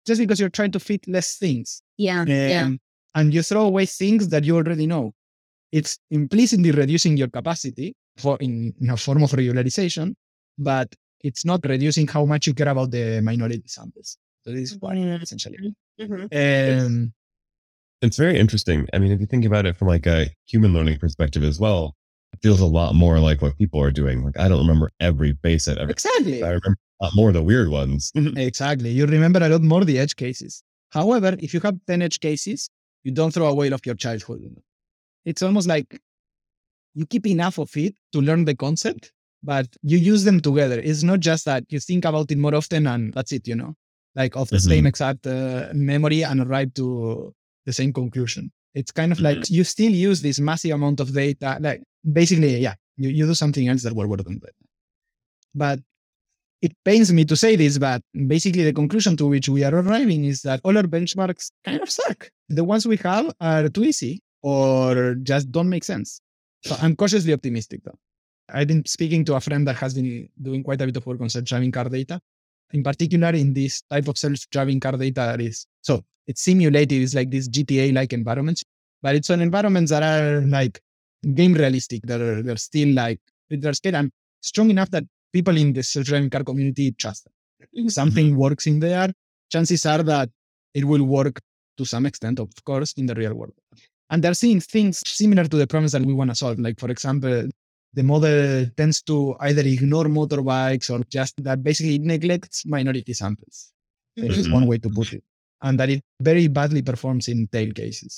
just 0.07 0.20
because 0.20 0.38
you're 0.40 0.48
trying 0.50 0.70
to 0.72 0.80
fit 0.80 1.07
less 1.09 1.36
things. 1.36 1.82
Yeah. 1.96 2.24
yeah. 2.26 2.62
Um, 2.64 2.78
and 3.14 3.32
you 3.32 3.42
throw 3.42 3.64
away 3.66 3.86
things 3.86 4.28
that 4.28 4.44
you 4.44 4.57
already 4.57 4.86
know. 4.86 5.12
It's 5.72 5.98
implicitly 6.11 6.70
reducing 6.70 7.16
your 7.16 7.28
capacity 7.28 7.94
for 8.16 8.36
in, 8.40 8.72
in 8.80 8.90
a 8.90 8.96
form 8.96 9.22
of 9.22 9.30
regularization, 9.32 10.14
but 10.59 10.94
it's 11.22 11.44
not 11.44 11.61
reducing 11.64 12.07
how 12.07 12.24
much 12.24 12.46
you 12.46 12.55
care 12.55 12.68
about 12.68 12.90
the 12.90 13.20
minority 13.22 13.62
samples. 13.66 14.18
So 14.44 14.52
this 14.52 14.72
is 14.72 14.78
why 14.78 14.94
essentially. 14.96 15.74
Mhm. 16.00 16.84
Um, 16.86 17.12
It's 18.02 18.18
very 18.18 18.38
interesting. 18.38 18.86
I 18.92 18.98
mean, 18.98 19.12
if 19.12 19.20
you 19.20 19.26
think 19.26 19.44
about 19.46 19.64
it 19.64 19.76
from 19.76 19.88
like 19.88 20.07
a 20.07 20.28
human 20.46 20.74
learning 20.74 20.98
perspective 20.98 21.42
as 21.42 21.59
well, 21.59 21.96
it 22.34 22.40
feels 22.42 22.61
a 22.61 22.66
lot 22.66 22.94
more 22.94 23.18
like 23.18 23.40
what 23.40 23.57
people 23.57 23.80
are 23.80 23.90
doing. 23.90 24.24
Like 24.24 24.38
I 24.38 24.48
don't 24.48 24.59
remember 24.59 24.90
every 25.00 25.32
base 25.32 25.64
set 25.64 25.78
ever. 25.78 25.90
exactly. 25.90 26.42
I 26.42 26.48
remember 26.48 26.72
a 26.72 26.84
lot 27.03 27.12
more 27.14 27.32
the 27.32 27.42
weird 27.42 27.68
ones. 27.68 28.12
Exactly. 28.14 28.90
You 28.90 29.07
remember 29.07 29.40
a 29.45 29.49
lot 29.49 29.62
more 29.62 29.84
the 29.84 29.99
edge 29.99 30.16
cases. 30.16 30.62
However, 30.90 31.36
if 31.40 31.53
you 31.53 31.61
have 31.61 31.76
10 31.86 32.03
edge 32.03 32.20
cases, 32.20 32.70
you 33.03 33.12
don't 33.12 33.32
throw 33.34 33.49
away 33.49 33.68
all 33.68 33.74
of 33.74 33.84
your 33.84 33.95
childhood. 33.97 34.40
It's 35.24 35.42
almost 35.42 35.66
like 35.68 36.01
you 36.95 37.07
keep 37.07 37.26
enough 37.26 37.59
of 37.59 37.76
it 37.76 37.95
to 38.12 38.20
learn 38.20 38.45
the 38.45 38.55
concept, 38.55 39.12
but 39.42 39.66
you 39.82 39.99
use 39.99 40.24
them 40.24 40.40
together. 40.40 40.78
It's 40.80 41.03
not 41.03 41.20
just 41.20 41.45
that 41.47 41.64
you 41.68 41.80
think 41.80 42.05
about 42.05 42.30
it 42.30 42.38
more 42.38 42.55
often 42.55 42.86
and 42.86 43.12
that's 43.12 43.32
it, 43.32 43.49
you 43.49 43.57
know, 43.57 43.74
like 44.14 44.36
of 44.36 44.49
the 44.51 44.57
Mhm. 44.59 44.68
same 44.68 44.86
exact 44.86 45.26
uh, 45.26 45.68
memory 45.74 46.22
and 46.22 46.40
arrive 46.40 46.72
to 46.74 47.34
the 47.66 47.72
same 47.72 47.92
conclusion. 47.92 48.53
It's 48.74 48.90
kind 48.92 49.12
of 49.12 49.20
like 49.20 49.51
you 49.51 49.64
still 49.64 49.92
use 49.92 50.22
this 50.22 50.38
massive 50.40 50.72
amount 50.72 51.01
of 51.01 51.12
data. 51.12 51.59
Like 51.61 51.82
basically, 52.12 52.59
yeah, 52.59 52.74
you, 52.97 53.09
you 53.11 53.26
do 53.26 53.34
something 53.34 53.66
else 53.68 53.82
that 53.82 53.95
we're 53.95 54.07
working 54.07 54.38
with. 54.40 54.53
But 55.55 55.80
it 56.64 56.72
pains 56.82 57.12
me 57.12 57.26
to 57.26 57.36
say 57.36 57.56
this, 57.56 57.76
but 57.76 58.00
basically 58.26 58.64
the 58.64 58.72
conclusion 58.72 59.18
to 59.18 59.26
which 59.26 59.50
we 59.50 59.62
are 59.64 59.74
arriving 59.74 60.24
is 60.24 60.40
that 60.42 60.60
all 60.64 60.74
our 60.78 60.84
benchmarks 60.84 61.50
kind 61.62 61.82
of 61.82 61.90
suck. 61.90 62.30
The 62.48 62.64
ones 62.64 62.86
we 62.86 62.96
have 63.08 63.26
are 63.38 63.68
too 63.68 63.84
easy 63.84 64.22
or 64.42 65.14
just 65.16 65.52
don't 65.52 65.68
make 65.68 65.84
sense. 65.84 66.22
So 66.64 66.74
I'm 66.80 66.96
cautiously 66.96 67.34
optimistic 67.34 67.82
though. 67.84 67.98
I've 68.48 68.68
been 68.68 68.82
speaking 68.86 69.26
to 69.26 69.34
a 69.34 69.40
friend 69.40 69.68
that 69.68 69.76
has 69.76 69.92
been 69.92 70.26
doing 70.40 70.62
quite 70.62 70.80
a 70.80 70.86
bit 70.86 70.96
of 70.96 71.04
work 71.04 71.20
on 71.20 71.28
self-driving 71.28 71.70
car 71.70 71.90
data, 71.90 72.18
in 72.72 72.82
particular 72.82 73.28
in 73.30 73.52
this 73.52 73.82
type 73.82 74.08
of 74.08 74.16
self-driving 74.16 74.80
car 74.80 74.92
data 74.92 75.20
that 75.20 75.40
is 75.42 75.66
so 75.82 76.02
it's 76.26 76.40
simulated, 76.40 77.02
it's 77.02 77.14
like 77.14 77.28
these 77.28 77.46
GTA-like 77.50 78.14
environments, 78.14 78.64
but 79.02 79.14
it's 79.14 79.28
on 79.28 79.42
environments 79.42 79.90
that 79.90 80.02
are 80.02 80.40
like 80.46 80.80
game 81.34 81.52
realistic, 81.52 82.00
that 82.04 82.22
are 82.22 82.42
they're 82.42 82.56
still 82.56 82.88
like 82.94 83.20
they're 83.50 83.74
scale 83.74 83.96
and 83.96 84.10
strong 84.40 84.70
enough 84.70 84.90
that 84.92 85.04
people 85.37 85.57
in 85.62 85.68
the 85.76 85.82
self-driving 85.82 86.30
car 86.35 86.45
community 86.51 86.87
trust 87.03 87.20
them. 87.24 87.35
Mhm. 87.76 87.91
Something 88.01 88.28
works 88.45 88.64
in 88.72 88.76
there, 88.87 89.11
chances 89.55 89.82
are 89.93 90.03
that 90.12 90.28
it 90.78 90.85
will 90.91 91.05
work 91.18 91.37
to 91.78 91.85
some 91.93 92.05
extent, 92.11 92.37
of 92.45 92.51
course, 92.68 92.91
in 93.01 93.07
the 93.11 93.16
real 93.22 93.35
world. 93.41 93.57
And 94.11 94.18
they're 94.22 94.41
seeing 94.45 94.61
things 94.74 94.95
similar 95.20 95.45
to 95.53 95.57
the 95.62 95.66
problems 95.72 95.93
that 95.95 96.05
we 96.09 96.14
want 96.20 96.30
to 96.32 96.37
solve. 96.43 96.59
Like, 96.66 96.78
for 96.82 96.91
example, 96.97 97.39
the 97.99 98.05
model 98.12 98.66
tends 98.80 98.99
to 99.11 99.16
either 99.49 99.64
ignore 99.74 100.09
motorbikes 100.18 100.89
or 100.95 101.01
just 101.18 101.35
that 101.47 101.59
basically 101.68 101.95
it 101.99 102.05
neglects 102.14 102.59
minority 102.76 103.14
samples. 103.22 103.57
This 104.16 104.37
is 104.43 104.47
Mhm. 104.49 104.57
one 104.59 104.66
way 104.70 104.78
to 104.85 104.91
put 104.99 105.09
it. 105.18 105.24
And 105.66 105.74
that 105.80 105.89
it 105.95 106.01
very 106.30 106.47
badly 106.59 106.82
performs 106.91 107.24
in 107.32 107.39
tail 107.55 107.70
cases. 107.80 108.12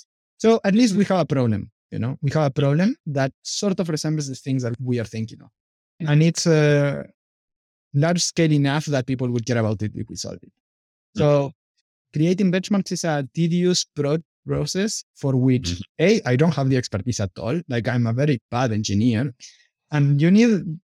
So 0.44 0.48
at 0.68 0.74
least 0.80 0.92
we 1.00 1.04
have 1.10 1.20
a 1.26 1.28
problem, 1.34 1.62
you 1.94 2.00
know, 2.02 2.12
we 2.24 2.30
have 2.36 2.46
a 2.52 2.54
problem 2.62 2.88
that 3.18 3.32
sort 3.42 3.78
of 3.82 3.86
resembles 3.96 4.26
the 4.32 4.38
things 4.46 4.62
that 4.64 4.74
we 4.88 4.98
are 5.02 5.08
thinking 5.16 5.40
of. 5.46 5.50
And 6.00 6.22
it's 6.22 6.46
uh, 6.46 7.04
large 7.94 8.22
scale 8.22 8.52
enough 8.52 8.84
that 8.86 9.06
people 9.06 9.28
would 9.30 9.46
care 9.46 9.58
about 9.58 9.82
it 9.82 9.92
if 9.94 10.08
we 10.08 10.16
solve 10.16 10.38
it. 10.42 10.52
So 11.16 11.52
creating 12.12 12.52
benchmarks 12.52 12.92
is 12.92 13.04
a 13.04 13.26
tedious 13.34 13.84
pro- 13.84 14.18
process 14.46 15.04
for 15.14 15.34
which 15.34 15.68
Mhm. 15.70 15.82
A, 16.00 16.22
I 16.24 16.36
don't 16.36 16.54
have 16.54 16.68
the 16.68 16.76
expertise 16.76 17.20
at 17.20 17.30
all. 17.38 17.60
Like 17.68 17.88
I'm 17.88 18.06
a 18.06 18.12
very 18.12 18.40
bad 18.50 18.72
engineer. 18.72 19.34
And 19.90 20.20
you 20.20 20.30
need, 20.30 20.78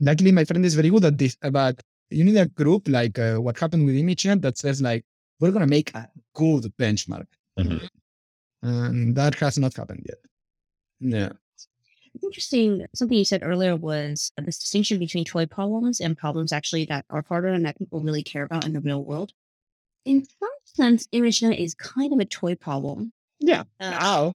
luckily 0.00 0.32
my 0.32 0.44
friend 0.44 0.64
is 0.64 0.74
very 0.74 0.90
good 0.90 1.04
at 1.04 1.18
this, 1.18 1.36
but 1.50 1.80
you 2.10 2.24
need 2.24 2.36
a 2.36 2.46
group 2.46 2.88
like 2.88 3.18
uh, 3.18 3.36
what 3.36 3.58
happened 3.58 3.84
with 3.86 3.94
ImageNet 3.94 4.40
that 4.42 4.56
says 4.58 4.80
like, 4.80 5.04
we're 5.40 5.50
going 5.50 5.60
to 5.60 5.66
make 5.66 5.94
a 5.94 6.08
good 6.34 6.72
benchmark. 6.78 7.26
Mhm. 7.58 7.88
And 8.62 9.14
that 9.16 9.34
has 9.36 9.58
not 9.58 9.74
happened 9.76 10.06
yet. 10.08 10.18
Yeah. 11.00 11.32
Interesting. 12.22 12.86
Something 12.94 13.18
you 13.18 13.24
said 13.24 13.42
earlier 13.42 13.76
was 13.76 14.32
uh, 14.38 14.42
this 14.44 14.58
distinction 14.58 14.98
between 14.98 15.24
toy 15.24 15.46
problems 15.46 16.00
and 16.00 16.16
problems 16.16 16.52
actually 16.52 16.84
that 16.86 17.04
are 17.10 17.24
harder 17.28 17.48
and 17.48 17.64
that 17.64 17.78
people 17.78 18.00
really 18.00 18.22
care 18.22 18.44
about 18.44 18.66
in 18.66 18.72
the 18.72 18.80
real 18.80 19.04
world. 19.04 19.32
In 20.04 20.24
some 20.24 20.50
sense, 20.64 21.06
ImageNet 21.08 21.58
is 21.58 21.74
kind 21.74 22.12
of 22.12 22.18
a 22.18 22.24
toy 22.24 22.54
problem. 22.54 23.12
Yeah. 23.40 23.64
Uh, 23.80 23.90
Now. 23.90 24.32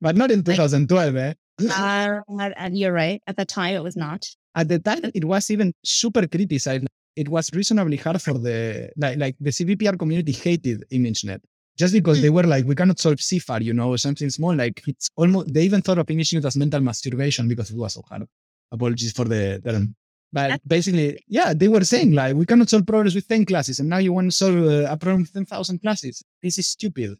But 0.00 0.16
not 0.16 0.30
in 0.30 0.42
2012. 0.42 1.16
Eh? 1.16 1.34
uh, 1.70 2.20
and 2.56 2.76
you're 2.76 2.92
right. 2.92 3.22
At 3.26 3.36
the 3.36 3.44
time, 3.44 3.74
it 3.76 3.82
was 3.82 3.96
not. 3.96 4.26
At 4.54 4.68
the 4.68 4.78
time, 4.78 5.10
it 5.14 5.24
was 5.24 5.50
even 5.50 5.72
super 5.84 6.26
criticized. 6.26 6.86
It 7.14 7.28
was 7.28 7.50
reasonably 7.52 7.98
hard 7.98 8.20
for 8.20 8.34
the, 8.34 8.90
like, 8.96 9.18
like 9.18 9.36
the 9.38 9.50
CVPR 9.50 9.98
community 9.98 10.32
hated 10.32 10.84
ImageNet 10.90 11.40
just 11.78 11.92
because 11.94 12.20
they 12.20 12.30
were 12.30 12.42
like, 12.44 12.64
we 12.66 12.74
cannot 12.74 12.98
solve 12.98 13.16
CIFAR, 13.16 13.62
you 13.62 13.72
know, 13.72 13.88
or 13.90 13.98
something 13.98 14.28
small. 14.30 14.54
Like 14.54 14.82
it's 14.86 15.10
almost, 15.16 15.52
they 15.52 15.62
even 15.64 15.82
thought 15.82 15.98
of 15.98 16.06
finishing 16.06 16.38
it 16.38 16.44
as 16.44 16.56
mental 16.56 16.80
masturbation 16.80 17.48
because 17.48 17.70
it 17.70 17.76
was 17.76 17.94
so 17.94 18.02
hard. 18.08 18.26
Apologies 18.70 19.12
for 19.12 19.24
the 19.24 19.60
term. 19.64 19.94
But 20.32 20.60
basically, 20.66 21.22
yeah, 21.28 21.52
they 21.54 21.68
were 21.68 21.84
saying 21.84 22.12
like, 22.12 22.34
we 22.36 22.46
cannot 22.46 22.68
solve 22.70 22.86
problems 22.86 23.14
with 23.14 23.28
10 23.28 23.44
classes 23.46 23.80
and 23.80 23.88
now 23.88 23.98
you 23.98 24.12
want 24.12 24.28
to 24.30 24.36
solve 24.36 24.56
uh, 24.56 24.90
a 24.90 24.96
problem 24.96 25.22
with 25.22 25.32
10,000 25.32 25.80
classes. 25.80 26.22
This 26.42 26.58
is 26.58 26.68
stupid. 26.68 27.18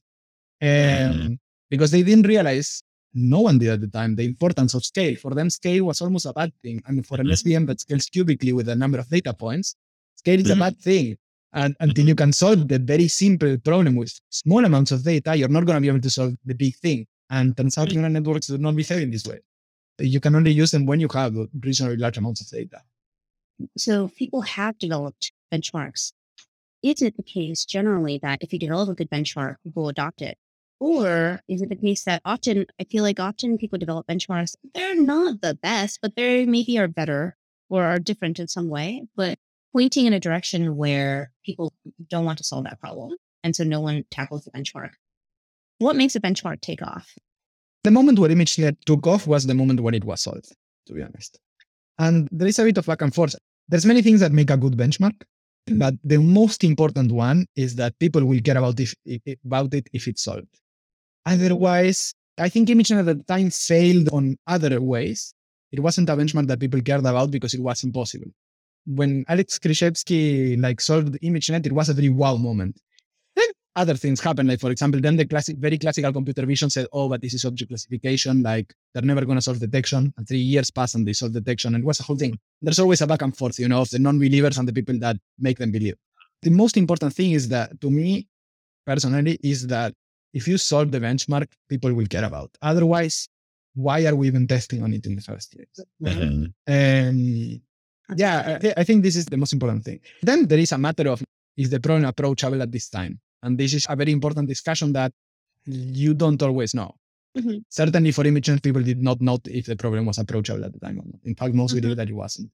Um, 0.61 1.39
because 1.71 1.91
they 1.91 2.03
didn't 2.03 2.27
realize 2.27 2.83
no 3.15 3.41
one 3.41 3.59
did 3.59 3.69
at 3.71 3.81
the 3.81 3.89
time 3.89 4.15
the 4.15 4.25
importance 4.25 4.75
of 4.75 4.85
scale. 4.85 5.17
For 5.17 5.35
them, 5.35 5.51
scale 5.51 5.85
was 5.85 6.01
almost 6.01 6.27
a 6.27 6.33
bad 6.33 6.53
thing. 6.63 6.83
And 6.87 7.05
for 7.07 7.21
an. 7.21 7.27
SVM 7.27 7.67
that 7.67 7.81
scales 7.81 8.07
cubically 8.07 8.53
with 8.55 8.69
a 8.69 8.75
number 8.77 8.99
of 8.99 9.09
data 9.09 9.33
points, 9.35 9.77
scale 10.15 10.41
is 10.41 10.51
a 10.51 10.55
Mhm. 10.55 10.59
bad 10.59 10.79
thing. 10.79 11.17
And 11.55 11.77
until 11.81 12.07
you 12.07 12.15
mm-hmm. 12.15 12.25
can 12.25 12.33
solve 12.33 12.69
the 12.69 12.79
very 12.79 13.09
simple 13.09 13.59
problem 13.59 13.97
with 13.97 14.19
small 14.31 14.65
amounts 14.65 14.91
of 14.91 15.05
data, 15.05 15.37
you're 15.37 15.49
not 15.49 15.67
going 15.67 15.77
to 15.77 15.81
be 15.81 15.89
able 15.89 16.01
to 16.01 16.11
solve 16.11 16.35
the 16.45 16.55
big 16.55 16.77
thing. 16.77 17.07
And 17.31 17.51
mm-hmm. 17.51 17.63
turns 17.63 17.79
out 17.79 17.93
neural 17.93 18.11
networks 18.11 18.47
do 18.47 18.59
not 18.59 18.77
behave 18.77 19.03
in 19.03 19.11
this 19.11 19.27
way. 19.27 19.41
You 19.99 20.21
can 20.21 20.35
only 20.35 20.53
use 20.53 20.71
them 20.71 20.87
when 20.87 21.01
you 21.01 21.09
have 21.13 21.35
reasonably 21.61 21.97
large 21.97 22.17
amounts 22.17 22.41
of 22.41 22.49
data. 22.49 22.83
So 23.77 24.09
people 24.09 24.41
have 24.43 24.79
developed 24.79 25.33
benchmarks. 25.53 26.13
Is 26.83 27.03
it 27.03 27.17
the 27.17 27.23
case 27.23 27.65
generally 27.65 28.19
that 28.23 28.43
if 28.43 28.53
you 28.53 28.59
develop 28.59 28.89
a 28.89 28.95
good 28.95 29.11
benchmark, 29.11 29.57
people 29.63 29.83
will 29.83 29.91
adopt 29.91 30.23
it? 30.23 30.37
Or 30.81 31.41
is 31.47 31.63
it 31.63 31.69
the 31.69 31.77
case 31.77 32.03
that 32.05 32.23
often, 32.25 32.67
I 32.81 32.85
feel 32.85 33.05
like 33.05 33.21
often 33.21 33.57
people 33.57 33.79
develop 33.79 34.09
benchmarks, 34.09 34.57
they're 34.75 35.01
not 35.01 35.41
the 35.41 35.55
best, 35.55 36.01
but 36.03 36.17
they 36.17 36.45
maybe 36.45 36.77
are 36.79 36.89
better 36.89 37.37
or 37.69 37.85
are 37.85 38.01
different 38.01 38.41
in 38.41 38.49
some 38.49 38.69
way, 38.69 39.05
but 39.15 39.39
pointing 39.73 40.07
in 40.07 40.13
a 40.13 40.21
direction 40.21 40.77
where 40.77 41.33
people 41.45 41.73
don't 42.09 42.25
want 42.25 42.39
to 42.39 42.45
solve 42.45 42.65
that 42.65 42.81
problem. 42.81 43.17
And 43.43 43.57
so 43.57 43.65
no 43.65 43.81
one 43.81 44.05
tackles 44.11 44.45
the 44.45 44.51
benchmark. 44.51 44.91
What 45.79 45.97
makes 45.97 46.15
a 46.15 46.21
benchmark 46.21 46.61
take 46.61 46.83
off? 46.83 47.15
The 47.85 47.91
moment 47.91 48.19
where 48.19 48.31
ImageNet 48.31 48.77
took 48.87 49.07
off 49.07 49.27
was 49.27 49.47
the 49.47 49.55
moment 49.55 49.81
when 49.81 49.95
it 49.95 50.05
was 50.05 50.21
solved, 50.21 50.55
to 50.87 50.95
be 50.95 51.03
honest. 51.03 51.39
And 51.99 52.29
there 52.31 52.47
is 52.47 52.59
a 52.59 52.65
bit 52.65 52.79
of 52.79 52.87
back 52.87 53.03
and 53.03 53.13
forth. 53.13 53.35
There's 53.69 53.87
many 53.87 54.03
things 54.03 54.21
that 54.21 54.33
make 54.33 54.51
a 54.51 54.57
good 54.57 54.77
benchmark, 54.77 55.21
but 55.67 55.95
the 56.05 56.19
most 56.19 56.63
important 56.63 57.11
one 57.11 57.47
is 57.57 57.75
that 57.77 57.99
people 57.99 58.25
will 58.25 58.41
care 58.41 58.59
about 58.59 58.79
if, 58.79 58.95
if 59.05 59.39
about 59.45 59.75
it 59.75 59.89
if 59.93 60.07
it's 60.07 60.23
solved. 60.23 60.47
Otherwise, 61.27 62.15
I 62.39 62.49
think 62.49 62.69
ImageNet 62.69 63.09
at 63.09 63.19
the 63.19 63.25
time 63.25 63.51
failed 63.51 64.09
on 64.13 64.37
other 64.47 64.81
ways. 64.81 65.35
It 65.71 65.81
wasn't 65.81 66.11
a 66.11 66.17
benchmark 66.17 66.47
that 66.49 66.61
people 66.61 66.81
cared 66.81 67.01
about 67.01 67.31
because 67.31 67.55
it 67.55 67.61
was 67.61 67.83
impossible. 67.83 68.31
When 68.87 69.25
Alex 69.29 69.59
Krizhevsky 69.59 70.61
like 70.61 70.81
solved 70.81 71.19
ImageNet, 71.23 71.67
it 71.67 71.73
was 71.73 71.89
a 71.89 71.95
very 71.95 72.09
wow 72.09 72.37
moment. 72.37 72.81
Then 73.37 73.47
other 73.77 73.95
things 73.95 74.21
happen. 74.21 74.47
Like 74.49 74.61
for 74.61 74.71
example, 74.71 75.01
then 75.01 75.17
the 75.17 75.25
classic, 75.25 75.57
very 75.59 75.79
classical 75.79 76.13
computer 76.13 76.45
vision 76.45 76.69
said, 76.69 76.87
"Oh, 76.93 77.09
but 77.09 77.21
this 77.21 77.35
is 77.35 77.45
object 77.45 77.71
classification. 77.71 78.43
Like 78.43 78.75
they're 78.93 79.03
never 79.03 79.25
going 79.25 79.39
to 79.39 79.43
solve 79.43 79.61
detection." 79.61 80.13
And 80.17 80.27
three 80.27 80.39
years 80.41 80.71
passed, 80.71 80.95
and 80.97 81.07
they 81.07 81.13
solved 81.13 81.35
detection, 81.35 81.75
and 81.75 81.85
it 81.85 81.87
was 81.87 82.01
a 82.01 82.03
whole 82.03 82.17
thing. 82.17 82.39
There's 82.61 82.81
always 82.81 83.01
a 83.01 83.07
back 83.07 83.23
and 83.23 83.37
forth, 83.37 83.59
you 83.59 83.69
know, 83.69 83.83
of 83.83 83.91
the 83.91 83.99
non-believers 83.99 84.59
and 84.59 84.67
the 84.69 84.73
people 84.73 84.99
that 84.99 85.17
make 85.39 85.59
them 85.59 85.71
believe. 85.71 85.95
The 86.43 86.51
most 86.51 86.77
important 86.77 87.15
thing 87.15 87.33
is 87.33 87.49
that, 87.49 87.81
to 87.81 87.91
me, 87.91 88.27
personally, 88.85 89.39
is 89.45 89.69
that 89.69 89.95
if 90.35 90.49
you 90.49 90.59
solve 90.59 90.91
the 90.91 90.99
benchmark, 90.99 91.47
people 91.69 91.93
will 91.95 92.07
care 92.07 92.25
about. 92.25 92.51
Otherwise, 92.63 93.29
why 93.75 94.05
are 94.07 94.17
we 94.17 94.27
even 94.27 94.47
testing 94.47 94.83
on 94.83 94.93
it 94.93 95.07
in 95.07 95.15
the 95.15 95.23
first 95.23 95.53
place? 95.53 95.87
Mhm. 96.03 96.53
And 96.67 97.61
yeah, 98.17 98.55
I, 98.57 98.59
thi- 98.59 98.73
I 98.77 98.85
think 98.85 99.03
this 99.03 99.17
is 99.17 99.27
the 99.27 99.37
most 99.37 99.53
important 99.53 99.85
thing. 99.85 100.01
Then 100.23 100.47
there 100.47 100.59
is 100.59 100.73
a 100.73 100.79
matter 100.79 101.09
of 101.09 101.23
is 101.57 101.71
the 101.71 101.81
problem 101.81 102.05
approachable 102.05 102.63
at 102.63 102.73
this 102.73 102.89
time? 102.89 103.21
And 103.43 103.59
this 103.59 103.75
is 103.75 103.87
a 103.89 103.97
very 103.97 104.13
important 104.13 104.49
discussion 104.49 104.93
that 104.95 105.13
you 105.67 106.15
don't 106.15 106.41
always 106.43 106.75
know. 106.75 106.95
Mhm. 107.37 107.63
Certainly 107.69 108.13
for 108.13 108.27
images, 108.27 108.61
people 108.61 108.83
did 108.83 109.03
not 109.03 109.21
know 109.21 109.39
if 109.47 109.67
the 109.67 109.77
problem 109.77 110.07
was 110.07 110.19
approachable 110.19 110.65
at 110.65 110.73
the 110.73 110.79
time 110.81 110.99
or 111.01 111.05
not. 111.05 111.21
In 111.25 111.35
fact, 111.35 111.55
most 111.55 111.75
believe 111.75 111.97
that 111.97 112.09
it 112.09 112.15
wasn't. 112.15 112.51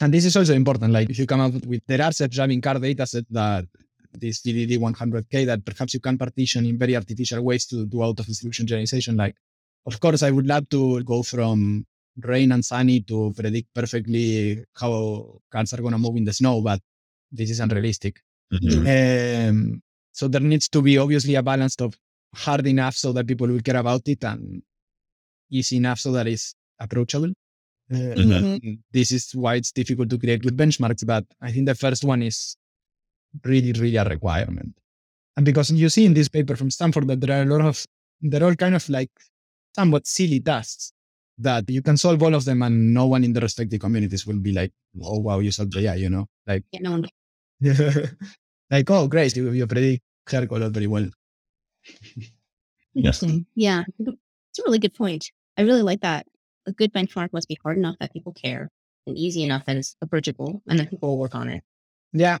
And 0.00 0.12
this 0.14 0.24
is 0.24 0.36
also 0.36 0.54
important. 0.54 0.92
Like 0.92 1.10
if 1.10 1.18
you 1.18 1.26
come 1.26 1.40
up 1.40 1.54
with, 1.66 1.82
there 1.86 2.02
are 2.02 2.12
self-driving 2.12 2.60
car 2.60 2.78
data 2.78 3.06
set 3.06 3.24
that 3.30 3.64
this 4.12 4.40
BDD 4.42 4.78
100K 4.78 5.44
that 5.46 5.64
perhaps 5.64 5.94
you 5.94 6.00
can 6.00 6.16
partition 6.16 6.64
in 6.66 6.78
very 6.78 6.94
artificial 6.96 7.42
ways 7.42 7.66
to 7.66 7.84
do 7.86 8.02
out 8.02 8.18
of 8.20 8.26
distribution 8.26 8.66
generalization. 8.66 9.16
Like, 9.16 9.34
of 9.86 9.98
course, 10.00 10.22
I 10.22 10.30
would 10.30 10.46
love 10.46 10.68
to 10.70 11.02
go 11.04 11.22
from 11.22 11.86
rain 12.22 12.52
and 12.52 12.64
sunny 12.64 13.00
to 13.02 13.32
predict 13.36 13.72
perfectly 13.74 14.64
how 14.74 15.40
cars 15.50 15.72
are 15.72 15.78
going 15.82 15.92
to 15.92 15.98
move 15.98 16.16
in 16.16 16.24
the 16.24 16.32
snow, 16.32 16.60
but 16.60 16.80
this 17.30 17.50
is 17.50 17.60
unrealistic. 17.60 18.20
Mhm. 18.52 19.48
Um, 19.48 19.82
so 20.12 20.28
there 20.28 20.40
needs 20.40 20.68
to 20.70 20.82
be 20.82 20.98
obviously 20.98 21.34
a 21.34 21.42
balance 21.42 21.76
of 21.80 21.96
hard 22.34 22.66
enough 22.66 22.94
so 22.96 23.12
that 23.12 23.26
people 23.26 23.46
will 23.46 23.60
care 23.60 23.76
about 23.76 24.06
it 24.08 24.24
and 24.24 24.62
easy 25.50 25.76
enough 25.76 26.00
so 26.00 26.12
that 26.12 26.26
it's 26.26 26.54
approachable. 26.78 27.32
Uh, 27.90 28.14
Mhm. 28.16 28.78
This 28.92 29.12
is 29.12 29.34
why 29.34 29.54
it's 29.56 29.72
difficult 29.72 30.10
to 30.10 30.18
create 30.18 30.42
good 30.42 30.56
benchmarks, 30.56 31.06
but 31.06 31.24
I 31.40 31.52
think 31.52 31.66
the 31.66 31.74
first 31.74 32.04
one 32.04 32.22
is 32.22 32.56
really, 33.44 33.72
really 33.72 33.96
a 33.96 34.04
requirement. 34.04 34.74
And 35.36 35.44
because 35.46 35.70
you 35.70 35.88
see 35.88 36.04
in 36.04 36.14
this 36.14 36.28
paper 36.28 36.56
from 36.56 36.70
Stanford 36.70 37.06
that 37.08 37.20
there 37.20 37.38
are 37.38 37.42
a 37.42 37.46
lot 37.46 37.60
of, 37.62 37.84
they're 38.20 38.44
all 38.44 38.56
kind 38.56 38.74
of 38.74 38.88
like 38.88 39.10
somewhat 39.74 40.06
silly 40.06 40.40
tasks 40.40 40.92
that 41.38 41.68
you 41.70 41.82
can 41.82 41.96
solve 41.96 42.22
all 42.22 42.34
of 42.34 42.44
them 42.44 42.62
and 42.62 42.92
no 42.92 43.06
one 43.06 43.24
in 43.24 43.32
the 43.32 43.40
respective 43.40 43.80
communities 43.80 44.26
will 44.26 44.38
be 44.40 44.52
like, 44.52 44.72
oh, 45.02 45.20
wow, 45.20 45.38
you 45.38 45.50
solved 45.50 45.72
the 45.72 45.80
AI, 45.86 45.94
you 45.94 46.10
know? 46.10 46.26
Like, 46.46 46.64
Yeah, 46.72 46.80
no 46.80 46.90
one. 46.92 47.06
like, 48.70 48.90
oh, 48.90 49.06
great, 49.08 49.36
you, 49.36 49.50
you 49.52 49.66
predict 49.66 50.02
hair 50.28 50.46
color 50.46 50.68
very 50.68 50.86
well. 50.86 51.08
Yes. 52.94 53.22
Interesting. 53.22 53.46
Yeah. 53.54 53.84
It's 53.98 54.58
a 54.58 54.62
really 54.66 54.78
good 54.78 54.94
point. 54.94 55.30
I 55.56 55.62
really 55.62 55.82
like 55.82 56.00
that. 56.00 56.26
A 56.66 56.72
good 56.72 56.92
benchmark 56.92 57.32
must 57.32 57.48
be 57.48 57.58
hard 57.62 57.78
enough 57.78 57.96
that 58.00 58.12
people 58.12 58.32
care 58.32 58.70
and 59.06 59.16
easy 59.16 59.42
enough 59.44 59.64
that 59.66 59.76
it's 59.76 59.96
approachable 60.02 60.62
and 60.66 60.78
that 60.78 60.90
people 60.90 61.10
will 61.10 61.18
work 61.18 61.34
on 61.34 61.48
it. 61.48 61.62
Yeah. 62.12 62.38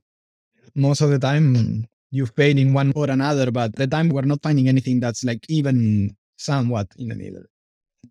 Most 0.74 1.00
of 1.00 1.10
the 1.10 1.18
time 1.18 1.86
you 2.10 2.26
fail 2.26 2.58
in 2.58 2.72
one 2.72 2.92
or 2.96 3.08
another, 3.10 3.50
but 3.50 3.74
the 3.76 3.86
time 3.86 4.08
we're 4.08 4.22
not 4.22 4.42
finding 4.42 4.68
anything 4.68 5.00
that's 5.00 5.24
like 5.24 5.44
even 5.48 6.16
somewhat 6.36 6.88
in 6.98 7.08
the 7.08 7.14
middle. 7.14 7.44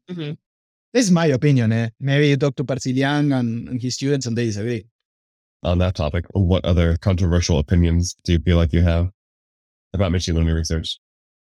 Mhm. 0.09 0.37
This 0.93 1.05
is 1.05 1.11
my 1.11 1.27
opinion. 1.27 1.71
Eh? 1.71 1.89
Maybe 1.99 2.29
you 2.29 2.37
talk 2.37 2.55
to 2.55 2.63
Percy 2.63 3.03
and, 3.03 3.33
and 3.33 3.81
his 3.81 3.95
students 3.95 4.25
and 4.25 4.37
they 4.37 4.45
disagree. 4.45 4.85
On 5.63 5.79
that 5.79 5.95
topic, 5.95 6.25
what 6.33 6.63
other 6.65 6.97
controversial 6.97 7.59
opinions 7.59 8.15
do 8.23 8.33
you 8.33 8.39
feel 8.39 8.57
like 8.57 8.73
you 8.73 8.81
have 8.81 9.09
about 9.93 10.11
machine 10.11 10.35
learning 10.35 10.55
research? 10.55 10.97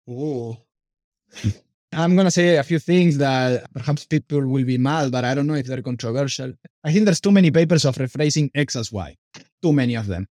Oh. 0.07 0.57
I'm 1.93 2.15
going 2.15 2.25
to 2.25 2.31
say 2.31 2.57
a 2.57 2.63
few 2.63 2.79
things 2.79 3.17
that 3.19 3.71
perhaps 3.73 4.05
people 4.05 4.45
will 4.45 4.65
be 4.65 4.77
mad, 4.77 5.11
but 5.11 5.23
I 5.23 5.33
don't 5.33 5.47
know 5.47 5.53
if 5.53 5.65
they're 5.65 5.81
controversial. 5.81 6.53
I 6.83 6.91
think 6.91 7.05
there's 7.05 7.21
too 7.21 7.31
many 7.31 7.51
papers 7.51 7.85
of 7.85 7.95
rephrasing 7.95 8.49
X 8.53 8.75
as 8.75 8.91
Y. 8.91 9.15
Too 9.61 9.71
many 9.71 9.95
of 9.95 10.07
them. 10.07 10.27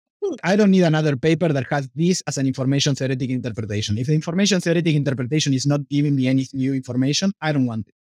I 0.44 0.56
don't 0.56 0.72
need 0.72 0.84
another 0.84 1.16
paper 1.16 1.50
that 1.50 1.66
has 1.70 1.90
this 1.96 2.22
as 2.28 2.38
an 2.38 2.48
information 2.48 2.96
theoretic 2.96 3.30
interpretation. 3.30 3.98
If 3.98 4.08
the 4.08 4.14
information 4.14 4.62
theoretic 4.62 4.96
interpretation 4.96 5.54
is 5.54 5.66
not 5.66 5.88
giving 5.90 6.16
me 6.16 6.28
any 6.28 6.48
new 6.54 6.74
information, 6.74 7.32
I 7.42 7.52
don't 7.52 7.66
want 7.66 7.88
it. 7.88 7.94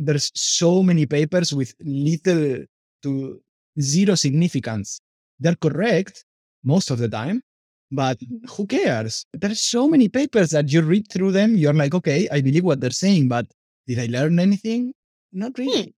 There's 0.00 0.30
so 0.34 0.82
many 0.82 1.06
papers 1.06 1.52
with 1.52 1.74
little 1.80 2.64
to 3.02 3.40
zero 3.80 4.14
significance. 4.14 5.00
They're 5.38 5.56
correct 5.56 6.24
most 6.64 6.90
of 6.90 6.98
the 6.98 7.08
time, 7.08 7.42
but 7.90 8.18
who 8.48 8.66
cares? 8.66 9.26
There's 9.32 9.60
so 9.60 9.88
many 9.88 10.08
papers 10.08 10.50
that 10.50 10.70
you 10.72 10.82
read 10.82 11.10
through 11.10 11.32
them, 11.32 11.56
you're 11.56 11.72
like, 11.72 11.94
okay, 11.94 12.28
I 12.30 12.40
believe 12.40 12.64
what 12.64 12.80
they're 12.80 12.90
saying, 12.90 13.28
but 13.28 13.46
did 13.86 13.98
I 13.98 14.06
learn 14.06 14.38
anything? 14.38 14.92
Not 15.32 15.58
really. 15.58 15.82
Hmm. 15.82 15.90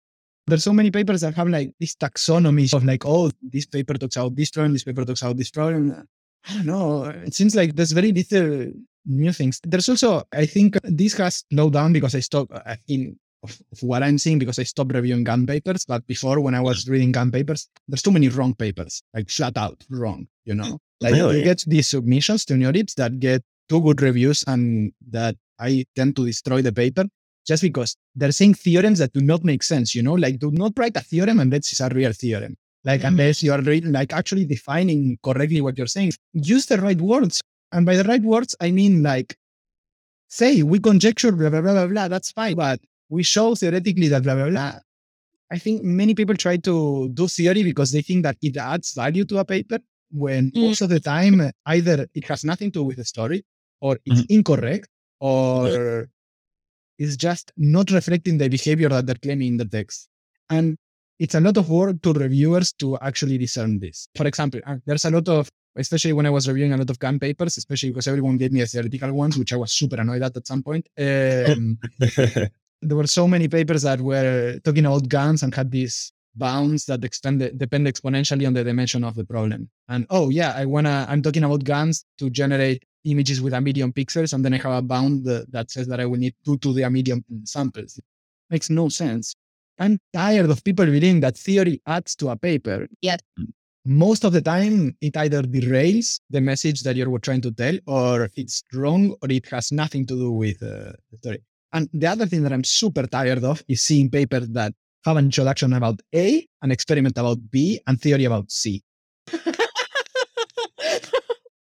There's 0.47 0.65
so 0.65 0.73
many 0.73 0.91
papers 0.91 1.21
that 1.21 1.35
have 1.35 1.49
like 1.49 1.73
this 1.79 1.95
taxonomy 1.95 2.73
of 2.75 2.85
like, 2.85 3.07
oh, 3.07 3.31
this 3.41 3.67
paper 3.67 3.95
talks 3.95 4.17
about 4.17 4.35
this 4.35 4.51
problem, 4.51 4.73
this 4.73 4.85
paper 4.85 5.05
talks 5.05 5.23
about 5.23 5.37
this 5.37 5.51
problem. 5.51 6.07
I 6.49 6.55
don't 6.55 6.67
know. 6.67 7.05
It 7.05 7.35
seems 7.35 7.55
like 7.55 7.77
there's 7.77 7.93
very 7.93 8.11
little 8.11 8.73
new 9.07 9.33
things. 9.33 9.61
There's 9.63 9.89
also, 9.89 10.25
I 10.33 10.47
think 10.47 10.79
this 10.83 11.15
has 11.15 11.45
slowed 11.53 11.75
down 11.75 11.93
because 11.93 12.17
I 12.17 12.21
stopped 12.21 12.53
in 12.89 13.17
of, 13.43 13.61
of 13.73 13.83
what 13.83 14.03
I'm 14.03 14.19
seeing 14.19 14.39
because 14.39 14.59
I 14.59 14.63
stopped 14.63 14.95
reviewing 14.95 15.25
GAN 15.25 15.47
papers. 15.47 15.85
But 15.85 16.07
before, 16.07 16.41
when 16.41 16.55
I 16.55 16.61
was 16.61 16.89
reading 16.89 17.13
GAN 17.13 17.31
papers, 17.31 17.69
there's 17.89 18.03
too 18.03 18.13
many 18.13 18.29
wrong 18.29 18.55
papers, 18.55 19.03
like 19.15 19.31
flat 19.31 19.57
out 19.57 19.83
wrong, 19.91 20.27
you 20.45 20.55
know? 20.55 20.79
Like 21.03 21.15
Really? 21.15 21.39
you 21.39 21.45
get 21.45 21.65
these 21.67 21.89
submissions 21.89 22.45
to 22.45 22.55
NeurIPS 22.55 22.95
that 22.95 23.19
get 23.19 23.43
two 23.69 23.81
good 23.81 24.01
reviews 24.01 24.45
and 24.47 24.93
that 25.11 25.35
I 25.59 25.85
tend 25.97 26.15
to 26.15 26.25
destroy 26.25 26.63
the 26.63 26.73
paper 26.73 27.07
just 27.47 27.63
because 27.63 27.97
they're 28.15 28.33
saying 28.33 28.55
theorems 28.55 29.01
that 29.01 29.13
do 29.13 29.21
not 29.21 29.43
make 29.43 29.63
sense, 29.63 29.95
you 29.95 30.03
know, 30.03 30.15
like 30.15 30.39
do 30.39 30.51
not 30.53 30.73
write 30.77 30.97
a 30.97 31.01
theorem 31.01 31.41
unless 31.41 31.73
it's 31.73 31.81
a 31.81 31.89
real 31.89 32.13
theorem. 32.13 32.57
Like 32.85 33.01
mm-hmm. 33.01 33.09
unless 33.09 33.43
you're 33.43 33.61
really 33.61 33.89
like 33.89 34.13
actually 34.13 34.45
defining 34.45 35.19
correctly 35.23 35.61
what 35.61 35.79
you're 35.79 35.87
saying. 35.87 36.13
Use 36.33 36.67
the 36.67 36.79
right 36.79 37.01
words. 37.01 37.41
And 37.73 37.87
by 37.87 37.97
the 37.97 38.05
right 38.05 38.23
words, 38.23 38.55
I 38.61 38.71
mean 38.71 39.03
like 39.03 39.37
say 40.29 40.63
we 40.63 40.79
conjecture 40.79 41.33
blah 41.33 41.51
blah 41.51 41.61
blah 41.61 41.73
blah 41.73 41.87
blah. 41.87 42.09
That's 42.09 42.33
fine. 42.33 42.57
But 42.57 42.81
we 43.17 43.23
show 43.35 43.47
theoretically 43.61 44.09
that 44.13 44.23
blah 44.27 44.37
blah 44.39 44.51
blah. 44.55 44.75
I 45.55 45.59
think 45.65 45.77
many 46.01 46.15
people 46.21 46.37
try 46.45 46.57
to 46.69 46.75
do 47.19 47.25
theory 47.37 47.63
because 47.71 47.91
they 47.95 48.03
think 48.09 48.21
that 48.27 48.37
it 48.49 48.57
adds 48.57 48.89
value 49.03 49.25
to 49.31 49.37
a 49.39 49.45
paper 49.55 49.79
when 50.25 50.43
Mm. 50.51 50.63
most 50.67 50.81
of 50.85 50.89
the 50.95 51.01
time 51.15 51.37
uh, 51.47 51.51
either 51.77 51.97
it 52.19 52.25
has 52.31 52.41
nothing 52.51 52.71
to 52.73 52.79
do 52.81 52.85
with 52.91 52.99
the 53.03 53.05
story 53.15 53.41
or 53.85 53.93
it's 54.09 54.23
incorrect 54.37 54.89
or 55.21 56.09
it's 57.03 57.17
just 57.27 57.47
not 57.57 57.87
reflecting 57.99 58.35
the 58.39 58.49
behavior 58.57 58.89
that 58.95 59.05
they're 59.07 59.23
claiming 59.27 59.49
in 59.53 59.57
the 59.63 59.69
text. 59.77 59.99
And 60.57 60.67
it's 61.19 61.35
a 61.41 61.41
lot 61.47 61.57
of 61.63 61.67
work 61.81 61.97
to 62.05 62.11
reviewers 62.27 62.69
to 62.83 62.99
actually 63.09 63.39
discern 63.39 63.73
this. 63.85 64.09
For 64.19 64.27
example, 64.31 64.61
uh, 64.67 64.77
there's 64.87 65.05
a 65.05 65.11
lot 65.11 65.29
of, 65.29 65.49
especially 65.85 66.15
when 66.19 66.27
I 66.27 66.31
was 66.31 66.45
reviewing 66.49 66.73
a 66.73 66.77
lot 66.83 66.91
of 66.91 66.99
GAN 66.99 67.19
papers, 67.27 67.57
especially 67.63 67.91
because 67.91 68.09
everyone 68.13 68.37
gave 68.43 68.53
me 68.57 68.61
a 68.63 68.67
theoretical 68.73 69.13
ones, 69.13 69.35
which 69.39 69.53
I 69.53 69.57
was 69.57 69.73
super 69.81 69.97
annoyed 70.03 70.23
at 70.23 70.37
at 70.37 70.47
some 70.47 70.63
point. 70.63 70.85
Um, 70.99 71.79
there 72.83 72.97
were 72.97 73.07
so 73.07 73.29
many 73.29 73.49
papers 73.49 73.83
that 73.83 74.01
were 74.01 74.59
talking 74.65 74.85
about 74.85 75.09
GANs 75.09 75.43
and 75.43 75.55
had 75.55 75.71
these 75.71 76.13
bounds 76.35 76.87
that 76.87 77.05
extend 77.05 77.39
depend 77.59 77.87
exponentially 77.87 78.47
on 78.47 78.55
the 78.55 78.65
dimension 78.65 79.05
of 79.05 79.15
the 79.15 79.25
problem. 79.25 79.71
And 79.89 80.07
oh 80.11 80.31
yeah, 80.31 80.53
I 80.57 80.65
wanna 80.67 81.07
I'm 81.09 81.23
talking 81.23 81.45
about 81.45 81.65
GANs 81.65 82.05
to 82.19 82.29
generate 82.31 82.85
images 83.05 83.41
with 83.41 83.55
a 83.55 83.61
million 83.61 83.93
pixels, 83.93 84.33
and 84.33 84.45
then 84.45 84.55
I 84.55 84.59
have 84.59 84.73
a 84.73 84.83
bound 84.83 85.25
that, 85.25 85.51
that 85.53 85.71
says 85.71 85.87
that 85.89 86.01
I 86.01 86.07
will 86.07 86.19
need 86.19 86.35
two 86.45 86.59
to 86.59 86.73
the 86.73 86.89
medium 86.91 87.25
samples. 87.45 88.01
Makes 88.51 88.71
no 88.71 88.89
sense. 88.89 89.35
I'm 89.79 89.99
tired 90.13 90.51
of 90.51 90.63
people 90.63 90.85
believing 90.85 91.21
that 91.21 91.37
theory 91.37 91.81
adds 91.87 92.15
to 92.17 92.29
a 92.31 92.37
paper. 92.37 92.87
Yes. 93.01 93.21
Most 93.85 94.25
of 94.25 94.33
the 94.33 94.41
time, 94.41 94.97
it 95.01 95.17
either 95.17 95.43
derails 95.43 96.21
the 96.31 96.41
message 96.41 96.83
that 96.83 96.95
you're 96.95 97.19
trying 97.19 97.41
to 97.41 97.51
tell, 97.51 97.77
or 97.87 98.29
it's 98.37 98.63
wrong, 98.73 99.17
or 99.21 99.31
it 99.31 99.49
has 99.49 99.73
nothing 99.73 100.07
to 100.07 100.15
do 100.15 100.31
with 100.31 100.63
uh, 100.63 100.93
the 101.11 101.19
story. 101.19 101.43
And 101.73 101.89
the 101.93 102.07
other 102.07 102.27
thing 102.27 102.43
that 102.43 102.53
I'm 102.53 102.65
super 102.65 103.07
tired 103.07 103.45
of 103.45 103.63
is 103.69 103.83
seeing 103.83 104.11
papers 104.11 104.49
that 104.51 104.75
have 105.05 105.17
an 105.17 105.25
introduction 105.27 105.73
about 105.73 106.01
A, 106.15 106.47
an 106.63 106.71
experiment 106.71 107.17
about 107.19 107.39
B, 107.51 107.81
and 107.87 108.01
theory 108.01 108.25
about 108.25 108.51
C. 108.51 108.83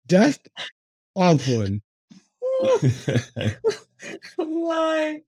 Just 0.09 0.49
awful. 1.15 1.69
Why? 4.37 5.21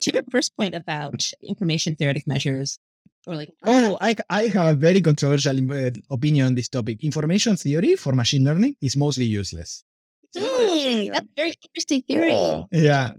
To 0.00 0.12
your 0.12 0.22
first 0.30 0.56
point 0.56 0.74
about 0.74 1.22
information 1.42 1.94
theoretic 1.96 2.26
measures, 2.26 2.78
or 3.26 3.36
like, 3.36 3.50
Oh, 3.64 3.96
I, 4.00 4.16
I 4.28 4.46
have 4.48 4.66
a 4.66 4.74
very 4.74 5.00
controversial 5.00 5.56
uh, 5.72 5.90
opinion 6.10 6.46
on 6.46 6.54
this 6.54 6.68
topic. 6.68 7.04
Information 7.04 7.56
theory 7.56 7.96
for 7.96 8.12
machine 8.12 8.44
learning 8.44 8.76
is 8.80 8.96
mostly 8.96 9.24
useless. 9.26 9.84
Mm, 10.36 11.12
that's 11.12 11.24
a 11.24 11.28
very 11.36 11.54
interesting 11.62 12.02
theory. 12.02 12.66
Yeah. 12.72 13.12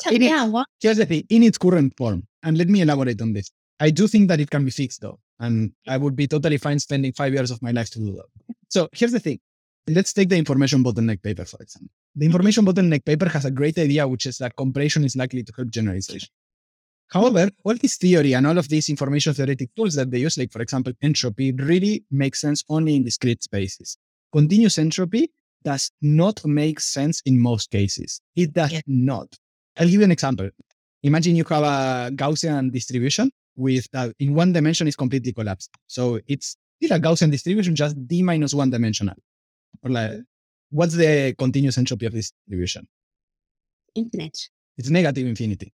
Tell 0.00 0.14
It 0.14 0.20
me, 0.20 0.26
is- 0.26 0.30
yeah, 0.30 0.46
what? 0.46 0.66
Here's 0.80 0.96
the 0.96 1.06
thing 1.06 1.24
in 1.28 1.42
its 1.42 1.58
current 1.58 1.94
form, 1.96 2.26
and 2.42 2.56
let 2.56 2.68
me 2.68 2.80
elaborate 2.80 3.20
on 3.20 3.32
this. 3.32 3.50
I 3.80 3.90
do 3.90 4.06
think 4.06 4.28
that 4.28 4.40
it 4.40 4.50
can 4.50 4.64
be 4.64 4.70
fixed 4.70 5.00
though, 5.00 5.18
and 5.40 5.72
I 5.86 5.96
would 5.96 6.16
be 6.16 6.26
totally 6.26 6.56
fine 6.58 6.78
spending 6.78 7.12
five 7.12 7.32
years 7.34 7.50
of 7.50 7.60
my 7.60 7.70
life 7.70 7.90
to 7.90 7.98
do 7.98 8.12
that. 8.12 8.54
So 8.68 8.88
here's 8.92 9.12
the 9.12 9.20
thing 9.20 9.40
let's 9.88 10.12
take 10.12 10.28
the 10.30 10.36
information 10.36 10.82
bottleneck 10.82 11.22
paper, 11.22 11.44
for 11.44 11.60
example. 11.62 11.90
The 12.14 12.20
mm-hmm. 12.20 12.32
information 12.32 12.64
bottleneck 12.64 13.04
paper 13.04 13.28
has 13.28 13.44
a 13.44 13.50
great 13.50 13.78
idea, 13.78 14.06
which 14.08 14.26
is 14.26 14.38
that 14.38 14.56
compression 14.56 15.04
is 15.04 15.16
likely 15.16 15.42
to 15.42 15.52
help 15.56 15.68
generalization. 15.68 16.28
However, 17.08 17.50
all 17.64 17.74
this 17.74 17.96
theory 17.98 18.34
and 18.34 18.46
all 18.46 18.56
of 18.56 18.68
these 18.68 18.88
information 18.88 19.34
theoretic 19.34 19.74
tools 19.76 19.94
that 19.96 20.10
they 20.10 20.20
use, 20.20 20.38
like 20.38 20.50
for 20.50 20.62
example, 20.62 20.92
entropy, 21.02 21.52
really 21.52 22.04
makes 22.10 22.40
sense 22.40 22.64
only 22.68 22.96
in 22.96 23.04
discrete 23.04 23.42
spaces. 23.42 23.98
Continuous 24.32 24.78
entropy 24.78 25.30
does 25.62 25.90
not 26.00 26.44
make 26.46 26.80
sense 26.80 27.20
in 27.26 27.38
most 27.38 27.70
cases. 27.70 28.20
It 28.34 28.52
does 28.52 28.72
Yeah. 28.72 28.80
not. 28.86 29.36
I'll 29.76 29.86
give 29.86 30.00
you 30.00 30.04
an 30.04 30.12
example. 30.12 30.50
Imagine 31.02 31.36
you 31.36 31.44
have 31.44 31.62
a 31.62 32.10
Gaussian 32.14 32.72
distribution 32.72 33.30
with 33.56 33.86
uh, 33.94 34.10
in 34.18 34.34
one 34.34 34.52
dimension 34.52 34.86
is 34.88 34.96
completely 34.96 35.32
collapsed. 35.32 35.70
So 35.86 36.20
it's 36.26 36.56
still 36.80 36.96
a 36.96 37.00
Gaussian 37.00 37.30
distribution, 37.30 37.74
just 37.74 37.96
d 38.06 38.22
minus 38.22 38.54
one 38.54 38.70
dimensional. 38.70 39.16
Or 39.82 39.90
like, 39.90 40.12
what's 40.70 40.94
the 40.94 41.34
continuous 41.38 41.78
entropy 41.78 42.06
of 42.06 42.12
this 42.12 42.32
distribution? 42.46 42.88
Infinite. 43.94 44.38
It's 44.76 44.90
negative 44.90 45.26
infinity. 45.26 45.72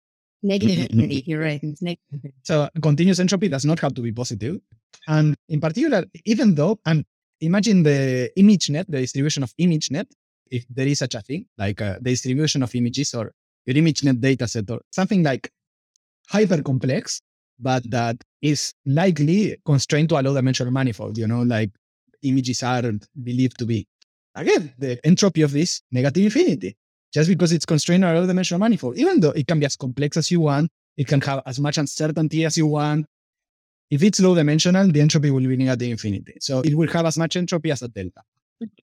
Negative 0.44 0.80
infinity. 0.92 1.24
You're 1.26 1.42
right. 1.42 1.60
It's 1.62 1.82
negative. 1.82 2.32
So 2.44 2.70
continuous 2.82 3.20
entropy 3.20 3.48
does 3.50 3.66
not 3.66 3.80
have 3.80 3.94
to 3.96 4.02
be 4.02 4.12
positive. 4.12 4.60
And 5.08 5.36
in 5.50 5.60
particular, 5.60 6.06
even 6.26 6.56
though, 6.56 6.80
and 6.86 7.04
imagine 7.42 7.84
the 7.84 8.32
ImageNet, 8.38 8.86
the 8.88 9.00
distribution 9.02 9.44
of 9.44 9.54
ImageNet, 9.60 10.06
if 10.52 10.66
there 10.70 10.88
is 10.88 11.00
such 11.00 11.16
a 11.16 11.22
thing, 11.22 11.46
like 11.58 11.82
uh, 11.82 11.96
the 11.96 12.12
distribution 12.12 12.64
of 12.64 12.74
images 12.76 13.14
or 13.14 13.32
your 13.66 13.76
ImageNet 13.76 14.20
data 14.20 14.48
set 14.48 14.70
or 14.70 14.82
something 14.92 15.24
like 15.24 15.52
hyper 16.30 16.62
complex, 16.62 17.22
but 17.60 17.90
that 17.90 18.18
is 18.42 18.74
likely 18.86 19.58
constrained 19.66 20.10
to 20.10 20.20
a 20.20 20.22
low 20.22 20.34
dimensional 20.34 20.72
manifold, 20.72 21.18
you 21.18 21.28
know, 21.28 21.42
like 21.42 21.72
images 22.24 22.64
are 22.64 22.92
believed 23.24 23.58
to 23.60 23.66
be. 23.66 23.88
Again, 24.36 24.74
the 24.78 25.00
entropy 25.06 25.42
of 25.42 25.52
this 25.52 25.82
negative 25.92 26.26
infinity, 26.26 26.76
just 27.14 27.30
because 27.30 27.52
it's 27.52 27.66
constrained 27.66 28.04
to 28.04 28.12
a 28.12 28.20
low 28.20 28.28
dimensional 28.28 28.60
manifold, 28.60 28.98
even 28.98 29.20
though 29.20 29.32
it 29.32 29.48
can 29.48 29.60
be 29.60 29.66
as 29.66 29.76
complex 29.76 30.18
as 30.18 30.30
you 30.30 30.42
want, 30.42 30.70
it 30.98 31.08
can 31.08 31.22
have 31.22 31.42
as 31.46 31.60
much 31.60 31.78
uncertainty 31.78 32.46
as 32.46 32.58
you 32.58 32.68
want. 32.68 33.06
If 33.90 34.02
it's 34.04 34.20
low 34.20 34.36
dimensional, 34.36 34.92
the 34.92 35.00
entropy 35.00 35.30
will 35.30 35.42
be 35.42 35.56
negative 35.56 35.92
infinity. 35.92 36.34
So 36.40 36.62
it 36.62 36.74
will 36.76 36.90
have 36.90 37.06
as 37.06 37.18
much 37.18 37.36
entropy 37.36 37.72
as 37.72 37.82
a 37.82 37.88
delta. 37.88 38.22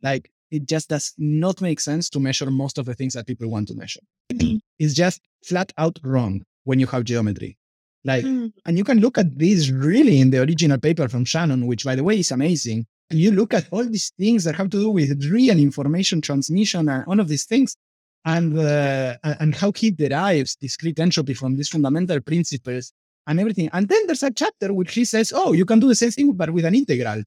Like 0.02 0.30
it 0.52 0.68
just 0.68 0.90
does 0.90 1.14
not 1.18 1.60
make 1.60 1.80
sense 1.80 2.08
to 2.10 2.20
measure 2.20 2.50
most 2.50 2.78
of 2.78 2.84
the 2.84 2.94
things 2.94 3.14
that 3.14 3.26
people 3.26 3.48
want 3.48 3.66
to 3.68 3.74
measure. 3.74 4.00
it's 4.78 4.94
just 4.94 5.20
flat 5.44 5.72
out 5.78 5.98
wrong 6.04 6.42
when 6.64 6.78
you 6.78 6.86
have 6.86 7.04
geometry. 7.04 7.58
Like, 8.04 8.24
and 8.24 8.76
you 8.78 8.84
can 8.84 8.98
look 8.98 9.16
at 9.16 9.38
this 9.38 9.70
really 9.70 10.20
in 10.20 10.30
the 10.30 10.42
original 10.42 10.78
paper 10.78 11.08
from 11.08 11.24
Shannon, 11.24 11.66
which 11.66 11.84
by 11.84 11.94
the 11.94 12.04
way 12.04 12.18
is 12.18 12.30
amazing. 12.30 12.86
And 13.10 13.18
you 13.18 13.30
look 13.30 13.54
at 13.54 13.66
all 13.70 13.84
these 13.84 14.12
things 14.18 14.44
that 14.44 14.56
have 14.56 14.70
to 14.70 14.80
do 14.80 14.90
with 14.90 15.24
real 15.30 15.58
information 15.58 16.20
transmission 16.20 16.88
and 16.88 17.04
all 17.06 17.20
of 17.20 17.28
these 17.28 17.44
things, 17.44 17.76
and 18.24 18.58
uh, 18.58 19.16
and 19.22 19.54
how 19.54 19.72
he 19.72 19.90
derives 19.90 20.56
discrete 20.56 20.98
entropy 20.98 21.34
from 21.34 21.56
these 21.56 21.68
fundamental 21.68 22.20
principles 22.20 22.92
and 23.26 23.38
everything. 23.38 23.68
And 23.72 23.88
then 23.88 24.06
there's 24.06 24.22
a 24.22 24.30
chapter 24.30 24.72
which 24.72 24.94
he 24.94 25.04
says, 25.04 25.32
"Oh, 25.34 25.52
you 25.52 25.64
can 25.64 25.78
do 25.78 25.88
the 25.88 25.94
same 25.94 26.10
thing, 26.10 26.32
but 26.32 26.50
with 26.50 26.64
an 26.64 26.74
integral." 26.74 27.22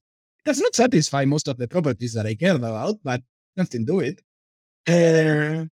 Does 0.45 0.59
not 0.59 0.75
satisfy 0.75 1.25
most 1.25 1.47
of 1.47 1.57
the 1.57 1.67
properties 1.67 2.13
that 2.13 2.25
I 2.25 2.35
cared 2.35 2.57
about, 2.57 2.97
but 3.03 3.21
nothing 3.57 3.85
do 3.85 3.99
it. 3.99 4.21
Uh, 4.87 5.65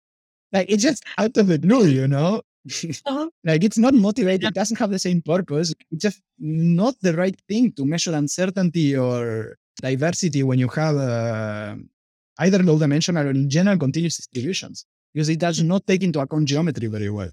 like 0.53 0.71
it's 0.71 0.83
just 0.83 1.05
out 1.19 1.37
of 1.37 1.47
the 1.49 1.59
blue, 1.59 1.87
you 1.87 2.07
know. 2.09 2.43
Uh-huh. 3.07 3.27
like 3.43 3.65
it's 3.65 3.79
not 3.79 3.95
motivated. 3.95 4.49
It 4.51 4.55
doesn't 4.55 4.79
have 4.79 4.91
the 4.91 4.99
same 4.99 5.23
purpose. 5.23 5.73
It's 5.91 6.03
just 6.03 6.21
not 6.39 6.95
the 7.01 7.15
right 7.17 7.35
thing 7.49 7.73
to 7.73 7.87
measure 7.87 8.15
uncertainty 8.15 8.95
or 8.95 9.57
diversity 9.81 10.43
when 10.43 10.59
you 10.59 10.69
have 10.69 10.97
uh, 10.97 11.77
either 12.41 12.63
low 12.63 12.79
dimensional 12.79 13.27
or 13.27 13.31
in 13.31 13.49
general 13.49 13.79
continuous 13.79 14.19
distributions 14.19 14.85
because 15.15 15.31
it 15.31 15.39
does 15.39 15.63
not 15.63 15.87
take 15.87 16.03
into 16.03 16.21
account 16.21 16.47
geometry 16.49 16.89
very 16.89 17.09
well. 17.09 17.31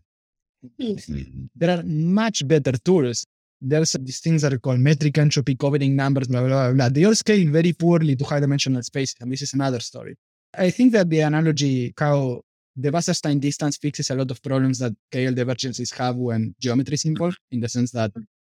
There 1.55 1.77
are 1.77 1.83
much 1.83 2.47
better 2.47 2.71
tools. 2.71 3.25
There's 3.60 3.93
these 3.93 4.20
things 4.20 4.43
that 4.43 4.53
are 4.53 4.60
called 4.60 4.80
metric 4.80 5.18
entropy, 5.18 5.55
covering 5.55 5.95
numbers, 5.95 6.28
blah, 6.28 6.41
blah, 6.41 6.49
blah, 6.49 6.74
blah. 6.74 6.89
They 6.89 7.05
all 7.05 7.16
scale 7.16 7.49
very 7.49 7.74
poorly 7.74 8.16
to 8.16 8.24
high 8.26 8.39
dimensional 8.39 8.84
spaces. 8.84 9.16
And 9.20 9.32
this 9.32 9.41
is 9.41 9.53
another 9.53 9.80
story. 9.80 10.16
I 10.55 10.70
think 10.70 10.91
that 10.93 11.10
the 11.10 11.22
analogy, 11.22 11.93
how 11.97 12.41
the 12.76 12.91
Wasserstein 12.91 13.39
distance 13.39 13.78
fixes 13.78 14.12
a 14.12 14.16
lot 14.16 14.30
of 14.30 14.41
problems 14.43 14.80
that 14.80 14.93
KL 15.12 15.36
divergences 15.36 15.91
have 15.91 16.16
when 16.16 16.53
geometry 16.60 16.93
is 16.93 17.05
involved, 17.05 17.39
in 17.51 17.60
the 17.60 17.70
sense 17.70 17.91
that 17.91 18.12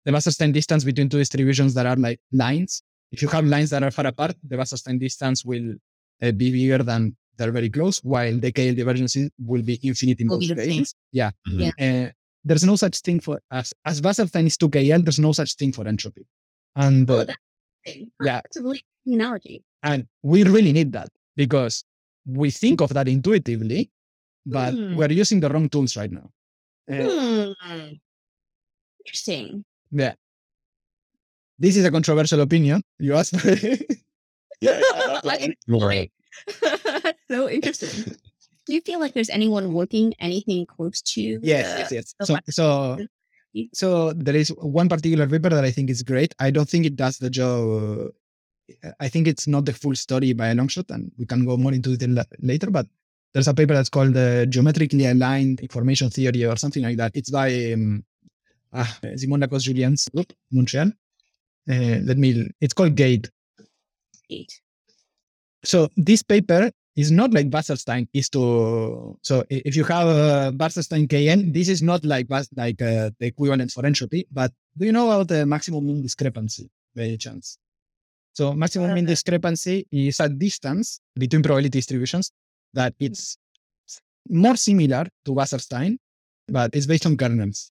the 0.04 0.12
Wasserstein 0.12 0.52
distance 0.52 0.84
between 0.84 1.08
two 1.08 1.18
distributions 1.18 1.72
that 1.74 1.86
are 1.86 1.96
like 1.96 2.20
lines, 2.32 2.82
if 3.12 3.22
you 3.22 3.28
have 3.28 3.44
lines 3.44 3.70
that 3.70 3.82
are 3.82 3.90
far 3.90 4.06
apart, 4.06 4.36
the 4.46 4.56
Wasserstein 4.56 5.00
distance 5.00 5.44
will 5.44 5.74
uh, 6.22 6.32
be 6.32 6.52
bigger 6.52 6.82
than 6.82 7.16
they're 7.36 7.50
very 7.52 7.70
close, 7.70 7.98
while 8.04 8.38
the 8.38 8.52
KL 8.52 8.76
divergences 8.76 9.30
will 9.38 9.62
be 9.62 9.80
infinite 9.82 10.20
in 10.20 10.28
both 10.28 10.40
be 10.40 10.48
the 10.48 10.56
same. 10.56 10.78
cases. 10.78 10.94
Yeah. 11.10 11.30
Mhm. 11.48 12.08
Uh, 12.08 12.10
there's 12.44 12.64
no 12.64 12.76
such 12.76 13.00
thing 13.00 13.20
for 13.20 13.40
as 13.50 13.72
as 13.84 14.00
Wasserstein 14.00 14.46
is 14.46 14.56
to 14.58 14.68
KL, 14.68 15.02
there's 15.04 15.18
no 15.18 15.32
such 15.32 15.54
thing 15.56 15.72
for 15.72 15.86
entropy. 15.86 16.26
And 16.76 17.08
uh, 17.10 17.14
Oh, 17.14 17.24
that's 17.24 17.38
yeah, 17.86 18.40
That's 18.42 18.56
a 18.56 18.62
really 18.62 18.82
good 19.06 19.14
analogy. 19.14 19.64
and 19.82 20.06
we 20.22 20.44
really 20.44 20.72
need 20.72 20.92
that 20.92 21.08
because 21.36 21.84
we 22.26 22.50
think 22.50 22.80
of 22.82 22.90
that 22.94 23.08
intuitively, 23.08 23.90
but 24.46 24.72
Hmm. 24.74 24.96
we're 24.96 25.10
using 25.12 25.40
the 25.40 25.48
wrong 25.48 25.68
tools 25.68 25.96
right 25.96 26.10
now. 26.12 26.30
Uh. 26.90 27.54
Interesting. 29.06 29.64
Yeah. 29.90 30.14
This 31.58 31.76
is 31.76 31.84
a 31.84 31.90
controversial 31.90 32.40
opinion. 32.40 32.82
You 32.98 33.14
asked 33.16 33.38
for 33.38 33.48
it. 33.48 33.86
Right. 35.68 36.12
That's 36.60 37.18
so 37.30 37.48
interesting. 37.48 38.16
Do 38.70 38.76
you 38.76 38.82
feel 38.82 39.00
like 39.00 39.14
there's 39.14 39.30
anyone 39.30 39.72
working 39.74 40.14
anything 40.20 40.64
close 40.64 41.02
to? 41.14 41.20
yes, 41.20 41.40
the- 41.42 41.78
yes, 41.80 41.90
yes. 41.92 42.06
So, 42.28 42.38
so, 42.48 42.66
so 43.74 44.12
there 44.12 44.36
is 44.36 44.48
one 44.58 44.88
particular 44.88 45.26
paper 45.26 45.50
that 45.50 45.64
I 45.64 45.72
think 45.72 45.90
is 45.90 46.02
great. 46.04 46.34
I 46.38 46.50
don't 46.52 46.68
think 46.68 46.86
it 46.86 46.94
does 46.94 47.18
the 47.18 47.30
job. 47.30 48.12
uh, 48.84 48.90
I 49.00 49.08
think 49.08 49.26
it's 49.26 49.48
not 49.48 49.64
the 49.64 49.72
full 49.72 49.96
story 49.96 50.32
by 50.32 50.48
a 50.50 50.54
long 50.54 50.68
shot, 50.68 50.86
and 50.90 51.10
we 51.18 51.26
can 51.26 51.44
go 51.44 51.56
more 51.56 51.72
into 51.74 51.96
la- 52.06 52.22
later. 52.38 52.70
But 52.70 52.86
there's 53.34 53.48
a 53.48 53.54
paper 53.54 53.74
that's 53.74 53.88
called 53.88 54.14
the 54.14 54.46
geometrically 54.48 55.06
aligned 55.06 55.58
information 55.60 56.08
theory 56.10 56.44
or 56.44 56.56
something 56.56 56.84
like 56.84 56.96
that. 56.98 57.10
It's 57.14 57.30
by 57.30 57.72
um, 57.72 58.04
ah, 58.72 58.98
Simon 59.16 59.40
Lacoste 59.40 59.66
Julien's 59.66 60.08
group, 60.14 60.32
Montreal. 60.52 60.92
Uh, 61.68 61.98
let 62.08 62.18
me. 62.18 62.48
It's 62.60 62.72
called 62.72 62.94
GATE. 62.94 63.28
Eight. 64.30 64.52
so 65.64 65.88
this 65.96 66.22
paper 66.22 66.70
is 66.96 67.10
not 67.10 67.32
like 67.32 67.48
Wasserstein 67.50 68.08
is 68.12 68.28
to 68.30 69.16
so 69.22 69.44
if 69.48 69.76
you 69.76 69.84
have 69.84 70.08
uh, 70.08 70.52
Wasserstein 70.52 71.08
KN, 71.08 71.52
this 71.52 71.68
is 71.68 71.82
not 71.82 72.04
like 72.04 72.26
like 72.30 72.82
uh, 72.82 73.10
the 73.18 73.26
equivalent 73.26 73.70
for 73.70 73.86
entropy. 73.86 74.26
But 74.30 74.52
do 74.76 74.86
you 74.86 74.92
know 74.92 75.10
about 75.10 75.28
the 75.28 75.46
maximum 75.46 75.86
mean 75.86 76.02
discrepancy 76.02 76.70
by 76.94 77.02
any 77.02 77.16
chance? 77.16 77.58
So 78.32 78.52
maximum 78.52 78.94
mean 78.94 79.06
discrepancy 79.06 79.86
is 79.92 80.20
a 80.20 80.28
distance 80.28 81.00
between 81.14 81.42
probability 81.42 81.70
distributions 81.70 82.32
that 82.74 82.94
it's 82.98 83.36
more 84.28 84.56
similar 84.56 85.06
to 85.24 85.32
Wasserstein, 85.32 85.98
but 86.48 86.74
it's 86.74 86.86
based 86.86 87.06
on 87.06 87.16
kernels. 87.16 87.70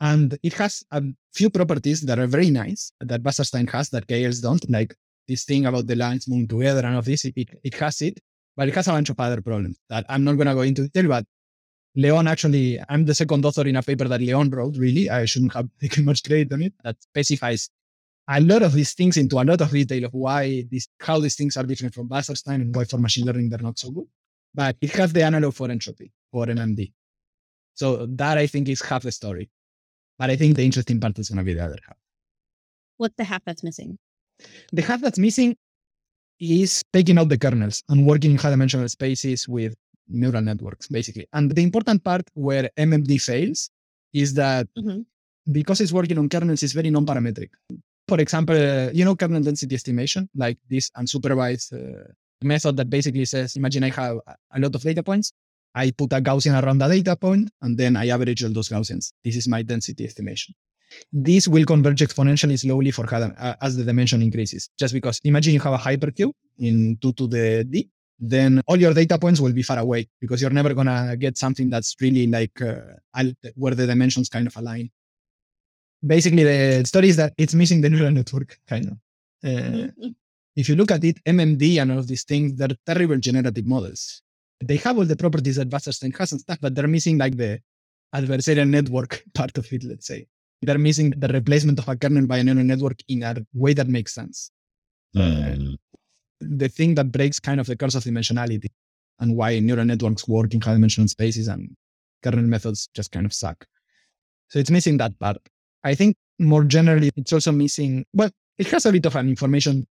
And 0.00 0.38
it 0.42 0.52
has 0.54 0.84
a 0.92 1.02
few 1.34 1.50
properties 1.50 2.02
that 2.02 2.18
are 2.18 2.26
very 2.26 2.50
nice 2.50 2.92
that 3.00 3.22
Wasserstein 3.22 3.68
has 3.70 3.90
that 3.90 4.06
KLs 4.06 4.40
don't, 4.40 4.68
like 4.70 4.94
this 5.26 5.44
thing 5.44 5.66
about 5.66 5.88
the 5.88 5.96
lines 5.96 6.28
moving 6.28 6.46
together 6.46 6.86
and 6.86 6.94
all 6.96 7.02
this, 7.02 7.24
it, 7.24 7.34
it, 7.36 7.48
it 7.64 7.74
has 7.74 8.00
it, 8.00 8.20
but 8.58 8.66
it 8.66 8.74
has 8.74 8.88
a 8.88 8.90
bunch 8.90 9.08
of 9.08 9.20
other 9.20 9.40
problems 9.40 9.78
that 9.88 10.04
I'm 10.08 10.24
not 10.24 10.32
going 10.32 10.48
to 10.48 10.54
go 10.54 10.62
into 10.62 10.88
detail. 10.88 11.08
But 11.08 11.24
Leon 11.94 12.26
actually, 12.26 12.80
I'm 12.88 13.04
the 13.04 13.14
second 13.14 13.44
author 13.44 13.66
in 13.68 13.76
a 13.76 13.82
paper 13.82 14.08
that 14.08 14.20
Leon 14.20 14.50
wrote, 14.50 14.76
really. 14.76 15.08
I 15.08 15.26
shouldn't 15.26 15.54
have 15.54 15.68
taken 15.80 16.04
much 16.04 16.24
credit 16.24 16.52
on 16.52 16.62
it, 16.62 16.72
that 16.82 17.00
specifies 17.00 17.70
a 18.28 18.40
lot 18.40 18.62
of 18.62 18.72
these 18.72 18.94
things 18.94 19.16
into 19.16 19.36
a 19.36 19.44
lot 19.44 19.60
of 19.60 19.70
detail 19.70 20.06
of 20.06 20.12
why 20.12 20.64
this, 20.72 20.88
how 21.00 21.20
these 21.20 21.36
things 21.36 21.56
are 21.56 21.62
different 21.62 21.94
from 21.94 22.08
Wasserstein 22.08 22.56
and 22.56 22.74
why 22.74 22.82
for 22.82 22.98
machine 22.98 23.24
learning 23.24 23.48
they're 23.48 23.60
not 23.60 23.78
so 23.78 23.92
good. 23.92 24.08
But 24.52 24.76
it 24.80 24.90
has 24.90 25.12
the 25.12 25.22
analog 25.22 25.54
for 25.54 25.70
entropy, 25.70 26.10
for 26.32 26.46
MMD. 26.46 26.92
So 27.74 28.06
that 28.06 28.38
I 28.38 28.48
think 28.48 28.68
is 28.68 28.82
half 28.82 29.04
the 29.04 29.12
story. 29.12 29.48
But 30.18 30.30
I 30.30 30.36
think 30.36 30.56
the 30.56 30.64
interesting 30.64 30.98
part 30.98 31.16
is 31.20 31.28
going 31.28 31.38
to 31.38 31.44
be 31.44 31.54
the 31.54 31.64
other 31.64 31.78
half. 31.86 31.96
What's 32.96 33.14
the 33.16 33.24
half 33.24 33.44
that's 33.44 33.62
missing? 33.62 33.98
The 34.72 34.82
half 34.82 35.00
that's 35.00 35.18
missing 35.18 35.56
is 36.40 36.82
taking 36.92 37.18
out 37.18 37.28
the 37.28 37.38
kernels 37.38 37.82
and 37.88 38.06
working 38.06 38.30
in 38.32 38.38
high 38.38 38.50
dimensional 38.50 38.88
spaces 38.88 39.48
with 39.48 39.74
neural 40.08 40.40
networks, 40.42 40.88
basically. 40.88 41.26
And 41.32 41.50
the 41.50 41.62
important 41.62 42.02
part 42.04 42.22
where 42.34 42.70
MMD 42.76 43.18
fails 43.18 43.70
is 44.12 44.34
that 44.34 44.66
Mhm. 44.78 45.04
because 45.52 45.80
it's 45.80 45.92
working 45.92 46.18
on 46.18 46.28
kernels, 46.28 46.62
it's 46.62 46.72
very 46.72 46.90
non-parametric. 46.90 47.50
For 48.08 48.18
example, 48.20 48.56
uh, 48.56 48.90
you 48.92 49.04
know 49.04 49.16
kernel 49.16 49.42
density 49.42 49.74
estimation, 49.74 50.28
like 50.34 50.58
this 50.68 50.90
unsupervised 50.96 51.72
uh, 51.74 52.04
method 52.42 52.76
that 52.78 52.88
basically 52.88 53.24
says, 53.26 53.56
imagine 53.56 53.84
I 53.84 53.90
have 53.90 54.16
a- 54.26 54.36
a 54.56 54.60
lot 54.60 54.74
of 54.74 54.82
data 54.82 55.02
points. 55.02 55.32
I 55.74 55.90
put 55.90 56.12
a 56.14 56.20
Gaussian 56.22 56.60
around 56.62 56.78
the 56.78 56.88
data 56.88 57.14
point, 57.16 57.50
and 57.60 57.76
then 57.76 57.96
I 57.96 58.08
average 58.08 58.42
all 58.44 58.52
those 58.52 58.70
Gaussians. 58.70 59.12
This 59.24 59.36
is 59.36 59.46
my 59.48 59.62
density 59.62 60.04
estimation. 60.06 60.54
This 61.12 61.48
will 61.48 61.64
converge 61.64 62.00
exponentially 62.00 62.58
slowly 62.58 62.90
for 62.90 63.06
how, 63.06 63.22
uh, 63.22 63.54
as 63.60 63.76
the 63.76 63.84
dimension 63.84 64.22
increases. 64.22 64.70
Just 64.78 64.94
because 64.94 65.20
imagine 65.24 65.54
you 65.54 65.60
have 65.60 65.74
a 65.74 65.78
hypercube 65.78 66.32
in 66.58 66.98
2 67.00 67.12
to 67.12 67.26
the 67.26 67.64
d, 67.64 67.88
then 68.18 68.60
all 68.66 68.76
your 68.76 68.92
data 68.94 69.18
points 69.18 69.40
will 69.40 69.52
be 69.52 69.62
far 69.62 69.78
away 69.78 70.08
because 70.20 70.42
you're 70.42 70.50
never 70.50 70.74
going 70.74 70.86
to 70.86 71.16
get 71.18 71.38
something 71.38 71.70
that's 71.70 71.94
really 72.00 72.26
like 72.26 72.60
uh, 72.60 72.80
where 73.54 73.74
the 73.74 73.86
dimensions 73.86 74.28
kind 74.28 74.46
of 74.46 74.56
align. 74.56 74.90
Basically, 76.04 76.44
the 76.44 76.84
story 76.84 77.08
is 77.08 77.16
that 77.16 77.32
it's 77.36 77.54
missing 77.54 77.80
the 77.80 77.90
neural 77.90 78.10
network, 78.10 78.58
kind 78.68 78.86
of. 78.86 78.98
Uh, 79.44 79.88
if 80.56 80.68
you 80.68 80.74
look 80.74 80.90
at 80.90 81.04
it, 81.04 81.22
MMD 81.24 81.80
and 81.80 81.92
all 81.92 81.98
of 81.98 82.08
these 82.08 82.24
things, 82.24 82.56
they're 82.56 82.76
terrible 82.84 83.16
generative 83.18 83.66
models. 83.66 84.22
They 84.60 84.76
have 84.78 84.98
all 84.98 85.04
the 85.04 85.16
properties 85.16 85.56
that 85.56 85.70
Wasserstein 85.70 86.16
has 86.18 86.32
and 86.32 86.40
stuff, 86.40 86.58
but 86.60 86.74
they're 86.74 86.88
missing 86.88 87.18
like 87.18 87.36
the 87.36 87.60
adversarial 88.14 88.68
network 88.68 89.22
part 89.34 89.56
of 89.56 89.72
it, 89.72 89.84
let's 89.84 90.06
say. 90.06 90.26
They're 90.62 90.78
missing 90.78 91.10
the 91.10 91.28
replacement 91.28 91.78
of 91.78 91.88
a 91.88 91.96
kernel 91.96 92.26
by 92.26 92.38
a 92.38 92.44
neural 92.44 92.64
network 92.64 92.98
in 93.08 93.22
a 93.22 93.36
way 93.54 93.74
that 93.74 93.88
makes 93.88 94.14
sense. 94.14 94.50
Mm. 95.16 95.76
the 96.40 96.68
thing 96.68 96.94
that 96.94 97.10
breaks 97.10 97.40
kind 97.40 97.60
of 97.60 97.66
the 97.66 97.76
curse 97.76 97.94
of 97.94 98.04
dimensionality 98.04 98.68
and 99.18 99.36
why 99.36 99.58
neural 99.58 99.84
networks 99.84 100.28
work 100.28 100.54
in 100.54 100.60
high 100.60 100.74
dimensional 100.74 101.08
spaces 101.08 101.48
and 101.48 101.74
kernel 102.22 102.44
methods 102.44 102.88
just 102.94 103.10
kind 103.10 103.26
of 103.26 103.32
suck. 103.32 103.64
So 104.48 104.58
it's 104.58 104.70
missing 104.70 104.96
that 104.98 105.18
part. 105.18 105.38
I 105.84 105.94
think 105.94 106.16
more 106.38 106.64
generally, 106.64 107.10
it's 107.16 107.32
also 107.32 107.52
missing, 107.52 108.04
well, 108.12 108.30
it 108.56 108.68
has 108.68 108.86
a 108.86 108.92
bit 108.92 109.06
of 109.06 109.16
an 109.16 109.28
information. 109.28 109.86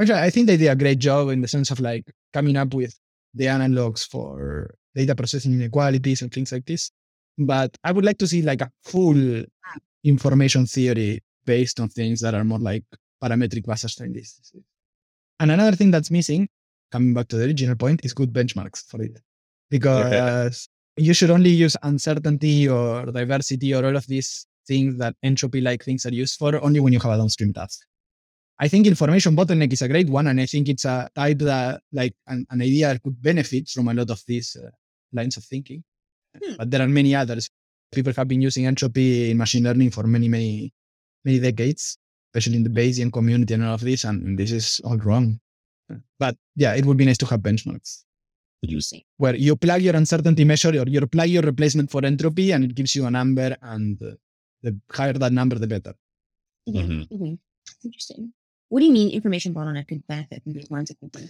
Actually, 0.00 0.20
I 0.20 0.30
think 0.30 0.46
they 0.46 0.56
did 0.56 0.68
a 0.68 0.76
great 0.76 0.98
job 0.98 1.28
in 1.28 1.40
the 1.40 1.48
sense 1.48 1.70
of 1.70 1.80
like 1.80 2.04
coming 2.32 2.56
up 2.56 2.72
with 2.74 2.98
the 3.34 3.46
analogs 3.46 4.08
for 4.08 4.74
data 4.94 5.14
processing 5.14 5.52
inequalities 5.52 6.22
and 6.22 6.32
things 6.32 6.52
like 6.52 6.64
this. 6.64 6.90
But 7.38 7.76
I 7.82 7.92
would 7.92 8.04
like 8.04 8.18
to 8.18 8.26
see 8.26 8.42
like 8.42 8.60
a 8.60 8.70
full 8.84 9.44
information 10.04 10.66
theory 10.66 11.20
based 11.44 11.80
on 11.80 11.88
things 11.88 12.20
that 12.20 12.34
are 12.34 12.44
more 12.44 12.58
like 12.58 12.84
parametric 13.22 13.66
Wasserstein 13.66 14.14
lists. 14.14 14.52
And 15.40 15.50
another 15.50 15.76
thing 15.76 15.90
that's 15.90 16.10
missing, 16.10 16.48
coming 16.90 17.14
back 17.14 17.28
to 17.28 17.36
the 17.36 17.44
original 17.44 17.76
point, 17.76 18.04
is 18.04 18.12
good 18.12 18.32
benchmarks 18.32 18.84
for 18.86 19.02
it. 19.02 19.18
Because 19.70 20.68
you 20.96 21.14
should 21.14 21.30
only 21.30 21.50
use 21.50 21.76
uncertainty 21.82 22.68
or 22.68 23.06
diversity 23.06 23.74
or 23.74 23.84
all 23.86 23.96
of 23.96 24.06
these 24.06 24.46
things 24.66 24.98
that 24.98 25.14
entropy 25.22 25.60
like 25.60 25.82
things 25.82 26.04
are 26.06 26.12
used 26.12 26.38
for 26.38 26.62
only 26.62 26.80
when 26.80 26.92
you 26.92 27.00
have 27.00 27.12
a 27.12 27.16
downstream 27.16 27.52
task. 27.52 27.80
I 28.58 28.68
think 28.68 28.86
information 28.86 29.34
bottleneck 29.34 29.72
is 29.72 29.82
a 29.82 29.88
great 29.88 30.08
one, 30.08 30.28
and 30.28 30.40
I 30.40 30.46
think 30.46 30.68
it's 30.68 30.84
a 30.84 31.08
type 31.16 31.38
that, 31.38 31.80
like, 31.92 32.14
an, 32.28 32.46
an 32.50 32.62
idea 32.62 32.88
that 32.88 33.02
could 33.02 33.20
benefit 33.20 33.68
from 33.68 33.88
a 33.88 33.94
lot 33.94 34.10
of 34.10 34.22
these 34.26 34.54
uh, 34.54 34.68
lines 35.12 35.36
of 35.36 35.44
thinking. 35.44 35.82
Hmm. 36.36 36.54
But 36.58 36.70
there 36.70 36.82
are 36.82 36.88
many 36.88 37.14
others. 37.14 37.50
People 37.92 38.12
have 38.14 38.28
been 38.28 38.40
using 38.40 38.66
entropy 38.66 39.30
in 39.30 39.36
machine 39.36 39.64
learning 39.64 39.90
for 39.90 40.04
many, 40.04 40.28
many, 40.28 40.72
many 41.24 41.38
decades, 41.38 41.98
especially 42.32 42.56
in 42.56 42.64
the 42.64 42.70
Bayesian 42.70 43.12
community 43.12 43.54
and 43.54 43.64
all 43.64 43.74
of 43.74 43.80
this, 43.82 44.04
and 44.04 44.38
this 44.38 44.50
is 44.50 44.80
all 44.84 44.96
wrong. 44.98 45.38
But 46.18 46.36
yeah, 46.56 46.74
it 46.74 46.86
would 46.86 46.96
be 46.96 47.04
nice 47.04 47.18
to 47.18 47.26
have 47.26 47.40
benchmarks. 47.40 48.04
You 48.64 48.80
see. 48.80 49.04
where 49.16 49.34
you 49.34 49.56
plug 49.56 49.82
your 49.82 49.96
uncertainty 49.96 50.44
measure 50.44 50.68
or 50.80 50.86
you 50.86 51.04
plug 51.08 51.28
your 51.28 51.42
replacement 51.42 51.90
for 51.90 52.04
entropy, 52.04 52.52
and 52.52 52.62
it 52.64 52.76
gives 52.76 52.94
you 52.94 53.04
a 53.06 53.10
number, 53.10 53.56
and 53.60 54.00
uh, 54.00 54.12
the 54.62 54.78
higher 54.88 55.14
that 55.14 55.32
number, 55.32 55.58
the 55.58 55.66
better. 55.66 55.94
Mm-hmm. 56.68 57.12
Mm-hmm. 57.12 57.34
Interesting. 57.84 58.32
What 58.68 58.80
do 58.80 58.86
you 58.86 58.92
mean 58.92 59.10
information 59.10 59.52
bottleneck 59.52 59.88
could 59.88 60.06
benefit 60.06 60.44
from 60.44 60.52
these 60.52 60.70
lines 60.70 60.90
of 60.90 60.96
thinking? 60.98 61.28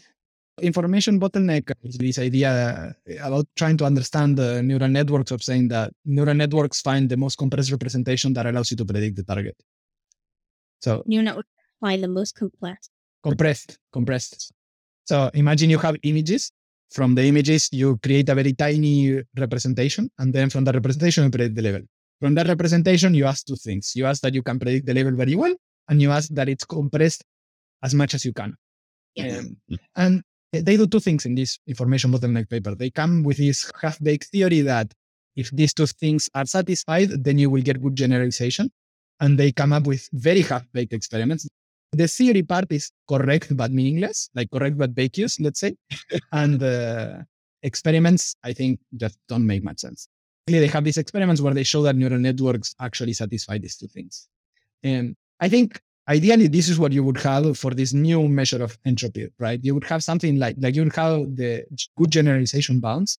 Information 0.61 1.19
bottleneck 1.19 1.73
is 1.83 1.97
this 1.97 2.19
idea 2.19 2.95
about 3.23 3.47
trying 3.57 3.77
to 3.79 3.85
understand 3.85 4.37
the 4.37 4.63
neural 4.63 4.89
networks 4.89 5.31
of 5.31 5.43
saying 5.43 5.69
that 5.69 5.93
neural 6.05 6.35
networks 6.35 6.83
find 6.83 7.09
the 7.09 7.17
most 7.17 7.37
compressed 7.39 7.71
representation 7.71 8.35
that 8.35 8.45
allows 8.45 8.71
you 8.71 8.77
to 8.77 8.85
predict 8.85 9.17
the 9.17 9.23
target. 9.23 9.57
So 10.81 11.03
neural 11.07 11.25
networks 11.25 11.49
find 11.81 12.03
the 12.03 12.09
most 12.09 12.37
complex. 12.37 12.91
Compressed, 13.23 13.79
compressed. 13.93 14.53
So 15.07 15.31
imagine 15.33 15.71
you 15.71 15.79
have 15.79 15.97
images. 16.03 16.53
From 16.93 17.15
the 17.15 17.25
images, 17.25 17.71
you 17.73 17.97
create 18.03 18.29
a 18.29 18.35
very 18.35 18.53
tiny 18.53 19.23
representation, 19.39 20.11
and 20.19 20.31
then 20.31 20.51
from 20.51 20.65
that 20.65 20.75
representation, 20.75 21.25
you 21.25 21.31
predict 21.31 21.55
the 21.55 21.63
level. 21.63 21.81
From 22.21 22.35
that 22.35 22.49
representation, 22.49 23.15
you 23.15 23.25
ask 23.25 23.47
two 23.47 23.57
things. 23.57 23.97
You 23.97 24.05
ask 24.05 24.21
that 24.21 24.35
you 24.35 24.43
can 24.43 24.59
predict 24.59 24.85
the 24.85 24.93
level 24.93 25.13
very 25.13 25.35
well, 25.35 25.55
and 25.89 26.03
you 26.03 26.11
ask 26.11 26.29
that 26.35 26.51
it's 26.51 26.67
compressed 26.67 27.25
as 27.83 27.95
much 27.95 28.13
as 28.13 28.27
you 28.27 28.35
can. 28.35 28.55
Yeah. 29.15 29.39
Um, 29.39 29.57
and 29.97 30.23
they 30.53 30.77
do 30.77 30.87
two 30.87 31.01
things 31.01 31.25
in 31.25 31.35
this 31.35 31.59
information 31.67 32.13
bottleneck 32.13 32.49
paper. 32.49 32.75
They 32.75 32.91
come 32.91 33.23
with 33.23 33.39
this 33.39 33.71
half-baked 33.81 34.27
theory 34.27 34.61
that 34.61 34.93
if 35.35 35.51
these 35.51 35.73
two 35.73 35.87
things 35.87 36.29
are 36.35 36.45
satisfied, 36.45 37.25
then 37.25 37.39
you 37.39 37.49
will 37.49 37.63
get 37.63 37.83
good 37.83 37.97
generalization. 37.97 38.71
And 39.21 39.39
they 39.39 39.53
come 39.53 39.73
up 39.73 39.87
with 39.87 40.09
very 40.13 40.43
half-baked 40.43 40.93
experiments. 40.93 41.49
The 41.93 42.09
theory 42.09 42.43
part 42.43 42.71
is 42.71 42.91
correct 43.09 43.57
but 43.57 43.71
meaningless, 43.71 44.29
like 44.35 44.51
correct 44.51 44.77
but 44.77 44.91
vacuous, 44.91 45.41
let's 45.41 45.61
say. 45.61 45.75
and 46.33 46.61
the 46.61 47.19
uh, 47.21 47.23
experiments, 47.63 48.35
I 48.43 48.53
think, 48.53 48.81
just 48.97 49.19
don't 49.29 49.47
make 49.47 49.63
much 49.63 49.81
sense. 49.81 50.09
They 50.47 50.67
have 50.67 50.85
these 50.85 50.99
experiments 50.99 51.41
where 51.41 51.55
they 51.55 51.63
show 51.63 51.83
that 51.83 51.97
neural 51.97 52.19
networks 52.19 52.75
actually 52.81 53.13
satisfy 53.13 53.59
these 53.59 53.77
two 53.77 53.87
things. 53.87 54.29
And 54.83 55.15
I 55.41 55.49
think 55.49 55.81
ideally 56.09 56.49
this 56.49 56.69
is 56.69 56.79
what 56.79 56.93
you 56.93 57.05
would 57.05 57.19
have 57.19 57.59
for 57.59 57.73
this 57.73 57.93
new 57.93 58.29
measure 58.29 58.63
of 58.63 58.79
entropy 58.85 59.29
right? 59.39 59.61
You 59.63 59.75
would 59.75 59.85
have 59.85 60.03
something 60.03 60.39
like 60.39 60.57
like 60.59 60.75
you 60.75 60.85
would 60.85 60.97
have 60.97 61.37
the 61.37 61.65
good 61.97 62.11
generalization 62.11 62.81
bounds 62.81 63.19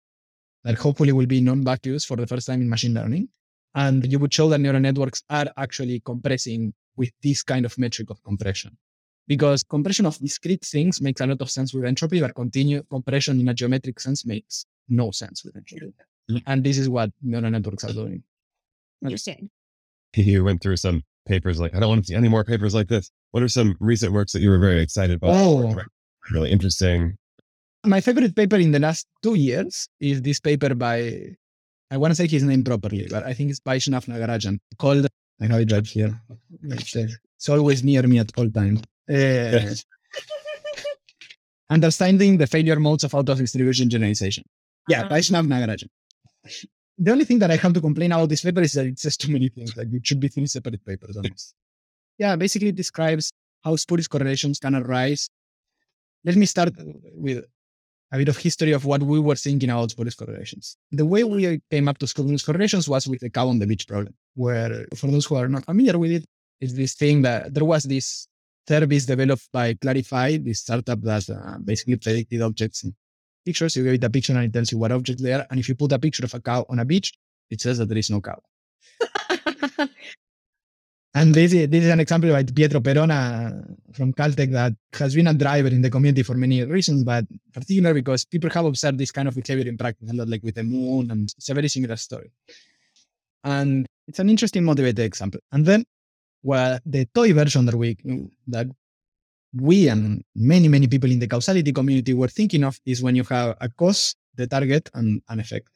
that 0.64 0.78
hopefully 0.78 1.12
will 1.12 1.26
be 1.26 1.42
non-vacuous 1.42 2.06
for 2.06 2.18
the 2.18 2.28
first 2.28 2.48
time 2.48 2.62
in 2.62 2.70
machine 2.70 2.94
learning. 2.94 3.28
And 3.76 4.10
you 4.10 4.20
would 4.20 4.34
show 4.34 4.48
that 4.50 4.60
neural 4.60 4.80
networks 4.80 5.24
are 5.30 5.48
actually 5.58 6.00
compressing 6.02 6.74
with 6.96 7.12
this 7.22 7.42
kind 7.44 7.66
of 7.66 7.78
metric 7.78 8.10
of 8.12 8.24
compression. 8.24 8.78
Because 9.28 9.64
compression 9.64 10.06
of 10.06 10.18
discrete 10.20 10.64
things 10.64 11.02
makes 11.02 11.22
a 11.22 11.26
lot 11.26 11.42
of 11.42 11.50
sense 11.50 11.74
with 11.74 11.86
entropy 11.86 12.20
but 12.20 12.36
continuous 12.36 12.86
compression 12.90 13.40
in 13.40 13.48
a 13.50 13.54
geometric 13.54 14.00
sense 14.00 14.26
makes 14.26 14.66
no 14.90 15.12
sense 15.12 15.44
with 15.44 15.56
entropy. 15.56 15.94
Mm-hmm. 16.32 16.38
and 16.48 16.64
this 16.64 16.78
is 16.78 16.88
what 16.88 17.12
neural 17.22 17.52
networks 17.52 17.84
are 17.84 17.92
doing. 17.92 18.24
Interesting. 19.04 19.50
You 20.16 20.46
went 20.46 20.62
through 20.62 20.78
some 20.78 21.04
papers 21.26 21.60
like, 21.60 21.76
I 21.76 21.80
don't 21.80 21.90
want 21.90 22.04
to 22.04 22.08
see 22.08 22.16
any 22.16 22.30
more 22.30 22.44
papers 22.44 22.74
like 22.74 22.88
this. 22.88 23.10
What 23.32 23.44
are 23.44 23.48
some 23.48 23.76
recent 23.80 24.14
works 24.14 24.32
that 24.34 24.42
you 24.42 24.50
were 24.50 24.60
very 24.60 24.82
excited 24.82 25.16
about? 25.18 25.32
Oh, 25.34 25.76
really 26.32 26.52
interesting. 26.52 27.18
My 27.86 28.02
favorite 28.02 28.36
paper 28.36 28.58
in 28.58 28.72
the 28.72 28.80
last 28.80 29.08
two 29.22 29.36
years 29.36 29.88
is 30.00 30.22
this 30.22 30.40
paper 30.40 30.74
by, 30.76 31.36
I 31.92 31.98
want 31.98 32.12
to 32.12 32.16
say 32.16 32.28
his 32.28 32.44
name 32.44 32.64
properly, 32.64 33.08
but 33.10 33.24
I 33.24 33.34
think 33.34 33.50
it's 33.52 33.60
Vaishnavh 33.60 34.06
Nagarajan 34.06 34.60
called, 34.78 35.08
I 35.42 35.48
know 35.48 35.58
it 35.58 35.72
right 35.72 35.86
here. 35.86 36.22
It's 36.64 37.50
always 37.50 37.84
near 37.84 38.04
me 38.04 38.20
at 38.20 38.32
all 38.38 38.50
times. 38.50 38.82
Uh, 39.10 39.74
understanding 41.70 42.38
the 42.38 42.48
failure 42.48 42.80
modes 42.80 43.04
of 43.04 43.14
out 43.16 43.28
of 43.28 43.38
distribution 43.38 43.90
generalization. 43.90 44.44
Yeah, 44.88 45.02
uh-huh. 45.02 45.16
Vaishnavh 45.16 45.48
Nagarajan 45.48 45.90
the 46.98 47.12
only 47.12 47.26
thing 47.26 47.40
that 47.40 47.52
I 47.52 47.56
have 47.56 47.74
to 47.74 47.82
complain 47.82 48.12
about 48.12 48.30
this 48.30 48.42
paper 48.42 48.62
is 48.62 48.74
that 48.74 48.86
it 48.86 49.00
says 49.00 49.18
too 49.18 49.32
many 49.32 49.50
things. 49.50 49.76
Like 49.76 49.88
it 49.92 50.06
should 50.06 50.20
be 50.20 50.28
three 50.28 50.48
separate 50.48 50.86
papers 50.86 51.18
on 51.18 51.24
this. 51.24 51.54
Yeah, 52.18 52.36
basically 52.36 52.70
it 52.70 52.76
describes 52.76 53.32
how 53.64 53.76
spurious 53.76 54.08
correlations 54.08 54.60
can 54.60 54.76
arise. 54.76 55.30
Let 56.24 56.36
me 56.36 56.46
start 56.46 56.74
with 57.16 57.44
a 58.12 58.18
bit 58.18 58.30
of 58.30 58.38
history 58.38 58.72
of 58.72 58.86
what 58.86 59.02
we 59.02 59.20
were 59.20 59.36
thinking 59.36 59.70
about 59.70 59.92
spurious 59.92 60.16
correlations. 60.16 60.78
The 60.92 61.06
way 61.06 61.24
we 61.24 61.62
came 61.72 61.88
up 61.88 61.98
to 61.98 62.08
spurious 62.08 62.44
correlations 62.44 62.88
was 62.88 63.08
with 63.08 63.22
the 63.22 63.30
cow 63.30 63.48
on 63.50 63.60
the 63.60 63.66
beach 63.66 63.88
problem, 63.88 64.14
where 64.36 64.86
for 64.96 65.08
those 65.08 65.26
who 65.26 65.36
are 65.36 65.48
not 65.48 65.66
familiar 65.66 65.98
with 65.98 66.12
it, 66.12 66.26
it's 66.62 66.74
this 66.74 66.94
thing 66.94 67.24
that 67.24 67.54
there 67.54 67.66
was 67.66 67.84
this 67.84 68.28
service 68.68 69.06
developed 69.06 69.50
by 69.52 69.74
Clarifai, 69.74 70.44
this 70.44 70.60
startup 70.60 71.02
that 71.02 71.30
uh, 71.30 71.58
basically 71.58 71.98
predicted 71.98 72.42
objects 72.42 72.84
in 72.84 72.96
pictures. 73.46 73.76
You 73.76 73.84
give 73.84 73.94
it 73.94 74.04
a 74.04 74.10
picture 74.10 74.34
and 74.34 74.46
it 74.46 74.54
tells 74.54 74.72
you 74.72 74.78
what 74.78 74.92
objects 74.92 75.22
they 75.22 75.34
are. 75.34 75.46
And 75.50 75.60
if 75.60 75.70
you 75.70 75.76
put 75.76 75.92
a 75.92 76.00
picture 76.00 76.26
of 76.26 76.34
a 76.34 76.40
cow 76.40 76.66
on 76.70 76.80
a 76.80 76.86
beach, 76.86 77.14
it 77.50 77.62
says 77.62 77.78
that 77.78 77.88
there 77.88 77.98
is 77.98 78.10
no 78.10 78.22
cow. 78.22 78.42
and 81.14 81.34
this 81.34 81.54
is, 81.54 81.70
this 81.70 81.84
is 81.84 81.90
an 81.90 82.00
example 82.00 82.32
by 82.32 82.44
Pietro 82.44 82.80
Perona 82.80 83.64
from 83.94 84.14
Caltech 84.14 84.52
that 84.52 84.74
has 84.94 85.16
been 85.16 85.28
a 85.28 85.34
driver 85.34 85.70
in 85.70 85.82
the 85.82 85.90
community 85.90 86.24
for 86.24 86.36
many 86.36 86.64
reasons, 86.64 87.04
but 87.04 87.26
particularly 87.54 88.02
because 88.02 88.26
people 88.26 88.50
have 88.50 88.66
observed 88.66 88.98
this 88.98 89.12
kind 89.12 89.28
of 89.28 89.36
behavior 89.36 89.68
in 89.68 89.78
practice, 89.78 90.10
a 90.10 90.14
lot 90.14 90.30
like 90.30 90.44
with 90.44 90.56
the 90.56 90.64
moon, 90.64 91.12
and 91.12 91.32
it's 91.38 91.50
a 91.50 91.54
very 91.54 91.68
similar 91.68 91.96
story. 91.96 92.32
And 93.44 93.86
it's 94.08 94.20
an 94.20 94.30
interesting 94.30 94.64
motivated 94.64 95.00
example. 95.00 95.42
And 95.52 95.66
then, 95.66 95.86
well, 96.42 96.80
the 96.86 97.06
toy 97.14 97.34
version 97.34 97.66
that 97.66 97.76
we 97.76 97.98
that 98.48 98.68
we 99.54 99.88
and 99.88 100.24
many, 100.36 100.68
many 100.68 100.88
people 100.88 101.12
in 101.12 101.20
the 101.20 101.28
causality 101.28 101.72
community 101.72 102.14
were 102.14 102.28
thinking 102.28 102.64
of 102.64 102.80
is 102.86 103.04
when 103.04 103.16
you 103.16 103.24
have 103.26 103.56
a 103.62 103.70
cause, 103.70 104.16
the 104.36 104.48
target, 104.48 104.90
and 104.94 105.22
an 105.30 105.40
effect. 105.40 105.68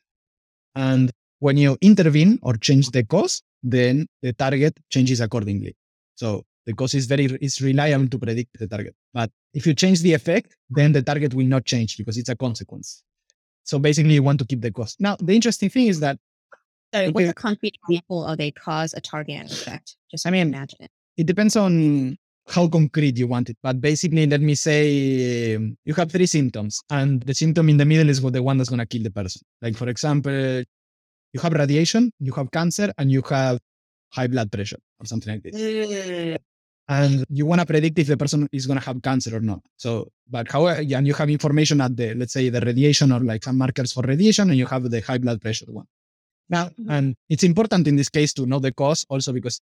And 0.75 1.11
when 1.39 1.57
you 1.57 1.77
intervene 1.81 2.39
or 2.41 2.55
change 2.55 2.89
the 2.89 3.03
cause, 3.03 3.43
then 3.61 4.07
the 4.21 4.33
target 4.33 4.77
changes 4.89 5.21
accordingly. 5.21 5.75
So 6.15 6.43
the 6.65 6.73
cause 6.73 6.95
is 6.95 7.05
very 7.05 7.25
is 7.41 7.61
reliable 7.61 8.09
to 8.09 8.19
predict 8.19 8.57
the 8.59 8.67
target. 8.67 8.95
But 9.13 9.31
if 9.53 9.65
you 9.67 9.73
change 9.73 10.01
the 10.01 10.13
effect, 10.13 10.55
then 10.69 10.91
the 10.91 11.01
target 11.01 11.33
will 11.33 11.45
not 11.45 11.65
change 11.65 11.97
because 11.97 12.17
it's 12.17 12.29
a 12.29 12.35
consequence. 12.35 13.03
So 13.63 13.79
basically, 13.79 14.13
you 14.13 14.23
want 14.23 14.39
to 14.39 14.45
keep 14.45 14.61
the 14.61 14.71
cause. 14.71 14.95
Now, 14.99 15.17
the 15.17 15.35
interesting 15.35 15.69
thing 15.69 15.87
is 15.87 15.99
that 15.99 16.17
So 16.93 17.11
what's 17.11 17.29
a 17.29 17.33
concrete 17.33 17.77
example 17.83 18.25
of 18.25 18.39
a 18.39 18.51
cause 18.51 18.93
a 18.93 19.01
target 19.01 19.35
and 19.35 19.51
effect? 19.51 19.95
Just 20.09 20.25
I 20.25 20.31
mean, 20.31 20.47
imagine 20.47 20.79
it. 20.81 20.91
it 21.17 21.25
depends 21.25 21.55
on 21.55 22.17
how 22.47 22.67
concrete 22.67 23.17
you 23.17 23.27
want 23.27 23.49
it. 23.49 23.57
But 23.61 23.81
basically, 23.81 24.25
let 24.25 24.41
me 24.41 24.55
say 24.55 25.55
um, 25.55 25.77
you 25.85 25.93
have 25.95 26.11
three 26.11 26.25
symptoms, 26.25 26.81
and 26.89 27.21
the 27.21 27.33
symptom 27.33 27.69
in 27.69 27.77
the 27.77 27.85
middle 27.85 28.09
is 28.09 28.21
what 28.21 28.33
the 28.33 28.43
one 28.43 28.57
that's 28.57 28.69
going 28.69 28.79
to 28.79 28.85
kill 28.85 29.03
the 29.03 29.11
person. 29.11 29.41
Like, 29.61 29.75
for 29.75 29.89
example, 29.89 30.63
you 31.33 31.39
have 31.41 31.53
radiation, 31.53 32.11
you 32.19 32.33
have 32.33 32.49
cancer, 32.51 32.91
and 32.97 33.11
you 33.11 33.21
have 33.29 33.59
high 34.11 34.27
blood 34.27 34.51
pressure 34.51 34.79
or 34.99 35.05
something 35.05 35.33
like 35.33 35.43
this. 35.43 36.37
And 36.89 37.25
you 37.29 37.45
want 37.45 37.59
to 37.59 37.65
predict 37.67 37.99
if 37.99 38.07
the 38.07 38.15
person 38.15 38.47
is 38.53 38.65
going 38.65 38.79
to 38.79 38.85
have 38.85 39.01
cancer 39.01 39.35
or 39.35 39.41
not. 39.41 39.59
So, 39.75 40.07
but 40.29 40.49
however, 40.49 40.79
and 40.79 41.05
you 41.05 41.13
have 41.15 41.29
information 41.29 41.81
at 41.81 41.97
the, 41.97 42.13
let's 42.13 42.31
say, 42.31 42.47
the 42.47 42.61
radiation 42.61 43.11
or 43.11 43.19
like 43.19 43.43
some 43.43 43.57
markers 43.57 43.91
for 43.91 44.03
radiation, 44.03 44.49
and 44.49 44.57
you 44.57 44.65
have 44.67 44.89
the 44.89 45.01
high 45.01 45.17
blood 45.17 45.41
pressure 45.41 45.65
one. 45.67 45.85
Now, 46.49 46.69
and 46.89 47.13
it's 47.27 47.43
important 47.43 47.89
in 47.89 47.97
this 47.97 48.07
case 48.07 48.31
to 48.35 48.45
know 48.45 48.59
the 48.59 48.71
cause 48.71 49.05
also 49.09 49.33
because 49.33 49.59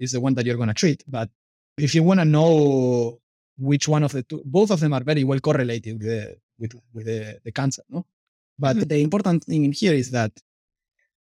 it's 0.00 0.12
the 0.12 0.20
one 0.20 0.34
that 0.34 0.44
you're 0.44 0.56
going 0.56 0.68
to 0.68 0.74
treat. 0.74 1.04
But 1.06 1.30
if 1.78 1.94
you 1.94 2.02
want 2.02 2.20
to 2.20 2.24
know 2.24 3.18
which 3.58 3.88
one 3.88 4.02
of 4.02 4.12
the 4.12 4.22
two, 4.22 4.42
both 4.44 4.70
of 4.70 4.80
them 4.80 4.92
are 4.92 5.02
very 5.02 5.24
well 5.24 5.40
correlated 5.40 5.98
with 5.98 6.06
the, 6.06 6.36
with, 6.58 6.72
with 6.92 7.06
the, 7.06 7.38
the 7.44 7.52
cancer, 7.52 7.82
no? 7.88 8.04
But 8.58 8.88
the 8.88 9.00
important 9.00 9.44
thing 9.44 9.64
in 9.64 9.72
here 9.72 9.94
is 9.94 10.12
that 10.12 10.30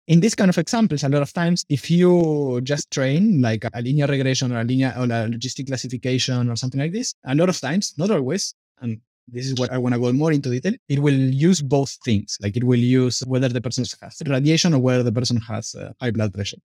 in 0.06 0.20
this 0.20 0.34
kind 0.34 0.48
of 0.48 0.58
examples, 0.58 1.02
a 1.02 1.08
lot 1.08 1.22
of 1.22 1.32
times, 1.32 1.64
if 1.68 1.90
you 1.90 2.60
just 2.62 2.90
train 2.90 3.40
like 3.42 3.64
a 3.64 3.82
linear 3.82 4.06
regression 4.06 4.52
or 4.52 4.60
a 4.60 4.64
linear 4.64 4.94
or 4.96 5.04
a 5.04 5.28
logistic 5.28 5.66
classification 5.66 6.48
or 6.48 6.56
something 6.56 6.80
like 6.80 6.92
this, 6.92 7.14
a 7.24 7.34
lot 7.34 7.48
of 7.48 7.58
times, 7.58 7.94
not 7.96 8.10
always, 8.10 8.54
and 8.80 9.00
this 9.28 9.46
is 9.46 9.54
what 9.54 9.72
I 9.72 9.78
want 9.78 9.94
to 9.94 10.00
go 10.00 10.12
more 10.12 10.32
into 10.32 10.50
detail, 10.50 10.74
it 10.88 11.00
will 11.00 11.14
use 11.14 11.60
both 11.60 11.96
things. 12.04 12.38
Like 12.40 12.56
it 12.56 12.64
will 12.64 12.78
use 12.78 13.20
whether 13.26 13.48
the 13.48 13.60
person 13.60 13.84
has 14.02 14.22
radiation 14.26 14.74
or 14.74 14.78
whether 14.78 15.02
the 15.02 15.12
person 15.12 15.38
has 15.38 15.74
uh, 15.74 15.92
high 16.00 16.12
blood 16.12 16.32
pressure. 16.32 16.58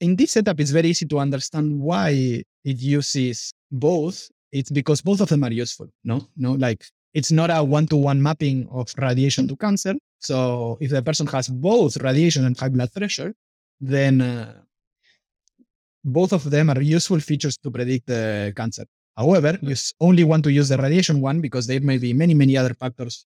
In 0.00 0.16
this 0.16 0.32
setup, 0.32 0.60
it's 0.60 0.70
very 0.70 0.90
easy 0.90 1.06
to 1.06 1.18
understand 1.18 1.80
why 1.80 2.10
it 2.64 2.78
uses 2.78 3.52
both. 3.70 4.28
It's 4.52 4.70
because 4.70 5.00
both 5.02 5.20
of 5.20 5.28
them 5.28 5.44
are 5.44 5.52
useful. 5.52 5.88
No, 6.04 6.28
no, 6.36 6.52
like 6.52 6.84
it's 7.14 7.32
not 7.32 7.50
a 7.50 7.62
one-to-one 7.62 8.22
mapping 8.22 8.68
of 8.70 8.92
radiation 8.96 9.48
to 9.48 9.56
cancer. 9.56 9.94
So 10.20 10.78
if 10.80 10.90
the 10.90 11.02
person 11.02 11.26
has 11.28 11.48
both 11.48 11.96
radiation 11.98 12.44
and 12.44 12.56
high 12.56 12.68
blood 12.68 12.92
pressure, 12.92 13.34
then 13.80 14.20
uh, 14.20 14.54
both 16.04 16.32
of 16.32 16.48
them 16.48 16.70
are 16.70 16.80
useful 16.80 17.20
features 17.20 17.56
to 17.58 17.70
predict 17.70 18.06
the 18.06 18.52
cancer. 18.56 18.84
However, 19.16 19.58
you 19.62 19.74
only 20.00 20.24
want 20.24 20.44
to 20.44 20.52
use 20.52 20.68
the 20.68 20.78
radiation 20.78 21.20
one 21.20 21.40
because 21.40 21.66
there 21.66 21.80
may 21.80 21.98
be 21.98 22.12
many, 22.12 22.34
many 22.34 22.56
other 22.56 22.74
factors 22.74 23.26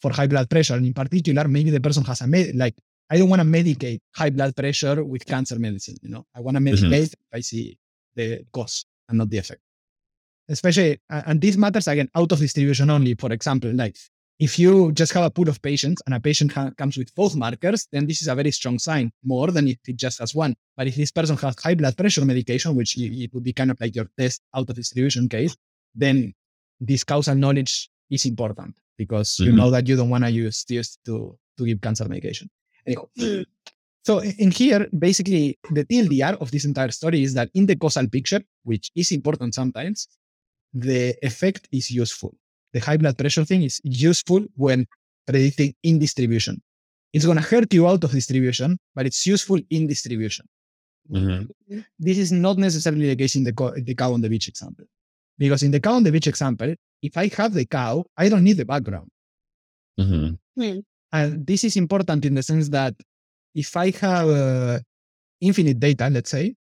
for 0.00 0.12
high 0.12 0.28
blood 0.28 0.48
pressure. 0.48 0.74
And 0.74 0.86
in 0.86 0.94
particular, 0.94 1.48
maybe 1.48 1.70
the 1.70 1.80
person 1.80 2.04
has 2.04 2.20
a 2.20 2.26
med- 2.26 2.54
like 2.54 2.74
I 3.10 3.18
don't 3.18 3.28
want 3.28 3.40
to 3.40 3.46
medicate 3.46 4.00
high 4.14 4.30
blood 4.30 4.54
pressure 4.56 5.04
with 5.04 5.24
cancer 5.26 5.58
medicine. 5.58 5.96
You 6.02 6.10
know, 6.10 6.26
I 6.34 6.40
want 6.40 6.56
to 6.56 6.60
medicate 6.62 7.12
if 7.12 7.14
I 7.32 7.40
see 7.40 7.78
the 8.14 8.44
cause 8.52 8.84
and 9.08 9.18
not 9.18 9.30
the 9.30 9.38
effect. 9.38 9.60
Especially, 10.48 11.00
and 11.10 11.40
this 11.40 11.56
matters 11.56 11.88
again 11.88 12.08
out 12.14 12.30
of 12.32 12.38
distribution 12.38 12.88
only. 12.90 13.14
For 13.14 13.32
example, 13.32 13.72
like 13.74 13.96
if 14.38 14.58
you 14.58 14.92
just 14.92 15.12
have 15.12 15.24
a 15.24 15.30
pool 15.30 15.48
of 15.48 15.60
patients 15.60 16.02
and 16.06 16.14
a 16.14 16.20
patient 16.20 16.52
ha- 16.52 16.70
comes 16.76 16.96
with 16.96 17.12
both 17.14 17.34
markers, 17.34 17.88
then 17.90 18.06
this 18.06 18.22
is 18.22 18.28
a 18.28 18.34
very 18.34 18.50
strong 18.52 18.78
sign, 18.78 19.10
more 19.24 19.50
than 19.50 19.66
if 19.66 19.78
it 19.88 19.96
just 19.96 20.20
has 20.20 20.34
one. 20.34 20.54
But 20.76 20.86
if 20.86 20.94
this 20.94 21.10
person 21.10 21.36
has 21.38 21.56
high 21.60 21.74
blood 21.74 21.96
pressure 21.96 22.24
medication, 22.24 22.76
which 22.76 22.96
it 22.98 23.32
would 23.34 23.42
be 23.42 23.52
kind 23.52 23.70
of 23.72 23.80
like 23.80 23.94
your 23.96 24.08
test 24.18 24.40
out 24.54 24.68
of 24.70 24.76
distribution 24.76 25.28
case, 25.28 25.56
then 25.94 26.32
this 26.80 27.02
causal 27.02 27.34
knowledge 27.34 27.88
is 28.10 28.24
important 28.26 28.76
because 28.96 29.38
you 29.40 29.52
Mhm. 29.52 29.56
know 29.56 29.70
that 29.70 29.88
you 29.88 29.96
don't 29.96 30.10
want 30.10 30.24
to 30.24 30.30
use 30.30 30.64
this 30.68 30.96
to, 31.06 31.36
to 31.58 31.66
give 31.66 31.80
cancer 31.80 32.06
medication. 32.08 32.48
Anyhow, 32.86 33.08
so 34.04 34.20
in 34.20 34.50
here, 34.50 34.86
basically, 34.96 35.58
the 35.70 35.84
TLDR 35.84 36.34
of 36.40 36.50
this 36.50 36.64
entire 36.64 36.90
story 36.92 37.22
is 37.22 37.34
that 37.34 37.50
in 37.54 37.66
the 37.66 37.76
causal 37.76 38.08
picture, 38.08 38.40
which 38.62 38.90
is 38.94 39.10
important 39.12 39.54
sometimes, 39.54 40.08
the 40.72 41.14
effect 41.22 41.68
is 41.72 41.90
useful. 41.90 42.34
The 42.72 42.80
high 42.80 42.96
blood 42.98 43.16
pressure 43.18 43.44
thing 43.44 43.62
is 43.62 43.80
useful 43.84 44.44
when 44.54 44.86
predicting 45.26 45.74
in 45.82 45.98
distribution. 45.98 46.62
It's 47.12 47.24
going 47.24 47.38
to 47.38 47.42
hurt 47.42 47.72
you 47.72 47.88
out 47.88 48.04
of 48.04 48.10
distribution, 48.12 48.78
but 48.94 49.06
it's 49.06 49.26
useful 49.26 49.58
in 49.70 49.86
distribution. 49.86 50.46
Mhm. 51.10 51.48
This 51.98 52.18
is 52.18 52.32
not 52.32 52.58
necessarily 52.58 53.06
the 53.08 53.16
case 53.16 53.36
in 53.36 53.44
the, 53.44 53.52
co- 53.52 53.74
the 53.74 53.94
cow 53.94 54.12
on 54.12 54.20
the 54.20 54.28
beach 54.28 54.48
example. 54.48 54.84
Because 55.38 55.62
in 55.62 55.70
the 55.70 55.80
cow 55.80 55.94
on 55.94 56.02
the 56.02 56.12
beach 56.12 56.26
example, 56.26 56.74
if 57.02 57.16
I 57.16 57.28
have 57.38 57.54
the 57.54 57.64
cow, 57.66 58.04
I 58.16 58.28
don't 58.28 58.44
need 58.44 58.56
the 58.58 58.64
background. 58.64 59.08
Mhm. 60.58 60.84
And 61.12 61.46
this 61.46 61.64
is 61.64 61.76
important 61.76 62.24
in 62.24 62.34
the 62.34 62.42
sense 62.42 62.68
that 62.70 62.94
if 63.54 63.76
I 63.76 63.90
have 63.90 64.28
uh, 64.28 64.78
infinite 65.40 65.78
data, 65.80 66.08
let's 66.10 66.30
say, 66.30 66.54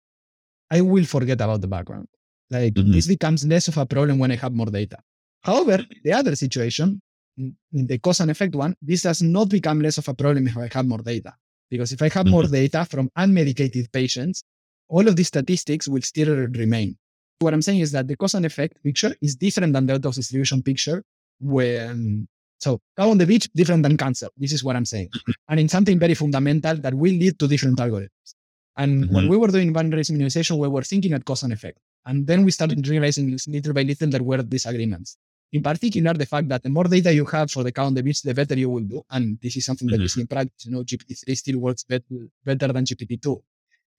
I 0.71 0.81
will 0.81 1.05
forget 1.05 1.41
about 1.41 1.61
the 1.61 1.67
background. 1.67 2.07
Like 2.49 2.73
Mhm. 2.73 2.93
this 2.93 3.07
becomes 3.07 3.45
less 3.45 3.67
of 3.67 3.77
a 3.77 3.85
problem 3.85 4.19
when 4.19 4.31
I 4.31 4.35
have 4.35 4.53
more 4.53 4.67
data. 4.67 4.97
However, 5.43 5.85
the 6.03 6.13
other 6.13 6.35
situation, 6.35 7.01
in 7.37 7.55
in 7.73 7.87
the 7.87 7.97
cause 7.99 8.19
and 8.21 8.31
effect 8.31 8.55
one, 8.55 8.75
this 8.81 9.01
does 9.01 9.21
not 9.21 9.49
become 9.49 9.81
less 9.81 9.97
of 9.97 10.07
a 10.07 10.13
problem 10.13 10.47
if 10.47 10.57
I 10.57 10.69
have 10.71 10.87
more 10.87 11.01
data. 11.01 11.33
Because 11.69 11.91
if 11.91 12.01
I 12.01 12.09
have 12.09 12.27
more 12.27 12.43
data 12.43 12.85
from 12.85 13.09
unmedicated 13.17 13.91
patients, 13.91 14.43
all 14.87 15.07
of 15.07 15.15
these 15.15 15.27
statistics 15.27 15.87
will 15.87 16.01
still 16.01 16.31
remain. 16.63 16.97
What 17.39 17.53
I'm 17.53 17.61
saying 17.61 17.81
is 17.81 17.91
that 17.91 18.07
the 18.07 18.15
cause 18.15 18.35
and 18.35 18.45
effect 18.45 18.81
picture 18.83 19.13
is 19.21 19.35
different 19.35 19.73
than 19.73 19.85
the 19.87 19.95
of 19.95 20.15
distribution 20.15 20.61
picture 20.63 21.03
when 21.39 22.27
so 22.59 22.81
cow 22.97 23.09
on 23.11 23.17
the 23.17 23.25
beach 23.25 23.49
different 23.53 23.83
than 23.83 23.97
cancer. 23.97 24.27
This 24.37 24.53
is 24.53 24.63
what 24.63 24.75
I'm 24.75 24.85
saying. 24.85 25.09
and 25.49 25.59
in 25.59 25.69
something 25.69 25.97
very 25.99 26.13
fundamental 26.13 26.75
that 26.77 26.93
will 26.93 27.13
lead 27.13 27.37
to 27.39 27.47
different 27.47 27.77
algorithms. 27.77 28.29
And 28.77 29.09
when 29.13 29.25
Mhm. 29.25 29.29
we 29.29 29.37
were 29.37 29.47
doing 29.47 29.71
boundaries 29.73 30.09
minimization, 30.09 30.57
we 30.57 30.67
were 30.67 30.83
thinking 30.83 31.13
at 31.13 31.23
cause 31.23 31.43
and 31.43 31.53
effect. 31.53 31.77
And 32.05 32.27
then 32.27 32.43
we 32.45 32.51
started 32.51 32.85
realizing 32.87 33.25
little 33.47 33.73
by 33.73 33.83
little 33.83 34.07
that 34.09 34.11
there 34.17 34.23
were 34.23 34.41
disagreements. 34.43 35.17
In 35.53 35.63
particular, 35.63 36.13
the 36.13 36.25
fact 36.25 36.47
that 36.49 36.63
the 36.63 36.69
more 36.69 36.83
data 36.85 37.13
you 37.13 37.25
have 37.25 37.49
for 37.51 37.63
the 37.63 37.71
cow 37.71 37.85
on 37.85 37.93
the 37.93 38.03
beach, 38.03 38.21
the 38.21 38.33
better 38.33 38.55
you 38.63 38.69
will 38.69 38.83
do. 38.83 39.01
And 39.09 39.39
this 39.41 39.55
is 39.57 39.65
something 39.65 39.87
that 39.87 39.99
Mhm. 40.01 40.09
see 40.11 40.21
in 40.21 40.27
practice. 40.27 40.65
You 40.65 40.71
know, 40.73 40.83
GPT-3 40.83 41.35
still 41.35 41.57
works 41.59 41.83
bet- 41.83 42.03
better 42.43 42.67
than 42.73 42.83
GPT-2, 42.85 43.31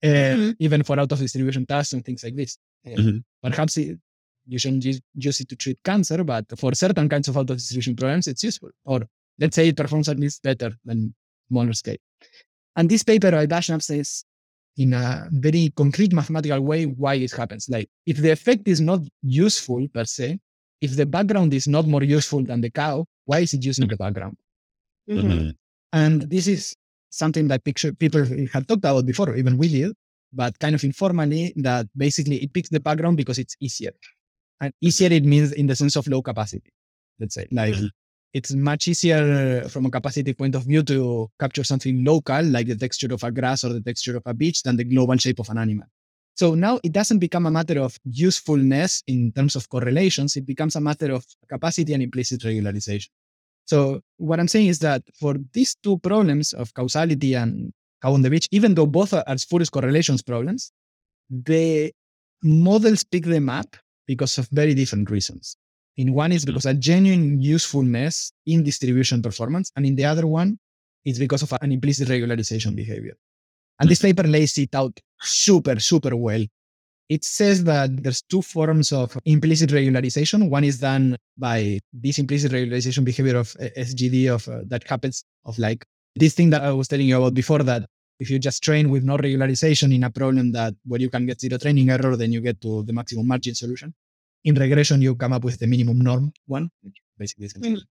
uh, 0.03 0.07
Mhm. 0.07 0.55
even 0.59 0.83
for 0.83 0.99
out 0.99 1.11
of 1.11 1.19
distribution 1.19 1.65
tasks 1.65 1.93
and 1.93 2.03
things 2.05 2.23
like 2.23 2.35
this. 2.35 2.57
Uh, 2.85 2.89
Mhm. 2.91 3.23
Perhaps 3.41 3.77
it, 3.77 3.97
you 4.47 4.59
shouldn't 4.59 4.85
use, 4.85 5.01
use 5.15 5.39
it 5.41 5.49
to 5.49 5.55
treat 5.55 5.77
cancer, 5.83 6.23
but 6.23 6.45
for 6.57 6.73
certain 6.73 7.09
kinds 7.09 7.27
of 7.27 7.37
out 7.37 7.49
of 7.49 7.57
distribution 7.57 7.95
problems, 7.95 8.27
it's 8.27 8.43
useful. 8.43 8.69
Or 8.85 9.01
let's 9.39 9.55
say 9.55 9.67
it 9.67 9.77
performs 9.77 10.09
at 10.09 10.19
least 10.19 10.43
better 10.43 10.71
than 10.85 11.13
smaller 11.49 11.73
scale. 11.73 11.97
And 12.75 12.89
this 12.89 13.03
paper 13.03 13.31
by 13.31 13.47
Bashnab 13.47 13.81
says 13.81 14.23
in 14.77 14.93
a 14.93 15.27
very 15.31 15.73
concrete 15.75 16.13
mathematical 16.13 16.61
way 16.61 16.85
why 16.85 17.15
it 17.15 17.31
happens. 17.31 17.67
Like 17.69 17.89
if 18.05 18.17
the 18.17 18.31
effect 18.31 18.67
is 18.67 18.79
not 18.79 19.01
useful 19.23 19.87
per 19.93 20.05
se, 20.05 20.39
if 20.81 20.95
the 20.95 21.05
background 21.05 21.53
is 21.53 21.67
not 21.67 21.87
more 21.87 22.03
useful 22.03 22.43
than 22.43 22.61
the 22.61 22.69
cow, 22.69 23.05
why 23.25 23.39
is 23.39 23.53
it 23.53 23.65
using 23.65 23.87
the 23.87 23.97
background? 23.97 24.37
Mhm. 25.09 25.55
And 25.91 26.21
this 26.29 26.47
is 26.47 26.75
something 27.09 27.47
that 27.47 27.63
picture 27.63 27.93
people 27.93 28.23
had 28.53 28.67
talked 28.67 28.85
about 28.85 29.05
before, 29.05 29.35
even 29.35 29.57
we 29.57 29.69
did, 29.69 29.93
but 30.33 30.59
kind 30.59 30.75
of 30.75 30.83
informally 30.83 31.53
that 31.55 31.87
basically 31.95 32.43
it 32.43 32.53
picks 32.53 32.69
the 32.69 32.79
background 32.79 33.17
because 33.17 33.39
it's 33.39 33.55
easier. 33.59 33.93
And 34.59 34.73
easier 34.81 35.11
it 35.11 35.23
means 35.25 35.51
in 35.51 35.67
the 35.67 35.75
sense 35.75 35.95
of 35.95 36.07
low 36.07 36.21
capacity, 36.21 36.71
let's 37.19 37.35
say. 37.35 37.47
Like 37.51 37.75
Mhm. 37.75 37.89
it's 38.33 38.53
much 38.53 38.87
easier 38.87 39.67
from 39.69 39.85
a 39.85 39.91
capacity 39.91 40.33
point 40.33 40.55
of 40.55 40.63
view 40.65 40.83
to 40.83 41.29
capture 41.39 41.63
something 41.63 42.03
local, 42.03 42.43
like 42.43 42.67
the 42.67 42.75
texture 42.75 43.13
of 43.13 43.23
a 43.23 43.31
grass 43.31 43.63
or 43.63 43.73
the 43.73 43.81
texture 43.81 44.17
of 44.17 44.23
a 44.25 44.33
beach, 44.33 44.63
than 44.63 44.75
the 44.77 44.83
global 44.83 45.17
shape 45.17 45.39
of 45.39 45.49
an 45.49 45.57
animal. 45.57 45.87
So 46.35 46.53
now 46.53 46.79
it 46.83 46.91
doesn't 46.91 47.19
become 47.19 47.45
a 47.47 47.51
matter 47.51 47.79
of 47.79 47.97
usefulness 48.03 49.03
in 49.07 49.31
terms 49.31 49.55
of 49.55 49.69
correlations, 49.69 50.35
it 50.35 50.45
becomes 50.45 50.75
a 50.75 50.81
matter 50.81 51.11
of 51.11 51.25
capacity 51.49 51.93
and 51.93 52.03
implicit 52.03 52.41
regularization. 52.41 53.09
So 53.65 54.01
what 54.17 54.39
I'm 54.39 54.47
saying 54.47 54.67
is 54.67 54.79
that 54.79 55.03
for 55.19 55.35
these 55.53 55.75
two 55.75 55.97
problems 55.99 56.53
of 56.53 56.73
causality 56.73 57.33
and 57.33 57.73
cow 58.01 58.13
on 58.13 58.21
the 58.21 58.29
beach, 58.29 58.47
even 58.51 58.75
though 58.75 58.85
both 58.85 59.13
are, 59.13 59.23
are 59.27 59.37
spurious 59.37 59.69
correlations 59.69 60.21
problems, 60.21 60.71
the 61.29 61.91
models 62.43 63.03
pick 63.03 63.25
them 63.25 63.49
up 63.49 63.75
because 64.07 64.37
of 64.37 64.47
very 64.51 64.73
different 64.73 65.09
reasons. 65.11 65.57
In 65.97 66.13
one 66.13 66.31
is 66.31 66.45
because 66.45 66.65
a 66.65 66.73
genuine 66.73 67.41
usefulness 67.41 68.31
in 68.45 68.63
distribution 68.63 69.21
performance, 69.21 69.71
and 69.75 69.85
in 69.85 69.95
the 69.95 70.05
other 70.05 70.27
one, 70.27 70.59
it's 71.05 71.19
because 71.19 71.41
of 71.41 71.53
an 71.61 71.71
implicit 71.71 72.07
regularization 72.07 72.75
behavior. 72.75 73.17
And 73.79 73.89
this 73.89 74.01
paper 74.01 74.23
lays 74.23 74.57
it 74.57 74.73
out 74.75 74.99
super, 75.21 75.79
super 75.79 76.15
well. 76.15 76.43
It 77.09 77.23
says 77.23 77.63
that 77.63 78.03
there's 78.03 78.21
two 78.21 78.41
forms 78.41 78.91
of 78.91 79.17
implicit 79.25 79.69
regularization. 79.69 80.49
One 80.49 80.65
is 80.65 80.79
done 80.79 81.17
by 81.37 81.79
this 81.93 82.19
implicit 82.19 82.51
regularization 82.51 83.05
behavior 83.05 83.37
of 83.37 83.55
uh, 83.59 83.69
SGD 83.77 84.33
of 84.33 84.47
uh, 84.49 84.61
that 84.67 84.85
happens 84.87 85.23
of 85.45 85.57
like 85.57 85.85
this 86.15 86.33
thing 86.33 86.49
that 86.49 86.63
I 86.63 86.71
was 86.71 86.87
telling 86.87 87.07
you 87.07 87.17
about 87.17 87.33
before 87.33 87.59
that 87.59 87.87
if 88.19 88.29
you 88.29 88.39
just 88.39 88.63
train 88.63 88.89
with 88.89 89.03
no 89.03 89.17
regularization 89.17 89.93
in 89.93 90.03
a 90.03 90.09
problem 90.09 90.51
that 90.53 90.73
where 90.85 90.99
you 90.99 91.09
can 91.09 91.25
get 91.25 91.39
zero 91.39 91.57
training 91.57 91.89
error, 91.89 92.15
then 92.15 92.31
you 92.31 92.41
get 92.41 92.59
to 92.61 92.83
the 92.83 92.93
maximum 92.93 93.27
margin 93.27 93.53
solution. 93.55 93.93
In 94.43 94.55
regression, 94.55 95.01
you 95.01 95.15
come 95.15 95.33
up 95.33 95.43
with 95.43 95.59
the 95.59 95.67
minimum 95.67 95.99
norm 95.99 96.31
one, 96.45 96.69
which 96.81 96.97
basically 97.17 97.45
is 97.47 97.53
Mhm. 97.53 97.81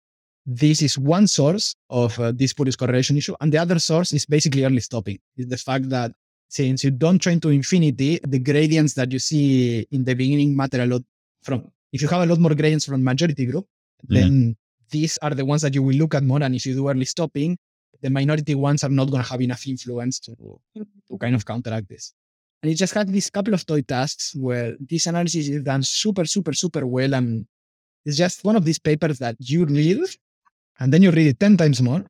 this 0.46 0.80
is 0.82 0.96
one 0.98 1.26
source 1.26 1.74
of 1.90 2.18
uh, 2.20 2.32
this 2.32 2.50
Spurious 2.52 2.76
correlation 2.76 3.16
issue. 3.16 3.34
And 3.40 3.52
the 3.52 3.58
other 3.58 3.78
source 3.78 4.12
is 4.12 4.24
basically 4.26 4.64
early 4.64 4.80
stopping. 4.80 5.18
Is 5.36 5.48
the 5.48 5.56
fact 5.56 5.88
that 5.90 6.12
since 6.48 6.84
you 6.84 6.92
don't 6.92 7.18
train 7.20 7.40
to 7.40 7.48
infinity, 7.50 8.20
the 8.26 8.38
gradients 8.38 8.94
that 8.94 9.10
you 9.12 9.18
see 9.18 9.86
in 9.90 10.04
the 10.04 10.14
beginning 10.14 10.54
matter 10.56 10.80
a 10.82 10.86
lot 10.86 11.02
from, 11.42 11.58
if 11.92 12.00
you 12.02 12.08
have 12.08 12.22
a 12.22 12.26
lot 12.26 12.38
more 12.38 12.54
gradients 12.54 12.84
from 12.86 13.02
majority 13.02 13.44
group, 13.46 13.66
Yeah. 14.08 14.20
then 14.20 14.56
these 14.90 15.18
are 15.22 15.34
the 15.34 15.44
ones 15.44 15.62
that 15.62 15.74
you 15.74 15.82
will 15.82 15.96
look 15.96 16.14
at 16.14 16.22
more. 16.22 16.40
And 16.42 16.54
if 16.54 16.64
you 16.66 16.74
do 16.74 16.88
early 16.88 17.04
stopping, 17.06 17.58
the 18.02 18.10
minority 18.10 18.54
ones 18.54 18.84
are 18.84 18.88
not 18.90 19.10
going 19.10 19.22
to 19.22 19.28
have 19.30 19.40
enough 19.40 19.66
influence 19.66 20.18
to, 20.20 20.34
to 20.76 21.18
kind 21.18 21.34
of 21.34 21.44
counteract 21.44 21.88
this. 21.88 22.12
And 22.62 22.72
it 22.72 22.76
just 22.76 22.94
had 22.94 23.08
these 23.08 23.28
couple 23.30 23.54
of 23.54 23.64
toy 23.66 23.82
tasks 23.82 24.34
where 24.34 24.76
this 24.80 25.06
analysis 25.06 25.48
is 25.48 25.62
done 25.62 25.82
super, 25.82 26.24
super, 26.24 26.52
super 26.52 26.86
well. 26.86 27.14
And 27.14 27.46
it's 28.04 28.16
just 28.16 28.44
one 28.44 28.56
of 28.56 28.64
these 28.64 28.78
papers 28.78 29.18
that 29.18 29.36
you 29.38 29.64
read 29.66 29.98
and 30.80 30.92
then 30.92 31.02
you 31.02 31.10
read 31.10 31.26
it 31.28 31.40
10 31.40 31.56
times 31.56 31.80
more. 31.82 32.04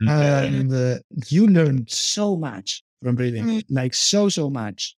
And 0.00 0.72
uh, 0.74 0.98
you 1.28 1.46
learn 1.46 1.86
so 1.88 2.36
much 2.36 2.82
from 3.02 3.16
reading, 3.16 3.44
Mm. 3.44 3.64
like 3.70 3.94
so, 3.94 4.28
so 4.28 4.50
much. 4.50 4.94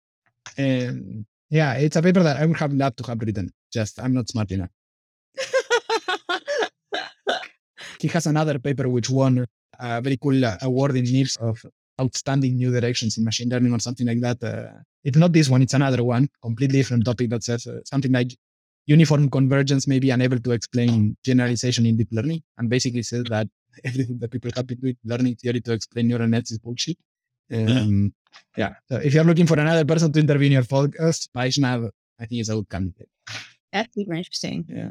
And 0.57 1.25
yeah, 1.51 1.75
it's 1.75 1.97
a 1.97 2.03
paper 2.03 2.23
that 2.23 2.37
I 2.37 2.47
would 2.47 2.57
have 2.57 2.73
loved 2.73 2.99
to 2.99 3.05
have 3.05 3.21
written. 3.21 3.53
Just 3.73 4.01
I'm 4.01 4.15
not 4.15 4.29
smart 4.29 4.51
enough. 4.51 4.71
He 8.01 8.09
has 8.09 8.27
another 8.27 8.59
paper 8.59 8.89
which 8.89 9.11
won 9.11 9.47
a 9.79 10.01
very 10.01 10.17
cool 10.17 10.45
uh, 10.45 10.57
award 10.63 10.97
in 10.97 11.05
NeurIPS 11.05 11.39
of 11.39 11.65
outstanding 12.01 12.57
new 12.57 12.71
directions 12.71 13.19
in 13.19 13.25
machine 13.25 13.49
learning 13.49 13.73
or 13.73 13.81
something 13.81 14.07
like 14.07 14.21
that. 14.21 14.43
Uh, 14.43 14.71
it's 15.05 15.17
not 15.17 15.33
this 15.33 15.49
one, 15.49 15.63
it's 15.63 15.75
another 15.75 16.05
one, 16.05 16.29
completely 16.43 16.79
different 16.79 17.05
topic 17.05 17.31
that 17.31 17.43
says 17.43 17.67
uh, 17.67 17.81
something 17.85 18.13
like 18.13 18.31
uniform 18.87 19.29
convergence 19.29 19.87
may 19.87 19.99
be 19.99 20.11
unable 20.11 20.39
to 20.39 20.53
explain 20.53 21.17
generalization 21.25 21.87
in 21.87 21.97
deep 21.97 22.09
learning 22.11 22.43
and 22.57 22.71
basically 22.71 23.03
says 23.03 23.25
that 23.25 23.47
everything 23.85 24.19
that 24.19 24.31
people 24.31 24.51
have 24.55 24.67
been 24.67 24.79
doing 24.79 24.97
learning 25.05 25.35
theory 25.37 25.61
to 25.61 25.73
explain 25.73 26.09
neural 26.09 26.27
nets 26.27 26.51
is 26.51 26.59
bullshit. 26.59 26.97
Um, 27.53 28.13
yeah. 28.57 28.75
So 28.91 28.97
if 28.97 29.15
you're 29.15 29.25
looking 29.25 29.47
for 29.47 29.59
another 29.59 29.85
person 29.85 30.13
to 30.13 30.21
intervene 30.21 30.53
in 30.53 30.53
your 30.53 30.63
podcast, 30.63 31.29
Vaishnavh, 31.35 31.91
I 32.21 32.27
think 32.27 32.41
is 32.41 32.49
a 32.49 32.55
good 32.55 32.69
candidate. 32.69 33.09
That's 33.73 33.95
super 33.95 34.15
interesting. 34.15 34.65
Yeah. 34.69 34.91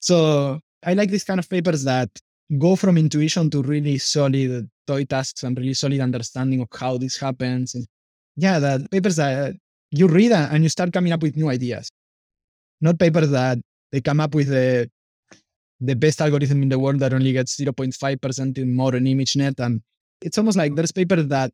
So 0.00 0.60
I 0.84 0.94
like 0.94 1.10
these 1.10 1.24
kind 1.24 1.40
of 1.40 1.48
papers 1.48 1.84
that 1.84 2.10
go 2.58 2.76
from 2.76 2.98
intuition 2.98 3.50
to 3.50 3.62
really 3.62 3.98
solid 3.98 4.68
toy 4.86 5.04
tasks 5.04 5.42
and 5.42 5.56
really 5.56 5.74
solid 5.74 6.00
understanding 6.00 6.60
of 6.60 6.68
how 6.78 6.98
this 6.98 7.16
happens. 7.16 7.74
And 7.74 7.86
yeah, 8.36 8.58
that 8.58 8.90
papers 8.90 9.16
that 9.16 9.54
you 9.90 10.08
read 10.08 10.32
and 10.32 10.62
you 10.62 10.68
start 10.68 10.92
coming 10.92 11.12
up 11.12 11.22
with 11.22 11.36
new 11.36 11.48
ideas. 11.48 11.90
Not 12.80 12.98
papers 12.98 13.30
that 13.30 13.58
they 13.92 14.00
come 14.00 14.20
up 14.20 14.34
with 14.34 14.48
the 14.48 14.90
the 15.80 15.94
best 15.94 16.20
algorithm 16.20 16.62
in 16.62 16.68
the 16.68 16.78
world 16.78 17.00
that 17.00 17.12
only 17.12 17.32
gets 17.32 17.56
0.5% 17.56 18.58
in 18.58 18.74
modern 18.74 19.04
ImageNet. 19.04 19.58
And 19.58 19.82
it's 20.22 20.38
almost 20.38 20.56
like 20.56 20.74
there's 20.74 20.92
papers 20.92 21.26
that 21.28 21.52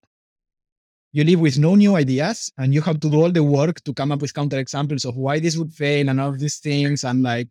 you 1.13 1.25
live 1.25 1.41
with 1.41 1.59
no 1.59 1.75
new 1.75 1.97
ideas 1.97 2.53
and 2.59 2.73
you 2.73 2.81
have 2.83 3.01
to 3.01 3.11
do 3.11 3.21
all 3.21 3.33
the 3.33 3.43
work 3.43 3.83
to 3.83 3.93
come 3.93 4.13
up 4.13 4.23
with 4.23 4.33
counterexamples 4.33 5.05
of 5.05 5.17
why 5.17 5.41
this 5.41 5.57
would 5.57 5.73
fail 5.73 6.09
and 6.09 6.21
all 6.21 6.33
these 6.33 6.59
things 6.59 7.03
and 7.03 7.23
like 7.23 7.49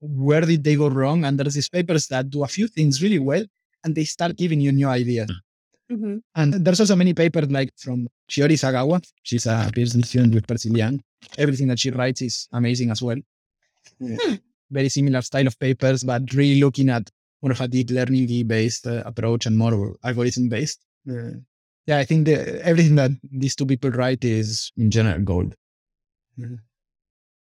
where 0.00 0.42
did 0.42 0.64
they 0.64 0.76
go 0.76 0.88
wrong 0.88 1.24
and 1.24 1.38
there's 1.38 1.54
these 1.54 1.68
papers 1.68 2.06
that 2.08 2.30
do 2.30 2.44
a 2.44 2.48
few 2.48 2.68
things 2.68 3.02
really 3.02 3.18
well 3.18 3.44
and 3.84 3.94
they 3.94 4.04
start 4.04 4.36
giving 4.36 4.60
you 4.60 4.72
new 4.72 4.88
ideas. 4.88 5.30
Mm-hmm. 5.88 6.16
and 6.34 6.54
there's 6.64 6.80
also 6.80 6.96
many 6.96 7.14
papers 7.14 7.48
like 7.48 7.70
from 7.76 8.08
Shiori 8.28 8.58
Sagawa. 8.58 9.00
She's 9.22 9.46
a 9.46 9.70
PhD 9.72 10.04
student 10.04 10.34
with 10.34 10.44
Percy 10.44 10.68
Liang. 10.68 11.00
Everything 11.38 11.68
that 11.68 11.78
she 11.78 11.90
writes 11.90 12.22
is 12.22 12.48
amazing 12.52 12.90
as 12.90 13.00
well. 13.02 13.18
Very 14.68 14.88
similar 14.88 15.22
style 15.22 15.46
of 15.46 15.56
papers 15.60 16.02
but 16.02 16.22
really 16.34 16.60
looking 16.60 16.88
at 16.88 17.08
more 17.40 17.52
of 17.52 17.60
a 17.60 17.68
deep 17.68 17.90
learning 17.90 18.48
based 18.48 18.88
uh, 18.88 19.04
approach 19.06 19.46
and 19.46 19.56
more 19.56 19.94
algorithm 20.02 20.48
based 20.48 20.80
uh, 21.08 21.38
yeah, 21.86 21.98
I 21.98 22.04
think 22.04 22.26
the, 22.26 22.64
everything 22.64 22.96
that 22.96 23.12
these 23.22 23.54
two 23.54 23.66
people 23.66 23.90
write 23.90 24.24
is 24.24 24.72
in 24.76 24.90
general 24.90 25.20
gold. 25.20 25.54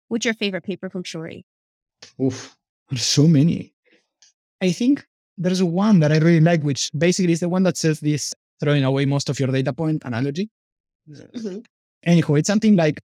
What's 0.07 0.25
your 0.25 0.35
favorite 0.35 0.63
paper 0.63 0.89
from 0.89 1.03
Shiori? 1.03 1.45
Oof, 2.21 2.55
there's 2.89 3.05
so 3.05 3.27
many. 3.27 3.73
I 4.61 4.71
think 4.71 5.05
there's 5.37 5.61
one 5.63 5.99
that 5.99 6.11
I 6.11 6.17
really 6.17 6.39
like, 6.39 6.63
which 6.63 6.91
basically 6.97 7.33
is 7.33 7.39
the 7.41 7.49
one 7.49 7.63
that 7.63 7.77
says 7.77 7.99
this 7.99 8.33
throwing 8.59 8.83
away 8.83 9.05
most 9.05 9.29
of 9.29 9.39
your 9.39 9.49
data 9.49 9.73
point 9.73 10.03
analogy. 10.05 10.49
Anyhow, 12.03 12.35
it's 12.35 12.47
something 12.47 12.75
like 12.75 13.01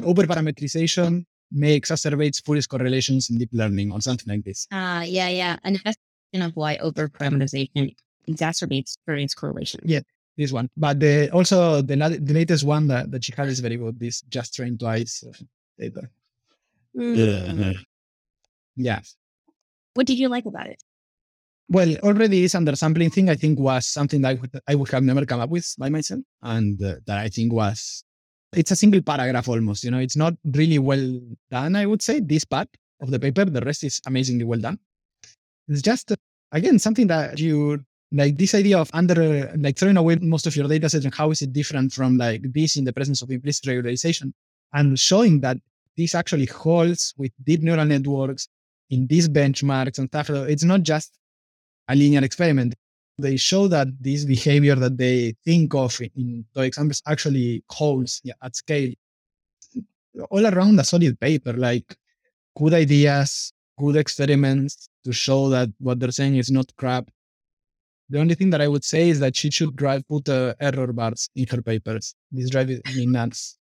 overparameterization 0.00 1.24
may 1.50 1.78
exacerbate 1.78 2.34
spurious 2.34 2.66
correlations 2.66 3.28
in 3.30 3.38
deep 3.38 3.50
learning 3.52 3.92
or 3.92 4.00
something 4.00 4.32
like 4.32 4.44
this. 4.44 4.66
Uh, 4.70 5.04
yeah, 5.06 5.28
yeah. 5.28 5.56
An 5.64 5.74
investigation 5.74 6.42
of 6.42 6.52
why 6.54 6.78
overparameterization 6.78 7.94
exacerbates 8.28 8.96
variance 9.06 9.34
correlation. 9.34 9.80
Yeah. 9.84 10.00
This 10.34 10.50
one, 10.50 10.70
but 10.78 10.98
the 10.98 11.28
also 11.30 11.82
the, 11.82 11.94
the 11.94 12.32
latest 12.32 12.64
one 12.64 12.86
that, 12.86 13.10
that 13.10 13.22
she 13.22 13.34
had 13.36 13.48
is 13.48 13.60
very 13.60 13.76
good. 13.76 14.00
This 14.00 14.22
just 14.22 14.54
train 14.54 14.78
twice 14.78 15.20
data. 15.20 15.44
paper. 15.78 16.10
Mm. 16.96 17.16
Yeah. 17.58 17.72
What 19.94 20.06
did 20.06 20.18
you 20.18 20.28
like 20.28 20.46
about 20.46 20.66
it? 20.66 20.82
Well, 21.68 21.96
already 22.02 22.42
this 22.42 22.54
undersampling 22.54 23.12
thing, 23.12 23.30
I 23.30 23.34
think, 23.34 23.58
was 23.58 23.86
something 23.86 24.20
that 24.22 24.28
I 24.30 24.34
would, 24.34 24.60
I 24.68 24.74
would 24.74 24.90
have 24.90 25.02
never 25.02 25.24
come 25.24 25.40
up 25.40 25.50
with 25.50 25.74
by 25.78 25.88
myself. 25.88 26.20
And 26.42 26.82
uh, 26.82 26.96
that 27.06 27.18
I 27.18 27.28
think 27.28 27.52
was, 27.52 28.04
it's 28.52 28.70
a 28.70 28.76
single 28.76 29.00
paragraph 29.00 29.48
almost, 29.48 29.84
you 29.84 29.90
know, 29.90 29.98
it's 29.98 30.16
not 30.16 30.34
really 30.44 30.78
well 30.78 31.20
done, 31.50 31.76
I 31.76 31.86
would 31.86 32.02
say, 32.02 32.20
this 32.20 32.44
part 32.44 32.68
of 33.00 33.10
the 33.10 33.18
paper. 33.18 33.44
The 33.44 33.60
rest 33.62 33.84
is 33.84 34.00
amazingly 34.06 34.44
well 34.44 34.60
done. 34.60 34.78
It's 35.68 35.82
just, 35.82 36.12
uh, 36.12 36.16
again, 36.50 36.78
something 36.78 37.06
that 37.06 37.38
you, 37.38 37.82
like 38.10 38.36
this 38.36 38.54
idea 38.54 38.78
of 38.78 38.90
under, 38.92 39.50
like 39.56 39.78
throwing 39.78 39.96
away 39.96 40.16
most 40.16 40.46
of 40.46 40.54
your 40.54 40.68
data 40.68 40.90
set 40.90 41.04
and 41.04 41.14
how 41.14 41.30
is 41.30 41.40
it 41.40 41.52
different 41.52 41.92
from 41.92 42.18
like 42.18 42.42
this 42.52 42.76
in 42.76 42.84
the 42.84 42.92
presence 42.92 43.22
of 43.22 43.30
implicit 43.30 43.64
regularization 43.64 44.32
and 44.74 44.98
showing 44.98 45.40
that 45.40 45.56
this 45.96 46.14
actually 46.14 46.46
holds 46.46 47.14
with 47.16 47.32
deep 47.44 47.62
neural 47.62 47.84
networks 47.86 48.48
in 48.92 49.06
these 49.06 49.28
benchmarks 49.28 49.98
and 49.98 50.08
stuff. 50.08 50.30
It's 50.30 50.64
not 50.64 50.82
just 50.82 51.18
a 51.88 51.96
linear 51.96 52.22
experiment. 52.22 52.74
They 53.18 53.36
show 53.36 53.66
that 53.68 53.88
this 54.00 54.24
behavior 54.24 54.74
that 54.76 54.96
they 54.96 55.34
think 55.44 55.74
of 55.74 55.98
in 56.00 56.44
toy 56.54 56.66
examples 56.66 57.02
actually 57.06 57.64
holds 57.70 58.20
yeah, 58.22 58.34
at 58.42 58.54
scale. 58.54 58.92
All 60.30 60.46
around 60.46 60.78
a 60.78 60.84
solid 60.84 61.18
paper, 61.18 61.54
like 61.54 61.96
good 62.56 62.74
ideas, 62.74 63.52
good 63.78 63.96
experiments 63.96 64.88
to 65.04 65.12
show 65.12 65.48
that 65.48 65.70
what 65.78 65.98
they're 65.98 66.12
saying 66.12 66.36
is 66.36 66.50
not 66.50 66.70
crap. 66.76 67.10
The 68.10 68.20
only 68.20 68.34
thing 68.34 68.50
that 68.50 68.60
I 68.60 68.68
would 68.68 68.84
say 68.84 69.08
is 69.08 69.20
that 69.20 69.34
she 69.34 69.50
should 69.50 69.74
drive 69.74 70.06
put 70.06 70.28
uh, 70.28 70.52
error 70.60 70.92
bars 70.92 71.30
in 71.34 71.46
her 71.48 71.62
papers. 71.62 72.14
This 72.30 72.50
drives 72.50 72.78
me 72.94 73.06
nuts. 73.06 73.56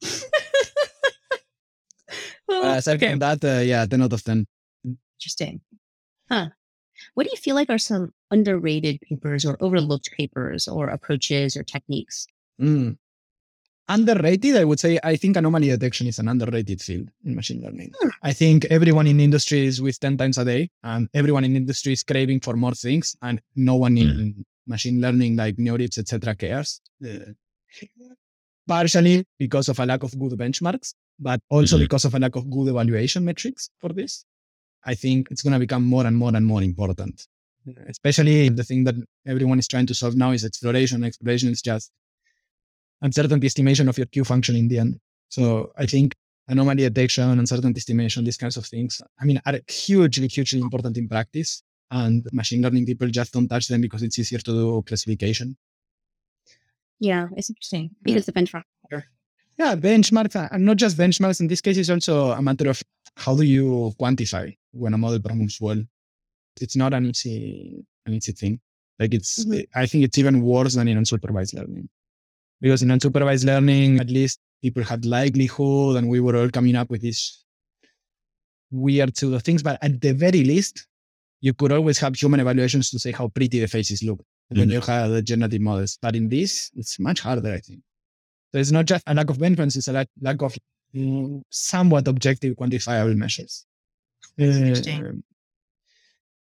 Uh, 2.50 2.74
aside 2.76 2.96
Okay. 2.96 3.10
from 3.10 3.18
that, 3.20 3.44
uh, 3.44 3.60
yeah, 3.60 3.86
10 3.86 4.02
out 4.02 4.12
of 4.12 4.22
10. 4.24 4.46
Interesting. 5.18 5.60
Huh. 6.28 6.48
What 7.14 7.24
do 7.24 7.30
you 7.32 7.36
feel 7.40 7.54
like 7.54 7.70
are 7.70 7.78
some 7.78 8.12
underrated 8.30 9.00
papers 9.00 9.44
or 9.44 9.56
overlooked 9.60 10.10
papers 10.16 10.68
or 10.68 10.88
approaches 10.88 11.56
or 11.56 11.62
techniques? 11.62 12.26
Mm. 12.60 12.98
Underrated, 13.88 14.56
I 14.56 14.64
would 14.64 14.78
say. 14.78 15.00
I 15.02 15.16
think 15.16 15.36
anomaly 15.36 15.68
detection 15.68 16.06
is 16.06 16.18
an 16.18 16.28
underrated 16.28 16.80
field 16.80 17.08
in 17.24 17.34
machine 17.34 17.60
learning. 17.62 17.92
Hmm. 18.00 18.08
I 18.22 18.32
think 18.32 18.64
everyone 18.66 19.06
in 19.08 19.18
industry 19.18 19.66
is 19.66 19.80
with 19.82 19.98
10 19.98 20.16
times 20.16 20.38
a 20.38 20.44
day, 20.44 20.70
and 20.84 21.08
everyone 21.14 21.44
in 21.44 21.56
industry 21.56 21.92
is 21.94 22.02
craving 22.04 22.40
for 22.40 22.54
more 22.54 22.74
things, 22.74 23.16
and 23.22 23.40
no 23.56 23.74
one 23.76 23.98
in 23.98 24.44
machine 24.66 25.00
learning, 25.00 25.34
like 25.36 25.56
NeurIPS, 25.56 25.98
etc., 25.98 26.36
cares. 26.36 26.80
Uh, 27.04 27.32
partially 28.74 29.16
because 29.44 29.68
of 29.72 29.76
a 29.82 29.86
lack 29.90 30.02
of 30.06 30.12
good 30.22 30.32
benchmarks, 30.42 30.88
but 31.28 31.40
also 31.56 31.74
Mhm. 31.76 31.82
because 31.84 32.04
of 32.08 32.12
a 32.18 32.20
lack 32.24 32.34
of 32.40 32.44
good 32.54 32.68
evaluation 32.74 33.22
metrics 33.30 33.62
for 33.80 33.90
this. 33.98 34.12
I 34.92 34.94
think 35.02 35.20
it's 35.32 35.42
going 35.44 35.56
to 35.58 35.62
become 35.66 35.84
more 35.94 36.04
and 36.08 36.16
more 36.22 36.34
and 36.38 36.44
more 36.52 36.62
important. 36.70 37.16
Especially 37.94 38.38
the 38.60 38.66
thing 38.68 38.80
that 38.88 38.96
everyone 39.32 39.58
is 39.62 39.68
trying 39.72 39.88
to 39.90 39.96
solve 40.00 40.16
now 40.24 40.30
is 40.36 40.42
exploration. 40.50 40.98
Exploration 41.10 41.48
is 41.56 41.60
just 41.70 41.86
uncertainty 43.06 43.46
estimation 43.52 43.86
of 43.90 43.96
your 44.00 44.08
Q 44.14 44.24
function 44.32 44.54
in 44.62 44.66
the 44.70 44.78
end. 44.84 44.92
So 45.36 45.42
I 45.84 45.86
think 45.92 46.08
anomaly 46.52 46.82
detection, 46.88 47.26
uncertainty 47.42 47.78
estimation, 47.82 48.24
these 48.24 48.40
kinds 48.42 48.56
of 48.60 48.64
things, 48.72 48.92
I 49.20 49.24
mean, 49.28 49.38
are 49.48 49.58
hugely, 49.68 50.28
hugely 50.36 50.60
important 50.66 50.94
in 51.00 51.06
practice. 51.14 51.50
And 51.90 52.18
machine 52.40 52.62
learning 52.64 52.86
people 52.90 53.08
just 53.18 53.30
don't 53.34 53.48
touch 53.54 53.66
them 53.68 53.80
because 53.86 54.02
it's 54.06 54.18
easier 54.22 54.38
to 54.48 54.52
do 54.60 54.82
classification. 54.88 55.48
Yeah, 57.00 57.28
it's 57.36 57.50
interesting 57.50 57.90
because 58.02 58.26
the 58.26 58.32
benchmark. 58.32 58.62
Yeah, 59.58 59.76
benchmarks, 59.76 60.36
uh, 60.36 60.48
and 60.52 60.64
not 60.64 60.78
just 60.78 60.96
benchmarks. 60.96 61.40
In 61.40 61.46
this 61.48 61.60
case, 61.60 61.76
it's 61.76 61.90
also 61.90 62.30
a 62.30 62.40
matter 62.40 62.70
of 62.70 62.82
how 63.16 63.36
do 63.36 63.42
you 63.42 63.92
quantify 64.00 64.56
when 64.72 64.94
a 64.94 64.98
model 64.98 65.20
performs 65.20 65.58
well. 65.60 65.82
It's 66.60 66.76
not 66.76 66.94
an 66.94 67.06
easy, 67.06 67.84
an 68.06 68.14
easy 68.14 68.32
thing. 68.32 68.60
Like 68.98 69.12
it's, 69.12 69.44
Mhm. 69.44 69.66
I 69.74 69.84
think 69.86 70.04
it's 70.04 70.16
even 70.16 70.40
worse 70.40 70.74
than 70.76 70.88
in 70.88 70.96
unsupervised 70.98 71.52
learning, 71.54 71.88
because 72.60 72.82
in 72.82 72.88
unsupervised 72.88 73.44
learning, 73.44 74.00
at 74.00 74.08
least 74.08 74.40
people 74.62 74.82
had 74.82 75.04
likelihood, 75.04 75.96
and 75.96 76.08
we 76.08 76.20
were 76.20 76.36
all 76.36 76.50
coming 76.50 76.74
up 76.76 76.88
with 76.90 77.02
this 77.02 77.44
weird 78.70 79.16
pseudo 79.16 79.38
things, 79.40 79.62
but 79.62 79.78
at 79.82 80.00
the 80.00 80.12
very 80.12 80.42
least, 80.44 80.86
you 81.42 81.52
could 81.52 81.72
always 81.72 81.98
have 81.98 82.14
human 82.14 82.40
evaluations 82.40 82.88
to 82.90 82.98
say 82.98 83.12
how 83.12 83.28
pretty 83.28 83.58
the 83.60 83.66
faces 83.66 84.02
look 84.02 84.22
when 84.50 84.68
Mhm. 84.68 84.72
you 84.72 84.80
have 84.80 85.10
the 85.10 85.22
generative 85.22 85.60
models. 85.60 85.98
But 86.02 86.16
in 86.16 86.28
this, 86.28 86.70
it's 86.76 86.98
much 86.98 87.20
harder, 87.20 87.52
I 87.52 87.60
think. 87.60 87.80
So 88.52 88.58
it's 88.60 88.72
not 88.72 88.86
just 88.86 89.04
a 89.06 89.14
lack 89.14 89.30
of 89.30 89.38
benchmarks, 89.38 89.76
it's 89.76 89.88
a 89.88 89.92
lack, 89.92 90.08
lack 90.20 90.42
of 90.42 90.56
mm, 90.94 91.42
somewhat 91.50 92.08
objective 92.08 92.56
quantifiable 92.56 93.16
measures. 93.16 93.64
interesting. 94.38 95.04
Uh, 95.06 95.12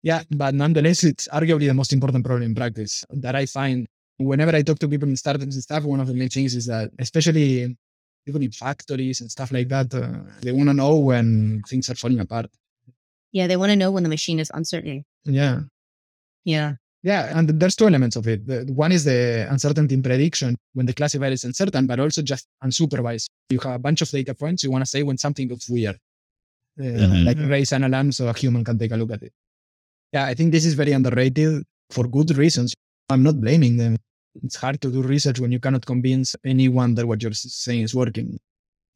yeah, 0.03 0.23
but 0.31 0.55
nonetheless, 0.55 1.05
it's 1.05 1.29
arguably 1.29 1.67
the 1.67 1.75
most 1.75 1.93
important 1.93 2.25
problem 2.25 2.43
in 2.51 2.55
practice 2.55 3.05
that 3.11 3.35
I 3.35 3.47
find 3.47 3.87
whenever 4.19 4.55
I 4.55 4.63
talk 4.63 4.79
to 4.81 4.89
people 4.89 5.09
in 5.09 5.17
startups 5.17 5.55
and 5.55 5.63
stuff. 5.63 5.85
One 5.85 6.01
of 6.01 6.09
the 6.09 6.15
main 6.15 6.29
things 6.29 6.55
is 6.55 6.67
that, 6.67 6.91
especially 6.99 7.77
people 8.27 8.43
in 8.43 8.51
factories 8.51 9.21
and 9.21 9.31
stuff 9.31 9.53
like 9.53 9.69
that, 9.69 9.95
uh, 9.95 10.19
they 10.43 10.53
want 10.53 10.69
to 10.69 10.75
know 10.75 10.99
when 10.99 11.63
things 11.69 11.89
are 11.91 11.95
falling 11.95 12.21
apart. 12.21 12.51
Yeah, 13.33 13.47
they 13.47 13.57
want 13.57 13.71
to 13.71 13.77
know 13.77 13.91
when 13.91 14.03
the 14.03 14.09
machine 14.09 14.39
is 14.41 14.51
uncertain. 14.55 15.05
Yeah. 15.25 15.61
Yeah. 16.45 16.75
Yeah, 17.05 17.39
and 17.39 17.47
there's 17.61 17.77
two 17.77 17.87
elements 17.87 18.17
of 18.17 18.27
it. 18.27 18.47
The, 18.47 18.65
one 18.73 18.91
is 18.91 19.05
the 19.05 19.47
uncertainty 19.51 19.95
in 19.95 20.03
prediction 20.03 20.57
when 20.73 20.87
the 20.87 20.95
classifier 20.95 21.31
is 21.31 21.45
uncertain, 21.45 21.87
but 21.87 22.01
also 22.01 22.23
just 22.23 22.47
unsupervised. 22.65 23.27
You 23.51 23.59
have 23.61 23.75
a 23.75 23.79
bunch 23.79 24.01
of 24.01 24.09
data 24.11 24.35
points. 24.35 24.65
You 24.65 24.71
want 24.71 24.83
to 24.87 24.91
say 24.91 25.03
when 25.03 25.19
something 25.19 25.47
looks 25.47 25.69
weird, 25.69 25.97
uh, 26.81 26.83
Mhm. 26.83 27.25
like 27.27 27.39
raise 27.55 27.73
an 27.73 27.85
alarm 27.85 28.11
so 28.11 28.27
a 28.29 28.33
human 28.33 28.65
can 28.65 28.79
take 28.79 28.93
a 28.93 28.97
look 28.97 29.11
at 29.13 29.23
it. 29.23 29.35
Yeah, 30.15 30.25
I 30.25 30.33
think 30.35 30.51
this 30.51 30.65
is 30.65 30.73
very 30.73 30.93
underrated 30.93 31.63
for 31.91 32.09
good 32.09 32.35
reasons. 32.39 32.73
I'm 33.11 33.23
not 33.23 33.39
blaming 33.39 33.77
them. 33.77 33.99
It's 34.43 34.57
hard 34.57 34.81
to 34.81 34.91
do 34.91 35.03
research 35.03 35.39
when 35.41 35.53
you 35.53 35.61
cannot 35.61 35.85
convince 35.85 36.35
anyone 36.43 36.95
that 36.95 37.07
what 37.07 37.23
you're 37.23 37.35
saying 37.35 37.83
is 37.83 37.95
working. 37.95 38.39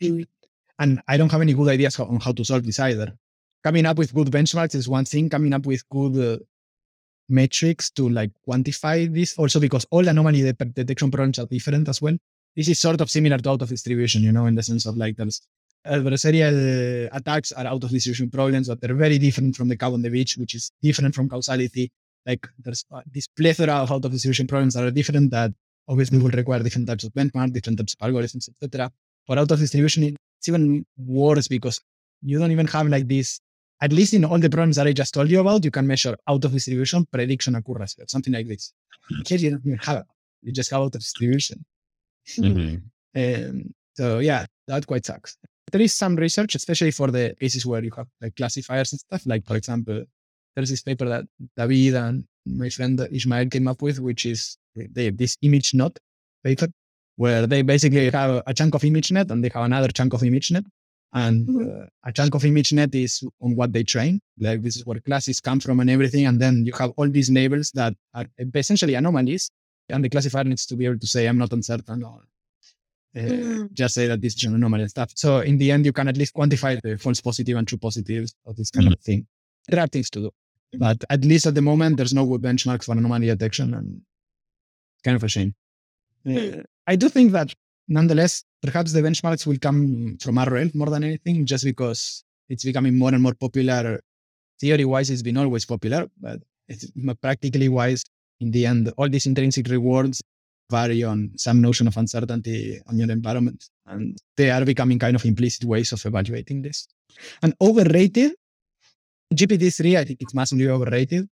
And 0.01 1.03
I 1.07 1.17
don't 1.19 1.31
have 1.31 1.43
any 1.43 1.53
good 1.53 1.69
ideas 1.69 1.99
on 2.01 2.21
how 2.21 2.33
to 2.33 2.45
solve 2.45 2.65
this 2.65 2.81
either. 2.81 3.13
Coming 3.65 3.85
up 3.85 3.99
with 3.99 4.15
good 4.15 4.29
benchmarks 4.29 4.75
is 4.77 4.89
one 4.89 5.05
thing. 5.05 5.29
Coming 5.29 5.53
up 5.53 5.67
with 5.67 5.83
good 5.91 6.17
uh, 6.17 6.39
metrics 7.29 7.91
to 7.91 8.09
like 8.09 8.31
quantify 8.47 9.13
this 9.13 9.37
also 9.39 9.61
because 9.61 9.87
all 9.91 10.07
anomaly 10.07 10.43
de- 10.43 10.65
detection 10.65 11.11
problems 11.11 11.39
are 11.39 11.47
different 11.47 11.89
as 11.89 12.01
well. 12.01 12.17
This 12.57 12.69
is 12.69 12.79
sort 12.79 13.01
of 13.01 13.11
similar 13.11 13.39
to 13.39 13.51
out 13.51 13.63
of 13.63 13.69
distribution, 13.69 14.23
you 14.23 14.33
know, 14.33 14.47
in 14.47 14.55
the 14.55 14.63
sense 14.63 14.87
of 14.87 14.97
like 14.97 15.17
there's 15.17 15.41
adversarial 15.87 17.09
attacks 17.13 17.53
are 17.53 17.67
out 17.67 17.85
of 17.85 17.91
distribution 17.91 18.31
problems, 18.31 18.69
but 18.69 18.81
they're 18.81 18.95
very 18.95 19.19
different 19.19 19.57
from 19.57 19.69
the 19.69 19.77
cow 19.77 19.93
on 19.93 20.03
the 20.03 20.11
beach, 20.11 20.37
which 20.37 20.55
is 20.55 20.73
different 20.83 21.15
from 21.15 21.29
causality. 21.29 21.91
Like 22.27 22.47
there's 22.59 22.85
uh, 22.93 23.03
this 23.13 23.27
plethora 23.29 23.75
of 23.75 23.93
out 23.93 24.05
of 24.05 24.13
distribution 24.13 24.47
problems 24.47 24.75
that 24.75 24.85
are 24.85 24.91
different 24.91 25.31
that 25.31 25.53
obviously 25.87 26.19
will 26.19 26.31
require 26.31 26.63
different 26.63 26.89
types 26.89 27.05
of 27.05 27.13
benchmark, 27.13 27.53
different 27.53 27.79
types 27.79 27.95
of 27.99 28.09
algorithms, 28.09 28.49
etc. 28.49 28.91
For 29.27 29.39
out 29.39 29.51
of 29.51 29.59
distribution, 29.59 30.17
it's 30.39 30.49
even 30.49 30.85
worse 30.97 31.49
because 31.49 31.81
you 32.23 32.39
don't 32.39 32.53
even 32.53 32.67
have 32.67 32.89
like 32.89 33.07
this 33.07 33.41
at 33.81 33.93
least 33.93 34.15
in 34.15 34.25
all 34.25 34.39
the 34.39 34.51
problems 34.51 34.77
that 34.77 34.87
I 34.87 34.93
just 34.93 35.15
told 35.15 35.31
you 35.31 35.41
about, 35.41 35.65
you 35.65 35.71
can 35.71 35.87
measure 35.87 36.17
out 36.27 36.45
of 36.45 36.53
distribution 36.53 37.07
prediction 37.07 37.55
accuracy 37.55 38.03
something 38.09 38.33
like 38.33 38.49
this. 38.49 38.73
Here 39.27 39.39
you 39.39 39.51
don't 39.51 39.67
even 39.67 39.79
have 39.79 39.99
it. 39.99 40.07
You 40.43 40.53
just 40.53 40.71
have 40.71 40.81
out 40.81 40.95
of 40.95 41.01
distribution. 41.01 41.65
Mhm. 42.37 42.83
Um, 43.17 43.75
so 43.95 44.19
yeah, 44.21 44.45
that 44.69 44.87
quite 44.87 45.05
sucks. 45.05 45.39
There 45.73 45.81
is 45.81 45.93
some 45.95 46.15
research, 46.15 46.55
especially 46.55 46.93
for 46.93 47.11
the 47.11 47.35
cases 47.41 47.67
where 47.67 47.83
you 47.83 47.91
have 47.97 48.07
like 48.21 48.37
classifiers 48.37 48.93
and 48.93 49.01
stuff. 49.01 49.23
Like 49.27 49.45
for 49.45 49.57
example, 49.57 50.05
there's 50.55 50.71
this 50.71 50.83
paper 50.83 51.07
that 51.07 51.25
David 51.57 51.95
and 51.95 52.25
my 52.47 52.69
friend 52.69 53.01
Ishmael 53.11 53.49
came 53.49 53.67
up 53.67 53.83
with, 53.83 53.99
which 53.99 54.25
is 54.27 54.57
they, 54.77 55.07
have 55.07 55.17
this 55.17 55.37
ImageNet 55.43 55.97
paper, 56.45 56.69
where 57.17 57.47
they 57.47 57.63
basically 57.63 58.11
have 58.11 58.43
a 58.47 58.55
chunk 58.55 58.75
of 58.75 58.83
ImageNet 58.83 59.31
and 59.31 59.43
they 59.43 59.51
have 59.55 59.65
another 59.65 59.89
chunk 59.89 60.13
of 60.13 60.21
ImageNet. 60.21 60.65
And 61.13 61.49
uh, 61.49 61.87
a 62.05 62.13
chunk 62.13 62.35
of 62.35 62.43
ImageNet 62.43 62.95
is 62.95 63.23
on 63.41 63.57
what 63.57 63.73
they 63.73 63.83
train. 63.83 64.21
Like 64.39 64.63
this 64.63 64.77
is 64.77 64.85
where 64.85 65.01
classes 65.01 65.41
come 65.41 65.59
from 65.61 65.81
and 65.81 65.89
everything. 65.89 66.27
And 66.27 66.39
then 66.41 66.65
you 66.67 66.73
have 66.79 66.91
all 66.97 67.09
these 67.09 67.31
labels 67.31 67.71
that 67.73 67.95
are 68.15 68.27
essentially 68.55 68.95
anomalies. 68.95 69.51
And 69.89 70.05
the 70.05 70.11
classifier 70.11 70.45
needs 70.45 70.67
to 70.67 70.77
be 70.77 70.85
able 70.85 70.99
to 70.99 71.07
say, 71.07 71.27
I'm 71.27 71.39
not 71.39 71.53
uncertain 71.53 72.03
or 72.03 72.21
uh, 73.17 73.21
Mm. 73.21 73.73
just 73.73 73.95
say 73.95 74.07
that 74.07 74.21
this 74.21 74.35
is 74.37 74.45
an 74.45 74.55
anomaly 74.55 74.83
and 74.83 74.91
stuff. 74.91 75.11
So 75.15 75.41
in 75.41 75.57
the 75.57 75.73
end, 75.73 75.87
you 75.87 75.95
can 75.95 76.09
at 76.09 76.17
least 76.19 76.35
quantify 76.35 76.79
the 76.83 76.99
false 76.99 77.23
positive 77.23 77.57
and 77.57 77.67
true 77.67 77.79
positives 77.79 78.35
of 78.47 78.55
this 78.57 78.71
kind 78.71 78.93
of 78.93 79.01
thing. 79.01 79.27
There 79.67 79.81
are 79.81 79.87
things 79.87 80.11
to 80.11 80.21
do. 80.21 80.31
But 80.75 81.03
at 81.09 81.25
least 81.25 81.47
at 81.47 81.55
the 81.55 81.63
moment, 81.63 81.97
there's 81.97 82.13
no 82.13 82.27
good 82.27 82.43
benchmarks 82.43 82.85
for 82.85 82.93
anomaly 82.93 83.27
detection 83.29 83.73
and 83.73 84.03
kind 85.03 85.17
of 85.17 85.25
a 85.25 85.29
shame. 85.29 85.55
Uh, 86.29 86.63
I 86.87 86.97
do 86.97 87.09
think 87.09 87.33
that 87.33 87.55
nonetheless, 87.89 88.45
perhaps 88.63 88.93
the 88.93 89.01
benchmarks 89.03 89.47
will 89.47 89.59
come 89.59 90.17
from 90.21 90.39
RL 90.39 90.71
more 90.75 90.91
than 90.91 91.05
anything, 91.05 91.47
just 91.47 91.65
because 91.65 92.25
it's 92.49 92.65
becoming 92.65 92.97
more 92.97 93.13
and 93.13 93.23
more 93.23 93.35
popular. 93.35 94.01
Theory 94.61 94.85
wise, 94.85 95.11
it's 95.11 95.23
been 95.23 95.37
always 95.37 95.65
popular, 95.65 96.09
but 96.21 96.41
it's 96.69 96.91
practically 97.21 97.69
wise. 97.69 98.05
In 98.41 98.51
the 98.51 98.67
end, 98.67 98.93
all 98.97 99.09
these 99.09 99.27
intrinsic 99.27 99.69
rewards 99.69 100.21
vary 100.71 101.03
on 101.03 101.31
some 101.37 101.61
notion 101.61 101.87
of 101.89 101.97
uncertainty 101.97 102.81
on 102.87 102.99
your 102.99 103.11
environment. 103.11 103.69
And 103.87 104.17
they 104.37 104.51
are 104.51 104.65
becoming 104.65 104.99
kind 104.99 105.17
of 105.17 105.25
implicit 105.25 105.65
ways 105.65 105.93
of 105.93 106.05
evaluating 106.05 106.63
this. 106.63 106.87
And 107.43 107.55
overrated, 107.61 108.33
GPT-3, 109.35 109.99
I 109.99 110.05
think 110.05 110.23
it's 110.23 110.35
massively 110.35 110.69
overrated. 110.69 111.29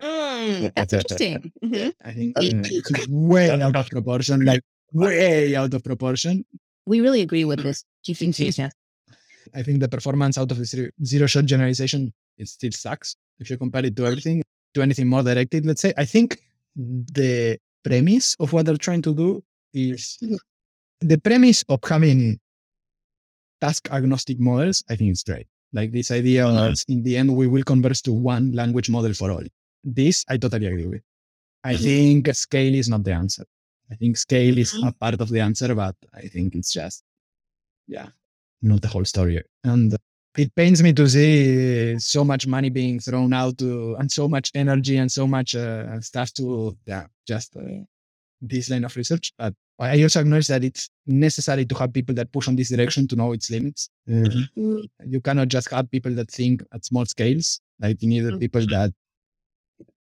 Mm, 0.00 0.72
that's 0.74 0.92
interesting. 1.00 1.52
Mhm. 1.64 1.92
I 2.04 2.12
think 2.12 2.36
uh, 2.36 2.42
it's 2.42 3.08
way 3.08 3.50
out 3.50 3.76
of 3.76 3.88
proportion, 3.88 4.44
like 4.44 4.62
way 4.92 5.52
eh, 5.52 5.58
out 5.58 5.72
of 5.74 5.82
proportion. 5.84 6.44
We 6.86 7.00
really 7.00 7.22
agree 7.22 7.44
with 7.44 7.62
this. 7.66 7.84
GPT. 8.04 8.56
Yeah. 8.56 8.70
I 9.54 9.62
think 9.62 9.80
the 9.80 9.88
performance 9.88 10.38
out 10.38 10.50
of 10.50 10.58
the 10.58 10.64
zero, 10.64 10.90
zero 11.04 11.26
shot 11.26 11.44
generalization 11.44 12.12
it 12.38 12.48
still 12.48 12.72
sucks 12.72 13.16
if 13.38 13.50
you 13.50 13.56
compare 13.56 13.84
it 13.84 13.96
to 13.96 14.06
everything, 14.06 14.42
to 14.74 14.82
anything 14.82 15.08
more 15.08 15.22
directed. 15.22 15.64
Let's 15.66 15.80
say 15.82 15.92
I 15.96 16.04
think 16.04 16.38
the 16.74 17.58
premise 17.84 18.36
of 18.40 18.52
what 18.52 18.66
they're 18.66 18.76
trying 18.76 19.02
to 19.02 19.14
do 19.14 19.42
is 19.72 20.18
mm-hmm. 20.22 20.36
the 21.00 21.18
premise 21.18 21.64
of 21.68 21.80
having 21.84 22.38
task 23.60 23.88
agnostic 23.90 24.38
models. 24.40 24.84
I 24.88 24.96
think 24.96 25.10
it's 25.10 25.22
great. 25.22 25.46
Like 25.72 25.92
this 25.92 26.10
idea 26.10 26.44
that 26.46 26.72
mm-hmm. 26.72 26.92
in 26.92 27.02
the 27.02 27.16
end 27.16 27.36
we 27.36 27.46
will 27.46 27.62
converge 27.62 28.02
to 28.02 28.12
one 28.12 28.52
language 28.52 28.90
model 28.90 29.14
for 29.14 29.30
all. 29.30 29.44
This 29.84 30.24
I 30.28 30.36
totally 30.36 30.66
agree 30.66 30.86
with. 30.86 31.02
I 31.64 31.74
mm-hmm. 31.74 31.82
think 31.82 32.34
scale 32.34 32.74
is 32.74 32.88
not 32.88 33.04
the 33.04 33.12
answer. 33.12 33.44
I 33.90 33.94
think 33.94 34.16
scale 34.16 34.58
is 34.58 34.74
a 34.82 34.92
part 34.92 35.20
of 35.20 35.28
the 35.28 35.40
answer, 35.40 35.74
but 35.74 35.94
I 36.14 36.22
think 36.22 36.54
it's 36.54 36.72
just 36.72 37.02
yeah 37.86 38.08
not 38.62 38.82
the 38.82 38.88
whole 38.88 39.04
story. 39.04 39.42
And 39.64 39.96
it 40.36 40.54
pains 40.54 40.82
me 40.82 40.92
to 40.92 41.08
see 41.08 41.98
so 41.98 42.24
much 42.24 42.46
money 42.46 42.68
being 42.68 43.00
thrown 43.00 43.32
out 43.32 43.58
to, 43.58 43.96
and 43.98 44.10
so 44.10 44.28
much 44.28 44.50
energy 44.54 44.96
and 44.96 45.10
so 45.10 45.26
much 45.26 45.54
uh, 45.54 46.00
stuff 46.00 46.32
to, 46.34 46.76
yeah, 46.84 47.06
just 47.26 47.56
uh, 47.56 47.62
this 48.40 48.70
line 48.70 48.84
of 48.84 48.94
research. 48.96 49.32
But 49.38 49.54
I 49.78 50.02
also 50.02 50.20
acknowledge 50.20 50.48
that 50.48 50.64
it's 50.64 50.88
necessary 51.06 51.64
to 51.66 51.74
have 51.76 51.92
people 51.92 52.14
that 52.16 52.32
push 52.32 52.48
on 52.48 52.56
this 52.56 52.70
direction 52.70 53.08
to 53.08 53.16
know 53.16 53.32
its 53.32 53.50
limits. 53.50 53.90
Uh, 54.10 54.28
you 55.06 55.20
cannot 55.22 55.48
just 55.48 55.70
have 55.70 55.90
people 55.90 56.14
that 56.14 56.30
think 56.30 56.62
at 56.72 56.84
small 56.84 57.06
scales. 57.06 57.60
Like 57.80 58.02
you 58.02 58.08
need 58.08 58.40
people 58.40 58.66
that 58.68 58.92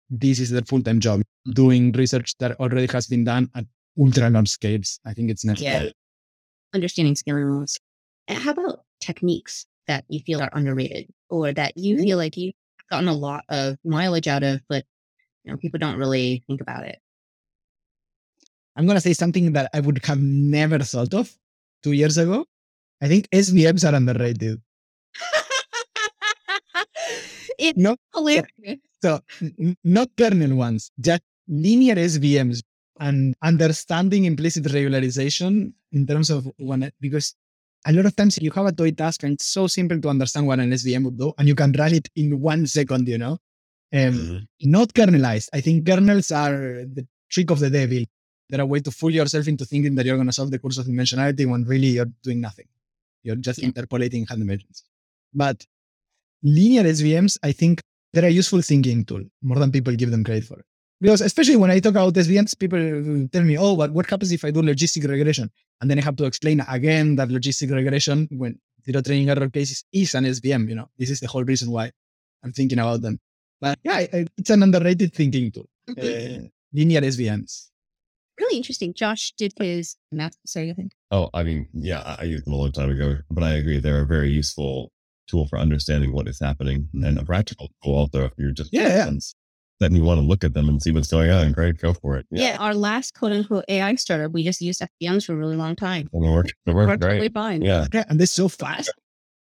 this 0.09 0.39
is 0.39 0.51
their 0.51 0.61
full-time 0.61 0.99
job, 0.99 1.21
doing 1.53 1.91
research 1.93 2.35
that 2.37 2.59
already 2.59 2.87
has 2.91 3.07
been 3.07 3.23
done 3.23 3.49
at 3.55 3.65
ultra 3.99 4.29
large 4.29 4.49
scales. 4.49 4.99
I 5.05 5.13
think 5.13 5.29
it's 5.29 5.45
necessary. 5.45 5.93
Understanding 6.73 7.15
scaling 7.15 7.43
rules. 7.43 7.79
How 8.27 8.51
about 8.51 8.79
techniques 9.01 9.65
that 9.87 10.05
you 10.07 10.21
feel 10.21 10.41
are 10.41 10.49
underrated 10.53 11.07
or 11.29 11.53
that 11.53 11.77
you 11.77 11.95
mm-hmm. 11.95 12.03
feel 12.03 12.17
like 12.17 12.37
you've 12.37 12.55
gotten 12.89 13.07
a 13.07 13.13
lot 13.13 13.43
of 13.49 13.77
mileage 13.83 14.27
out 14.27 14.43
of, 14.43 14.61
but 14.69 14.85
you 15.43 15.51
know, 15.51 15.57
people 15.57 15.79
don't 15.79 15.97
really 15.97 16.43
think 16.47 16.61
about 16.61 16.85
it? 16.85 16.99
I'm 18.75 18.85
going 18.85 18.95
to 18.95 19.01
say 19.01 19.13
something 19.13 19.53
that 19.53 19.69
I 19.73 19.81
would 19.81 20.03
have 20.05 20.19
never 20.19 20.79
thought 20.79 21.13
of 21.13 21.35
two 21.83 21.91
years 21.91 22.17
ago. 22.17 22.45
I 23.01 23.07
think 23.07 23.29
SVMs 23.29 23.87
are 23.87 23.95
underrated. 23.95 24.61
it's 27.59 27.77
No, 27.77 27.97
hilarious. 28.13 28.47
so 29.01 29.19
not 29.83 30.09
kernel 30.17 30.55
ones, 30.55 30.91
just 30.99 31.21
linear 31.47 31.95
SVMs 31.95 32.61
and 32.99 33.35
understanding 33.41 34.25
implicit 34.25 34.63
regularization 34.65 35.73
in 35.91 36.05
terms 36.07 36.29
of 36.29 36.47
one, 36.57 36.91
because 36.99 37.35
a 37.85 37.91
lot 37.93 38.05
of 38.05 38.15
times 38.15 38.37
you 38.41 38.51
have 38.51 38.65
a 38.65 38.71
toy 38.71 38.91
task 38.91 39.23
and 39.23 39.33
it's 39.33 39.45
so 39.45 39.67
simple 39.67 39.99
to 39.99 40.09
understand 40.09 40.47
what 40.47 40.59
an 40.59 40.71
SVM 40.71 41.03
would 41.05 41.17
do 41.17 41.33
and 41.37 41.47
you 41.47 41.55
can 41.55 41.71
run 41.73 41.93
it 41.93 42.07
in 42.15 42.39
one 42.39 42.65
second, 42.67 43.07
you 43.07 43.17
know? 43.17 43.37
Um, 43.93 44.13
Mhm. 44.13 44.47
not 44.61 44.93
kernelized. 44.93 45.49
I 45.53 45.61
think 45.61 45.85
kernels 45.85 46.31
are 46.31 46.85
the 46.85 47.05
trick 47.29 47.51
of 47.51 47.59
the 47.59 47.69
devil. 47.69 48.03
They're 48.49 48.61
a 48.61 48.65
way 48.65 48.79
to 48.79 48.91
fool 48.91 49.11
yourself 49.11 49.47
into 49.47 49.65
thinking 49.65 49.95
that 49.95 50.05
you're 50.05 50.15
going 50.17 50.27
to 50.27 50.33
solve 50.33 50.51
the 50.51 50.59
curse 50.59 50.77
of 50.77 50.85
dimensionality 50.87 51.45
when 51.49 51.63
really 51.63 51.87
you're 51.87 52.11
doing 52.23 52.39
nothing. 52.41 52.67
You're 53.23 53.35
just 53.37 53.59
Yeah. 53.59 53.67
interpolating 53.67 54.25
hand 54.25 54.39
dimensions. 54.41 54.83
But 55.33 55.65
linear 56.43 56.83
SVMs, 56.85 57.37
I 57.43 57.51
think 57.51 57.81
they're 58.13 58.25
a 58.25 58.29
useful 58.29 58.61
thinking 58.61 59.03
tool 59.05 59.23
more 59.41 59.59
than 59.59 59.71
people 59.71 59.95
give 59.95 60.11
them 60.11 60.23
credit 60.23 60.45
for. 60.45 60.63
Because 61.03 61.19
especially 61.19 61.57
when 61.57 61.69
I 61.69 61.79
talk 61.79 61.91
about 61.91 62.13
SVMs, 62.13 62.57
people 62.57 62.79
tell 63.27 63.43
me, 63.43 63.57
oh, 63.57 63.75
but 63.75 63.91
what 63.91 64.09
happens 64.09 64.31
if 64.31 64.45
I 64.45 64.51
do 64.51 64.61
logistic 64.61 65.05
regression? 65.05 65.51
And 65.81 65.91
then 65.91 65.99
I 65.99 66.01
have 66.01 66.15
to 66.15 66.23
explain 66.23 66.61
again 66.61 67.17
that 67.17 67.27
logistic 67.27 67.75
regression 67.75 68.29
when 68.31 68.57
zero 68.85 69.01
training 69.01 69.29
error 69.29 69.49
cases 69.49 69.83
is 69.91 70.15
an 70.15 70.23
SVM. 70.23 70.69
You 70.69 70.75
know, 70.75 70.89
this 70.97 71.09
is 71.09 71.19
the 71.19 71.27
whole 71.27 71.43
reason 71.43 71.71
why 71.71 71.91
I'm 72.41 72.53
thinking 72.53 72.79
about 72.79 73.01
them. 73.01 73.19
But 73.59 73.79
yeah, 73.83 73.95
I, 73.95 74.09
I, 74.13 74.25
it's 74.37 74.49
an 74.49 74.63
underrated 74.63 75.13
thinking 75.13 75.51
tool. 75.51 75.67
Uh, 75.89 76.47
linear 76.71 77.01
SVMs. 77.01 77.67
Really 78.39 78.55
interesting. 78.55 78.93
Josh 78.93 79.33
did 79.37 79.51
his 79.59 79.97
math. 80.09 80.37
Sorry, 80.45 80.71
I 80.71 80.73
think. 80.73 80.93
Oh, 81.11 81.29
I 81.33 81.43
mean, 81.43 81.67
yeah, 81.73 81.99
I 81.99 82.21
I 82.21 82.23
used 82.23 82.45
them 82.45 82.53
a 82.53 82.55
long 82.55 82.71
time 82.71 82.91
ago, 82.91 83.17
but 83.29 83.43
I 83.43 83.55
agree 83.55 83.81
they're 83.81 84.03
a 84.03 84.07
very 84.07 84.29
useful 84.29 84.93
tool 85.27 85.47
for 85.49 85.59
understanding 85.59 86.13
what 86.13 86.29
is 86.29 86.39
happening 86.39 86.87
and 86.93 87.17
a 87.19 87.25
practical 87.25 87.71
tool 87.83 87.95
also 87.95 88.23
if 88.23 88.31
you're 88.37 88.51
just 88.51 88.71
Yeah, 88.71 88.87
yeah. 88.87 89.11
Friends, 89.83 89.93
then 89.93 90.01
you 90.01 90.05
want 90.07 90.19
to 90.21 90.25
look 90.25 90.43
at 90.43 90.53
them 90.53 90.69
and 90.69 90.81
see 90.81 90.91
what's 90.91 91.09
going 91.11 91.29
on. 91.29 91.51
Great, 91.51 91.77
go 91.77 91.93
for 91.93 92.17
it. 92.17 92.25
Yeah. 92.31 92.57
our 92.59 92.73
last 92.73 93.13
quote 93.13 93.31
unquote 93.31 93.65
AI 93.67 93.95
startup, 93.95 94.31
we 94.31 94.43
just 94.43 94.61
used 94.61 94.81
SVMs 94.81 95.25
for 95.25 95.33
a 95.33 95.35
really 95.35 95.55
long 95.55 95.75
time. 95.75 96.09
And 96.13 96.25
it 96.25 96.29
worked. 96.29 96.53
It 96.65 96.73
worked 96.73 96.89
Worked 96.89 97.01
great. 97.01 97.15
really 97.15 97.29
fine. 97.29 97.61
Yeah, 97.61 97.87
Yeah, 97.93 98.03
and 98.09 98.19
they're 98.19 98.27
so 98.27 98.47
fast. 98.47 98.91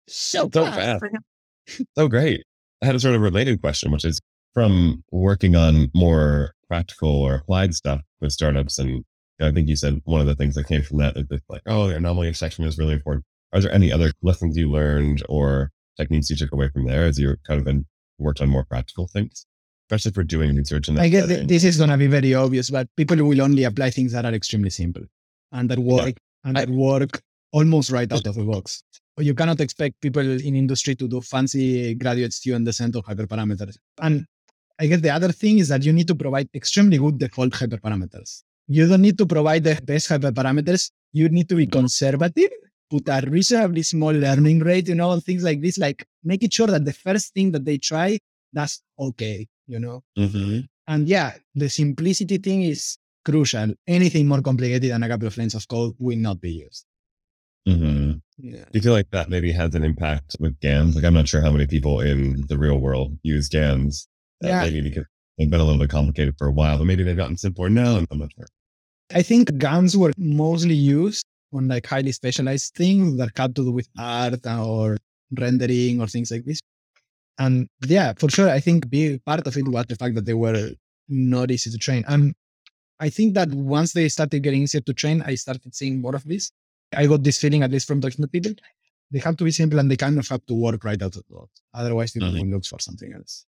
So, 0.08 0.50
So 0.52 0.64
fast 0.64 1.00
fast. 1.00 1.84
so 1.96 2.08
great. 2.08 2.44
I 2.82 2.86
had 2.86 2.94
a 2.94 3.00
sort 3.00 3.14
of 3.14 3.20
related 3.20 3.60
question, 3.60 3.92
which 3.92 4.04
is 4.04 4.20
from 4.54 5.04
working 5.12 5.54
on 5.56 5.90
more 5.94 6.52
practical 6.68 7.08
or 7.10 7.36
applied 7.36 7.74
stuff 7.74 8.00
with 8.20 8.32
startups. 8.32 8.78
And 8.78 9.04
I 9.40 9.52
think 9.52 9.68
you 9.68 9.76
said 9.76 10.00
one 10.04 10.20
of 10.20 10.26
the 10.26 10.34
things 10.34 10.54
that 10.56 10.66
came 10.66 10.82
from 10.82 10.98
that 10.98 11.16
is 11.16 11.26
that 11.28 11.42
like, 11.48 11.62
oh, 11.66 11.88
the 11.88 11.96
anomaly 11.96 12.28
extraction 12.28 12.64
is 12.64 12.78
really 12.78 12.94
important. 12.94 13.24
Are 13.52 13.60
there 13.60 13.72
any 13.72 13.92
other 13.92 14.12
lessons 14.22 14.56
you 14.56 14.70
learned 14.70 15.22
or 15.28 15.70
techniques 15.96 16.30
you 16.30 16.36
took 16.36 16.52
away 16.52 16.68
from 16.70 16.86
there 16.86 17.04
as 17.04 17.18
you 17.18 17.36
kind 17.46 17.58
of 17.58 17.64
been 17.64 17.86
worked 18.18 18.40
on 18.40 18.48
more 18.48 18.64
practical 18.64 19.08
things, 19.08 19.46
especially 19.92 20.12
for 20.12 20.24
doing 20.24 20.56
research 20.56 20.88
in 20.88 20.98
I 20.98 21.08
guess 21.08 21.28
setting? 21.28 21.46
this 21.46 21.64
is 21.64 21.78
gonna 21.78 21.98
be 21.98 22.06
very 22.06 22.34
obvious, 22.34 22.70
but 22.70 22.88
people 22.96 23.16
will 23.16 23.42
only 23.42 23.64
apply 23.64 23.90
things 23.90 24.12
that 24.12 24.24
are 24.24 24.32
extremely 24.32 24.70
simple 24.70 25.02
and 25.52 25.68
that 25.70 25.78
work 25.78 26.16
and 26.44 26.56
that 26.56 26.70
work 26.70 27.20
almost 27.52 27.90
right 27.90 28.10
out 28.10 28.26
of 28.26 28.34
the 28.34 28.44
box. 28.44 28.82
You 29.18 29.34
cannot 29.34 29.60
expect 29.60 30.00
people 30.00 30.22
in 30.22 30.56
industry 30.56 30.94
to 30.96 31.06
do 31.06 31.20
fancy 31.20 31.94
graduate 31.94 32.32
student 32.32 32.64
descent 32.64 32.96
of 32.96 33.04
hyperparameters. 33.04 33.76
And 34.00 34.24
I 34.80 34.86
guess 34.86 35.02
the 35.02 35.10
other 35.10 35.30
thing 35.30 35.58
is 35.58 35.68
that 35.68 35.84
you 35.84 35.92
need 35.92 36.08
to 36.08 36.14
provide 36.14 36.48
extremely 36.54 36.96
good 36.96 37.18
default 37.18 37.52
hyperparameters. 37.52 38.42
You 38.68 38.88
don't 38.88 39.02
need 39.02 39.18
to 39.18 39.26
provide 39.26 39.64
the 39.64 39.78
best 39.84 40.08
hyperparameters. 40.08 40.90
You 41.12 41.28
need 41.28 41.48
to 41.50 41.56
be 41.56 41.66
conservative, 41.66 42.50
put 42.90 43.06
a 43.08 43.22
reasonably 43.28 43.82
small 43.82 44.12
learning 44.12 44.60
rate, 44.60 44.88
you 44.88 44.94
know, 44.94 45.20
things 45.20 45.44
like 45.44 45.60
this. 45.60 45.76
Like 45.76 46.06
making 46.24 46.50
sure 46.50 46.68
that 46.68 46.86
the 46.86 46.94
first 46.94 47.34
thing 47.34 47.52
that 47.52 47.66
they 47.66 47.76
try, 47.76 48.18
that's 48.52 48.82
okay, 48.98 49.46
you 49.66 49.78
know. 49.78 50.02
Mhm. 50.18 50.66
And 50.86 51.08
yeah, 51.08 51.36
the 51.54 51.68
simplicity 51.68 52.38
thing 52.38 52.62
is 52.62 52.98
crucial. 53.24 53.72
Anything 53.86 54.26
more 54.26 54.42
complicated 54.42 54.90
than 54.90 55.02
a 55.02 55.08
couple 55.08 55.28
of 55.28 55.36
lines 55.38 55.54
of 55.54 55.66
code 55.68 55.94
will 55.98 56.18
not 56.18 56.40
be 56.40 56.52
used. 56.66 56.84
Mhm. 57.68 58.20
Yeah. 58.38 58.64
Do 58.64 58.70
you 58.72 58.80
feel 58.80 58.92
like 58.92 59.10
that 59.10 59.30
maybe 59.30 59.52
has 59.52 59.74
an 59.74 59.84
impact 59.84 60.36
with 60.40 60.58
GANs? 60.60 60.96
Like, 60.96 61.04
I'm 61.04 61.14
not 61.14 61.28
sure 61.28 61.40
how 61.40 61.52
many 61.52 61.66
people 61.66 62.00
in 62.00 62.44
the 62.48 62.58
real 62.58 62.78
world 62.78 63.18
use 63.22 63.48
GANs. 63.48 64.08
Uh, 64.44 64.48
Yeah. 64.48 64.62
Maybe 64.64 64.80
because 64.80 65.04
they've 65.38 65.48
been 65.50 65.60
a 65.60 65.64
little 65.64 65.80
bit 65.80 65.90
complicated 65.90 66.34
for 66.38 66.48
a 66.48 66.52
while, 66.52 66.78
but 66.78 66.84
maybe 66.86 67.04
they've 67.04 67.16
gotten 67.16 67.36
simpler 67.36 67.70
now. 67.70 67.98
I'm 68.10 68.18
not 68.18 68.32
sure. 68.36 68.46
I 69.14 69.22
think 69.22 69.56
GANs 69.58 69.96
were 69.96 70.12
mostly 70.18 70.74
used 70.74 71.24
on 71.52 71.68
like 71.68 71.86
highly 71.86 72.12
specialized 72.12 72.74
things 72.74 73.16
that 73.18 73.30
had 73.36 73.54
to 73.56 73.64
do 73.64 73.70
with 73.72 73.88
art 73.98 74.44
or 74.46 74.96
rendering 75.38 76.00
or 76.00 76.08
things 76.08 76.30
like 76.30 76.44
this. 76.44 76.60
And 77.38 77.68
yeah, 77.86 78.12
for 78.16 78.28
sure, 78.30 78.48
I 78.48 78.60
think 78.60 78.88
big 78.90 79.24
part 79.24 79.46
of 79.46 79.56
it 79.56 79.66
was 79.66 79.86
the 79.86 79.96
fact 79.96 80.14
that 80.14 80.24
they 80.24 80.34
were 80.34 80.70
not 81.08 81.50
easy 81.50 81.70
to 81.70 81.78
train. 81.78 82.04
And 82.06 82.34
I 83.00 83.08
think 83.10 83.34
that 83.34 83.48
once 83.50 83.92
they 83.92 84.08
started 84.08 84.42
getting 84.42 84.62
easier 84.62 84.80
to 84.82 84.92
train, 84.92 85.22
I 85.22 85.34
started 85.34 85.74
seeing 85.74 86.00
more 86.00 86.14
of 86.14 86.24
this. 86.24 86.52
I 86.94 87.06
got 87.06 87.22
this 87.22 87.38
feeling, 87.38 87.62
at 87.62 87.70
least 87.70 87.86
from 87.86 88.00
talking 88.00 88.22
to 88.22 88.28
people, 88.28 88.52
they 89.10 89.18
have 89.20 89.36
to 89.38 89.44
be 89.44 89.50
simple 89.50 89.78
and 89.78 89.90
they 89.90 89.96
kind 89.96 90.18
of 90.18 90.28
have 90.28 90.44
to 90.46 90.54
work 90.54 90.84
right 90.84 91.00
out 91.00 91.16
of 91.16 91.24
the 91.28 91.34
box. 91.34 91.62
Otherwise, 91.74 92.12
people 92.12 92.32
will 92.32 92.46
look 92.46 92.64
for 92.64 92.78
something 92.78 93.12
else. 93.12 93.46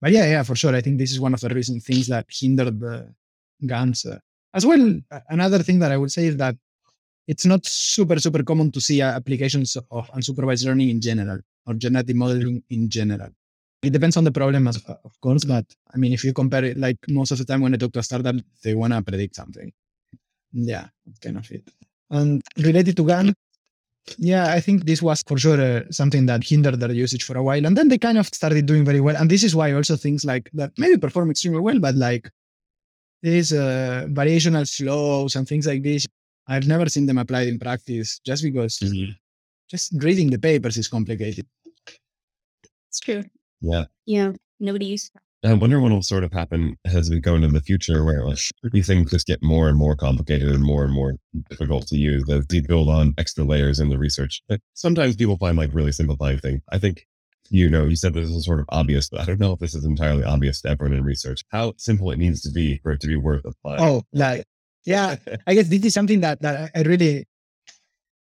But 0.00 0.12
yeah, 0.12 0.26
yeah, 0.26 0.42
for 0.42 0.54
sure. 0.54 0.74
I 0.74 0.80
think 0.80 0.98
this 0.98 1.12
is 1.12 1.20
one 1.20 1.34
of 1.34 1.40
the 1.40 1.48
reason 1.48 1.80
things 1.80 2.08
that 2.08 2.26
hindered 2.28 2.78
the 2.80 3.14
GANs. 3.66 4.04
Uh, 4.04 4.18
as 4.52 4.64
well, 4.64 5.00
another 5.28 5.62
thing 5.62 5.80
that 5.80 5.90
I 5.92 5.96
would 5.96 6.12
say 6.12 6.26
is 6.26 6.36
that 6.36 6.56
it's 7.26 7.46
not 7.46 7.64
super, 7.66 8.18
super 8.20 8.42
common 8.42 8.70
to 8.72 8.80
see 8.80 9.02
uh, 9.02 9.12
applications 9.16 9.76
of 9.76 10.08
unsupervised 10.10 10.64
learning 10.66 10.90
in 10.90 11.00
general 11.00 11.40
or 11.66 11.74
generative 11.74 12.16
modeling 12.16 12.62
in 12.70 12.88
general. 12.88 13.30
It 13.82 13.92
depends 13.92 14.16
on 14.16 14.24
the 14.24 14.32
problem, 14.32 14.66
as, 14.66 14.82
of 14.86 15.20
course, 15.20 15.44
but 15.44 15.66
I 15.92 15.98
mean, 15.98 16.12
if 16.12 16.24
you 16.24 16.32
compare 16.32 16.64
it, 16.64 16.78
like 16.78 16.96
most 17.08 17.32
of 17.32 17.38
the 17.38 17.44
time 17.44 17.60
when 17.60 17.74
I 17.74 17.76
talk 17.76 17.92
to 17.92 17.98
a 17.98 18.02
startup, 18.02 18.36
they 18.62 18.74
want 18.74 18.92
to 18.94 19.02
predict 19.02 19.36
something. 19.36 19.72
Yeah, 20.52 20.86
kind 21.20 21.36
of 21.36 21.50
it. 21.50 21.68
And 22.10 22.42
related 22.58 22.96
to 22.96 23.04
GAN, 23.04 23.34
yeah, 24.18 24.52
I 24.52 24.60
think 24.60 24.84
this 24.84 25.02
was 25.02 25.22
for 25.26 25.38
sure 25.38 25.60
uh, 25.60 25.82
something 25.90 26.26
that 26.26 26.44
hindered 26.44 26.78
their 26.80 26.92
usage 26.92 27.24
for 27.24 27.36
a 27.36 27.42
while. 27.42 27.64
And 27.66 27.76
then 27.76 27.88
they 27.88 27.98
kind 27.98 28.18
of 28.18 28.26
started 28.26 28.66
doing 28.66 28.84
very 28.84 29.00
well. 29.00 29.16
And 29.16 29.30
this 29.30 29.42
is 29.42 29.54
why 29.54 29.72
also 29.72 29.96
things 29.96 30.24
like 30.24 30.50
that 30.54 30.72
maybe 30.78 30.98
perform 30.98 31.30
extremely 31.30 31.60
well, 31.60 31.78
but 31.78 31.94
like 31.94 32.30
these 33.22 33.52
uh, 33.52 34.06
variational 34.10 34.70
flows 34.70 35.36
and 35.36 35.48
things 35.48 35.66
like 35.66 35.82
this, 35.82 36.06
I've 36.46 36.66
never 36.66 36.88
seen 36.88 37.06
them 37.06 37.18
applied 37.18 37.48
in 37.48 37.58
practice 37.58 38.20
just 38.24 38.42
because 38.42 38.78
just 39.68 39.92
reading 40.02 40.30
the 40.30 40.38
papers 40.38 40.76
is 40.76 40.88
complicated. 40.88 41.46
It's 42.88 43.00
true. 43.00 43.24
Yeah. 43.60 43.84
Yeah. 44.06 44.32
Nobody 44.60 44.86
used 44.86 45.12
I 45.44 45.52
wonder 45.52 45.78
what 45.78 45.92
will 45.92 46.02
sort 46.02 46.24
of 46.24 46.32
happen 46.32 46.78
as 46.86 47.10
we 47.10 47.20
go 47.20 47.34
into 47.34 47.48
the 47.48 47.60
future 47.60 48.02
where 48.02 48.24
like, 48.24 48.38
these 48.72 48.86
things 48.86 49.10
just 49.10 49.26
get 49.26 49.42
more 49.42 49.68
and 49.68 49.76
more 49.76 49.94
complicated 49.94 50.48
and 50.48 50.62
more 50.62 50.84
and 50.84 50.92
more 50.92 51.16
difficult 51.50 51.86
to 51.88 51.96
use 51.96 52.24
as 52.30 52.46
they 52.46 52.60
build 52.60 52.88
on 52.88 53.12
extra 53.18 53.44
layers 53.44 53.78
in 53.78 53.90
the 53.90 53.98
research. 53.98 54.42
But 54.48 54.60
sometimes 54.72 55.16
people 55.16 55.36
find 55.36 55.58
like 55.58 55.74
really 55.74 55.92
simplifying 55.92 56.38
things. 56.38 56.62
I 56.72 56.78
think, 56.78 57.06
you 57.50 57.68
know, 57.68 57.84
you 57.84 57.94
said 57.94 58.14
this 58.14 58.30
is 58.30 58.46
sort 58.46 58.60
of 58.60 58.66
obvious, 58.70 59.10
but 59.10 59.20
I 59.20 59.26
don't 59.26 59.38
know 59.38 59.52
if 59.52 59.58
this 59.58 59.74
is 59.74 59.84
entirely 59.84 60.24
obvious 60.24 60.62
to 60.62 60.70
everyone 60.70 60.96
in 60.96 61.04
research, 61.04 61.42
how 61.50 61.74
simple 61.76 62.10
it 62.10 62.18
needs 62.18 62.40
to 62.42 62.50
be 62.50 62.78
for 62.78 62.92
it 62.92 63.00
to 63.02 63.06
be 63.06 63.16
worth 63.16 63.44
applying. 63.44 63.82
Oh, 63.82 64.02
like, 64.14 64.46
yeah, 64.86 65.16
I 65.46 65.52
guess 65.54 65.68
this 65.68 65.84
is 65.84 65.92
something 65.92 66.20
that, 66.20 66.40
that 66.40 66.70
I 66.74 66.78
I 66.78 66.82
really, 66.84 67.26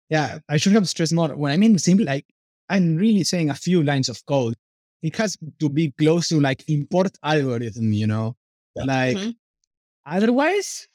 yeah, 0.10 0.40
I 0.50 0.58
should 0.58 0.74
have 0.74 0.88
stressed 0.88 1.14
more. 1.14 1.30
When 1.36 1.52
I 1.52 1.58
mean 1.58 1.78
simple, 1.80 2.06
like, 2.06 2.26
I'm 2.70 2.96
really 2.98 3.24
saying 3.24 3.50
a 3.50 3.56
few 3.56 3.84
lines 3.84 4.10
of 4.10 4.26
code. 4.26 4.56
It 5.02 5.16
has 5.18 5.38
to 5.60 5.70
be 5.70 5.92
close 5.92 6.30
to 6.30 6.40
like 6.40 6.64
import 6.70 7.12
algorithm, 7.24 7.94
you 7.94 8.08
know, 8.08 8.36
Yeah. 8.76 8.84
like, 8.86 9.18
Mhm. 9.18 9.36
otherwise, 10.06 10.88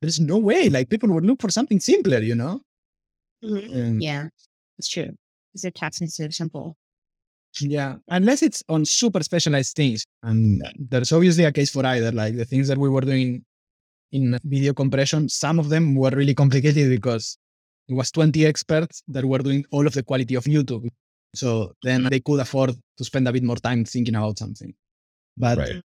there's 0.00 0.18
no 0.20 0.38
way. 0.38 0.68
Like, 0.68 0.88
people 0.88 1.10
would 1.14 1.24
look 1.26 1.40
for 1.40 1.50
something 1.50 1.78
simpler, 1.80 2.20
you 2.20 2.34
know. 2.34 2.62
Um, 3.42 4.00
Yeah. 4.00 4.28
It's 4.78 4.88
true. 4.88 5.10
Because 5.52 5.62
they're 5.62 5.70
tax 5.70 5.98
sensitive, 5.98 6.34
simple. 6.34 6.76
Yeah, 7.60 7.96
unless 8.08 8.42
it's 8.42 8.62
on 8.68 8.84
super 8.84 9.22
specialized 9.24 9.74
things. 9.74 10.06
And 10.22 10.62
there's 10.78 11.10
obviously 11.12 11.44
a 11.44 11.52
case 11.52 11.70
for 11.70 11.84
either. 11.84 12.12
Like 12.12 12.36
the 12.36 12.44
things 12.44 12.68
that 12.68 12.78
we 12.78 12.88
were 12.88 13.00
doing 13.00 13.44
in 14.12 14.38
video 14.44 14.72
compression, 14.72 15.28
some 15.28 15.58
of 15.58 15.68
them 15.68 15.96
were 15.96 16.10
really 16.10 16.34
complicated 16.34 16.88
because 16.88 17.36
it 17.90 17.94
was 18.00 18.10
20 18.12 18.46
experts 18.46 19.02
that 19.14 19.24
were 19.24 19.38
doing 19.48 19.64
all 19.74 19.86
of 19.86 19.94
the 19.98 20.02
quality 20.10 20.34
of 20.36 20.44
YouTube. 20.44 20.88
So 21.34 21.48
then 21.82 22.00
they 22.12 22.20
could 22.20 22.40
afford 22.40 22.70
to 22.98 23.04
spend 23.10 23.26
a 23.28 23.32
bit 23.32 23.44
more 23.50 23.56
time 23.68 23.84
thinking 23.84 24.14
about 24.20 24.38
something. 24.38 24.72
But 25.44 25.58
Right. 25.58 25.82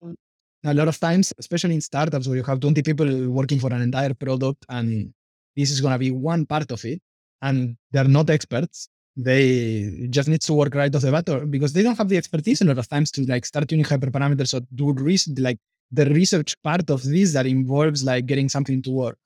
a 0.71 0.73
lot 0.79 0.87
of 0.93 0.97
times, 1.07 1.33
especially 1.43 1.75
in 1.75 1.81
startups 1.81 2.25
where 2.27 2.37
you 2.37 2.43
have 2.43 2.59
20 2.59 2.81
people 2.89 3.09
working 3.39 3.59
for 3.63 3.71
an 3.77 3.81
entire 3.89 4.13
product 4.13 4.65
and 4.69 5.13
this 5.57 5.71
is 5.71 5.79
going 5.81 5.93
to 5.93 5.99
be 5.99 6.11
one 6.11 6.45
part 6.45 6.69
of 6.71 6.83
it 6.85 6.99
and 7.41 7.57
they're 7.91 8.13
not 8.17 8.29
experts, 8.29 8.89
they 9.15 10.07
just 10.09 10.29
need 10.29 10.41
to 10.41 10.53
work 10.53 10.73
right 10.75 10.93
off 10.95 11.01
the 11.01 11.11
bat 11.11 11.27
or, 11.29 11.45
because 11.45 11.73
they 11.73 11.83
don't 11.83 11.97
have 11.97 12.09
the 12.09 12.17
expertise 12.17 12.61
a 12.61 12.65
lot 12.65 12.77
of 12.77 12.87
times 12.87 13.11
to 13.11 13.25
like 13.25 13.45
start 13.45 13.67
tuning 13.67 13.85
hyperparameters 13.85 14.53
or 14.53 14.61
do 14.75 14.93
res- 14.93 15.27
like 15.37 15.59
the 15.91 16.05
research 16.19 16.51
part 16.63 16.89
of 16.89 17.01
this 17.03 17.33
that 17.33 17.45
involves 17.45 18.03
like 18.03 18.25
getting 18.25 18.47
something 18.47 18.81
to 18.81 18.91
work. 18.91 19.17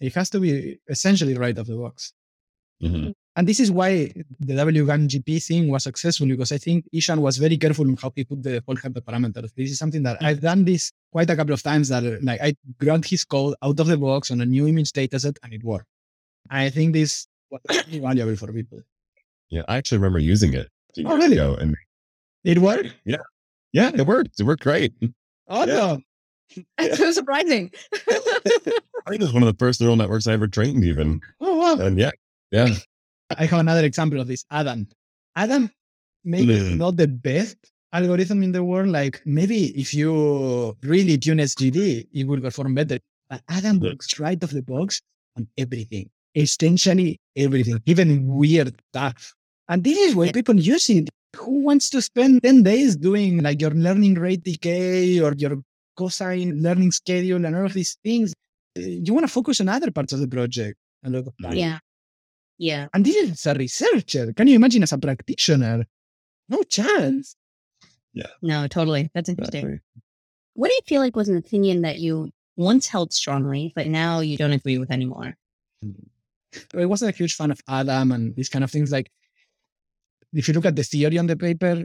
It 0.00 0.14
has 0.14 0.30
to 0.30 0.40
be 0.40 0.78
essentially 0.88 1.34
right 1.34 1.58
off 1.58 1.66
the 1.66 1.76
box. 1.76 2.12
Mhm. 2.82 3.12
And 3.36 3.46
this 3.48 3.60
is 3.60 3.70
why 3.70 4.12
the 4.40 4.54
WGAN 4.54 5.08
GP 5.08 5.38
thing 5.44 5.68
was 5.68 5.84
successful 5.84 6.26
because 6.26 6.50
I 6.52 6.58
think 6.58 6.86
Ishaan 6.94 7.18
was 7.18 7.36
very 7.38 7.56
careful 7.56 7.88
in 7.88 7.96
how 7.96 8.12
he 8.14 8.24
put 8.24 8.42
the 8.42 8.62
whole 8.66 8.76
hyperparameters. 8.76 9.52
This 9.56 9.70
is 9.70 9.78
something 9.78 10.02
that 10.04 10.18
I've 10.20 10.40
done 10.40 10.64
this 10.64 10.92
quite 11.12 11.30
a 11.30 11.36
couple 11.36 11.54
of 11.54 11.62
times 11.62 11.88
that 11.88 12.02
like 12.22 12.40
I 12.40 12.54
grant 12.78 13.06
his 13.06 13.24
code 13.24 13.54
out 13.62 13.78
of 13.78 13.86
the 13.86 13.96
box 13.96 14.30
on 14.30 14.40
a 14.40 14.46
new 14.46 14.66
image 14.66 14.92
dataset 14.92 15.36
and 15.42 15.52
it 15.52 15.62
worked. 15.64 15.86
I 16.50 16.70
think 16.70 16.94
this 16.94 17.26
was 17.50 17.60
really 17.86 18.00
valuable 18.00 18.36
for 18.36 18.52
people. 18.52 18.80
Yeah. 19.50 19.62
I 19.68 19.76
actually 19.76 19.98
remember 19.98 20.18
using 20.18 20.52
it. 20.54 20.68
Oh, 21.04 21.16
really? 21.16 21.38
and 21.38 21.76
It 22.44 22.58
worked? 22.58 22.94
yeah, 23.04 23.18
Yeah, 23.72 23.90
it 23.94 24.04
worked. 24.06 24.38
It 24.40 24.44
worked 24.44 24.62
great. 24.62 24.92
Awesome. 25.48 26.02
That's 26.78 26.98
so 26.98 27.12
surprising. 27.12 27.70
I 27.94 29.10
think 29.10 29.20
it 29.22 29.26
was 29.26 29.32
one 29.32 29.42
of 29.42 29.48
the 29.48 29.56
first 29.58 29.80
neural 29.80 29.96
networks 29.96 30.26
I 30.26 30.32
ever 30.32 30.48
trained 30.48 30.84
even. 30.84 31.20
Oh, 31.40 31.56
wow. 31.56 31.84
And 31.86 31.98
yeah, 31.98 32.10
yeah. 32.50 32.68
I 33.36 33.46
have 33.46 33.60
another 33.60 33.84
example 33.84 34.20
of 34.20 34.26
this. 34.28 34.44
Adam. 34.50 34.88
Adam 35.36 35.70
maybe 36.24 36.54
Mm. 36.58 36.76
not 36.78 36.96
the 36.96 37.06
best 37.08 37.56
algorithm 37.92 38.42
in 38.42 38.52
the 38.52 38.64
world. 38.64 38.88
Like 38.88 39.22
maybe 39.24 39.66
if 39.78 39.94
you 39.94 40.76
really 40.82 41.16
tune 41.18 41.38
SGD, 41.38 42.06
it 42.12 42.26
will 42.26 42.40
perform 42.40 42.74
better. 42.74 42.98
But 43.30 43.42
Adam 43.48 43.78
Yeah. 43.82 43.90
works 43.90 44.18
right 44.18 44.42
off 44.42 44.50
the 44.50 44.62
box 44.62 45.00
on 45.36 45.46
everything, 45.58 46.08
essentially 46.34 47.20
everything, 47.36 47.80
even 47.86 48.26
weird 48.26 48.74
stuff. 48.92 49.34
And 49.68 49.84
this 49.84 49.98
is 49.98 50.14
where 50.14 50.32
people 50.32 50.56
use 50.58 50.88
it. 50.90 51.08
Who 51.36 51.60
wants 51.60 51.90
to 51.90 52.00
spend 52.02 52.42
10 52.42 52.62
days 52.62 52.96
doing 52.96 53.42
like 53.42 53.60
your 53.60 53.70
learning 53.70 54.14
rate 54.14 54.42
decay 54.42 55.20
or 55.20 55.34
your 55.36 55.62
cosine 55.98 56.62
learning 56.62 56.92
schedule 56.92 57.44
and 57.44 57.54
all 57.56 57.66
of 57.66 57.74
these 57.74 57.98
things? 58.04 58.32
Uh, 58.78 58.82
You 59.06 59.12
want 59.14 59.26
to 59.26 59.32
focus 59.38 59.60
on 59.60 59.68
other 59.68 59.90
parts 59.90 60.12
of 60.12 60.20
the 60.20 60.28
project 60.28 60.76
a 61.04 61.10
lot 61.10 61.26
of 61.26 61.34
time. 61.42 61.56
Yeah. 61.64 61.78
Yeah. 62.58 62.88
And 62.92 63.04
this 63.04 63.16
is 63.16 63.46
a 63.46 63.54
researcher. 63.54 64.32
Can 64.32 64.48
you 64.48 64.56
imagine 64.56 64.82
as 64.82 64.92
a 64.92 64.98
practitioner? 64.98 65.84
No 66.48 66.62
chance. 66.62 67.36
Yeah. 68.12 68.32
No, 68.42 68.66
totally. 68.66 69.10
That's 69.14 69.28
interesting. 69.28 69.64
Exactly. 69.64 70.02
What 70.54 70.68
do 70.68 70.74
you 70.74 70.80
feel 70.86 71.00
like 71.00 71.14
was 71.14 71.28
an 71.28 71.36
opinion 71.36 71.82
that 71.82 71.98
you 71.98 72.30
once 72.56 72.88
held 72.88 73.12
strongly, 73.12 73.72
but 73.76 73.86
now 73.86 74.20
you 74.20 74.36
don't 74.36 74.52
agree 74.52 74.78
with 74.78 74.90
anymore? 74.90 75.36
I 76.74 76.86
wasn't 76.86 77.14
a 77.14 77.16
huge 77.16 77.34
fan 77.36 77.52
of 77.52 77.60
Adam 77.68 78.10
and 78.10 78.34
these 78.34 78.48
kind 78.48 78.64
of 78.64 78.70
things. 78.70 78.90
Like, 78.90 79.08
if 80.32 80.48
you 80.48 80.54
look 80.54 80.66
at 80.66 80.74
the 80.74 80.82
theory 80.82 81.18
on 81.18 81.28
the 81.28 81.36
paper, 81.36 81.84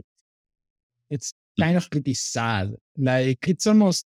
it's 1.10 1.32
kind 1.58 1.76
of 1.76 1.90
pretty 1.90 2.14
sad. 2.14 2.74
Like, 2.96 3.46
it's 3.48 3.66
almost 3.66 4.06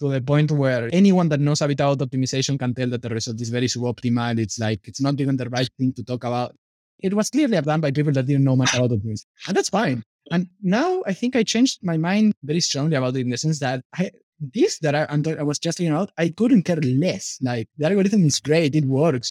to 0.00 0.08
the 0.08 0.20
point 0.20 0.50
where 0.50 0.88
anyone 0.92 1.28
that 1.30 1.40
knows 1.40 1.62
a 1.62 1.68
bit 1.68 1.80
about 1.80 1.98
optimization 1.98 2.58
can 2.58 2.74
tell 2.74 2.88
that 2.90 3.02
the 3.02 3.08
result 3.08 3.40
is 3.40 3.48
very 3.48 3.66
suboptimal. 3.66 4.38
It's 4.38 4.58
like, 4.58 4.86
it's 4.86 5.00
not 5.00 5.20
even 5.20 5.36
the 5.36 5.48
right 5.48 5.68
thing 5.78 5.92
to 5.94 6.04
talk 6.04 6.24
about. 6.24 6.54
It 6.98 7.14
was 7.14 7.30
clearly 7.30 7.60
done 7.60 7.80
by 7.80 7.90
people 7.90 8.12
that 8.12 8.26
didn't 8.26 8.44
know 8.44 8.56
much 8.56 8.74
about 8.74 8.90
optimization. 8.90 9.26
And 9.48 9.56
that's 9.56 9.68
fine. 9.68 10.02
And 10.30 10.48
now 10.62 11.02
I 11.06 11.12
think 11.12 11.36
I 11.36 11.44
changed 11.44 11.78
my 11.82 11.96
mind 11.96 12.34
very 12.42 12.60
strongly 12.60 12.96
about 12.96 13.16
it 13.16 13.20
in 13.20 13.30
the 13.30 13.38
sense 13.38 13.58
that 13.60 13.82
I, 13.94 14.10
this 14.38 14.78
that 14.80 14.94
I, 14.94 15.06
I 15.08 15.42
was 15.42 15.58
just 15.58 15.78
figuring 15.78 15.98
out, 15.98 16.10
I 16.18 16.28
couldn't 16.30 16.64
care 16.64 16.76
less. 16.76 17.38
Like, 17.40 17.68
the 17.78 17.86
algorithm 17.86 18.26
is 18.26 18.40
great, 18.40 18.74
it 18.74 18.84
works 18.84 19.30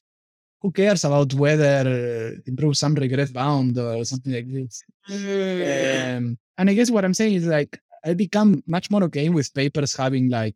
who 0.61 0.71
cares 0.71 1.03
about 1.03 1.33
whether 1.33 2.35
uh, 2.35 2.39
improve 2.47 2.77
some 2.77 2.95
regret 2.95 3.31
bound 3.31 3.77
or 3.77 4.03
something 4.05 4.33
like 4.33 4.51
this? 4.51 4.83
Um, 5.09 6.37
and 6.57 6.69
I 6.69 6.73
guess 6.73 6.89
what 6.89 7.05
I'm 7.05 7.13
saying 7.13 7.35
is 7.35 7.45
like 7.45 7.79
I 8.03 8.13
become 8.13 8.63
much 8.67 8.89
more 8.91 9.03
okay 9.05 9.29
with 9.29 9.53
papers 9.53 9.95
having 9.95 10.29
like 10.29 10.55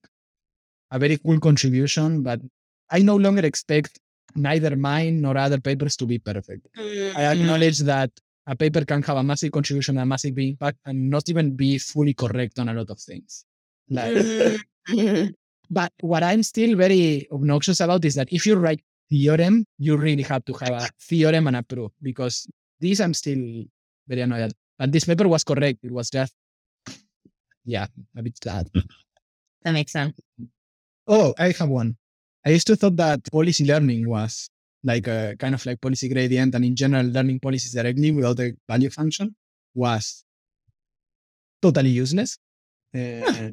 a 0.91 0.99
very 0.99 1.17
cool 1.17 1.39
contribution, 1.39 2.23
but 2.23 2.39
I 2.89 2.99
no 2.99 3.15
longer 3.15 3.45
expect 3.45 3.99
neither 4.35 4.75
mine 4.75 5.21
nor 5.21 5.37
other 5.37 5.59
papers 5.59 5.95
to 5.97 6.05
be 6.05 6.19
perfect. 6.19 6.67
I 6.77 7.25
acknowledge 7.33 7.79
that 7.79 8.11
a 8.47 8.55
paper 8.55 8.85
can 8.85 9.03
have 9.03 9.17
a 9.17 9.23
massive 9.23 9.51
contribution 9.51 9.97
and 9.97 10.03
a 10.03 10.05
massive 10.05 10.37
impact 10.37 10.77
and 10.85 11.09
not 11.09 11.29
even 11.29 11.55
be 11.55 11.77
fully 11.77 12.13
correct 12.13 12.57
on 12.59 12.69
a 12.69 12.73
lot 12.73 12.89
of 12.89 12.99
things. 12.99 13.45
Like, 13.89 14.59
but 15.69 15.91
what 16.01 16.23
I'm 16.23 16.43
still 16.43 16.75
very 16.75 17.27
obnoxious 17.31 17.79
about 17.79 18.05
is 18.05 18.15
that 18.15 18.31
if 18.31 18.45
you 18.45 18.55
write 18.55 18.81
theorem, 19.09 19.65
you 19.77 19.97
really 19.97 20.23
have 20.23 20.45
to 20.45 20.53
have 20.53 20.69
a 20.69 20.89
theorem 21.01 21.47
and 21.47 21.57
a 21.57 21.63
proof 21.63 21.91
because 22.01 22.47
this 22.79 22.99
I'm 22.99 23.13
still 23.13 23.65
very 24.07 24.21
annoyed 24.21 24.41
at. 24.41 24.53
But 24.77 24.91
this 24.91 25.05
paper 25.05 25.27
was 25.27 25.43
correct. 25.43 25.79
It 25.83 25.91
was 25.91 26.09
just, 26.09 26.33
yeah, 27.65 27.87
a 28.15 28.23
bit 28.23 28.37
sad. 28.41 28.69
That 29.61 29.73
makes 29.73 29.91
sense. 29.91 30.17
Oh, 31.05 31.33
I 31.37 31.51
have 31.51 31.67
one. 31.67 31.97
I 32.45 32.51
used 32.51 32.67
to 32.67 32.77
thought 32.77 32.95
that 32.95 33.29
policy 33.29 33.65
learning 33.65 34.07
was 34.07 34.49
like 34.85 35.07
a 35.07 35.35
kind 35.37 35.53
of 35.53 35.65
like 35.65 35.81
policy 35.81 36.07
gradient 36.07 36.55
and 36.55 36.63
in 36.63 36.77
general 36.77 37.05
learning 37.05 37.41
policies 37.41 37.73
directly 37.73 38.11
without 38.11 38.37
the 38.37 38.55
value 38.69 38.89
function 38.89 39.35
was 39.73 40.23
totally 41.61 41.89
useless. 41.89 42.37
Uh, 42.95 43.49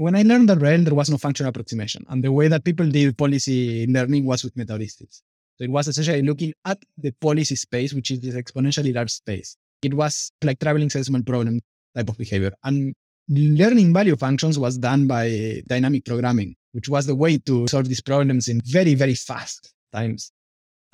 when 0.00 0.16
I 0.16 0.22
learned 0.22 0.48
that 0.48 0.62
RL, 0.62 0.84
there 0.84 0.94
was 0.94 1.10
no 1.10 1.18
functional 1.18 1.50
approximation. 1.50 2.06
And 2.08 2.24
the 2.24 2.32
way 2.32 2.48
that 2.48 2.64
people 2.64 2.88
did 2.88 3.18
policy 3.18 3.86
learning 3.86 4.24
was 4.24 4.42
with 4.42 4.54
metaheuristics. 4.54 5.20
So 5.56 5.64
it 5.64 5.70
was 5.70 5.88
essentially 5.88 6.22
looking 6.22 6.54
at 6.64 6.78
the 6.96 7.12
policy 7.20 7.54
space, 7.54 7.92
which 7.92 8.10
is 8.10 8.20
this 8.20 8.34
exponentially 8.34 8.94
large 8.94 9.10
space. 9.10 9.58
It 9.82 9.92
was 9.92 10.32
like 10.42 10.58
traveling 10.58 10.88
salesman 10.88 11.22
problem 11.22 11.60
type 11.94 12.08
of 12.08 12.16
behavior. 12.16 12.52
And 12.64 12.94
learning 13.28 13.92
value 13.92 14.16
functions 14.16 14.58
was 14.58 14.78
done 14.78 15.06
by 15.06 15.62
dynamic 15.66 16.06
programming, 16.06 16.56
which 16.72 16.88
was 16.88 17.04
the 17.04 17.14
way 17.14 17.36
to 17.36 17.68
solve 17.68 17.86
these 17.88 18.00
problems 18.00 18.48
in 18.48 18.62
very, 18.64 18.94
very 18.94 19.14
fast 19.14 19.74
times. 19.92 20.32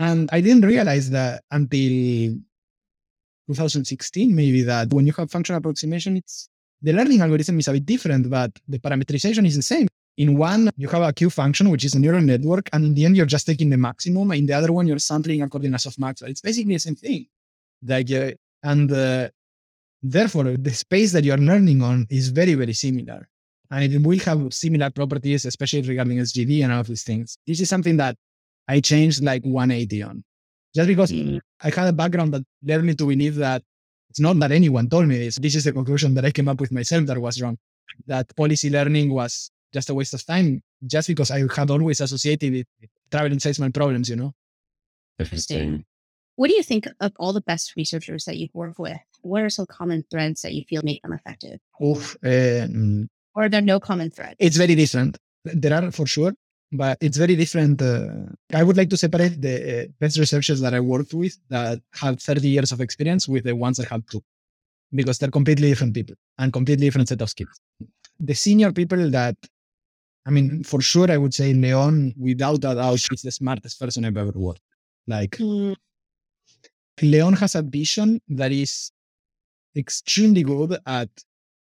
And 0.01 0.29
I 0.33 0.41
didn't 0.41 0.67
realize 0.67 1.11
that 1.11 1.45
until 1.53 2.35
2016, 3.47 4.35
maybe 4.35 4.63
that 4.63 4.93
when 4.93 5.07
you 5.07 5.13
have 5.13 5.31
functional 5.31 5.59
approximation, 5.59 6.17
it's 6.17 6.49
the 6.83 6.93
learning 6.93 7.21
algorithm 7.21 7.59
is 7.59 7.69
a 7.69 7.73
bit 7.73 7.87
different, 7.87 8.29
but 8.29 8.53
the 8.69 8.79
parameterization 8.79 9.47
is 9.47 9.57
the 9.57 9.63
same. 9.63 9.89
In 10.19 10.37
one, 10.39 10.71
you 10.77 10.89
have 10.89 11.03
a 11.03 11.13
Q 11.13 11.29
function, 11.29 11.71
which 11.71 11.85
is 11.85 11.95
a 11.95 11.99
neural 11.99 12.23
network, 12.23 12.71
and 12.73 12.85
in 12.87 12.95
the 12.95 13.05
end, 13.05 13.17
you're 13.17 13.27
just 13.27 13.47
taking 13.47 13.69
the 13.69 13.77
maximum. 13.77 14.33
In 14.33 14.47
the 14.47 14.55
other 14.55 14.73
one, 14.73 14.87
you're 14.87 14.99
sampling 14.99 15.43
according 15.43 15.73
to 15.73 15.79
softmax. 15.79 16.23
It's 16.23 16.41
basically 16.41 16.75
the 16.75 16.81
same 16.81 16.97
thing. 16.97 17.27
Like, 17.87 18.11
uh, 18.11 18.31
and 18.63 18.91
uh, 18.91 19.29
therefore, 20.03 20.45
the 20.45 20.71
space 20.71 21.13
that 21.13 21.25
you're 21.25 21.37
learning 21.37 21.83
on 21.83 22.07
is 22.09 22.29
very, 22.29 22.55
very 22.55 22.73
similar, 22.73 23.29
and 23.71 23.93
it 23.93 24.03
will 24.03 24.19
have 24.21 24.55
similar 24.55 24.91
properties, 24.91 25.45
especially 25.45 25.83
regarding 25.83 26.19
SGD 26.19 26.65
and 26.65 26.73
all 26.73 26.81
of 26.81 26.87
these 26.87 27.05
things. 27.05 27.37
This 27.47 27.61
is 27.61 27.69
something 27.69 27.99
that 27.99 28.17
I 28.67 28.81
changed 28.81 29.23
like 29.23 29.45
180 29.45 30.03
on, 30.03 30.25
just 30.75 30.89
because 30.89 31.13
I 31.13 31.71
had 31.71 31.89
a 31.89 31.93
background 31.93 32.33
that 32.33 32.43
led 32.65 32.83
me 32.85 32.95
to 32.95 33.07
believe 33.07 33.35
that 33.37 33.63
it's 34.17 34.21
not 34.23 34.39
that 34.39 34.51
anyone 34.51 34.89
told 34.89 35.07
me 35.07 35.19
this. 35.19 35.37
This 35.37 35.55
is 35.57 35.65
the 35.65 35.73
conclusion 35.75 36.15
that 36.15 36.25
I 36.25 36.31
came 36.31 36.49
up 36.49 36.59
with 36.59 36.73
myself 36.73 37.05
that 37.05 37.19
was 37.21 37.43
wrong. 37.43 37.59
That 38.07 38.35
policy 38.35 38.71
learning 38.71 39.13
was 39.13 39.51
just 39.75 39.91
a 39.91 39.95
waste 39.95 40.15
of 40.15 40.25
time, 40.25 40.63
just 40.87 41.09
because 41.09 41.31
I 41.31 41.41
had 41.55 41.71
always 41.71 42.01
associated 42.01 42.55
it 42.55 42.67
with 42.81 42.89
traveling 43.11 43.39
salesman 43.41 43.73
problems, 43.73 44.09
you 44.09 44.17
know? 44.17 44.33
Interesting. 45.19 45.85
What 46.37 46.49
do 46.49 46.55
you 46.55 46.63
think 46.63 46.89
of 47.01 47.13
all 47.19 47.35
the 47.35 47.43
best 47.43 47.75
researchers 47.77 48.25
that 48.25 48.39
you've 48.39 48.55
worked 48.55 48.79
with? 48.79 48.97
What 49.21 49.43
are 49.43 49.51
some 49.51 49.67
common 49.67 50.03
threads 50.11 50.41
that 50.41 50.55
you 50.55 50.65
feel 50.67 50.81
make 50.83 51.03
them 51.03 51.13
effective? 51.13 51.61
Oof, 51.85 52.17
um, 52.25 53.11
Or 53.35 53.45
are 53.45 53.49
there 53.51 53.61
no 53.61 53.79
common 53.81 54.11
threads? 54.11 54.37
it's 54.39 54.57
very 54.57 54.75
different. 54.75 55.19
There 55.45 55.75
are 55.75 55.91
for 55.91 56.07
sure, 56.07 56.33
but 56.73 56.99
it's 57.01 57.17
very 57.17 57.37
different. 57.37 57.81
Uh, 57.81 58.09
I 58.53 58.63
would 58.63 58.77
like 58.77 58.91
to 58.91 58.97
separate 58.97 59.41
the 59.41 59.85
uh, 59.85 59.87
best 60.01 60.19
researchers 60.19 60.61
that 60.61 60.75
I 60.75 60.81
worked 60.81 61.15
with 61.15 61.39
that 61.49 61.81
have 61.95 62.21
30 62.21 62.49
years 62.49 62.73
of 62.73 62.81
experience 62.81 63.29
with 63.29 63.45
the 63.45 63.55
ones 63.55 63.77
that 63.77 63.89
have 63.89 64.07
two, 64.07 64.23
because 64.93 65.19
they're 65.19 65.31
completely 65.31 65.69
different 65.69 65.95
people 65.95 66.17
and 66.39 66.53
completely 66.53 66.87
different 66.87 67.09
set 67.09 67.23
of 67.23 67.31
skills. 67.31 67.61
The 68.19 68.35
senior 68.35 68.73
people 68.73 69.11
that, 69.11 69.37
I 70.27 70.31
mean, 70.31 70.65
for 70.65 70.81
sure, 70.81 71.11
I 71.11 71.19
would 71.19 71.35
say 71.35 71.53
Leon, 71.53 72.15
without 72.19 72.57
a 72.57 72.75
doubt, 72.75 72.95
is 73.13 73.23
the 73.23 73.31
smartest 73.31 73.79
person 73.79 74.05
I've 74.05 74.17
ever 74.17 74.33
worked. 74.35 74.63
Like, 75.07 75.39
Leon 77.01 77.35
has 77.35 77.55
a 77.55 77.63
vision 77.63 78.21
that 78.29 78.51
is 78.51 78.91
extremely 79.77 80.43
good 80.43 80.79
at 80.87 81.11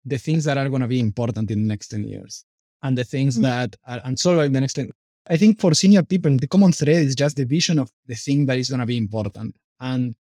the 0.06 0.16
things 0.18 0.44
that 0.44 0.56
are 0.56 0.68
going 0.68 0.82
to 0.82 0.88
be 0.88 1.00
important 1.00 1.50
in 1.50 1.62
the 1.62 1.68
next 1.68 1.88
10 1.88 2.04
years 2.04 2.44
and 2.84 2.96
the 2.96 3.04
things 3.14 3.32
Mm. 3.38 3.42
that 3.48 3.70
are 3.86 4.00
unsolved 4.04 4.52
the 4.54 4.60
next 4.60 4.74
10. 4.74 4.90
I 5.34 5.36
think 5.36 5.60
for 5.62 5.72
senior 5.74 6.02
people, 6.12 6.36
the 6.36 6.46
common 6.54 6.72
thread 6.72 7.00
is 7.08 7.14
just 7.14 7.34
the 7.36 7.46
vision 7.46 7.76
of 7.82 7.88
the 8.06 8.14
thing 8.14 8.46
that 8.46 8.58
is 8.58 8.68
going 8.68 8.80
to 8.80 8.86
be 8.86 8.98
important. 9.06 9.56
And 9.80 10.14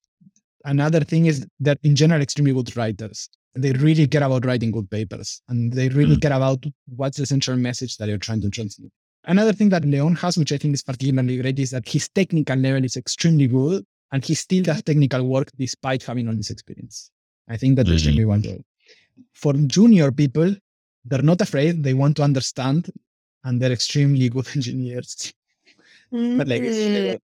another 0.63 1.01
thing 1.11 1.25
is 1.25 1.45
that 1.59 1.79
in 1.83 1.95
general, 1.95 2.21
extremely 2.21 2.53
good 2.53 2.75
writers. 2.77 3.29
They 3.63 3.73
really 3.73 4.07
care 4.07 4.23
about 4.23 4.45
writing 4.45 4.71
good 4.71 4.89
papers 4.89 5.41
and 5.49 5.73
they 5.73 5.89
really 5.89 6.15
care 6.17 6.31
about 6.33 6.63
what's 6.95 7.17
the 7.17 7.25
central 7.25 7.57
message 7.57 7.97
that 7.97 8.07
you're 8.07 8.17
trying 8.27 8.41
to 8.41 8.49
transmit. 8.49 8.91
Another 9.25 9.51
thing 9.53 9.69
that 9.69 9.83
Leon 9.83 10.15
has, 10.15 10.37
which 10.37 10.53
I 10.53 10.57
think 10.57 10.73
is 10.73 10.83
particularly 10.83 11.37
great, 11.41 11.59
is 11.59 11.71
that 11.71 11.87
his 11.87 12.07
technical 12.09 12.55
level 12.55 12.83
is 12.85 12.95
extremely 12.95 13.47
good 13.47 13.83
and 14.13 14.23
he 14.23 14.35
still 14.35 14.63
does 14.63 14.81
technical 14.83 15.23
work 15.27 15.49
despite 15.57 16.03
having 16.03 16.27
all 16.29 16.35
this 16.35 16.49
experience. 16.49 17.11
I 17.49 17.57
think 17.57 17.75
that's 17.75 17.89
Mhm. 17.89 17.93
extremely 17.93 18.25
wonderful. 18.25 18.63
For 19.33 19.53
junior 19.53 20.11
people, 20.11 20.55
they're 21.05 21.21
not 21.21 21.41
afraid, 21.41 21.83
they 21.83 21.93
want 21.93 22.17
to 22.17 22.23
understand, 22.23 22.89
and 23.43 23.61
they're 23.61 23.71
extremely 23.71 24.29
good 24.35 24.47
engineers. 24.55 25.33
but 26.11 26.47
like, 26.47 26.63
it's- 26.63 27.19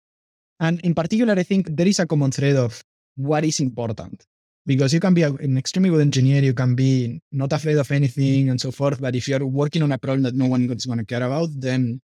and 0.59 0.79
in 0.81 0.95
particular, 0.95 1.33
I 1.33 1.43
think 1.43 1.67
there 1.75 1.87
is 1.87 1.99
a 1.99 2.07
common 2.07 2.31
thread 2.31 2.55
of 2.55 2.81
what 3.15 3.43
is 3.43 3.59
important. 3.59 4.25
Because 4.65 4.93
you 4.93 4.99
can 4.99 5.13
be 5.13 5.21
an 5.21 5.57
extremely 5.57 5.91
good 5.91 6.01
engineer, 6.01 6.41
you 6.41 6.53
can 6.53 6.73
be 6.73 7.21
not 7.31 7.53
afraid 7.53 7.77
of 7.77 7.91
anything 7.91 8.49
and 8.49 8.59
so 8.59 8.71
forth. 8.71 8.99
But 8.99 9.15
if 9.15 9.27
you're 9.27 9.45
working 9.45 9.83
on 9.83 9.91
a 9.91 9.97
problem 9.97 10.23
that 10.23 10.33
no 10.33 10.47
one 10.47 10.71
is 10.71 10.85
going 10.87 10.97
to 10.97 11.05
care 11.05 11.21
about, 11.21 11.49
then 11.55 12.01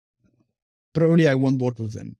probably 0.92 1.26
I 1.26 1.34
won't 1.36 1.62
work 1.62 1.78
with 1.78 1.94
them. 1.94 2.16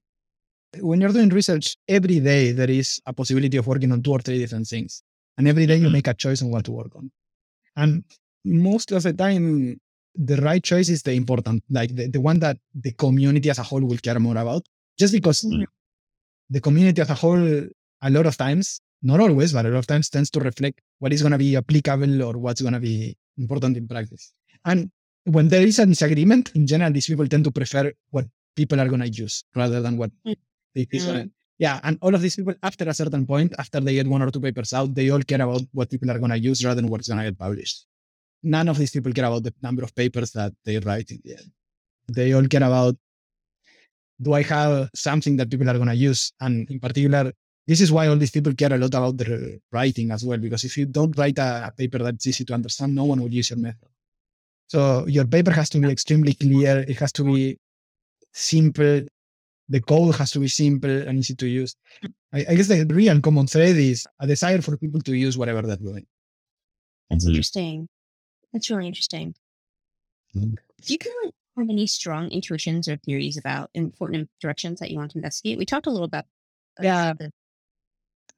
When 0.79 0.99
you're 0.99 1.11
doing 1.11 1.29
research, 1.29 1.77
every 1.87 2.19
day 2.21 2.53
there 2.53 2.71
is 2.71 2.99
a 3.05 3.13
possibility 3.13 3.57
of 3.57 3.67
working 3.67 3.91
on 3.91 4.01
two 4.01 4.11
or 4.11 4.19
three 4.19 4.39
different 4.39 4.67
things. 4.67 5.03
And 5.37 5.47
every 5.47 5.67
day 5.67 5.75
you 5.75 5.83
mm-hmm. 5.83 5.93
make 5.93 6.07
a 6.07 6.13
choice 6.13 6.41
on 6.41 6.49
what 6.49 6.65
to 6.65 6.71
work 6.71 6.95
on. 6.95 7.11
And 7.75 8.03
most 8.45 8.91
of 8.91 9.03
the 9.03 9.13
time, 9.13 9.79
the 10.15 10.37
right 10.37 10.63
choice 10.63 10.89
is 10.89 11.03
the 11.03 11.13
important, 11.13 11.63
like 11.69 11.95
the, 11.95 12.07
the 12.07 12.19
one 12.21 12.39
that 12.39 12.57
the 12.75 12.91
community 12.93 13.49
as 13.49 13.59
a 13.59 13.63
whole 13.63 13.81
will 13.81 13.97
care 13.97 14.19
more 14.19 14.37
about. 14.37 14.63
Just 14.99 15.13
because 15.13 15.41
Mm. 15.43 15.65
the 16.49 16.59
community 16.61 17.01
as 17.01 17.09
a 17.09 17.13
whole, 17.13 17.67
a 18.01 18.09
lot 18.09 18.25
of 18.25 18.35
times, 18.37 18.81
not 19.01 19.19
always, 19.19 19.53
but 19.53 19.65
a 19.65 19.69
lot 19.69 19.77
of 19.79 19.87
times 19.87 20.09
tends 20.09 20.29
to 20.31 20.39
reflect 20.39 20.79
what 20.99 21.13
is 21.13 21.21
going 21.21 21.31
to 21.31 21.37
be 21.37 21.55
applicable 21.55 22.21
or 22.23 22.33
what's 22.37 22.61
going 22.61 22.73
to 22.73 22.79
be 22.79 23.15
important 23.37 23.77
in 23.77 23.87
practice. 23.87 24.33
And 24.65 24.91
when 25.25 25.47
there 25.47 25.65
is 25.65 25.79
a 25.79 25.85
disagreement, 25.85 26.51
in 26.55 26.67
general, 26.67 26.91
these 26.91 27.07
people 27.07 27.27
tend 27.27 27.43
to 27.45 27.51
prefer 27.51 27.91
what 28.09 28.25
people 28.55 28.79
are 28.81 28.87
going 28.89 29.01
to 29.01 29.09
use 29.09 29.43
rather 29.55 29.81
than 29.81 29.97
what 29.97 30.11
Mm. 30.27 30.35
they. 30.75 30.85
Mm. 30.85 31.31
yeah, 31.57 31.79
and 31.83 31.97
all 32.01 32.13
of 32.13 32.21
these 32.21 32.35
people, 32.35 32.53
after 32.63 32.85
a 32.89 32.93
certain 32.93 33.25
point, 33.25 33.53
after 33.57 33.79
they 33.79 33.93
get 33.93 34.07
one 34.07 34.21
or 34.21 34.29
two 34.29 34.41
papers 34.41 34.73
out, 34.73 34.93
they 34.93 35.09
all 35.09 35.21
care 35.21 35.41
about 35.41 35.61
what 35.73 35.89
people 35.89 36.09
are 36.11 36.19
going 36.19 36.31
to 36.31 36.39
use 36.39 36.63
rather 36.65 36.81
than 36.81 36.89
what's 36.91 37.07
going 37.07 37.19
to 37.19 37.25
get 37.25 37.37
published. 37.39 37.85
None 38.43 38.69
of 38.69 38.77
these 38.77 38.91
people 38.91 39.13
care 39.13 39.25
about 39.25 39.43
the 39.43 39.53
number 39.61 39.83
of 39.83 39.95
papers 39.95 40.31
that 40.31 40.53
they 40.65 40.79
write 40.79 41.11
in 41.11 41.21
the 41.23 41.33
end. 41.33 41.51
They 42.07 42.33
all 42.33 42.47
care 42.47 42.63
about 42.63 42.95
do 44.21 44.33
I 44.33 44.43
have 44.43 44.89
something 44.93 45.35
that 45.37 45.49
people 45.49 45.69
are 45.69 45.73
going 45.73 45.87
to 45.87 45.95
use? 45.95 46.31
And 46.39 46.69
in 46.69 46.79
particular, 46.79 47.31
this 47.65 47.81
is 47.81 47.91
why 47.91 48.07
all 48.07 48.17
these 48.17 48.31
people 48.31 48.53
care 48.53 48.73
a 48.73 48.77
lot 48.77 48.93
about 48.93 49.17
the 49.17 49.59
writing 49.71 50.11
as 50.11 50.23
well, 50.23 50.37
because 50.37 50.63
if 50.63 50.77
you 50.77 50.85
don't 50.85 51.17
write 51.17 51.39
a, 51.39 51.67
a 51.67 51.71
paper 51.75 51.99
that's 51.99 52.27
easy 52.27 52.45
to 52.45 52.53
understand, 52.53 52.93
no 52.93 53.05
one 53.05 53.21
will 53.21 53.33
use 53.33 53.49
your 53.49 53.57
method. 53.59 53.89
So 54.67 55.05
your 55.07 55.25
paper 55.25 55.51
has 55.51 55.69
to 55.71 55.79
be 55.79 55.89
extremely 55.89 56.33
clear. 56.33 56.85
It 56.87 56.97
has 56.99 57.11
to 57.13 57.23
be 57.23 57.57
simple 58.31 59.01
the 59.71 59.81
code 59.81 60.15
has 60.15 60.31
to 60.31 60.39
be 60.39 60.49
simple 60.49 60.89
and 61.07 61.19
easy 61.19 61.35
to 61.35 61.47
use. 61.47 61.75
I, 62.33 62.45
I, 62.49 62.55
guess 62.55 62.67
the 62.67 62.85
real 62.85 63.19
common 63.21 63.47
thread 63.47 63.77
is 63.77 64.05
a 64.19 64.27
desire 64.27 64.61
for 64.61 64.75
people 64.77 65.01
to 65.01 65.13
use 65.13 65.37
whatever 65.37 65.61
they're 65.61 65.77
doing. 65.77 66.05
That's 67.09 67.25
interesting. 67.25 67.87
That's 68.53 68.69
really 68.69 68.87
interesting. 68.87 69.35
Mm-hmm. 70.35 70.55
Do 70.81 70.93
you 70.93 71.31
have 71.57 71.69
any 71.69 71.87
strong 71.87 72.29
intuitions 72.29 72.87
or 72.87 72.97
theories 72.97 73.37
about 73.37 73.69
important 73.73 74.29
directions 74.41 74.79
that 74.79 74.91
you 74.91 74.97
want 74.97 75.11
to 75.11 75.17
investigate? 75.17 75.57
We 75.57 75.65
talked 75.65 75.87
a 75.87 75.89
little 75.89 76.05
about. 76.05 76.25
Yeah. 76.81 77.13
The- 77.13 77.31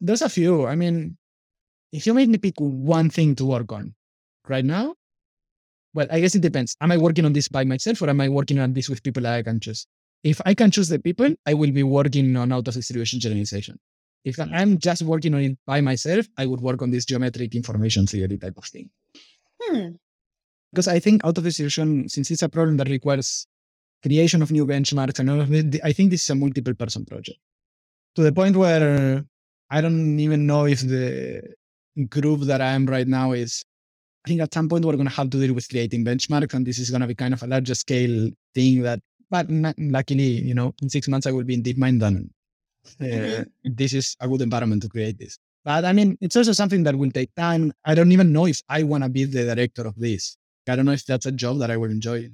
There's 0.01 0.21
a 0.21 0.29
few. 0.29 0.65
I 0.67 0.75
mean, 0.75 1.17
if 1.91 2.05
you 2.07 2.13
made 2.13 2.29
me 2.29 2.37
pick 2.37 2.55
one 2.57 3.09
thing 3.09 3.35
to 3.35 3.45
work 3.45 3.71
on 3.71 3.93
right 4.47 4.65
now, 4.65 4.95
well, 5.93 6.07
I 6.09 6.19
guess 6.19 6.33
it 6.35 6.41
depends. 6.41 6.75
Am 6.81 6.91
I 6.91 6.97
working 6.97 7.23
on 7.25 7.33
this 7.33 7.47
by 7.47 7.63
myself 7.63 8.01
or 8.01 8.09
am 8.09 8.19
I 8.19 8.29
working 8.29 8.59
on 8.59 8.73
this 8.73 8.89
with 8.89 9.03
people 9.03 9.23
that 9.23 9.33
I 9.35 9.43
can 9.43 9.59
choose? 9.59 9.85
If 10.23 10.41
I 10.45 10.53
can 10.55 10.71
choose 10.71 10.89
the 10.89 10.99
people, 10.99 11.35
I 11.45 11.53
will 11.53 11.71
be 11.71 11.83
working 11.83 12.35
on 12.35 12.51
out 12.51 12.67
of 12.67 12.73
distribution 12.73 13.19
generalization. 13.19 13.79
If 14.25 14.39
I'm 14.39 14.77
just 14.79 15.01
working 15.03 15.33
on 15.35 15.41
it 15.41 15.57
by 15.67 15.81
myself, 15.81 16.25
I 16.37 16.45
would 16.45 16.61
work 16.61 16.81
on 16.81 16.91
this 16.91 17.05
geometric 17.05 17.53
information 17.55 18.07
theory 18.07 18.37
type 18.37 18.57
of 18.57 18.63
thing. 18.65 18.89
Hmm. 19.61 19.89
Because 20.73 20.87
I 20.87 20.99
think 20.99 21.23
out 21.23 21.37
of 21.37 21.43
distribution, 21.43 22.09
since 22.09 22.31
it's 22.31 22.41
a 22.41 22.49
problem 22.49 22.77
that 22.77 22.89
requires 22.89 23.45
creation 24.01 24.41
of 24.41 24.51
new 24.51 24.65
benchmarks 24.65 25.19
and 25.19 25.29
all 25.29 25.39
of 25.39 25.53
it, 25.53 25.79
I 25.83 25.93
think 25.93 26.09
this 26.09 26.23
is 26.23 26.29
a 26.31 26.35
multiple 26.35 26.73
person 26.73 27.05
project. 27.05 27.37
To 28.15 28.23
the 28.23 28.31
point 28.31 28.55
where 28.55 29.23
I 29.69 29.81
don't 29.81 30.19
even 30.19 30.47
know 30.47 30.65
if 30.65 30.81
the 30.81 31.43
group 32.09 32.41
that 32.41 32.59
I 32.59 32.71
am 32.71 32.87
right 32.87 33.07
now 33.07 33.33
is 33.33 33.63
I 34.25 34.29
think 34.29 34.41
at 34.41 34.53
some 34.53 34.67
point 34.69 34.85
we're 34.85 34.93
going 34.93 35.07
to 35.07 35.13
have 35.13 35.29
to 35.29 35.39
deal 35.39 35.53
with 35.53 35.69
creating 35.69 36.05
benchmarks, 36.05 36.53
and 36.53 36.65
this 36.65 36.79
is 36.79 36.89
going 36.89 37.01
to 37.01 37.07
be 37.07 37.15
kind 37.15 37.33
of 37.33 37.43
a 37.43 37.47
larger 37.47 37.75
scale 37.75 38.29
thing 38.55 38.81
that 38.81 38.99
but 39.29 39.47
luckily, 39.77 40.41
you 40.49 40.53
know, 40.53 40.73
in 40.81 40.89
six 40.89 41.07
months 41.07 41.27
I 41.27 41.31
will 41.31 41.43
be 41.43 41.55
in 41.55 41.63
DeepMind 41.63 42.03
and 42.03 42.29
uh, 43.01 43.03
mm-hmm. 43.03 43.43
this 43.63 43.93
is 43.93 44.15
a 44.19 44.27
good 44.27 44.41
environment 44.41 44.81
to 44.83 44.89
create 44.89 45.17
this. 45.17 45.37
But 45.65 45.85
I 45.85 45.93
mean, 45.93 46.17
it's 46.21 46.35
also 46.35 46.51
something 46.51 46.83
that 46.83 46.95
will 46.95 47.11
take 47.11 47.33
time. 47.35 47.73
I 47.85 47.95
don't 47.95 48.11
even 48.11 48.31
know 48.31 48.45
if 48.45 48.61
I 48.69 48.83
want 48.83 49.03
to 49.03 49.09
be 49.09 49.25
the 49.25 49.55
director 49.55 49.87
of 49.87 49.95
this. 49.95 50.37
I 50.67 50.75
don't 50.75 50.85
know 50.85 50.93
if 50.93 51.05
that's 51.05 51.25
a 51.25 51.31
job 51.31 51.59
that 51.59 51.71
I 51.71 51.77
will 51.77 51.91
enjoy. 51.91 52.29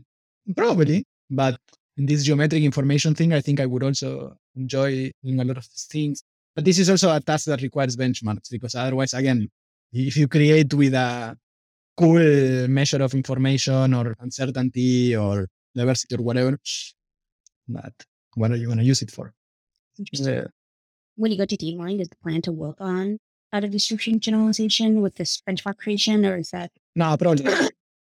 Probably, 0.56 1.06
but 1.30 1.60
in 1.98 2.06
this 2.06 2.24
geometric 2.24 2.64
information 2.64 3.14
thing, 3.14 3.34
I 3.34 3.42
think 3.42 3.60
I 3.60 3.66
would 3.66 3.84
also 3.84 4.38
enjoy 4.56 5.12
doing 5.24 5.40
a 5.40 5.44
lot 5.44 5.58
of 5.58 5.64
these 5.64 5.88
things. 5.92 6.24
But 6.56 6.66
this 6.66 6.80
is 6.80 6.90
also 6.90 7.14
a 7.14 7.20
task 7.20 7.46
that 7.46 7.62
requires 7.62 7.96
benchmarks 7.96 8.50
because 8.50 8.76
otherwise, 8.76 9.14
again, 9.14 9.50
if 9.94 10.18
you 10.18 10.28
create 10.28 10.74
with 10.74 10.94
a 10.94 11.38
cool 11.98 12.68
measure 12.70 13.04
of 13.04 13.14
information 13.14 13.94
or 13.94 14.16
uncertainty 14.22 15.16
or 15.16 15.48
diversity 15.76 16.16
or 16.16 16.24
whatever. 16.24 16.58
But 17.68 17.94
what 18.36 18.52
are 18.52 18.56
you 18.56 18.68
going 18.68 18.78
to 18.78 18.84
use 18.84 19.02
it 19.02 19.12
for? 19.12 19.34
Yeah. 20.14 20.46
When 21.16 21.32
you 21.32 21.38
go 21.38 21.46
to 21.46 21.58
DeepMind, 21.58 22.00
is 22.02 22.08
the 22.08 22.16
plan 22.24 22.42
to 22.44 22.54
work 22.54 22.78
on 22.80 23.20
out 23.52 23.64
of 23.66 23.72
distribution 23.72 24.20
generalization 24.20 25.02
with 25.02 25.16
this 25.16 25.42
benchmark 25.48 25.78
creation, 25.78 26.26
or 26.26 26.38
is 26.38 26.52
that? 26.52 26.72
No, 26.96 27.18
probably. 27.18 27.46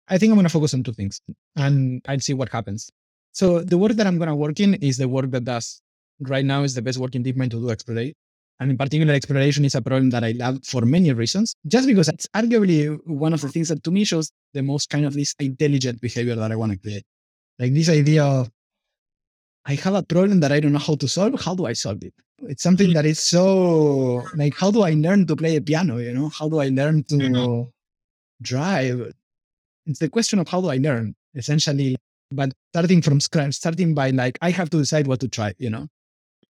I 0.07 0.17
think 0.17 0.31
I'm 0.31 0.35
going 0.35 0.45
to 0.45 0.49
focus 0.49 0.73
on 0.73 0.83
two 0.83 0.93
things 0.93 1.21
and 1.55 2.01
I'll 2.07 2.19
see 2.19 2.33
what 2.33 2.49
happens. 2.49 2.91
So 3.31 3.61
the 3.61 3.77
work 3.77 3.93
that 3.93 4.05
I'm 4.05 4.17
going 4.17 4.29
to 4.29 4.35
work 4.35 4.59
in 4.59 4.75
is 4.75 4.97
the 4.97 5.07
work 5.07 5.31
that 5.31 5.45
does 5.45 5.81
right 6.19 6.45
now 6.45 6.63
is 6.63 6.75
the 6.75 6.81
best 6.81 6.99
work 6.99 7.15
in 7.15 7.23
DeepMind 7.23 7.51
to 7.51 7.61
do 7.61 7.69
exploration. 7.69 8.15
And 8.59 8.71
in 8.71 8.77
particular, 8.77 9.13
exploration 9.13 9.65
is 9.65 9.75
a 9.75 9.81
problem 9.81 10.11
that 10.11 10.23
I 10.23 10.31
love 10.31 10.59
for 10.63 10.81
many 10.83 11.11
reasons, 11.11 11.55
just 11.67 11.87
because 11.87 12.07
it's 12.07 12.27
arguably 12.35 12.97
one 13.05 13.33
of 13.33 13.41
the 13.41 13.49
things 13.49 13.69
that 13.69 13.83
to 13.83 13.91
me 13.91 14.03
shows 14.03 14.31
the 14.53 14.61
most 14.61 14.89
kind 14.89 15.05
of 15.05 15.13
this 15.13 15.33
intelligent 15.39 15.99
behavior 15.99 16.35
that 16.35 16.51
I 16.51 16.55
want 16.55 16.71
to 16.71 16.77
create. 16.77 17.03
Like 17.57 17.73
this 17.73 17.89
idea 17.89 18.23
of 18.23 18.49
I 19.65 19.75
have 19.75 19.95
a 19.95 20.03
problem 20.03 20.39
that 20.41 20.51
I 20.51 20.59
don't 20.59 20.73
know 20.73 20.79
how 20.79 20.95
to 20.95 21.07
solve. 21.07 21.41
How 21.41 21.55
do 21.55 21.65
I 21.65 21.73
solve 21.73 22.03
it? 22.03 22.13
It's 22.43 22.61
something 22.61 22.89
mm. 22.89 22.93
that 22.93 23.05
is 23.05 23.19
so 23.19 24.23
like, 24.35 24.55
how 24.55 24.69
do 24.71 24.83
I 24.83 24.91
learn 24.91 25.25
to 25.27 25.35
play 25.35 25.55
a 25.55 25.61
piano? 25.61 25.97
You 25.97 26.13
know, 26.13 26.29
how 26.29 26.47
do 26.49 26.59
I 26.59 26.69
learn 26.69 27.03
to 27.05 27.15
mm-hmm. 27.15 27.69
drive? 28.41 29.13
It's 29.85 29.99
the 29.99 30.09
question 30.09 30.39
of 30.39 30.47
how 30.47 30.61
do 30.61 30.69
I 30.69 30.77
learn 30.77 31.15
essentially, 31.35 31.95
but 32.31 32.51
starting 32.71 33.01
from 33.01 33.19
scratch, 33.19 33.55
starting 33.55 33.93
by 33.93 34.11
like, 34.11 34.37
I 34.41 34.51
have 34.51 34.69
to 34.71 34.77
decide 34.77 35.07
what 35.07 35.19
to 35.21 35.27
try, 35.27 35.53
you 35.57 35.69
know? 35.69 35.87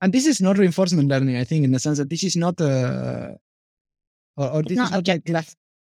And 0.02 0.12
this 0.12 0.26
is 0.26 0.40
not 0.40 0.58
reinforcement 0.58 1.08
learning, 1.08 1.36
I 1.36 1.44
think, 1.44 1.64
in 1.64 1.72
the 1.72 1.78
sense 1.78 1.98
that 1.98 2.08
this 2.08 2.24
is 2.24 2.36
not 2.36 2.60
a, 2.60 3.36
or, 4.36 4.50
or 4.50 4.62
this 4.62 4.76
not 4.76 4.86
is 4.86 4.92
not 4.92 5.28
like 5.28 5.46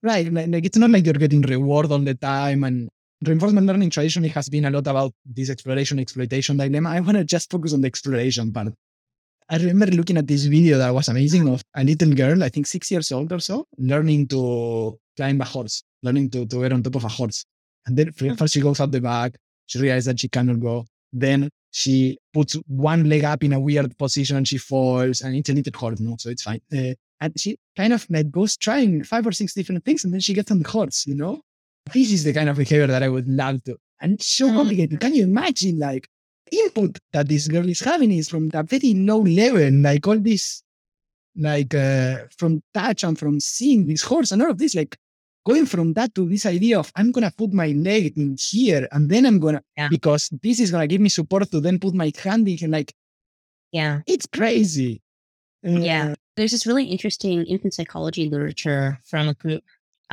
right? 0.04 0.32
Like, 0.32 0.48
like 0.48 0.66
it's 0.66 0.78
not 0.78 0.90
like 0.90 1.06
you're 1.06 1.14
getting 1.14 1.42
reward 1.42 1.92
all 1.92 2.00
the 2.00 2.14
time 2.14 2.64
and 2.66 2.90
reinforcement 3.26 3.66
learning 3.66 3.90
traditionally 3.90 4.30
has 4.30 4.50
been 4.50 4.66
a 4.66 4.70
lot 4.70 4.86
about 4.88 5.14
this 5.26 5.50
exploration 5.50 6.00
exploitation 6.00 6.58
dilemma. 6.58 6.90
I 6.90 7.00
want 7.00 7.18
to 7.18 7.24
just 7.24 7.50
focus 7.50 7.74
on 7.74 7.82
the 7.82 7.88
exploration 7.88 8.52
part. 8.52 8.74
I 9.50 9.58
remember 9.58 9.88
looking 9.88 10.18
at 10.18 10.28
this 10.28 10.46
video 10.46 10.78
that 10.78 10.94
was 10.94 11.08
amazing 11.10 11.48
of 11.50 11.62
a 11.76 11.84
little 11.84 12.14
girl, 12.14 12.44
I 12.44 12.50
think 12.50 12.68
six 12.68 12.90
years 12.92 13.12
old 13.12 13.32
or 13.32 13.40
so, 13.40 13.66
learning 13.78 14.28
to 14.30 14.98
climb 15.16 15.42
a 15.42 15.46
horse, 15.46 15.84
learning 16.02 16.30
to, 16.32 16.46
to 16.46 16.62
get 16.62 16.74
on 16.74 16.84
top 16.84 16.96
of 16.96 17.04
a 17.04 17.10
horse. 17.10 17.46
And 17.86 17.98
then 17.98 18.08
hmm. 18.18 18.34
first 18.34 18.54
she 18.54 18.62
goes 18.62 18.80
out 18.80 18.92
the 18.92 19.02
back, 19.02 19.36
she 19.66 19.80
realizes 19.80 20.06
that 20.06 20.20
she 20.20 20.30
cannot 20.30 20.60
go. 20.60 20.86
Then 21.12 21.50
she 21.72 22.18
puts 22.34 22.54
one 22.68 23.10
leg 23.10 23.24
up 23.24 23.44
in 23.44 23.54
a 23.54 23.60
weird 23.60 23.98
position, 23.98 24.46
she 24.46 24.58
falls, 24.58 25.22
and 25.22 25.36
it's 25.36 25.50
a 25.50 25.54
little 25.54 25.80
horse, 25.80 26.00
no, 26.00 26.16
so 26.18 26.30
it's 26.30 26.44
fine. 26.44 26.62
Uh, 26.72 26.94
and 27.22 27.40
she 27.40 27.58
kind 27.76 27.94
of 27.94 28.06
like 28.10 28.32
goes 28.32 28.58
trying 28.58 29.04
five 29.04 29.26
or 29.26 29.32
six 29.32 29.54
different 29.54 29.84
things, 29.86 30.04
and 30.04 30.14
then 30.14 30.22
she 30.22 30.34
gets 30.34 30.52
on 30.52 30.60
the 30.60 30.70
horse, 30.70 31.06
you 31.06 31.16
know? 31.16 31.42
this 31.92 32.12
is 32.12 32.24
the 32.24 32.34
kind 32.34 32.50
of 32.50 32.58
behavior 32.58 32.88
that 32.88 33.04
I 33.04 33.10
would 33.10 33.28
love 33.28 33.64
to. 33.66 33.78
And 34.00 34.14
it's 34.14 34.28
so 34.28 34.50
mm. 34.50 34.56
complicated. 34.56 35.00
Can 35.00 35.16
you 35.16 35.24
imagine 35.24 35.80
like 35.80 36.08
input 36.60 37.00
that 37.12 37.28
this 37.28 37.48
girl 37.48 37.68
is 37.68 37.80
having 37.80 38.12
is 38.12 38.30
from 38.30 38.50
that 38.50 38.70
very 38.70 38.94
low 38.94 39.22
level, 39.22 39.72
like 39.72 40.08
all 40.08 40.20
this, 40.20 40.64
like 41.36 41.74
uh, 41.74 42.20
from 42.38 42.62
touch 42.74 43.04
and 43.04 43.18
from 43.18 43.40
seeing 43.40 43.88
this 43.88 44.04
horse 44.04 44.32
and 44.32 44.42
all 44.42 44.52
of 44.52 44.58
this, 44.58 44.76
like 44.76 44.98
going 45.46 45.66
from 45.66 45.94
that 45.94 46.14
to 46.16 46.28
this 46.28 46.46
idea 46.46 46.80
of 46.80 46.92
I'm 46.96 47.12
gonna 47.12 47.32
put 47.36 47.54
my 47.54 47.68
leg 47.68 48.18
in 48.18 48.38
here 48.40 48.88
and 48.92 49.10
then 49.10 49.26
I'm 49.26 49.40
gonna 49.40 49.62
yeah. 49.78 49.90
because 49.90 50.30
this 50.42 50.60
is 50.60 50.72
gonna 50.72 50.88
give 50.88 51.02
me 51.02 51.10
support 51.10 51.50
to 51.52 51.60
then 51.60 51.80
put 51.80 51.94
my 51.94 52.12
hand 52.24 52.48
in 52.48 52.58
here, 52.58 52.70
like 52.70 52.94
yeah 53.74 54.02
it's 54.08 54.28
crazy 54.28 55.02
uh, 55.68 55.72
yeah 55.72 56.14
there's 56.38 56.52
this 56.52 56.66
really 56.66 56.86
interesting 56.86 57.44
infant 57.46 57.74
psychology 57.74 58.30
literature 58.30 59.00
from 59.04 59.28
a 59.28 59.34
group 59.34 59.64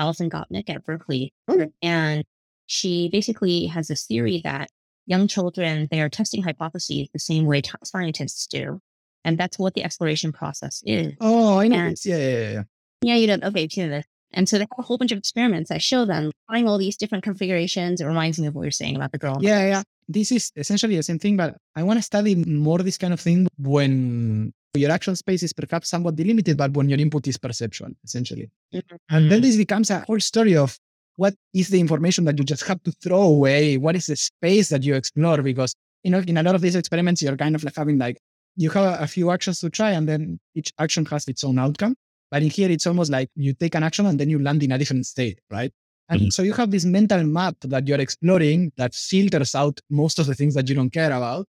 Alison 0.00 0.30
Gopnik 0.30 0.70
at 0.70 0.84
Berkeley. 0.84 1.32
Okay. 1.48 1.68
And 1.82 2.24
she 2.66 3.08
basically 3.10 3.66
has 3.66 3.88
this 3.88 4.06
theory 4.06 4.40
that 4.44 4.70
young 5.10 5.26
children, 5.26 5.88
they 5.90 6.00
are 6.00 6.08
testing 6.08 6.42
hypotheses 6.42 7.08
the 7.12 7.18
same 7.18 7.44
way 7.44 7.60
t- 7.60 7.72
scientists 7.84 8.46
do. 8.46 8.80
And 9.24 9.36
that's 9.36 9.58
what 9.58 9.74
the 9.74 9.84
exploration 9.84 10.32
process 10.32 10.82
is. 10.86 11.12
Oh, 11.20 11.58
I 11.58 11.68
know. 11.68 11.76
And, 11.76 11.98
yeah, 12.04 12.16
yeah, 12.16 12.50
yeah. 12.52 12.62
Yeah, 13.02 13.16
you 13.16 13.26
don't. 13.26 13.44
Okay, 13.44 13.68
you 13.70 13.82
know 13.82 13.90
this. 13.90 14.06
And 14.32 14.48
so 14.48 14.56
they 14.56 14.62
have 14.62 14.78
a 14.78 14.82
whole 14.82 14.96
bunch 14.96 15.10
of 15.10 15.18
experiments 15.18 15.70
I 15.72 15.78
show 15.78 16.04
them 16.04 16.30
trying 16.48 16.68
all 16.68 16.78
these 16.78 16.96
different 16.96 17.24
configurations. 17.24 18.00
It 18.00 18.06
reminds 18.06 18.38
me 18.38 18.46
of 18.46 18.54
what 18.54 18.62
you're 18.62 18.70
saying 18.70 18.96
about 18.96 19.10
the 19.10 19.18
girl. 19.18 19.38
Yeah, 19.40 19.66
yeah. 19.66 19.82
This 20.08 20.30
is 20.30 20.52
essentially 20.56 20.96
the 20.96 21.02
same 21.02 21.18
thing, 21.18 21.36
but 21.36 21.56
I 21.74 21.82
want 21.82 21.98
to 21.98 22.02
study 22.02 22.36
more 22.36 22.78
this 22.78 22.96
kind 22.96 23.12
of 23.12 23.20
thing 23.20 23.48
when 23.58 24.52
your 24.74 24.92
action 24.92 25.16
space 25.16 25.42
is 25.42 25.52
perhaps 25.52 25.88
somewhat 25.88 26.14
delimited, 26.14 26.56
but 26.56 26.72
when 26.72 26.88
your 26.88 27.00
input 27.00 27.26
is 27.26 27.36
perception, 27.38 27.96
essentially. 28.04 28.50
Mm-hmm. 28.72 28.96
And 29.10 29.30
then 29.30 29.40
this 29.42 29.56
becomes 29.56 29.90
a 29.90 30.04
whole 30.06 30.20
story 30.20 30.56
of 30.56 30.78
what 31.20 31.34
is 31.52 31.68
the 31.68 31.78
information 31.78 32.24
that 32.24 32.38
you 32.38 32.44
just 32.44 32.66
have 32.66 32.82
to 32.82 32.92
throw 33.02 33.20
away? 33.20 33.76
What 33.76 33.94
is 33.94 34.06
the 34.06 34.16
space 34.16 34.70
that 34.70 34.82
you 34.82 34.94
explore? 34.94 35.42
Because, 35.42 35.74
you 36.02 36.10
know, 36.10 36.22
in 36.26 36.38
a 36.38 36.42
lot 36.42 36.54
of 36.54 36.62
these 36.62 36.74
experiments, 36.74 37.20
you're 37.20 37.36
kind 37.36 37.54
of 37.54 37.62
like 37.62 37.76
having 37.76 37.98
like, 37.98 38.16
you 38.56 38.70
have 38.70 39.02
a 39.02 39.06
few 39.06 39.30
actions 39.30 39.60
to 39.60 39.68
try 39.68 39.90
and 39.90 40.08
then 40.08 40.40
each 40.54 40.72
action 40.78 41.04
has 41.04 41.28
its 41.28 41.44
own 41.44 41.58
outcome. 41.58 41.94
But 42.30 42.42
in 42.42 42.48
here, 42.48 42.70
it's 42.70 42.86
almost 42.86 43.10
like 43.10 43.28
you 43.34 43.52
take 43.52 43.74
an 43.74 43.82
action 43.82 44.06
and 44.06 44.18
then 44.18 44.30
you 44.30 44.38
land 44.38 44.62
in 44.62 44.72
a 44.72 44.78
different 44.78 45.04
state, 45.04 45.38
right? 45.50 45.70
And 46.08 46.20
mm-hmm. 46.22 46.28
so 46.30 46.42
you 46.42 46.54
have 46.54 46.70
this 46.70 46.86
mental 46.86 47.22
map 47.22 47.56
that 47.64 47.86
you're 47.86 48.00
exploring 48.00 48.72
that 48.78 48.94
filters 48.94 49.54
out 49.54 49.78
most 49.90 50.18
of 50.20 50.26
the 50.26 50.34
things 50.34 50.54
that 50.54 50.70
you 50.70 50.74
don't 50.74 50.90
care 50.90 51.12
about. 51.12 51.44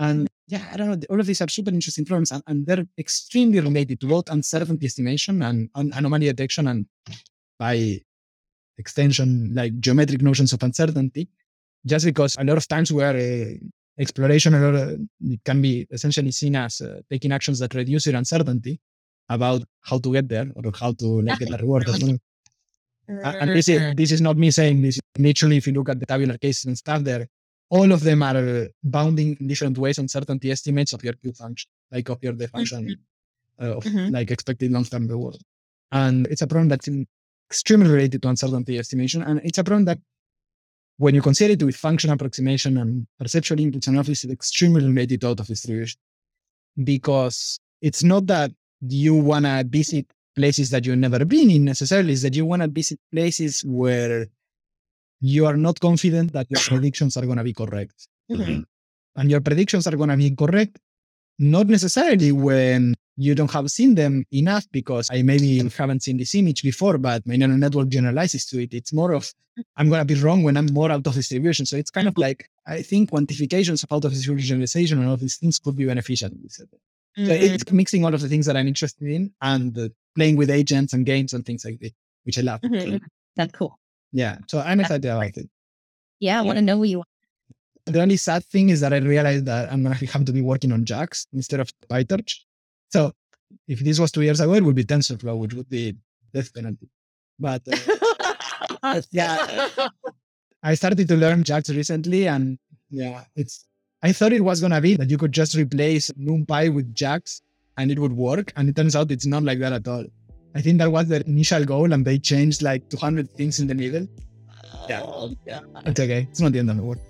And 0.00 0.26
yeah, 0.48 0.66
I 0.72 0.76
don't 0.76 0.88
know. 0.90 1.06
All 1.08 1.20
of 1.20 1.26
these 1.26 1.40
are 1.40 1.48
super 1.48 1.70
interesting 1.70 2.04
problems, 2.04 2.32
and, 2.32 2.42
and 2.48 2.66
they're 2.66 2.84
extremely 2.98 3.60
related 3.60 4.00
to 4.00 4.08
both 4.08 4.28
uncertainty 4.28 4.86
estimation 4.86 5.40
and, 5.42 5.70
and 5.76 5.94
anomaly 5.94 6.26
detection, 6.26 6.66
and 6.66 6.86
by 7.60 8.00
extension, 8.78 9.54
like 9.54 9.78
geometric 9.80 10.22
notions 10.22 10.52
of 10.52 10.62
uncertainty. 10.62 11.28
Just 11.86 12.04
because 12.06 12.36
a 12.38 12.44
lot 12.44 12.56
of 12.56 12.66
times 12.66 12.90
we 12.92 13.02
are 13.02 13.16
uh, 13.16 13.54
exploration, 13.98 14.54
or 14.54 14.96
it 15.34 15.40
can 15.44 15.60
be 15.60 15.86
essentially 15.90 16.30
seen 16.32 16.56
as 16.56 16.80
uh, 16.80 17.00
taking 17.10 17.32
actions 17.32 17.58
that 17.58 17.74
reduce 17.74 18.06
your 18.06 18.16
uncertainty 18.16 18.80
about 19.28 19.62
how 19.82 19.98
to 19.98 20.12
get 20.12 20.28
there 20.28 20.50
or 20.56 20.62
how 20.78 20.92
to 20.92 21.20
like, 21.22 21.38
get 21.38 21.50
the 21.50 21.58
reward. 21.58 21.84
And 23.40 23.50
this 23.50 23.68
is 23.68 23.94
this 23.96 24.12
is 24.12 24.20
not 24.20 24.36
me 24.36 24.50
saying 24.50 24.80
this. 24.82 24.98
Literally, 25.18 25.58
if 25.58 25.66
you 25.66 25.74
look 25.74 25.88
at 25.90 26.00
the 26.00 26.06
tabular 26.06 26.38
cases 26.38 26.64
and 26.64 26.76
stuff 26.78 27.02
there, 27.02 27.26
all 27.68 27.92
of 27.92 28.02
them 28.02 28.22
are 28.22 28.36
uh, 28.36 28.64
bounding 28.82 29.36
in 29.38 29.46
different 29.46 29.76
ways 29.76 29.98
uncertainty 29.98 30.50
estimates 30.50 30.92
of 30.94 31.04
your 31.04 31.12
Q 31.14 31.32
function, 31.32 31.70
like 31.92 32.08
of 32.08 32.18
your 32.22 32.32
the 32.32 32.48
function 32.48 32.96
uh, 33.60 33.76
of 33.76 33.84
Mhm. 33.84 34.10
like 34.12 34.30
expected 34.30 34.72
long-term 34.72 35.06
reward. 35.08 35.36
And 35.92 36.26
it's 36.28 36.42
a 36.42 36.46
problem 36.46 36.68
that's 36.68 36.88
in- 36.88 37.06
extremely 37.48 37.90
related 37.90 38.22
to 38.22 38.28
uncertainty 38.28 38.78
estimation. 38.78 39.22
And 39.22 39.40
it's 39.44 39.58
a 39.58 39.64
problem 39.64 39.84
that 39.86 39.98
when 40.96 41.14
you 41.14 41.22
consider 41.22 41.54
it 41.54 41.62
with 41.62 41.76
function 41.76 42.10
approximation 42.10 42.78
and 42.78 43.06
perceptual 43.18 43.58
inputs 43.58 43.88
and 43.88 43.98
office, 43.98 44.24
it's 44.24 44.32
extremely 44.32 44.84
related 44.86 45.20
to 45.22 45.28
out 45.28 45.40
of 45.40 45.46
distribution. 45.46 45.98
Because 46.82 47.58
it's 47.80 48.02
not 48.02 48.26
that 48.26 48.52
you 48.80 49.14
want 49.14 49.44
to 49.44 49.64
visit 49.68 50.06
places 50.36 50.70
that 50.70 50.84
you've 50.84 50.98
never 50.98 51.24
been 51.24 51.50
in 51.50 51.64
necessarily, 51.64 52.12
it's 52.12 52.22
that 52.22 52.34
you 52.34 52.44
want 52.44 52.62
to 52.62 52.68
visit 52.68 52.98
places 53.12 53.62
where 53.64 54.26
you 55.20 55.46
are 55.46 55.56
not 55.56 55.78
confident 55.80 56.32
that 56.32 56.46
your 56.50 56.60
predictions 56.60 57.16
are 57.16 57.24
going 57.24 57.38
to 57.38 57.44
be 57.44 57.54
correct. 57.54 58.08
Mhm. 58.30 58.64
And 59.16 59.30
your 59.30 59.40
predictions 59.40 59.86
are 59.86 59.96
going 59.96 60.10
to 60.10 60.16
be 60.16 60.30
correct, 60.32 60.78
not 61.38 61.68
necessarily 61.68 62.32
when 62.32 62.94
you 63.16 63.34
don't 63.34 63.50
have 63.52 63.70
seen 63.70 63.94
them 63.94 64.24
enough 64.32 64.66
because 64.72 65.08
I 65.10 65.22
maybe 65.22 65.58
haven't 65.76 66.02
seen 66.02 66.16
this 66.16 66.34
image 66.34 66.62
before, 66.62 66.98
but 66.98 67.26
my 67.26 67.36
neural 67.36 67.56
network 67.56 67.88
generalizes 67.88 68.44
to 68.46 68.60
it. 68.62 68.74
It's 68.74 68.92
more 68.92 69.12
of 69.12 69.32
I'm 69.76 69.88
going 69.88 70.00
to 70.04 70.14
be 70.14 70.20
wrong 70.20 70.42
when 70.42 70.56
I'm 70.56 70.66
more 70.72 70.90
out 70.90 71.06
of 71.06 71.14
distribution. 71.14 71.64
So 71.64 71.76
it's 71.76 71.90
kind 71.90 72.08
of 72.08 72.18
like 72.18 72.50
I 72.66 72.82
think 72.82 73.10
quantifications 73.12 73.84
of 73.84 73.92
out 73.92 74.04
of 74.04 74.12
distribution 74.12 74.48
generalization 74.48 74.98
and 74.98 75.06
all 75.06 75.14
of 75.14 75.20
these 75.20 75.36
things 75.36 75.58
could 75.60 75.76
be 75.76 75.84
beneficial. 75.86 76.30
in 76.32 76.40
this 76.42 76.56
setting. 76.56 76.80
So 77.16 77.32
Mhm. 77.32 77.54
it's 77.54 77.70
mixing 77.72 78.04
all 78.04 78.12
of 78.12 78.20
the 78.20 78.28
things 78.28 78.46
that 78.46 78.56
I'm 78.56 78.66
interested 78.66 79.06
in 79.08 79.32
and 79.40 79.78
uh, 79.78 79.88
playing 80.16 80.36
with 80.36 80.50
agents 80.50 80.92
and 80.92 81.06
games 81.06 81.32
and 81.32 81.46
things 81.46 81.64
like 81.64 81.78
that, 81.80 81.92
which 82.24 82.36
I 82.38 82.42
love. 82.42 82.60
Mhm. 82.62 83.00
That's 83.36 83.52
cool. 83.52 83.78
Yeah. 84.12 84.38
So 84.48 84.58
I'm 84.58 84.80
excited 84.80 85.04
about 85.04 85.36
it. 85.36 85.48
Yeah, 86.18 86.40
I 86.40 86.42
want 86.42 86.56
to 86.58 86.62
know 86.62 86.78
what 86.78 86.88
you 86.88 87.00
are. 87.00 87.04
The 87.86 88.00
only 88.00 88.16
sad 88.16 88.44
thing 88.46 88.70
is 88.70 88.80
that 88.80 88.92
I 88.92 88.96
realized 88.98 89.44
that 89.46 89.70
I'm 89.72 89.82
gonna 89.84 89.94
have 89.94 90.24
to 90.24 90.32
be 90.32 90.40
working 90.40 90.72
on 90.72 90.84
JAX 90.84 91.26
instead 91.32 91.60
of 91.60 91.70
PyTorch. 91.88 92.40
So 92.94 93.12
if 93.66 93.80
this 93.80 93.98
was 93.98 94.12
two 94.12 94.22
years 94.22 94.38
ago, 94.38 94.54
it 94.54 94.62
would 94.62 94.76
be 94.76 94.84
TensorFlow, 94.84 95.36
which 95.36 95.54
would 95.54 95.68
be 95.68 95.96
death 96.32 96.54
penalty. 96.54 96.88
But 97.40 97.62
uh, 98.82 99.02
yeah, 99.10 99.68
I 100.62 100.74
started 100.74 101.08
to 101.08 101.16
learn 101.16 101.42
JAX 101.42 101.70
recently, 101.70 102.28
and 102.28 102.56
yeah, 102.90 103.24
it's. 103.34 103.66
I 104.04 104.12
thought 104.12 104.32
it 104.32 104.44
was 104.44 104.60
gonna 104.60 104.80
be 104.80 104.94
that 104.94 105.10
you 105.10 105.18
could 105.18 105.32
just 105.32 105.56
replace 105.56 106.12
NumPy 106.12 106.72
with 106.72 106.94
JAX 106.94 107.42
and 107.78 107.90
it 107.90 107.98
would 107.98 108.12
work, 108.12 108.52
and 108.54 108.68
it 108.68 108.76
turns 108.76 108.94
out 108.94 109.10
it's 109.10 109.26
not 109.26 109.42
like 109.42 109.58
that 109.58 109.72
at 109.72 109.88
all. 109.88 110.04
I 110.54 110.60
think 110.60 110.78
that 110.78 110.92
was 110.92 111.08
their 111.08 111.22
initial 111.22 111.64
goal, 111.64 111.92
and 111.92 112.04
they 112.04 112.18
changed 112.20 112.62
like 112.62 112.88
200 112.90 113.28
things 113.34 113.58
in 113.58 113.66
the 113.66 113.74
middle. 113.74 114.06
Yeah, 114.88 115.02
it's 115.84 115.98
okay. 115.98 116.28
It's 116.30 116.40
not 116.40 116.52
the 116.52 116.60
end 116.60 116.70
of 116.70 116.76
the 116.76 116.84
world. 116.84 117.00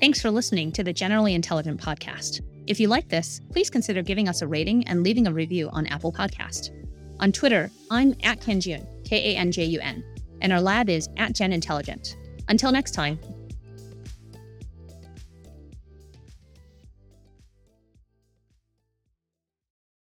Thanks 0.00 0.22
for 0.22 0.30
listening 0.30 0.72
to 0.72 0.82
the 0.82 0.94
Generally 0.94 1.34
Intelligent 1.34 1.78
podcast. 1.78 2.40
If 2.66 2.80
you 2.80 2.88
like 2.88 3.08
this, 3.08 3.40
please 3.52 3.68
consider 3.68 4.02
giving 4.02 4.28
us 4.28 4.40
a 4.40 4.46
rating 4.46 4.86
and 4.88 5.02
leaving 5.02 5.26
a 5.26 5.32
review 5.32 5.68
on 5.70 5.86
Apple 5.86 6.12
Podcast. 6.12 6.70
On 7.20 7.30
Twitter, 7.30 7.70
I'm 7.90 8.14
at 8.22 8.40
Kanjun, 8.40 8.86
K 9.04 9.34
A 9.34 9.36
N 9.36 9.52
J 9.52 9.64
U 9.66 9.80
N, 9.80 10.02
and 10.40 10.52
our 10.52 10.60
lab 10.60 10.88
is 10.88 11.08
at 11.18 11.34
Gen 11.34 11.52
Intelligent. 11.52 12.16
Until 12.48 12.72
next 12.72 12.92
time, 12.92 13.18